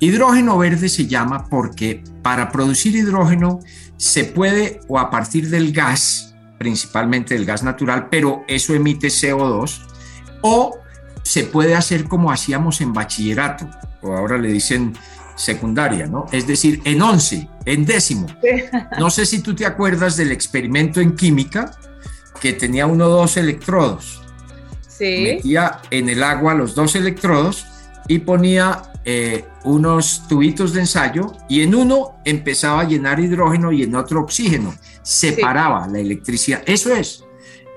hidrógeno 0.00 0.58
verde 0.58 0.88
se 0.88 1.06
llama 1.06 1.46
porque 1.48 2.02
para 2.22 2.50
producir 2.50 2.94
hidrógeno 2.94 3.60
se 3.96 4.24
puede 4.24 4.80
o 4.88 4.98
a 4.98 5.10
partir 5.10 5.48
del 5.50 5.72
gas, 5.72 6.34
principalmente 6.58 7.34
del 7.34 7.44
gas 7.44 7.62
natural, 7.62 8.08
pero 8.10 8.44
eso 8.48 8.74
emite 8.74 9.08
CO2, 9.08 9.80
o 10.42 10.78
se 11.22 11.44
puede 11.44 11.74
hacer 11.74 12.04
como 12.04 12.30
hacíamos 12.30 12.80
en 12.80 12.92
bachillerato, 12.92 13.68
o 14.02 14.14
ahora 14.14 14.38
le 14.38 14.48
dicen 14.52 14.94
secundaria, 15.34 16.06
¿no? 16.06 16.26
Es 16.32 16.46
decir, 16.46 16.80
en 16.84 17.00
once, 17.00 17.48
en 17.64 17.84
décimo. 17.84 18.26
No 18.98 19.10
sé 19.10 19.24
si 19.24 19.40
tú 19.40 19.54
te 19.54 19.66
acuerdas 19.66 20.16
del 20.16 20.32
experimento 20.32 21.00
en 21.00 21.14
química 21.14 21.72
que 22.40 22.52
tenía 22.52 22.86
uno 22.86 23.06
o 23.06 23.08
dos 23.08 23.36
electrodos. 23.36 24.22
Sí. 24.88 25.22
Metía 25.22 25.80
en 25.90 26.08
el 26.08 26.22
agua 26.22 26.54
los 26.54 26.74
dos 26.74 26.96
electrodos 26.96 27.66
y 28.08 28.18
ponía 28.20 28.82
eh, 29.10 29.46
unos 29.64 30.28
tubitos 30.28 30.74
de 30.74 30.80
ensayo 30.80 31.32
y 31.48 31.62
en 31.62 31.74
uno 31.74 32.16
empezaba 32.26 32.82
a 32.82 32.84
llenar 32.86 33.18
hidrógeno 33.18 33.72
y 33.72 33.82
en 33.82 33.94
otro 33.94 34.20
oxígeno. 34.20 34.74
Separaba 35.02 35.88
la 35.88 35.98
electricidad. 35.98 36.62
Eso 36.66 36.94
es. 36.94 37.24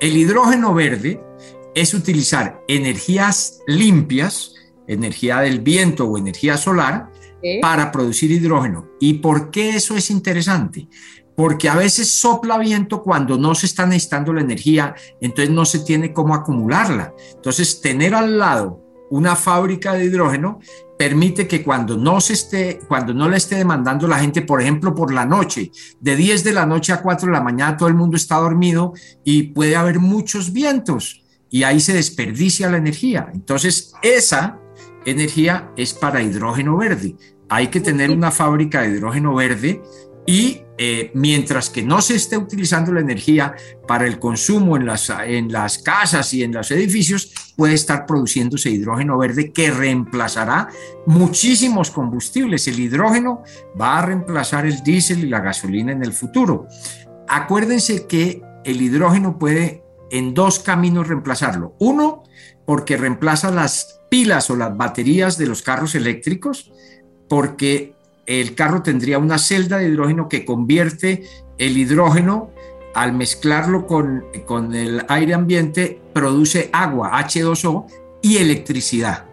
El 0.01 0.17
hidrógeno 0.17 0.73
verde 0.73 1.23
es 1.73 1.93
utilizar 1.93 2.61
energías 2.67 3.61
limpias, 3.65 4.55
energía 4.87 5.39
del 5.39 5.61
viento 5.61 6.03
o 6.05 6.17
energía 6.17 6.57
solar, 6.57 7.09
para 7.61 7.93
producir 7.93 8.29
hidrógeno. 8.29 8.89
¿Y 8.99 9.13
por 9.13 9.51
qué 9.51 9.77
eso 9.77 9.95
es 9.95 10.11
interesante? 10.11 10.89
Porque 11.37 11.69
a 11.69 11.77
veces 11.77 12.09
sopla 12.09 12.57
viento 12.57 13.03
cuando 13.03 13.37
no 13.37 13.55
se 13.55 13.67
está 13.67 13.85
necesitando 13.85 14.33
la 14.33 14.41
energía, 14.41 14.95
entonces 15.21 15.49
no 15.49 15.63
se 15.63 15.79
tiene 15.79 16.11
cómo 16.11 16.35
acumularla. 16.35 17.13
Entonces, 17.35 17.79
tener 17.79 18.13
al 18.15 18.37
lado 18.37 18.81
una 19.11 19.35
fábrica 19.35 19.93
de 19.93 20.05
hidrógeno 20.05 20.59
permite 21.01 21.47
que 21.47 21.63
cuando 21.63 21.97
no 21.97 22.21
se 22.21 22.33
esté, 22.33 22.79
cuando 22.87 23.11
no 23.11 23.27
le 23.27 23.37
esté 23.37 23.55
demandando 23.55 24.07
la 24.07 24.19
gente, 24.19 24.43
por 24.43 24.61
ejemplo, 24.61 24.93
por 24.93 25.11
la 25.11 25.25
noche, 25.25 25.71
de 25.99 26.15
10 26.15 26.43
de 26.43 26.53
la 26.53 26.67
noche 26.67 26.93
a 26.93 27.01
4 27.01 27.25
de 27.25 27.33
la 27.33 27.41
mañana 27.41 27.75
todo 27.75 27.89
el 27.89 27.95
mundo 27.95 28.17
está 28.17 28.35
dormido 28.35 28.93
y 29.23 29.41
puede 29.47 29.75
haber 29.75 29.97
muchos 29.97 30.53
vientos 30.53 31.23
y 31.49 31.63
ahí 31.63 31.79
se 31.79 31.93
desperdicia 31.93 32.69
la 32.69 32.77
energía. 32.77 33.31
Entonces, 33.33 33.93
esa 34.03 34.59
energía 35.03 35.71
es 35.75 35.91
para 35.95 36.21
hidrógeno 36.21 36.77
verde. 36.77 37.15
Hay 37.49 37.69
que 37.69 37.79
tener 37.79 38.11
una 38.11 38.29
fábrica 38.29 38.83
de 38.83 38.89
hidrógeno 38.89 39.33
verde 39.33 39.81
y 40.25 40.61
eh, 40.77 41.11
mientras 41.13 41.69
que 41.69 41.83
no 41.83 42.01
se 42.01 42.15
esté 42.15 42.37
utilizando 42.37 42.91
la 42.91 43.01
energía 43.01 43.55
para 43.87 44.05
el 44.05 44.19
consumo 44.19 44.75
en 44.77 44.85
las, 44.85 45.11
en 45.25 45.51
las 45.51 45.77
casas 45.79 46.33
y 46.33 46.43
en 46.43 46.53
los 46.53 46.71
edificios, 46.71 47.33
puede 47.55 47.73
estar 47.73 48.05
produciéndose 48.05 48.69
hidrógeno 48.69 49.17
verde 49.17 49.51
que 49.51 49.71
reemplazará 49.71 50.69
muchísimos 51.05 51.91
combustibles. 51.91 52.67
El 52.67 52.79
hidrógeno 52.79 53.43
va 53.79 53.99
a 53.99 54.05
reemplazar 54.05 54.65
el 54.65 54.81
diésel 54.83 55.25
y 55.25 55.29
la 55.29 55.39
gasolina 55.41 55.91
en 55.91 56.03
el 56.03 56.13
futuro. 56.13 56.67
Acuérdense 57.27 58.07
que 58.07 58.41
el 58.63 58.81
hidrógeno 58.81 59.37
puede 59.37 59.83
en 60.11 60.33
dos 60.33 60.59
caminos 60.59 61.07
reemplazarlo. 61.07 61.75
Uno, 61.79 62.23
porque 62.65 62.97
reemplaza 62.97 63.49
las 63.51 64.01
pilas 64.09 64.49
o 64.49 64.55
las 64.55 64.75
baterías 64.75 65.37
de 65.37 65.47
los 65.47 65.61
carros 65.61 65.95
eléctricos, 65.95 66.71
porque 67.29 67.95
el 68.39 68.55
carro 68.55 68.81
tendría 68.81 69.17
una 69.17 69.37
celda 69.37 69.77
de 69.77 69.89
hidrógeno 69.89 70.29
que 70.29 70.45
convierte 70.45 71.23
el 71.57 71.77
hidrógeno 71.77 72.51
al 72.93 73.13
mezclarlo 73.13 73.85
con, 73.85 74.23
con 74.45 74.73
el 74.73 75.03
aire 75.09 75.33
ambiente, 75.33 76.01
produce 76.13 76.69
agua, 76.71 77.11
H2O, 77.21 77.85
y 78.21 78.37
electricidad. 78.37 79.25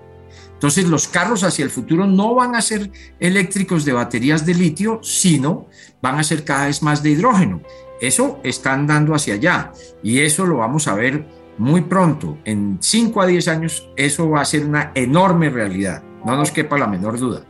Entonces 0.55 0.89
los 0.89 1.07
carros 1.07 1.45
hacia 1.45 1.65
el 1.65 1.71
futuro 1.71 2.07
no 2.07 2.35
van 2.35 2.57
a 2.57 2.63
ser 2.63 2.91
eléctricos 3.21 3.85
de 3.85 3.93
baterías 3.93 4.45
de 4.45 4.55
litio, 4.55 4.99
sino 5.03 5.67
van 6.03 6.19
a 6.19 6.25
ser 6.25 6.45
cada 6.45 6.67
vez 6.67 6.83
más 6.83 7.03
de 7.03 7.11
hidrógeno. 7.11 7.61
Eso 8.01 8.41
está 8.43 8.73
andando 8.73 9.15
hacia 9.15 9.35
allá 9.35 9.73
y 10.03 10.21
eso 10.21 10.47
lo 10.47 10.57
vamos 10.57 10.89
a 10.89 10.95
ver 10.95 11.25
muy 11.59 11.83
pronto. 11.83 12.39
En 12.45 12.79
5 12.81 13.23
a 13.23 13.27
10 13.27 13.49
años 13.49 13.89
eso 13.97 14.31
va 14.31 14.41
a 14.41 14.45
ser 14.45 14.65
una 14.65 14.91
enorme 14.95 15.51
realidad, 15.51 16.03
no 16.25 16.37
nos 16.37 16.51
quepa 16.51 16.79
la 16.79 16.89
menor 16.89 17.19
duda. 17.19 17.45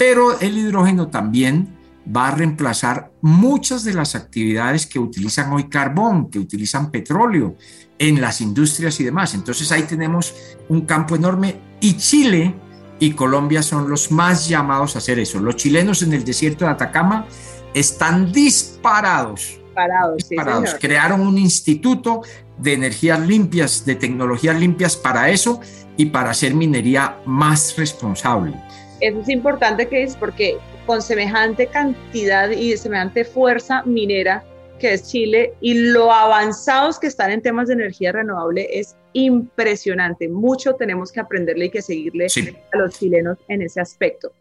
Pero 0.00 0.40
el 0.40 0.56
hidrógeno 0.56 1.08
también 1.08 1.76
va 2.16 2.28
a 2.28 2.30
reemplazar 2.30 3.12
muchas 3.20 3.84
de 3.84 3.92
las 3.92 4.14
actividades 4.14 4.86
que 4.86 4.98
utilizan 4.98 5.52
hoy 5.52 5.68
carbón, 5.68 6.30
que 6.30 6.38
utilizan 6.38 6.90
petróleo 6.90 7.56
en 7.98 8.18
las 8.18 8.40
industrias 8.40 8.98
y 8.98 9.04
demás. 9.04 9.34
Entonces 9.34 9.70
ahí 9.72 9.82
tenemos 9.82 10.34
un 10.70 10.86
campo 10.86 11.16
enorme 11.16 11.60
y 11.82 11.98
Chile 11.98 12.54
y 12.98 13.10
Colombia 13.10 13.62
son 13.62 13.90
los 13.90 14.10
más 14.10 14.48
llamados 14.48 14.96
a 14.96 15.00
hacer 15.00 15.18
eso. 15.18 15.38
Los 15.38 15.56
chilenos 15.56 16.00
en 16.00 16.14
el 16.14 16.24
desierto 16.24 16.64
de 16.64 16.70
Atacama 16.70 17.26
están 17.74 18.32
disparados 18.32 19.60
parados. 19.74 20.76
Crearon 20.80 21.20
un 21.20 21.36
instituto 21.36 22.22
de 22.56 22.72
energías 22.72 23.20
limpias, 23.20 23.84
de 23.84 23.96
tecnologías 23.96 24.58
limpias 24.58 24.96
para 24.96 25.28
eso 25.28 25.60
y 25.98 26.06
para 26.06 26.30
hacer 26.30 26.54
minería 26.54 27.18
más 27.26 27.76
responsable. 27.76 28.54
Eso 29.00 29.20
es 29.20 29.28
importante 29.28 29.88
que 29.88 30.02
es 30.02 30.16
porque 30.16 30.56
con 30.86 31.02
semejante 31.02 31.66
cantidad 31.66 32.50
y 32.50 32.76
semejante 32.76 33.24
fuerza 33.24 33.82
minera 33.84 34.44
que 34.80 34.94
es 34.94 35.08
Chile 35.08 35.54
y 35.60 35.74
lo 35.74 36.10
avanzados 36.12 36.98
que 36.98 37.06
están 37.06 37.30
en 37.30 37.42
temas 37.42 37.68
de 37.68 37.74
energía 37.74 38.12
renovable 38.12 38.66
es 38.72 38.96
impresionante. 39.12 40.28
Mucho 40.28 40.74
tenemos 40.74 41.12
que 41.12 41.20
aprenderle 41.20 41.66
y 41.66 41.70
que 41.70 41.82
seguirle 41.82 42.26
a 42.72 42.78
los 42.78 42.98
chilenos 42.98 43.38
en 43.48 43.62
ese 43.62 43.80
aspecto. 43.80 44.32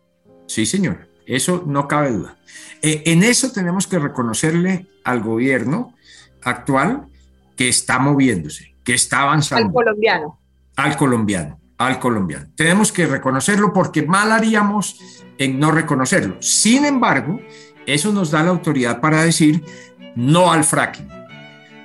Sí, 0.47 0.65
señor, 0.65 1.07
eso 1.25 1.63
no 1.67 1.87
cabe 1.87 2.11
duda. 2.11 2.37
Eh, 2.81 3.03
en 3.05 3.23
eso 3.23 3.51
tenemos 3.51 3.85
que 3.85 3.99
reconocerle 3.99 4.87
al 5.03 5.21
gobierno 5.21 5.93
actual 6.41 7.07
que 7.55 7.67
está 7.67 7.99
moviéndose, 7.99 8.73
que 8.83 8.93
está 8.93 9.21
avanzando. 9.21 9.67
Al 9.67 9.73
colombiano. 9.73 10.39
Al 10.77 10.95
colombiano, 10.95 11.58
al 11.79 11.97
colombiano. 11.97 12.47
Tenemos 12.55 12.91
que 12.91 13.07
reconocerlo 13.07 13.73
porque 13.73 14.03
mal 14.03 14.31
haríamos 14.31 14.99
en 15.37 15.57
no 15.57 15.71
reconocerlo. 15.71 16.35
Sin 16.41 16.85
embargo, 16.85 17.39
eso 17.87 18.11
nos 18.11 18.29
da 18.29 18.43
la 18.43 18.49
autoridad 18.49 18.99
para 18.99 19.23
decir 19.23 19.63
no 20.15 20.51
al 20.51 20.65
fracking. 20.65 21.07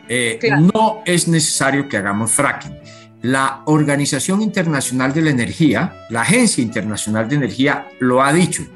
Eh, 0.09 0.39
no 0.75 1.03
es 1.07 1.29
necesario 1.29 1.89
que 1.89 1.97
hagamos 1.97 2.33
fracking. 2.33 2.77
La 3.23 3.63
Organización 3.67 4.43
Internacional 4.43 5.15
de 5.15 5.23
la 5.23 5.31
Energía, 5.31 6.07
la 6.11 6.23
Agencia 6.23 6.63
Internacional 6.63 7.29
de 7.29 7.37
Energía, 7.37 7.87
lo 8.01 8.23
ha 8.23 8.33
dicho. 8.33 8.67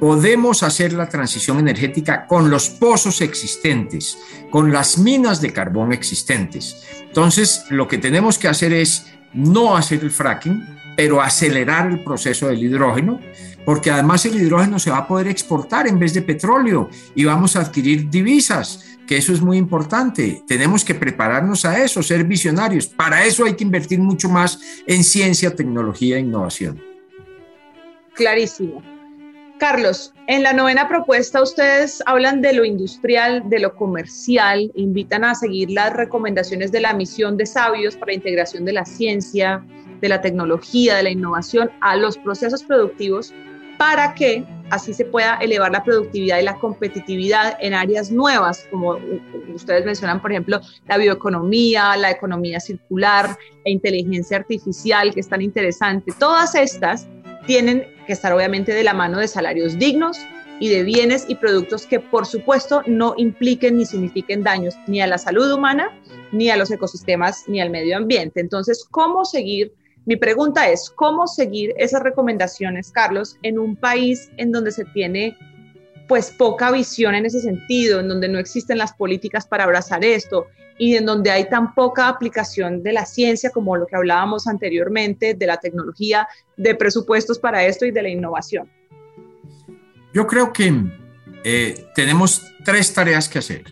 Podemos 0.00 0.62
hacer 0.62 0.92
la 0.92 1.08
transición 1.08 1.58
energética 1.58 2.26
con 2.26 2.50
los 2.50 2.68
pozos 2.68 3.22
existentes, 3.22 4.18
con 4.50 4.72
las 4.72 4.98
minas 4.98 5.40
de 5.40 5.54
carbón 5.54 5.92
existentes. 5.92 6.84
Entonces, 7.00 7.64
lo 7.70 7.88
que 7.88 7.96
tenemos 7.96 8.38
que 8.38 8.48
hacer 8.48 8.74
es 8.74 9.06
no 9.36 9.76
hacer 9.76 10.02
el 10.02 10.10
fracking, 10.10 10.64
pero 10.96 11.20
acelerar 11.20 11.90
el 11.90 12.02
proceso 12.02 12.48
del 12.48 12.64
hidrógeno, 12.64 13.20
porque 13.64 13.90
además 13.90 14.24
el 14.24 14.36
hidrógeno 14.36 14.78
se 14.78 14.90
va 14.90 14.98
a 14.98 15.08
poder 15.08 15.28
exportar 15.28 15.86
en 15.86 15.98
vez 15.98 16.14
de 16.14 16.22
petróleo 16.22 16.88
y 17.14 17.24
vamos 17.24 17.54
a 17.54 17.60
adquirir 17.60 18.08
divisas, 18.08 18.96
que 19.06 19.18
eso 19.18 19.32
es 19.32 19.40
muy 19.40 19.58
importante. 19.58 20.42
Tenemos 20.48 20.84
que 20.84 20.94
prepararnos 20.94 21.64
a 21.64 21.82
eso, 21.82 22.02
ser 22.02 22.24
visionarios. 22.24 22.86
Para 22.86 23.24
eso 23.24 23.44
hay 23.44 23.54
que 23.54 23.64
invertir 23.64 24.00
mucho 24.00 24.28
más 24.28 24.58
en 24.86 25.04
ciencia, 25.04 25.54
tecnología 25.54 26.16
e 26.16 26.20
innovación. 26.20 26.82
Clarísimo. 28.14 28.95
Carlos, 29.58 30.12
en 30.26 30.42
la 30.42 30.52
novena 30.52 30.86
propuesta 30.86 31.40
ustedes 31.40 32.02
hablan 32.04 32.42
de 32.42 32.52
lo 32.52 32.64
industrial, 32.64 33.48
de 33.48 33.58
lo 33.58 33.74
comercial, 33.74 34.70
invitan 34.74 35.24
a 35.24 35.34
seguir 35.34 35.70
las 35.70 35.94
recomendaciones 35.94 36.72
de 36.72 36.80
la 36.80 36.92
misión 36.92 37.38
de 37.38 37.46
sabios 37.46 37.96
para 37.96 38.12
la 38.12 38.16
integración 38.16 38.66
de 38.66 38.74
la 38.74 38.84
ciencia, 38.84 39.64
de 40.02 40.08
la 40.10 40.20
tecnología, 40.20 40.96
de 40.96 41.04
la 41.04 41.10
innovación 41.10 41.70
a 41.80 41.96
los 41.96 42.18
procesos 42.18 42.64
productivos 42.64 43.32
para 43.78 44.14
que 44.14 44.44
así 44.70 44.92
se 44.92 45.06
pueda 45.06 45.36
elevar 45.36 45.70
la 45.72 45.82
productividad 45.82 46.38
y 46.38 46.42
la 46.42 46.58
competitividad 46.58 47.56
en 47.60 47.72
áreas 47.72 48.10
nuevas, 48.10 48.66
como 48.70 48.98
ustedes 49.54 49.86
mencionan, 49.86 50.20
por 50.20 50.32
ejemplo, 50.32 50.60
la 50.86 50.98
bioeconomía, 50.98 51.96
la 51.96 52.10
economía 52.10 52.60
circular, 52.60 53.38
la 53.64 53.70
inteligencia 53.70 54.36
artificial, 54.36 55.14
que 55.14 55.20
es 55.20 55.28
tan 55.28 55.40
interesante. 55.40 56.12
Todas 56.18 56.54
estas 56.54 57.06
tienen 57.46 57.86
que 58.06 58.12
estar 58.12 58.32
obviamente 58.32 58.72
de 58.72 58.84
la 58.84 58.94
mano 58.94 59.18
de 59.18 59.28
salarios 59.28 59.78
dignos 59.78 60.18
y 60.58 60.68
de 60.68 60.82
bienes 60.84 61.26
y 61.28 61.34
productos 61.34 61.86
que 61.86 62.00
por 62.00 62.26
supuesto 62.26 62.82
no 62.86 63.14
impliquen 63.16 63.76
ni 63.76 63.84
signifiquen 63.84 64.42
daños 64.42 64.74
ni 64.86 65.00
a 65.00 65.06
la 65.06 65.18
salud 65.18 65.52
humana, 65.52 65.90
ni 66.32 66.50
a 66.50 66.56
los 66.56 66.70
ecosistemas, 66.70 67.44
ni 67.46 67.60
al 67.60 67.70
medio 67.70 67.96
ambiente. 67.96 68.40
Entonces, 68.40 68.86
¿cómo 68.90 69.24
seguir 69.24 69.72
mi 70.06 70.14
pregunta 70.14 70.70
es, 70.70 70.88
¿cómo 70.88 71.26
seguir 71.26 71.74
esas 71.78 72.00
recomendaciones, 72.00 72.92
Carlos, 72.92 73.38
en 73.42 73.58
un 73.58 73.74
país 73.74 74.30
en 74.36 74.52
donde 74.52 74.70
se 74.70 74.84
tiene 74.84 75.36
pues 76.06 76.30
poca 76.30 76.70
visión 76.70 77.16
en 77.16 77.26
ese 77.26 77.40
sentido, 77.40 77.98
en 77.98 78.06
donde 78.06 78.28
no 78.28 78.38
existen 78.38 78.78
las 78.78 78.92
políticas 78.92 79.48
para 79.48 79.64
abrazar 79.64 80.04
esto 80.04 80.46
y 80.78 80.96
en 80.96 81.06
donde 81.06 81.30
hay 81.30 81.48
tan 81.48 81.74
poca 81.74 82.08
aplicación 82.08 82.82
de 82.82 82.92
la 82.92 83.06
ciencia 83.06 83.50
como 83.50 83.76
lo 83.76 83.86
que 83.86 83.96
hablábamos 83.96 84.46
anteriormente, 84.46 85.34
de 85.34 85.46
la 85.46 85.56
tecnología, 85.56 86.28
de 86.56 86.74
presupuestos 86.74 87.38
para 87.38 87.64
esto 87.64 87.86
y 87.86 87.90
de 87.90 88.02
la 88.02 88.08
innovación? 88.08 88.70
Yo 90.12 90.26
creo 90.26 90.52
que 90.52 90.72
eh, 91.44 91.86
tenemos 91.94 92.42
tres 92.64 92.92
tareas 92.92 93.28
que 93.28 93.38
hacer. 93.38 93.64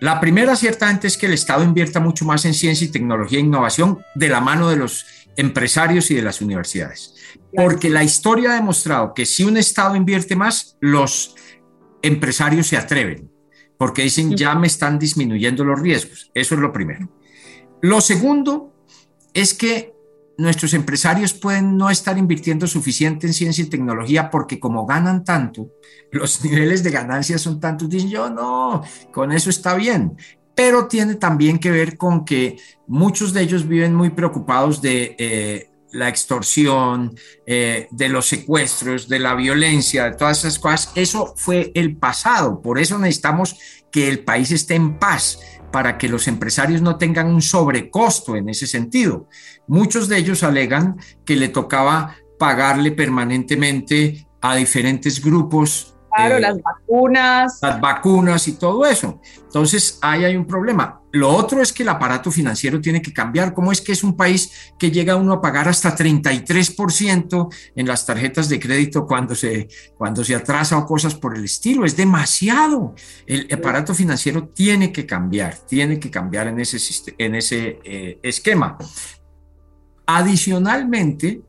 La 0.00 0.20
primera, 0.20 0.56
ciertamente, 0.56 1.06
es 1.06 1.16
que 1.16 1.26
el 1.26 1.34
Estado 1.34 1.62
invierta 1.62 2.00
mucho 2.00 2.24
más 2.24 2.44
en 2.44 2.54
ciencia 2.54 2.84
y 2.84 2.90
tecnología 2.90 3.38
e 3.38 3.42
innovación 3.42 4.04
de 4.14 4.28
la 4.28 4.40
mano 4.40 4.68
de 4.68 4.76
los 4.76 5.06
empresarios 5.36 6.10
y 6.10 6.14
de 6.14 6.22
las 6.22 6.40
universidades. 6.40 7.14
Porque 7.54 7.88
la 7.88 8.02
historia 8.02 8.50
ha 8.50 8.54
demostrado 8.54 9.14
que 9.14 9.26
si 9.26 9.44
un 9.44 9.56
Estado 9.56 9.94
invierte 9.94 10.34
más, 10.34 10.76
los 10.80 11.36
empresarios 12.02 12.66
se 12.66 12.76
atreven, 12.76 13.30
porque 13.82 14.02
dicen, 14.02 14.36
ya 14.36 14.54
me 14.54 14.68
están 14.68 14.96
disminuyendo 14.96 15.64
los 15.64 15.80
riesgos. 15.80 16.30
Eso 16.34 16.54
es 16.54 16.60
lo 16.60 16.72
primero. 16.72 17.08
Lo 17.80 18.00
segundo 18.00 18.72
es 19.34 19.54
que 19.54 19.92
nuestros 20.38 20.72
empresarios 20.74 21.34
pueden 21.34 21.76
no 21.76 21.90
estar 21.90 22.16
invirtiendo 22.16 22.68
suficiente 22.68 23.26
en 23.26 23.34
ciencia 23.34 23.64
y 23.64 23.66
tecnología 23.66 24.30
porque 24.30 24.60
como 24.60 24.86
ganan 24.86 25.24
tanto, 25.24 25.68
los 26.12 26.44
niveles 26.44 26.84
de 26.84 26.92
ganancia 26.92 27.38
son 27.38 27.58
tantos, 27.58 27.90
dicen 27.90 28.08
yo 28.08 28.30
no, 28.30 28.84
con 29.12 29.32
eso 29.32 29.50
está 29.50 29.74
bien. 29.74 30.16
Pero 30.54 30.86
tiene 30.86 31.16
también 31.16 31.58
que 31.58 31.72
ver 31.72 31.96
con 31.96 32.24
que 32.24 32.58
muchos 32.86 33.32
de 33.32 33.42
ellos 33.42 33.66
viven 33.66 33.96
muy 33.96 34.10
preocupados 34.10 34.80
de 34.80 35.16
eh, 35.18 35.71
la 35.92 36.08
extorsión, 36.08 37.14
eh, 37.46 37.88
de 37.90 38.08
los 38.08 38.26
secuestros, 38.26 39.08
de 39.08 39.18
la 39.18 39.34
violencia, 39.34 40.04
de 40.04 40.16
todas 40.16 40.40
esas 40.40 40.58
cosas. 40.58 40.92
Eso 40.94 41.34
fue 41.36 41.70
el 41.74 41.96
pasado. 41.96 42.60
Por 42.60 42.78
eso 42.78 42.98
necesitamos 42.98 43.56
que 43.90 44.08
el 44.08 44.24
país 44.24 44.50
esté 44.50 44.74
en 44.74 44.98
paz 44.98 45.40
para 45.70 45.96
que 45.98 46.08
los 46.08 46.28
empresarios 46.28 46.82
no 46.82 46.96
tengan 46.96 47.28
un 47.28 47.42
sobrecosto 47.42 48.36
en 48.36 48.48
ese 48.48 48.66
sentido. 48.66 49.28
Muchos 49.66 50.08
de 50.08 50.18
ellos 50.18 50.42
alegan 50.42 50.96
que 51.24 51.36
le 51.36 51.48
tocaba 51.48 52.16
pagarle 52.38 52.92
permanentemente 52.92 54.26
a 54.40 54.56
diferentes 54.56 55.22
grupos 55.22 55.92
Claro, 56.14 56.36
eh, 56.36 56.40
las 56.40 56.62
vacunas. 56.62 57.58
Las 57.62 57.80
vacunas 57.80 58.48
y 58.48 58.52
todo 58.52 58.84
eso. 58.86 59.20
Entonces, 59.44 59.98
ahí 60.02 60.24
hay 60.24 60.36
un 60.36 60.46
problema. 60.46 61.00
Lo 61.12 61.28
otro 61.28 61.60
es 61.60 61.72
que 61.72 61.82
el 61.82 61.90
aparato 61.90 62.30
financiero 62.30 62.80
tiene 62.80 63.02
que 63.02 63.12
cambiar. 63.12 63.52
¿Cómo 63.52 63.70
es 63.70 63.80
que 63.80 63.92
es 63.92 64.02
un 64.02 64.16
país 64.16 64.72
que 64.78 64.90
llega 64.90 65.16
uno 65.16 65.34
a 65.34 65.40
pagar 65.42 65.68
hasta 65.68 65.94
33% 65.94 67.54
en 67.76 67.86
las 67.86 68.06
tarjetas 68.06 68.48
de 68.48 68.58
crédito 68.58 69.06
cuando 69.06 69.34
se, 69.34 69.68
cuando 69.96 70.24
se 70.24 70.34
atrasa 70.34 70.78
o 70.78 70.86
cosas 70.86 71.14
por 71.14 71.36
el 71.36 71.44
estilo? 71.44 71.84
Es 71.84 71.96
demasiado. 71.96 72.94
El 73.26 73.46
aparato 73.52 73.94
financiero 73.94 74.48
tiene 74.48 74.90
que 74.90 75.04
cambiar, 75.04 75.58
tiene 75.66 76.00
que 76.00 76.10
cambiar 76.10 76.48
en 76.48 76.60
ese, 76.60 76.78
en 77.18 77.34
ese 77.34 77.78
eh, 77.84 78.18
esquema. 78.22 78.78
Adicionalmente, 80.06 81.42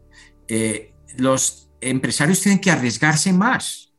eh, 0.48 0.94
los 1.15 1.69
empresarios 1.80 2.41
tienen 2.41 2.60
que 2.60 2.72
arriesgarse 2.72 3.31
más 3.31 3.94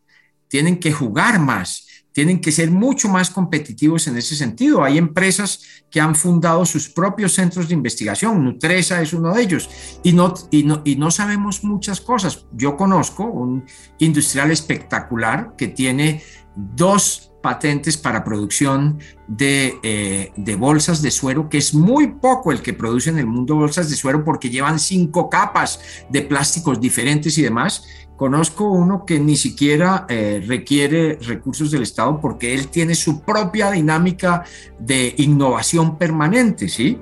tienen 0.55 0.79
que 0.79 0.93
jugar 0.93 1.41
más, 1.41 1.84
tienen 2.15 2.41
que 2.41 2.53
ser 2.53 2.71
mucho 2.71 3.09
más 3.09 3.29
competitivos 3.29 4.07
en 4.07 4.17
ese 4.17 4.37
sentido. 4.37 4.85
Hay 4.85 4.99
empresas 4.99 5.61
que 5.91 6.01
han 6.01 6.15
fundado 6.15 6.65
sus 6.65 6.89
propios 6.89 7.33
centros 7.33 7.69
de 7.69 7.75
investigación, 7.75 8.43
Nutresa 8.45 9.03
es 9.03 9.13
uno 9.13 9.35
de 9.35 9.43
ellos, 9.43 9.69
y 10.03 10.13
no, 10.13 10.33
y 10.51 10.63
no, 10.63 10.81
y 10.85 10.95
no 10.95 11.11
sabemos 11.11 11.65
muchas 11.65 12.01
cosas. 12.01 12.47
Yo 12.53 12.77
conozco 12.77 13.25
un 13.25 13.65
industrial 13.99 14.53
espectacular 14.53 15.55
que 15.59 15.69
tiene 15.69 16.23
dos 16.55 17.33
patentes 17.43 17.99
para 17.99 18.25
producción 18.25 19.01
de, 19.29 19.75
eh, 19.83 20.33
de, 20.35 20.57
bolsas 20.57 21.03
de 21.03 21.11
suero, 21.11 21.51
que 21.51 21.59
es 21.59 21.75
muy 21.75 22.07
poco 22.15 22.53
el 22.53 22.63
que 22.63 22.73
produce 22.73 23.11
en 23.11 23.19
el 23.19 23.27
mundo 23.27 23.57
bolsas 23.57 23.91
de 23.91 23.97
suero 23.97 24.25
porque 24.25 24.49
llevan 24.49 24.79
cinco 24.79 25.29
capas 25.29 25.81
de 26.09 26.23
plásticos 26.23 26.81
diferentes 26.81 27.37
y 27.37 27.43
demás. 27.43 27.85
Conozco 28.17 28.71
uno 28.71 29.05
que 29.05 29.19
ni 29.19 29.37
siquiera 29.37 30.07
eh, 30.09 30.43
requiere 30.47 31.19
recursos 31.21 31.73
del 31.73 31.83
Estado 31.83 32.21
porque 32.21 32.55
él 32.55 32.69
tiene 32.69 32.95
su 32.95 33.23
propia 33.23 33.73
dinámica 33.73 34.45
de 34.79 35.15
innovación 35.19 35.99
permanente, 35.99 36.69
¿sí? 36.69 37.01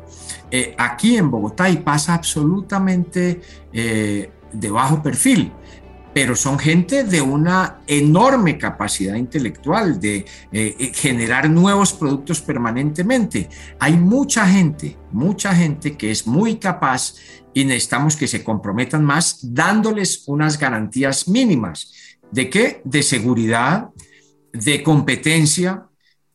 Eh, 0.50 0.74
aquí 0.78 1.16
en 1.16 1.30
Bogotá 1.30 1.68
y 1.68 1.78
pasa 1.78 2.14
absolutamente 2.14 3.42
eh, 3.72 4.30
de 4.52 4.70
bajo 4.70 5.02
perfil 5.02 5.52
pero 6.14 6.36
son 6.36 6.58
gente 6.58 7.04
de 7.04 7.22
una 7.22 7.78
enorme 7.86 8.58
capacidad 8.58 9.14
intelectual 9.14 9.98
de 9.98 10.26
generar 10.92 11.48
nuevos 11.48 11.94
productos 11.94 12.42
permanentemente. 12.42 13.48
Hay 13.78 13.96
mucha 13.96 14.46
gente, 14.46 14.98
mucha 15.10 15.54
gente 15.54 15.96
que 15.96 16.10
es 16.10 16.26
muy 16.26 16.56
capaz 16.56 17.14
y 17.54 17.64
necesitamos 17.64 18.16
que 18.16 18.28
se 18.28 18.42
comprometan 18.42 19.04
más 19.04 19.38
dándoles 19.42 20.24
unas 20.26 20.58
garantías 20.58 21.28
mínimas. 21.28 21.92
¿De 22.30 22.48
qué? 22.48 22.80
De 22.84 23.02
seguridad, 23.02 23.90
de 24.52 24.82
competencia, 24.82 25.86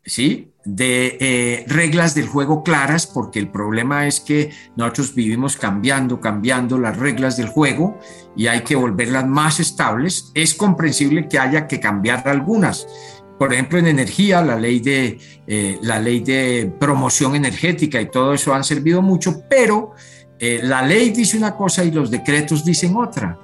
¿sí? 0.05 0.51
de 0.67 1.17
eh, 1.21 1.65
reglas 1.67 2.13
del 2.13 2.27
juego 2.27 2.61
claras, 2.61 3.07
porque 3.07 3.39
el 3.39 3.49
problema 3.49 4.05
es 4.05 4.19
que 4.19 4.51
nosotros 4.75 5.15
vivimos 5.15 5.55
cambiando, 5.55 6.19
cambiando 6.19 6.77
las 6.77 6.97
reglas 6.97 7.37
del 7.37 7.47
juego 7.47 7.97
y 8.35 8.47
hay 8.47 8.61
que 8.61 8.75
volverlas 8.75 9.25
más 9.25 9.61
estables. 9.61 10.29
Es 10.35 10.53
comprensible 10.53 11.29
que 11.29 11.39
haya 11.39 11.67
que 11.67 11.79
cambiar 11.79 12.27
algunas, 12.27 12.85
por 13.39 13.53
ejemplo, 13.53 13.79
en 13.79 13.87
energía, 13.87 14.41
la 14.41 14.59
ley 14.59 14.81
de, 14.81 15.19
eh, 15.47 15.79
la 15.81 15.99
ley 16.01 16.19
de 16.19 16.69
promoción 16.77 17.35
energética 17.35 18.01
y 18.01 18.11
todo 18.11 18.33
eso 18.33 18.53
han 18.53 18.65
servido 18.65 19.01
mucho, 19.01 19.43
pero 19.49 19.93
eh, 20.39 20.59
la 20.63 20.81
ley 20.81 21.09
dice 21.09 21.37
una 21.37 21.55
cosa 21.55 21.83
y 21.83 21.91
los 21.91 22.11
decretos 22.11 22.63
dicen 22.63 22.95
otra. 22.95 23.37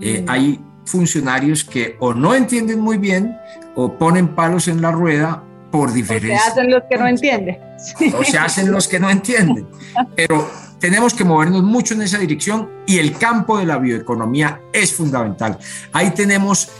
Eh, 0.00 0.22
mm. 0.22 0.30
Hay 0.30 0.60
funcionarios 0.84 1.64
que 1.64 1.96
o 2.00 2.14
no 2.14 2.34
entienden 2.34 2.80
muy 2.80 2.98
bien 2.98 3.36
o 3.74 3.92
ponen 3.92 4.34
palos 4.34 4.68
en 4.68 4.80
la 4.80 4.92
rueda 4.92 5.42
por 5.70 5.92
diferencia. 5.92 6.38
O 6.38 6.44
se 6.44 6.50
hacen 6.50 6.70
los 6.70 6.82
que 6.88 6.96
no 6.96 7.06
entienden. 7.08 7.58
O 8.18 8.24
se 8.24 8.38
hacen 8.38 8.72
los 8.72 8.88
que 8.88 8.98
no 8.98 9.10
entienden. 9.10 9.66
Pero 10.14 10.48
tenemos 10.78 11.12
que 11.14 11.24
movernos 11.24 11.62
mucho 11.62 11.94
en 11.94 12.02
esa 12.02 12.18
dirección 12.18 12.70
y 12.86 12.98
el 12.98 13.18
campo 13.18 13.58
de 13.58 13.66
la 13.66 13.78
bioeconomía 13.78 14.60
es 14.72 14.94
fundamental. 14.94 15.58
Ahí 15.92 16.10
tenemos 16.10 16.70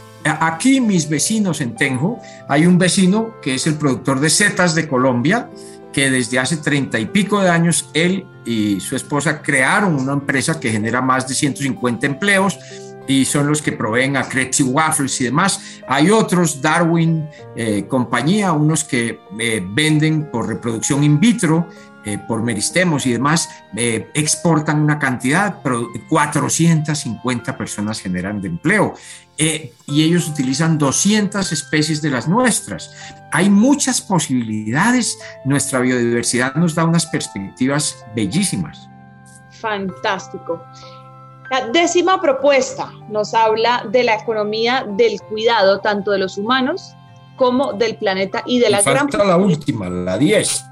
Aquí 0.41 0.81
mis 0.81 1.07
vecinos 1.07 1.61
en 1.61 1.75
Tenjo, 1.75 2.19
hay 2.47 2.65
un 2.65 2.77
vecino 2.77 3.35
que 3.41 3.55
es 3.55 3.67
el 3.67 3.75
productor 3.75 4.19
de 4.19 4.29
setas 4.29 4.75
de 4.75 4.87
Colombia, 4.87 5.49
que 5.97 6.11
desde 6.11 6.37
hace 6.37 6.57
treinta 6.57 6.99
y 6.99 7.07
pico 7.07 7.41
de 7.41 7.49
años 7.49 7.89
él 7.95 8.23
y 8.45 8.79
su 8.79 8.95
esposa 8.95 9.41
crearon 9.41 9.95
una 9.95 10.13
empresa 10.13 10.59
que 10.59 10.69
genera 10.69 11.01
más 11.01 11.27
de 11.27 11.33
150 11.33 12.05
empleos 12.05 12.59
y 13.07 13.25
son 13.25 13.47
los 13.47 13.63
que 13.63 13.71
proveen 13.71 14.15
a 14.15 14.29
Crepes 14.29 14.59
y 14.59 14.63
Waffles 14.63 15.19
y 15.21 15.23
demás. 15.23 15.81
Hay 15.87 16.11
otros, 16.11 16.61
Darwin 16.61 17.27
eh, 17.55 17.87
compañía, 17.87 18.51
unos 18.51 18.83
que 18.83 19.21
eh, 19.39 19.65
venden 19.67 20.29
por 20.29 20.47
reproducción 20.47 21.03
in 21.03 21.19
vitro 21.19 21.67
eh, 22.07 22.17
por 22.25 22.41
meristemos 22.41 23.05
y 23.05 23.11
demás, 23.11 23.49
eh, 23.75 24.07
exportan 24.13 24.79
una 24.79 24.97
cantidad, 24.97 25.61
pero 25.61 25.89
450 26.07 27.57
personas 27.57 27.99
generan 27.99 28.39
de 28.39 28.47
empleo 28.47 28.93
eh, 29.37 29.73
y 29.85 30.03
ellos 30.03 30.27
utilizan 30.27 30.77
200 30.77 31.51
especies 31.51 32.01
de 32.01 32.09
las 32.09 32.27
nuestras. 32.27 32.91
Hay 33.31 33.49
muchas 33.49 34.01
posibilidades, 34.01 35.17
nuestra 35.45 35.79
biodiversidad 35.79 36.55
nos 36.55 36.73
da 36.73 36.85
unas 36.85 37.05
perspectivas 37.05 38.03
bellísimas. 38.15 38.89
Fantástico. 39.51 40.61
La 41.51 41.67
décima 41.67 42.19
propuesta 42.19 42.91
nos 43.09 43.33
habla 43.33 43.85
de 43.89 44.03
la 44.03 44.15
economía 44.15 44.85
del 44.97 45.21
cuidado 45.21 45.79
tanto 45.79 46.11
de 46.11 46.19
los 46.19 46.37
humanos 46.37 46.95
como 47.37 47.73
del 47.73 47.95
planeta 47.95 48.43
y 48.45 48.59
de 48.59 48.69
la 48.69 48.81
falta 48.81 49.23
la 49.23 49.37
última, 49.37 49.89
la 49.89 50.17
10. 50.17 50.65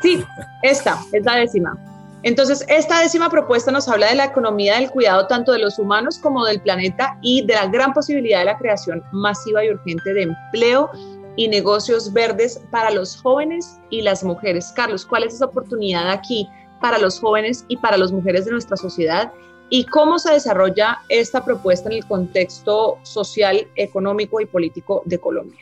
Sí, 0.00 0.24
esta 0.62 0.98
es 1.12 1.24
la 1.24 1.36
décima. 1.36 1.76
Entonces, 2.22 2.64
esta 2.68 3.00
décima 3.00 3.30
propuesta 3.30 3.70
nos 3.70 3.88
habla 3.88 4.08
de 4.08 4.14
la 4.14 4.26
economía 4.26 4.76
del 4.76 4.90
cuidado 4.90 5.26
tanto 5.26 5.52
de 5.52 5.58
los 5.58 5.78
humanos 5.78 6.18
como 6.18 6.44
del 6.44 6.60
planeta 6.60 7.18
y 7.22 7.46
de 7.46 7.54
la 7.54 7.66
gran 7.66 7.94
posibilidad 7.94 8.40
de 8.40 8.44
la 8.46 8.58
creación 8.58 9.02
masiva 9.12 9.64
y 9.64 9.70
urgente 9.70 10.12
de 10.12 10.22
empleo 10.22 10.90
y 11.36 11.48
negocios 11.48 12.12
verdes 12.12 12.60
para 12.70 12.90
los 12.90 13.16
jóvenes 13.22 13.78
y 13.88 14.02
las 14.02 14.22
mujeres. 14.22 14.72
Carlos, 14.76 15.06
¿cuál 15.06 15.24
es 15.24 15.34
esa 15.34 15.46
oportunidad 15.46 16.10
aquí 16.10 16.46
para 16.80 16.98
los 16.98 17.18
jóvenes 17.18 17.64
y 17.68 17.78
para 17.78 17.96
las 17.96 18.12
mujeres 18.12 18.44
de 18.44 18.52
nuestra 18.52 18.76
sociedad? 18.76 19.32
¿Y 19.70 19.84
cómo 19.84 20.18
se 20.18 20.32
desarrolla 20.32 20.98
esta 21.08 21.44
propuesta 21.44 21.88
en 21.88 21.96
el 21.96 22.04
contexto 22.04 22.98
social, 23.02 23.66
económico 23.76 24.40
y 24.40 24.46
político 24.46 25.02
de 25.06 25.18
Colombia? 25.18 25.60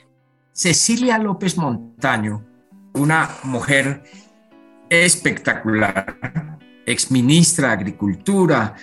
Cecilia 0.53 1.19
López 1.19 1.57
Montaño, 1.57 2.45
una 2.95 3.31
mujer 3.45 4.03
espectacular, 4.91 6.59
ex 6.87 7.11
ministra 7.11 7.69
de 7.69 7.75
Agricultura, 7.75 8.75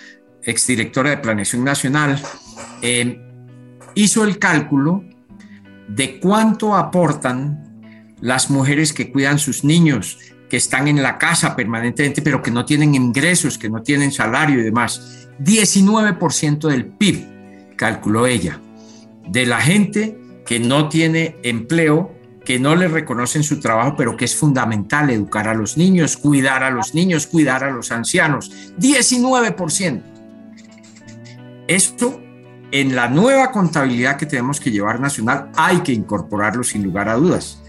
ex 0.42 0.66
directora 0.66 1.10
de 1.10 1.18
Planeación 1.18 1.64
Nacional, 1.64 2.20
eh, 2.82 3.20
hizo 3.94 4.24
el 4.24 4.38
cálculo 4.38 5.04
de 5.88 6.18
cuánto 6.20 6.74
aportan 6.74 7.66
las 8.20 8.50
mujeres 8.50 8.92
que 8.92 9.10
cuidan 9.10 9.38
sus 9.38 9.64
niños, 9.64 10.18
que 10.48 10.56
están 10.56 10.88
en 10.88 11.02
la 11.02 11.18
casa 11.18 11.56
permanentemente, 11.56 12.22
pero 12.22 12.42
que 12.42 12.50
no 12.50 12.64
tienen 12.64 12.94
ingresos, 12.94 13.58
que 13.58 13.68
no 13.68 13.82
tienen 13.82 14.12
salario 14.12 14.60
y 14.60 14.62
demás. 14.62 15.28
19% 15.40 16.68
del 16.68 16.86
PIB, 16.86 17.76
calculó 17.76 18.26
ella, 18.26 18.60
de 19.28 19.46
la 19.46 19.60
gente 19.60 20.18
que 20.46 20.60
no 20.60 20.88
tiene 20.88 21.36
empleo 21.42 22.15
que 22.46 22.60
no 22.60 22.76
le 22.76 22.86
reconocen 22.86 23.42
su 23.42 23.58
trabajo, 23.58 23.96
pero 23.96 24.16
que 24.16 24.24
es 24.24 24.36
fundamental 24.36 25.10
educar 25.10 25.48
a 25.48 25.54
los 25.54 25.76
niños, 25.76 26.16
cuidar 26.16 26.62
a 26.62 26.70
los 26.70 26.94
niños, 26.94 27.26
cuidar 27.26 27.64
a 27.64 27.70
los 27.72 27.90
ancianos. 27.90 28.52
19%. 28.78 30.02
Esto 31.66 32.22
en 32.70 32.94
la 32.94 33.08
nueva 33.08 33.50
contabilidad 33.50 34.16
que 34.16 34.26
tenemos 34.26 34.60
que 34.60 34.70
llevar 34.70 35.00
nacional 35.00 35.50
hay 35.56 35.80
que 35.80 35.92
incorporarlo 35.92 36.62
sin 36.62 36.84
lugar 36.84 37.08
a 37.08 37.16
dudas. 37.16 37.60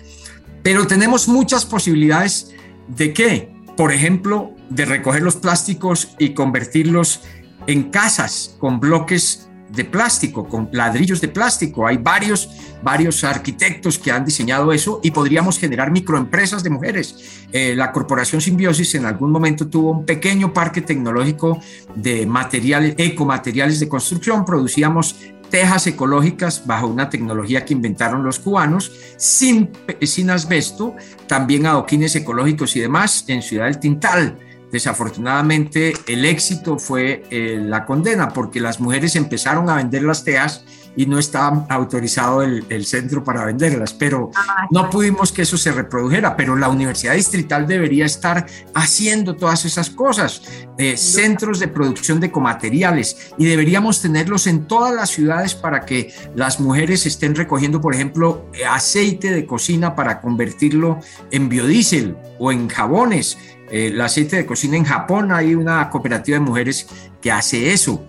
Pero 0.61 0.85
tenemos 0.85 1.27
muchas 1.27 1.65
posibilidades 1.65 2.53
de 2.87 3.13
qué? 3.13 3.51
Por 3.75 3.91
ejemplo, 3.91 4.53
de 4.69 4.85
recoger 4.85 5.23
los 5.23 5.37
plásticos 5.37 6.15
y 6.19 6.35
convertirlos 6.35 7.21
en 7.65 7.89
casas 7.89 8.55
con 8.59 8.79
bloques 8.79 9.46
de 9.77 9.85
plástico, 9.85 10.45
con 10.45 10.67
ladrillos 10.73 11.21
de 11.21 11.29
plástico. 11.29 11.87
Hay 11.87 11.95
varios, 11.95 12.49
varios 12.83 13.23
arquitectos 13.23 13.97
que 13.97 14.11
han 14.11 14.25
diseñado 14.25 14.73
eso 14.73 14.99
y 15.01 15.11
podríamos 15.11 15.57
generar 15.57 15.91
microempresas 15.91 16.63
de 16.63 16.69
mujeres. 16.69 17.45
Eh, 17.53 17.75
la 17.75 17.93
Corporación 17.93 18.41
Simbiosis 18.41 18.95
en 18.95 19.05
algún 19.05 19.31
momento 19.31 19.67
tuvo 19.67 19.91
un 19.91 20.05
pequeño 20.05 20.51
parque 20.51 20.81
tecnológico 20.81 21.61
de 21.95 22.25
materiales, 22.25 22.95
ecomateriales 22.97 23.79
de 23.79 23.87
construcción. 23.87 24.43
Producíamos 24.43 25.15
tejas 25.49 25.87
ecológicas 25.87 26.65
bajo 26.65 26.87
una 26.87 27.09
tecnología 27.09 27.63
que 27.63 27.73
inventaron 27.73 28.23
los 28.23 28.39
cubanos, 28.39 28.91
sin, 29.15 29.71
sin 30.01 30.29
asbesto, 30.29 30.95
también 31.27 31.65
adoquines 31.65 32.15
ecológicos 32.17 32.75
y 32.75 32.81
demás 32.81 33.23
en 33.27 33.41
Ciudad 33.41 33.65
del 33.65 33.79
Tintal 33.79 34.37
Desafortunadamente, 34.77 35.93
el 36.05 36.23
éxito 36.23 36.77
fue 36.77 37.23
eh, 37.31 37.59
la 37.59 37.83
condena, 37.83 38.29
porque 38.29 38.59
las 38.59 38.79
mujeres 38.79 39.15
empezaron 39.15 39.71
a 39.71 39.75
vender 39.77 40.03
las 40.03 40.23
teas 40.23 40.63
y 40.95 41.07
no 41.07 41.17
estaba 41.17 41.65
autorizado 41.69 42.43
el, 42.43 42.85
centro 42.85 43.23
para 43.23 43.45
venderlas, 43.45 43.93
pero 43.93 44.31
ah, 44.35 44.67
no 44.69 44.89
pudimos 44.89 45.31
que 45.31 45.43
eso 45.43 45.57
se 45.57 45.71
reprodujera, 45.71 46.35
pero 46.35 46.55
la 46.55 46.69
Universidad 46.69 47.13
Distrital 47.13 47.67
debería 47.67 48.05
estar 48.05 48.45
haciendo 48.73 49.35
todas 49.35 49.65
esas 49.65 49.89
cosas, 49.89 50.41
eh, 50.77 50.95
centros 50.95 51.59
de 51.59 51.67
producción 51.67 52.19
de 52.19 52.31
comateriales, 52.31 53.31
y 53.37 53.45
deberíamos 53.45 54.01
tenerlos 54.01 54.45
en 54.45 54.65
todas 54.65 54.93
las 54.93 55.09
ciudades 55.09 55.55
para 55.55 55.85
que 55.85 56.13
las 56.35 56.59
mujeres 56.59 57.05
estén 57.07 57.35
recogiendo, 57.35 57.81
por 57.81 57.95
ejemplo, 57.95 58.49
aceite 58.69 59.31
de 59.31 59.45
cocina 59.45 59.95
para 59.95 60.21
convertirlo 60.21 60.99
en 61.31 61.49
biodiesel 61.49 62.15
o 62.39 62.51
en 62.51 62.67
jabones. 62.67 63.37
eh, 63.37 63.56
el 63.71 63.99
aceite 64.01 64.37
de 64.37 64.45
cocina 64.45 64.77
en 64.77 64.85
Japón, 64.85 65.31
hay 65.31 65.55
una 65.55 65.89
cooperativa 65.89 66.37
de 66.37 66.43
mujeres 66.43 66.87
que 67.21 67.31
hace 67.31 67.73
eso. 67.73 68.05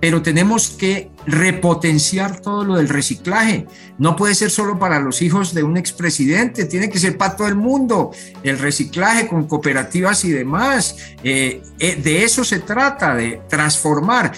Pero 0.00 0.20
tenemos 0.20 0.70
que 0.70 1.12
repotenciar 1.26 2.40
todo 2.40 2.64
lo 2.64 2.74
del 2.74 2.88
reciclaje. 2.88 3.68
No 3.98 4.16
puede 4.16 4.34
ser 4.34 4.50
solo 4.50 4.76
para 4.76 4.98
los 4.98 5.22
hijos 5.22 5.54
de 5.54 5.62
un 5.62 5.76
expresidente, 5.76 6.64
tiene 6.64 6.90
que 6.90 6.98
ser 6.98 7.16
para 7.16 7.36
todo 7.36 7.46
el 7.46 7.54
mundo. 7.54 8.10
El 8.42 8.58
reciclaje 8.58 9.28
con 9.28 9.46
cooperativas 9.46 10.24
y 10.24 10.32
demás. 10.32 10.96
Eh, 11.22 11.62
eh, 11.78 12.00
de 12.02 12.24
eso 12.24 12.42
se 12.42 12.58
trata, 12.58 13.14
de 13.14 13.42
transformar. 13.48 14.32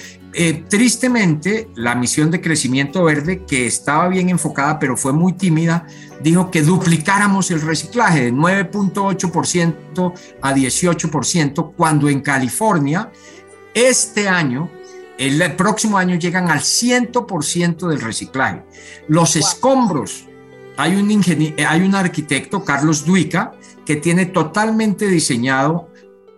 Tristemente, 0.68 1.68
la 1.76 1.94
misión 1.94 2.30
de 2.30 2.40
crecimiento 2.40 3.04
verde, 3.04 3.44
que 3.46 3.66
estaba 3.66 4.08
bien 4.08 4.30
enfocada, 4.30 4.78
pero 4.78 4.96
fue 4.96 5.12
muy 5.12 5.34
tímida, 5.34 5.86
dijo 6.22 6.50
que 6.50 6.62
duplicáramos 6.62 7.50
el 7.50 7.60
reciclaje 7.60 8.24
de 8.24 8.32
9.8% 8.32 10.12
a 10.42 10.54
18%, 10.54 11.72
cuando 11.76 12.08
en 12.08 12.20
California 12.20 13.10
este 13.74 14.28
año, 14.28 14.70
el, 15.18 15.40
próximo 15.56 15.98
año 15.98 16.16
llegan 16.16 16.50
al 16.50 16.60
100% 16.60 17.88
del 17.88 18.00
reciclaje. 18.00 18.62
Los 19.08 19.36
escombros, 19.36 20.26
hay 20.76 20.96
un, 20.96 21.22
hay 21.66 21.82
un 21.82 21.94
arquitecto, 21.94 22.64
Carlos 22.64 23.04
Duica, 23.04 23.52
que 23.84 23.96
tiene 23.96 24.26
totalmente 24.26 25.06
diseñado 25.06 25.90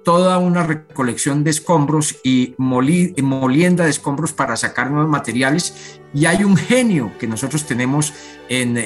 toda 0.07 0.39
una 0.39 0.62
recolección 0.62 1.43
de 1.43 1.51
escombros 1.51 2.20
y 2.23 2.55
molienda 2.59 3.83
de 3.83 3.91
escombros 3.91 4.33
para 4.33 4.57
sacar 4.57 4.89
nuevos 4.89 5.11
materiales. 5.11 5.99
Y 6.15 6.27
hay 6.27 6.45
un 6.45 6.57
genio 6.57 7.11
que 7.19 7.27
nosotros 7.27 7.66
tenemos 7.66 8.15
en, 8.49 8.77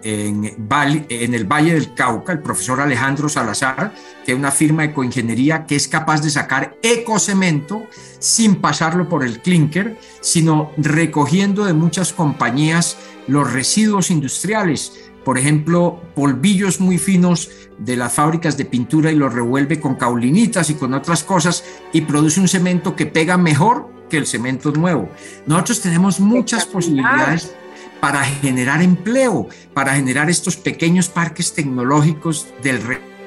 el 0.00 1.44
Valle 1.44 1.74
del 1.74 1.92
Cauca, 1.92 2.30
el 2.30 2.38
profesor 2.38 2.80
Alejandro 2.80 3.28
Salazar, 3.28 3.92
que 4.24 4.30
es 4.30 4.38
una 4.38 4.52
firma 4.52 4.84
de 4.84 4.90
ecoingeniería 4.90 5.66
que 5.66 5.74
es 5.74 5.88
capaz 5.88 6.22
de 6.22 6.30
sacar 6.30 6.78
ecocemento 6.82 7.88
sin 8.20 8.60
pasarlo 8.60 9.08
por 9.08 9.24
el 9.24 9.40
clinker, 9.40 9.98
sino 10.20 10.70
recogiendo 10.76 11.64
de 11.64 11.72
muchas 11.72 12.12
compañías 12.12 12.96
los 13.26 13.52
residuos 13.52 14.12
industriales 14.12 15.07
por 15.28 15.36
ejemplo, 15.36 16.00
polvillos 16.14 16.80
muy 16.80 16.96
finos 16.96 17.50
de 17.76 17.96
las 17.96 18.14
fábricas 18.14 18.56
de 18.56 18.64
pintura 18.64 19.12
y 19.12 19.14
los 19.14 19.30
revuelve 19.30 19.78
con 19.78 19.96
caulinitas 19.96 20.70
y 20.70 20.74
con 20.74 20.94
otras 20.94 21.22
cosas 21.22 21.66
y 21.92 22.00
produce 22.00 22.40
un 22.40 22.48
cemento 22.48 22.96
que 22.96 23.04
pega 23.04 23.36
mejor 23.36 23.90
que 24.08 24.16
el 24.16 24.26
cemento 24.26 24.72
nuevo. 24.72 25.10
Nosotros 25.44 25.82
tenemos 25.82 26.18
muchas 26.18 26.64
posibilidades 26.64 27.54
para 28.00 28.24
generar 28.24 28.80
empleo, 28.80 29.50
para 29.74 29.96
generar 29.96 30.30
estos 30.30 30.56
pequeños 30.56 31.10
parques 31.10 31.52
tecnológicos 31.52 32.46
del 32.62 32.80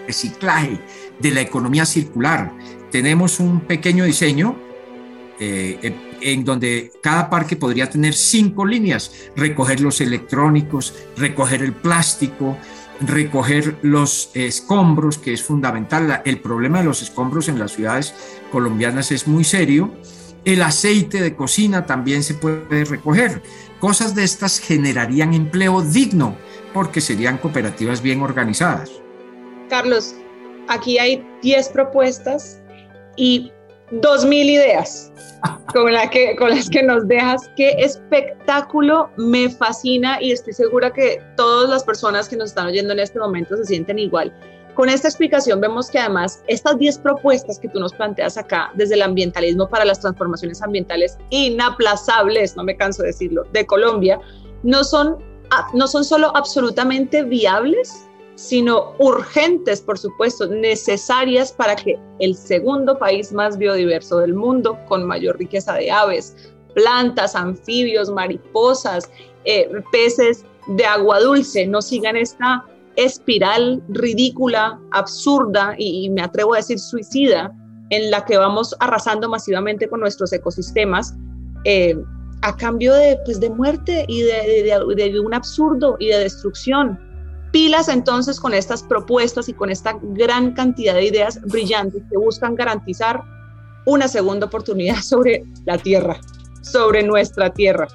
reciclaje, 0.08 0.80
de 1.20 1.30
la 1.30 1.42
economía 1.42 1.86
circular. 1.86 2.52
Tenemos 2.90 3.40
un 3.40 3.60
pequeño 3.60 4.06
diseño 4.06 4.56
eh, 5.40 5.96
en 6.22 6.46
donde 6.46 6.92
cada 7.02 7.30
parque 7.30 7.56
podría 7.56 7.90
tener 7.90 8.14
cinco 8.14 8.66
líneas, 8.66 9.12
recoger 9.36 9.82
los 9.82 10.02
electrónicos, 10.02 10.94
recoger 11.18 11.64
el 11.64 11.74
plástico, 11.74 12.58
recoger 13.02 13.78
los 13.82 14.32
escombros, 14.34 15.18
que 15.18 15.34
es 15.34 15.44
fundamental. 15.44 16.22
El 16.26 16.40
problema 16.40 16.80
de 16.80 16.86
los 16.86 17.02
escombros 17.02 17.48
en 17.48 17.60
las 17.60 17.72
ciudades 17.72 18.14
colombianas 18.52 19.12
es 19.12 19.28
muy 19.28 19.44
serio. 19.44 19.92
El 20.46 20.62
aceite 20.62 21.22
de 21.22 21.36
cocina 21.36 21.86
también 21.86 22.24
se 22.24 22.34
puede 22.34 22.86
recoger. 22.86 23.42
Cosas 23.80 24.16
de 24.16 24.24
estas 24.24 24.60
generarían 24.60 25.34
empleo 25.34 25.82
digno 25.82 26.36
porque 26.74 27.02
serían 27.02 27.38
cooperativas 27.38 28.02
bien 28.02 28.22
organizadas. 28.22 28.92
Carlos, 29.70 30.16
aquí 30.68 30.98
hay 30.98 31.26
10 31.42 31.70
propuestas 31.70 32.62
y 33.18 33.52
2.000 33.92 34.46
ideas 34.46 35.12
con, 35.74 35.92
la 35.92 36.10
que, 36.10 36.36
con 36.36 36.50
las 36.50 36.70
que 36.70 36.84
nos 36.84 37.08
dejas. 37.08 37.50
Qué 37.56 37.72
espectáculo, 37.72 39.10
me 39.18 39.50
fascina 39.50 40.22
y 40.22 40.32
estoy 40.32 40.54
segura 40.54 40.92
que 40.92 41.22
todas 41.36 41.70
las 41.70 41.84
personas 41.84 42.30
que 42.30 42.38
nos 42.38 42.50
están 42.50 42.68
oyendo 42.68 42.94
en 42.94 43.00
este 43.00 43.20
momento 43.20 43.58
se 43.58 43.66
sienten 43.66 44.00
igual. 44.00 44.34
Con 44.76 44.88
esta 44.88 45.10
explicación 45.10 45.60
vemos 45.60 45.90
que 45.90 46.00
además 46.00 46.42
estas 46.48 46.78
10 46.78 47.00
propuestas 47.00 47.60
que 47.60 47.68
tú 47.68 47.80
nos 47.80 47.94
planteas 47.94 48.38
acá 48.38 48.72
desde 48.76 48.96
el 48.96 49.02
ambientalismo 49.02 49.68
para 49.68 49.84
las 49.84 50.00
transformaciones 50.00 50.62
ambientales 50.62 51.18
inaplazables, 51.30 52.56
no 52.56 52.64
me 52.64 52.78
canso 52.78 53.04
de 53.04 53.10
decirlo, 53.10 53.44
de 53.52 53.66
Colombia, 53.66 54.20
no 54.64 54.86
son, 54.86 55.18
no 55.74 55.88
son 55.88 56.06
solo 56.06 56.36
absolutamente 56.38 57.24
viables, 57.24 58.08
sino 58.42 58.96
urgentes, 58.98 59.82
por 59.82 60.00
supuesto, 60.00 60.48
necesarias 60.48 61.52
para 61.52 61.76
que 61.76 62.00
el 62.20 62.36
segundo 62.36 62.98
país 62.98 63.32
más 63.32 63.56
biodiverso 63.56 64.18
del 64.18 64.34
mundo, 64.34 64.80
con 64.88 65.06
mayor 65.06 65.38
riqueza 65.38 65.76
de 65.76 65.92
aves, 65.92 66.36
plantas, 66.74 67.36
anfibios, 67.36 68.10
mariposas, 68.10 69.12
eh, 69.46 69.70
peces 69.92 70.44
de 70.66 70.84
agua 70.86 71.20
dulce, 71.20 71.68
no 71.68 71.84
sigan 71.84 72.16
esta 72.16 72.66
espiral 72.96 73.84
ridícula, 73.90 74.80
absurda 74.90 75.76
y, 75.78 76.10
me 76.10 76.24
atrevo 76.24 76.56
a 76.56 76.58
decir 76.58 76.80
suicida 76.80 77.54
en 77.92 78.10
la 78.10 78.26
que 78.26 78.38
vamos 78.38 78.76
arrasando 78.80 79.30
masivamente 79.30 79.88
con 79.88 80.00
nuestros 80.00 80.34
ecosistemas 80.34 81.14
eh, 81.66 81.96
a 82.42 82.56
cambio 82.58 82.96
de, 82.96 83.20
pues, 83.24 83.40
de 83.40 83.52
muerte 83.52 84.04
y 84.08 84.24
de, 84.24 85.20
un 85.24 85.34
absurdo 85.36 85.96
y 86.00 86.08
de 86.08 86.20
destrucción. 86.20 87.11
Pilas 87.52 87.90
entonces 87.90 88.40
con 88.40 88.54
estas 88.54 88.84
propuestas 88.84 89.50
y 89.50 89.54
con 89.54 89.70
esta 89.70 89.98
gran 90.02 90.54
cantidad 90.54 90.94
de 90.94 91.06
ideas 91.06 91.42
brillantes 91.42 92.04
que 92.10 92.18
buscan 92.18 92.56
garantizar 92.56 93.24
una 93.86 94.08
segunda 94.08 94.46
oportunidad 94.46 94.96
sobre 95.02 95.44
la 95.66 95.78
tierra, 95.78 96.20
sobre 96.62 97.04
nuestra 97.04 97.52
tierra. 97.52 97.88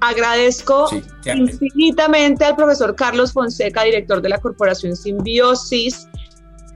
Agradezco 0.00 0.90
infinitamente 1.24 2.44
al 2.44 2.54
profesor 2.54 2.94
Carlos 2.94 3.32
Fonseca, 3.32 3.82
director 3.82 4.20
de 4.20 4.28
la 4.28 4.38
Corporación 4.38 4.94
Simbiosis, 4.94 6.06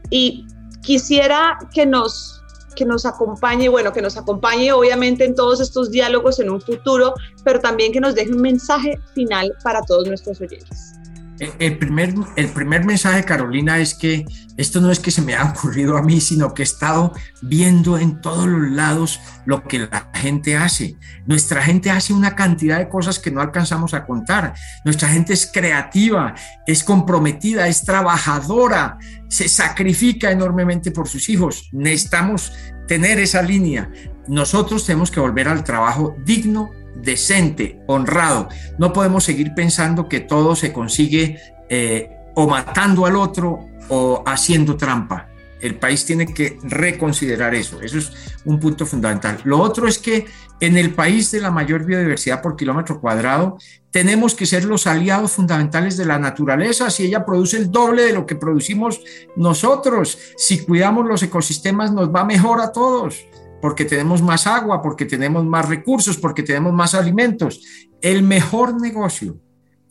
y 0.09 0.47
quisiera 0.83 1.59
que 1.75 1.85
nos, 1.85 2.43
que 2.75 2.87
nos 2.87 3.05
acompañe, 3.05 3.69
bueno, 3.69 3.93
que 3.93 4.01
nos 4.01 4.17
acompañe 4.17 4.73
obviamente 4.73 5.27
en 5.27 5.35
todos 5.35 5.61
estos 5.61 5.91
diálogos 5.91 6.41
en 6.41 6.49
un 6.49 6.63
futuro, 6.63 7.15
pero 7.45 7.61
también 7.61 7.93
que 7.93 8.01
nos 8.01 8.15
deje 8.15 8.33
un 8.33 8.41
mensaje 8.41 8.99
final 9.15 9.55
para 9.63 9.83
todos 9.83 10.09
nuestros 10.09 10.41
oyentes. 10.41 11.00
El 11.41 11.79
primer, 11.79 12.15
el 12.37 12.49
primer 12.49 12.85
mensaje, 12.85 13.25
Carolina, 13.25 13.79
es 13.79 13.95
que 13.95 14.27
esto 14.59 14.83
no 14.83 14.91
es 14.91 15.01
que 15.01 15.11
se 15.11 15.23
me 15.23 15.35
ha 15.35 15.45
ocurrido 15.45 15.97
a 15.97 16.03
mí, 16.03 16.21
sino 16.21 16.53
que 16.53 16.61
he 16.61 16.65
estado 16.65 17.15
viendo 17.41 17.97
en 17.97 18.21
todos 18.21 18.47
los 18.47 18.71
lados 18.73 19.21
lo 19.47 19.63
que 19.63 19.79
la 19.79 20.11
gente 20.13 20.59
hace. 20.59 20.97
Nuestra 21.25 21.63
gente 21.63 21.91
hace 21.91 22.13
una 22.13 22.37
cantidad 22.37 22.79
de 22.79 22.91
cosas 22.91 23.19
que 23.19 23.31
no 23.31 23.41
alcanzamos 23.41 23.95
a 23.95 24.05
contar. 24.05 24.53
Nuestra 24.85 25.09
gente 25.09 25.33
es 25.33 25.51
creativa, 25.51 26.35
es 26.67 26.85
comprometida, 26.85 27.69
es 27.69 27.85
trabajadora, 27.85 28.99
se 29.29 29.49
sacrifica 29.49 30.31
enormemente 30.31 30.91
por 30.91 31.09
sus 31.09 31.31
hijos. 31.31 31.71
Necesitamos 31.73 32.53
tener 32.87 33.19
esa 33.19 33.41
línea. 33.41 33.91
Nosotros 34.29 34.85
tenemos 34.85 35.11
que 35.11 35.21
volver 35.21 35.49
al 35.49 35.65
trabajo 35.65 36.17
digno 36.23 36.71
decente, 37.03 37.81
honrado. 37.87 38.49
No 38.79 38.93
podemos 38.93 39.25
seguir 39.25 39.53
pensando 39.55 40.09
que 40.09 40.21
todo 40.21 40.57
se 40.57 40.73
consigue 40.73 41.39
eh, 41.69 42.11
o 42.35 42.49
matando 42.49 43.07
al 43.07 43.17
otro 43.17 43.67
o 43.89 44.23
haciendo 44.27 44.77
trampa. 44.77 45.29
El 45.61 45.75
país 45.75 46.07
tiene 46.07 46.33
que 46.33 46.59
reconsiderar 46.63 47.55
eso. 47.55 47.83
Eso 47.83 47.99
es 47.99 48.13
un 48.45 48.59
punto 48.59 48.87
fundamental. 48.87 49.41
Lo 49.45 49.61
otro 49.61 49.87
es 49.87 49.99
que 49.99 50.27
en 50.61 50.77
el 50.77 50.95
país 50.95 51.31
de 51.31 51.41
la 51.41 51.51
mayor 51.51 51.85
biodiversidad 51.85 52.41
por 52.41 52.57
kilómetro 52.57 53.01
cuadrado, 53.01 53.59
tenemos 53.91 54.35
que 54.35 54.47
ser 54.47 54.65
los 54.65 54.87
aliados 54.87 55.33
fundamentales 55.33 55.97
de 55.97 56.07
la 56.07 56.19
naturaleza. 56.19 56.91
Si 56.91 57.05
ella 57.05 57.27
produce 57.27 57.59
el 57.59 57.71
doble 57.71 58.05
de 58.05 58.13
lo 58.13 58.25
que 58.27 58.37
producimos 58.37 59.01
nosotros, 59.37 60.19
si 60.37 60.65
cuidamos 60.65 61.07
los 61.07 61.23
ecosistemas, 61.23 61.93
nos 61.93 62.15
va 62.15 62.25
mejor 62.25 62.61
a 62.61 62.73
todos 62.73 63.27
porque 63.61 63.85
tenemos 63.85 64.23
más 64.23 64.47
agua, 64.47 64.83
porque 64.83 65.05
tenemos 65.05 65.45
más 65.45 65.69
recursos, 65.69 66.17
porque 66.17 66.43
tenemos 66.43 66.73
más 66.73 66.95
alimentos. 66.95 67.63
El 68.01 68.23
mejor 68.23 68.81
negocio, 68.81 69.39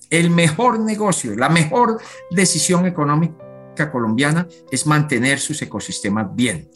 el 0.10 0.30
mejor 0.30 0.80
negocio, 0.80 1.36
la 1.36 1.50
mejor 1.50 2.00
decisión 2.32 2.86
económica 2.86 3.92
colombiana 3.92 4.48
es 4.72 4.86
mantener 4.86 5.40
sus 5.40 5.62
ecosistemas 5.62 6.28
bien. 6.36 6.70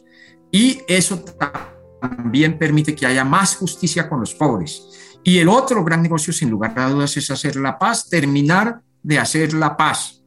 Y 0.52 0.82
eso 0.88 1.24
también 2.00 2.58
permite 2.58 2.96
que 2.96 3.06
haya 3.06 3.26
más 3.26 3.56
justicia 3.56 4.08
con 4.08 4.20
los 4.20 4.36
pobres. 4.36 5.18
Y 5.24 5.40
el 5.40 5.50
otro 5.50 5.84
gran 5.84 6.02
negocio, 6.02 6.32
sin 6.32 6.50
lugar 6.50 6.78
a 6.78 6.90
dudas, 6.90 7.18
es 7.18 7.32
hacer 7.32 7.56
la 7.56 7.80
paz, 7.80 8.10
terminar 8.10 8.82
de 9.02 9.20
hacer 9.20 9.54
la 9.54 9.76
paz 9.76 10.23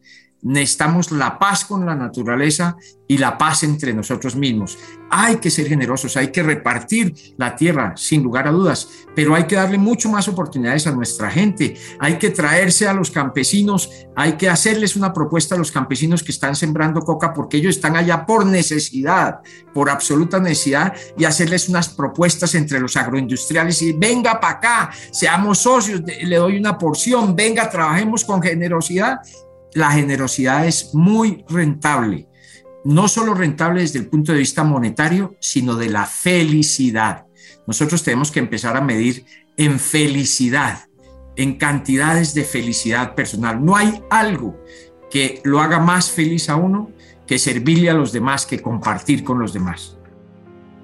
necesitamos 0.47 1.11
la 1.11 1.39
paz 1.39 1.65
con 1.65 1.85
la 1.85 1.97
naturaleza 1.97 2.77
y 3.09 3.19
la 3.19 3.37
paz 3.37 3.65
entre 3.65 3.93
nosotros 3.93 4.37
mismos. 4.37 4.79
Hay 5.11 5.37
que 5.37 5.51
ser 5.51 5.69
generosos, 5.69 6.17
hay 6.17 6.33
que 6.33 6.43
repartir 6.43 7.15
la 7.37 7.55
tierra, 7.55 7.95
sin 7.97 8.23
lugar 8.23 8.47
a 8.47 8.53
dudas, 8.53 8.89
pero 9.15 9.35
hay 9.35 9.45
que 9.45 9.57
darle 9.57 9.79
mucho 9.79 10.09
más 10.09 10.29
oportunidades 10.29 10.87
a 10.87 10.93
nuestra 10.93 11.31
gente. 11.31 11.77
Hay 11.99 12.19
que 12.19 12.31
traerse 12.31 12.87
a 12.87 12.93
los 12.93 13.11
campesinos, 13.11 13.91
hay 14.15 14.33
que 14.33 14.49
hacerles 14.49 14.97
una 14.97 15.13
propuesta 15.13 15.55
a 15.55 15.59
los 15.59 15.73
campesinos 15.73 16.23
que 16.23 16.33
están 16.33 16.55
sembrando 16.55 17.01
coca 17.01 17.33
porque 17.33 17.57
ellos 17.57 17.77
están 17.77 17.97
allá 17.97 18.25
por 18.25 18.47
necesidad, 18.47 19.41
por 19.73 19.91
absoluta 19.91 20.39
necesidad, 20.39 20.95
y 21.17 21.25
hacerles 21.25 21.69
unas 21.69 21.89
propuestas 21.89 22.55
entre 22.55 22.81
los 22.81 22.97
agroindustriales 22.97 23.83
y 23.83 23.93
venga 23.93 24.41
para 24.41 24.55
acá, 24.55 24.91
seamos 25.11 25.59
socios, 25.59 26.03
le 26.03 26.37
doy 26.37 26.57
una 26.57 26.79
porción, 26.79 27.35
venga, 27.35 27.69
trabajemos 27.69 28.25
con 28.25 28.43
generosidad 28.43 29.21
la 29.77 29.91
generosidad 29.91 30.67
es 30.67 30.95
muy 30.95 31.45
rentable, 31.51 32.29
no 32.87 33.09
solo 33.09 33.35
rentable 33.35 33.83
desde 33.83 33.99
el 33.99 34.09
punto 34.09 34.33
de 34.33 34.39
vista 34.39 34.65
monetario, 34.65 35.37
sino 35.39 35.77
de 35.77 35.91
la 35.91 36.07
felicidad. 36.07 37.27
Nosotros 37.67 38.03
tenemos 38.03 38.31
que 38.31 38.39
empezar 38.41 38.75
a 38.79 38.81
medir 38.81 39.27
en 39.59 39.79
felicidad, 39.79 40.89
en 41.37 41.59
cantidades 41.59 42.33
de 42.33 42.45
felicidad 42.45 43.15
personal. 43.15 43.63
No 43.63 43.77
hay 43.77 44.03
algo 44.09 44.59
que 45.11 45.43
lo 45.45 45.61
haga 45.61 45.79
más 45.79 46.11
feliz 46.11 46.49
a 46.49 46.57
uno 46.57 46.91
que 47.27 47.39
servirle 47.39 47.91
a 47.91 47.95
los 47.95 48.13
demás, 48.13 48.47
que 48.47 48.63
compartir 48.63 49.25
con 49.25 49.39
los 49.39 49.53
demás. 49.53 49.99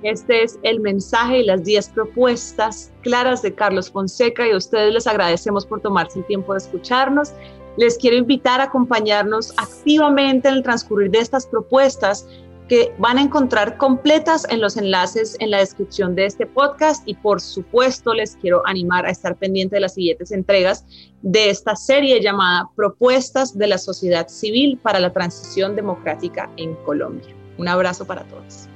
Este 0.02 0.42
es 0.42 0.58
el 0.64 0.80
mensaje 0.80 1.38
y 1.38 1.46
las 1.46 1.64
10 1.64 1.90
propuestas 1.90 2.92
claras 3.00 3.40
de 3.40 3.54
Carlos 3.54 3.90
Fonseca 3.90 4.46
y 4.46 4.50
a 4.50 4.56
ustedes 4.58 4.92
les 4.92 5.06
agradecemos 5.06 5.64
por 5.64 5.80
tomarse 5.80 6.18
el 6.18 6.26
tiempo 6.26 6.52
de 6.52 6.58
escucharnos 6.58 7.32
les 7.76 7.96
quiero 7.98 8.16
invitar 8.16 8.60
a 8.60 8.64
acompañarnos 8.64 9.52
activamente 9.58 10.48
en 10.48 10.54
el 10.56 10.62
transcurrir 10.62 11.10
de 11.10 11.18
estas 11.18 11.46
propuestas 11.46 12.26
que 12.68 12.94
van 12.98 13.18
a 13.18 13.22
encontrar 13.22 13.76
completas 13.76 14.46
en 14.48 14.60
los 14.60 14.76
enlaces 14.76 15.36
en 15.40 15.50
la 15.50 15.58
descripción 15.58 16.14
de 16.14 16.26
este 16.26 16.46
podcast 16.46 17.06
y 17.06 17.14
por 17.14 17.40
supuesto 17.40 18.14
les 18.14 18.36
quiero 18.36 18.62
animar 18.66 19.04
a 19.04 19.10
estar 19.10 19.36
pendiente 19.36 19.76
de 19.76 19.80
las 19.80 19.94
siguientes 19.94 20.32
entregas 20.32 20.86
de 21.22 21.50
esta 21.50 21.76
serie 21.76 22.22
llamada 22.22 22.70
Propuestas 22.74 23.58
de 23.58 23.66
la 23.66 23.78
Sociedad 23.78 24.28
Civil 24.28 24.78
para 24.82 25.00
la 25.00 25.12
Transición 25.12 25.76
Democrática 25.76 26.50
en 26.56 26.74
Colombia. 26.84 27.34
Un 27.58 27.68
abrazo 27.68 28.06
para 28.06 28.24
todos. 28.24 28.68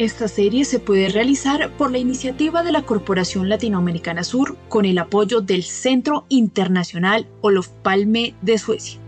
Esta 0.00 0.28
serie 0.28 0.64
se 0.64 0.78
puede 0.78 1.10
realizar 1.10 1.76
por 1.76 1.90
la 1.90 1.98
iniciativa 1.98 2.62
de 2.62 2.72
la 2.72 2.84
Corporación 2.84 3.50
Latinoamericana 3.50 4.24
Sur 4.24 4.56
con 4.70 4.86
el 4.86 4.96
apoyo 4.96 5.42
del 5.42 5.62
Centro 5.62 6.24
Internacional 6.30 7.26
Olof 7.42 7.68
Palme 7.82 8.34
de 8.40 8.56
Suecia. 8.56 8.98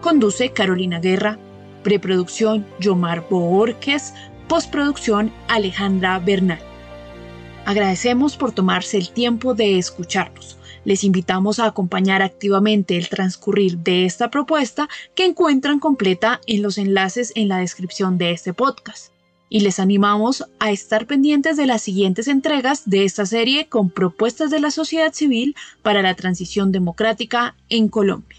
Conduce 0.00 0.50
Carolina 0.50 1.00
Guerra, 1.00 1.36
preproducción 1.82 2.64
Yomar 2.78 3.26
Boorques, 3.28 4.14
postproducción 4.46 5.32
Alejandra 5.48 6.20
Bernal. 6.20 6.60
Agradecemos 7.64 8.36
por 8.36 8.52
tomarse 8.52 8.98
el 8.98 9.10
tiempo 9.10 9.54
de 9.54 9.78
escucharnos. 9.80 10.58
Les 10.84 11.02
invitamos 11.02 11.58
a 11.58 11.66
acompañar 11.66 12.22
activamente 12.22 12.96
el 12.96 13.08
transcurrir 13.08 13.78
de 13.78 14.04
esta 14.04 14.30
propuesta 14.30 14.88
que 15.16 15.24
encuentran 15.24 15.80
completa 15.80 16.40
en 16.46 16.62
los 16.62 16.78
enlaces 16.78 17.32
en 17.34 17.48
la 17.48 17.56
descripción 17.56 18.16
de 18.16 18.30
este 18.30 18.54
podcast. 18.54 19.17
Y 19.50 19.60
les 19.60 19.78
animamos 19.78 20.44
a 20.58 20.70
estar 20.70 21.06
pendientes 21.06 21.56
de 21.56 21.66
las 21.66 21.82
siguientes 21.82 22.28
entregas 22.28 22.88
de 22.88 23.04
esta 23.04 23.26
serie 23.26 23.66
con 23.68 23.90
propuestas 23.90 24.50
de 24.50 24.60
la 24.60 24.70
sociedad 24.70 25.12
civil 25.12 25.56
para 25.82 26.02
la 26.02 26.14
transición 26.14 26.72
democrática 26.72 27.54
en 27.68 27.88
Colombia. 27.88 28.37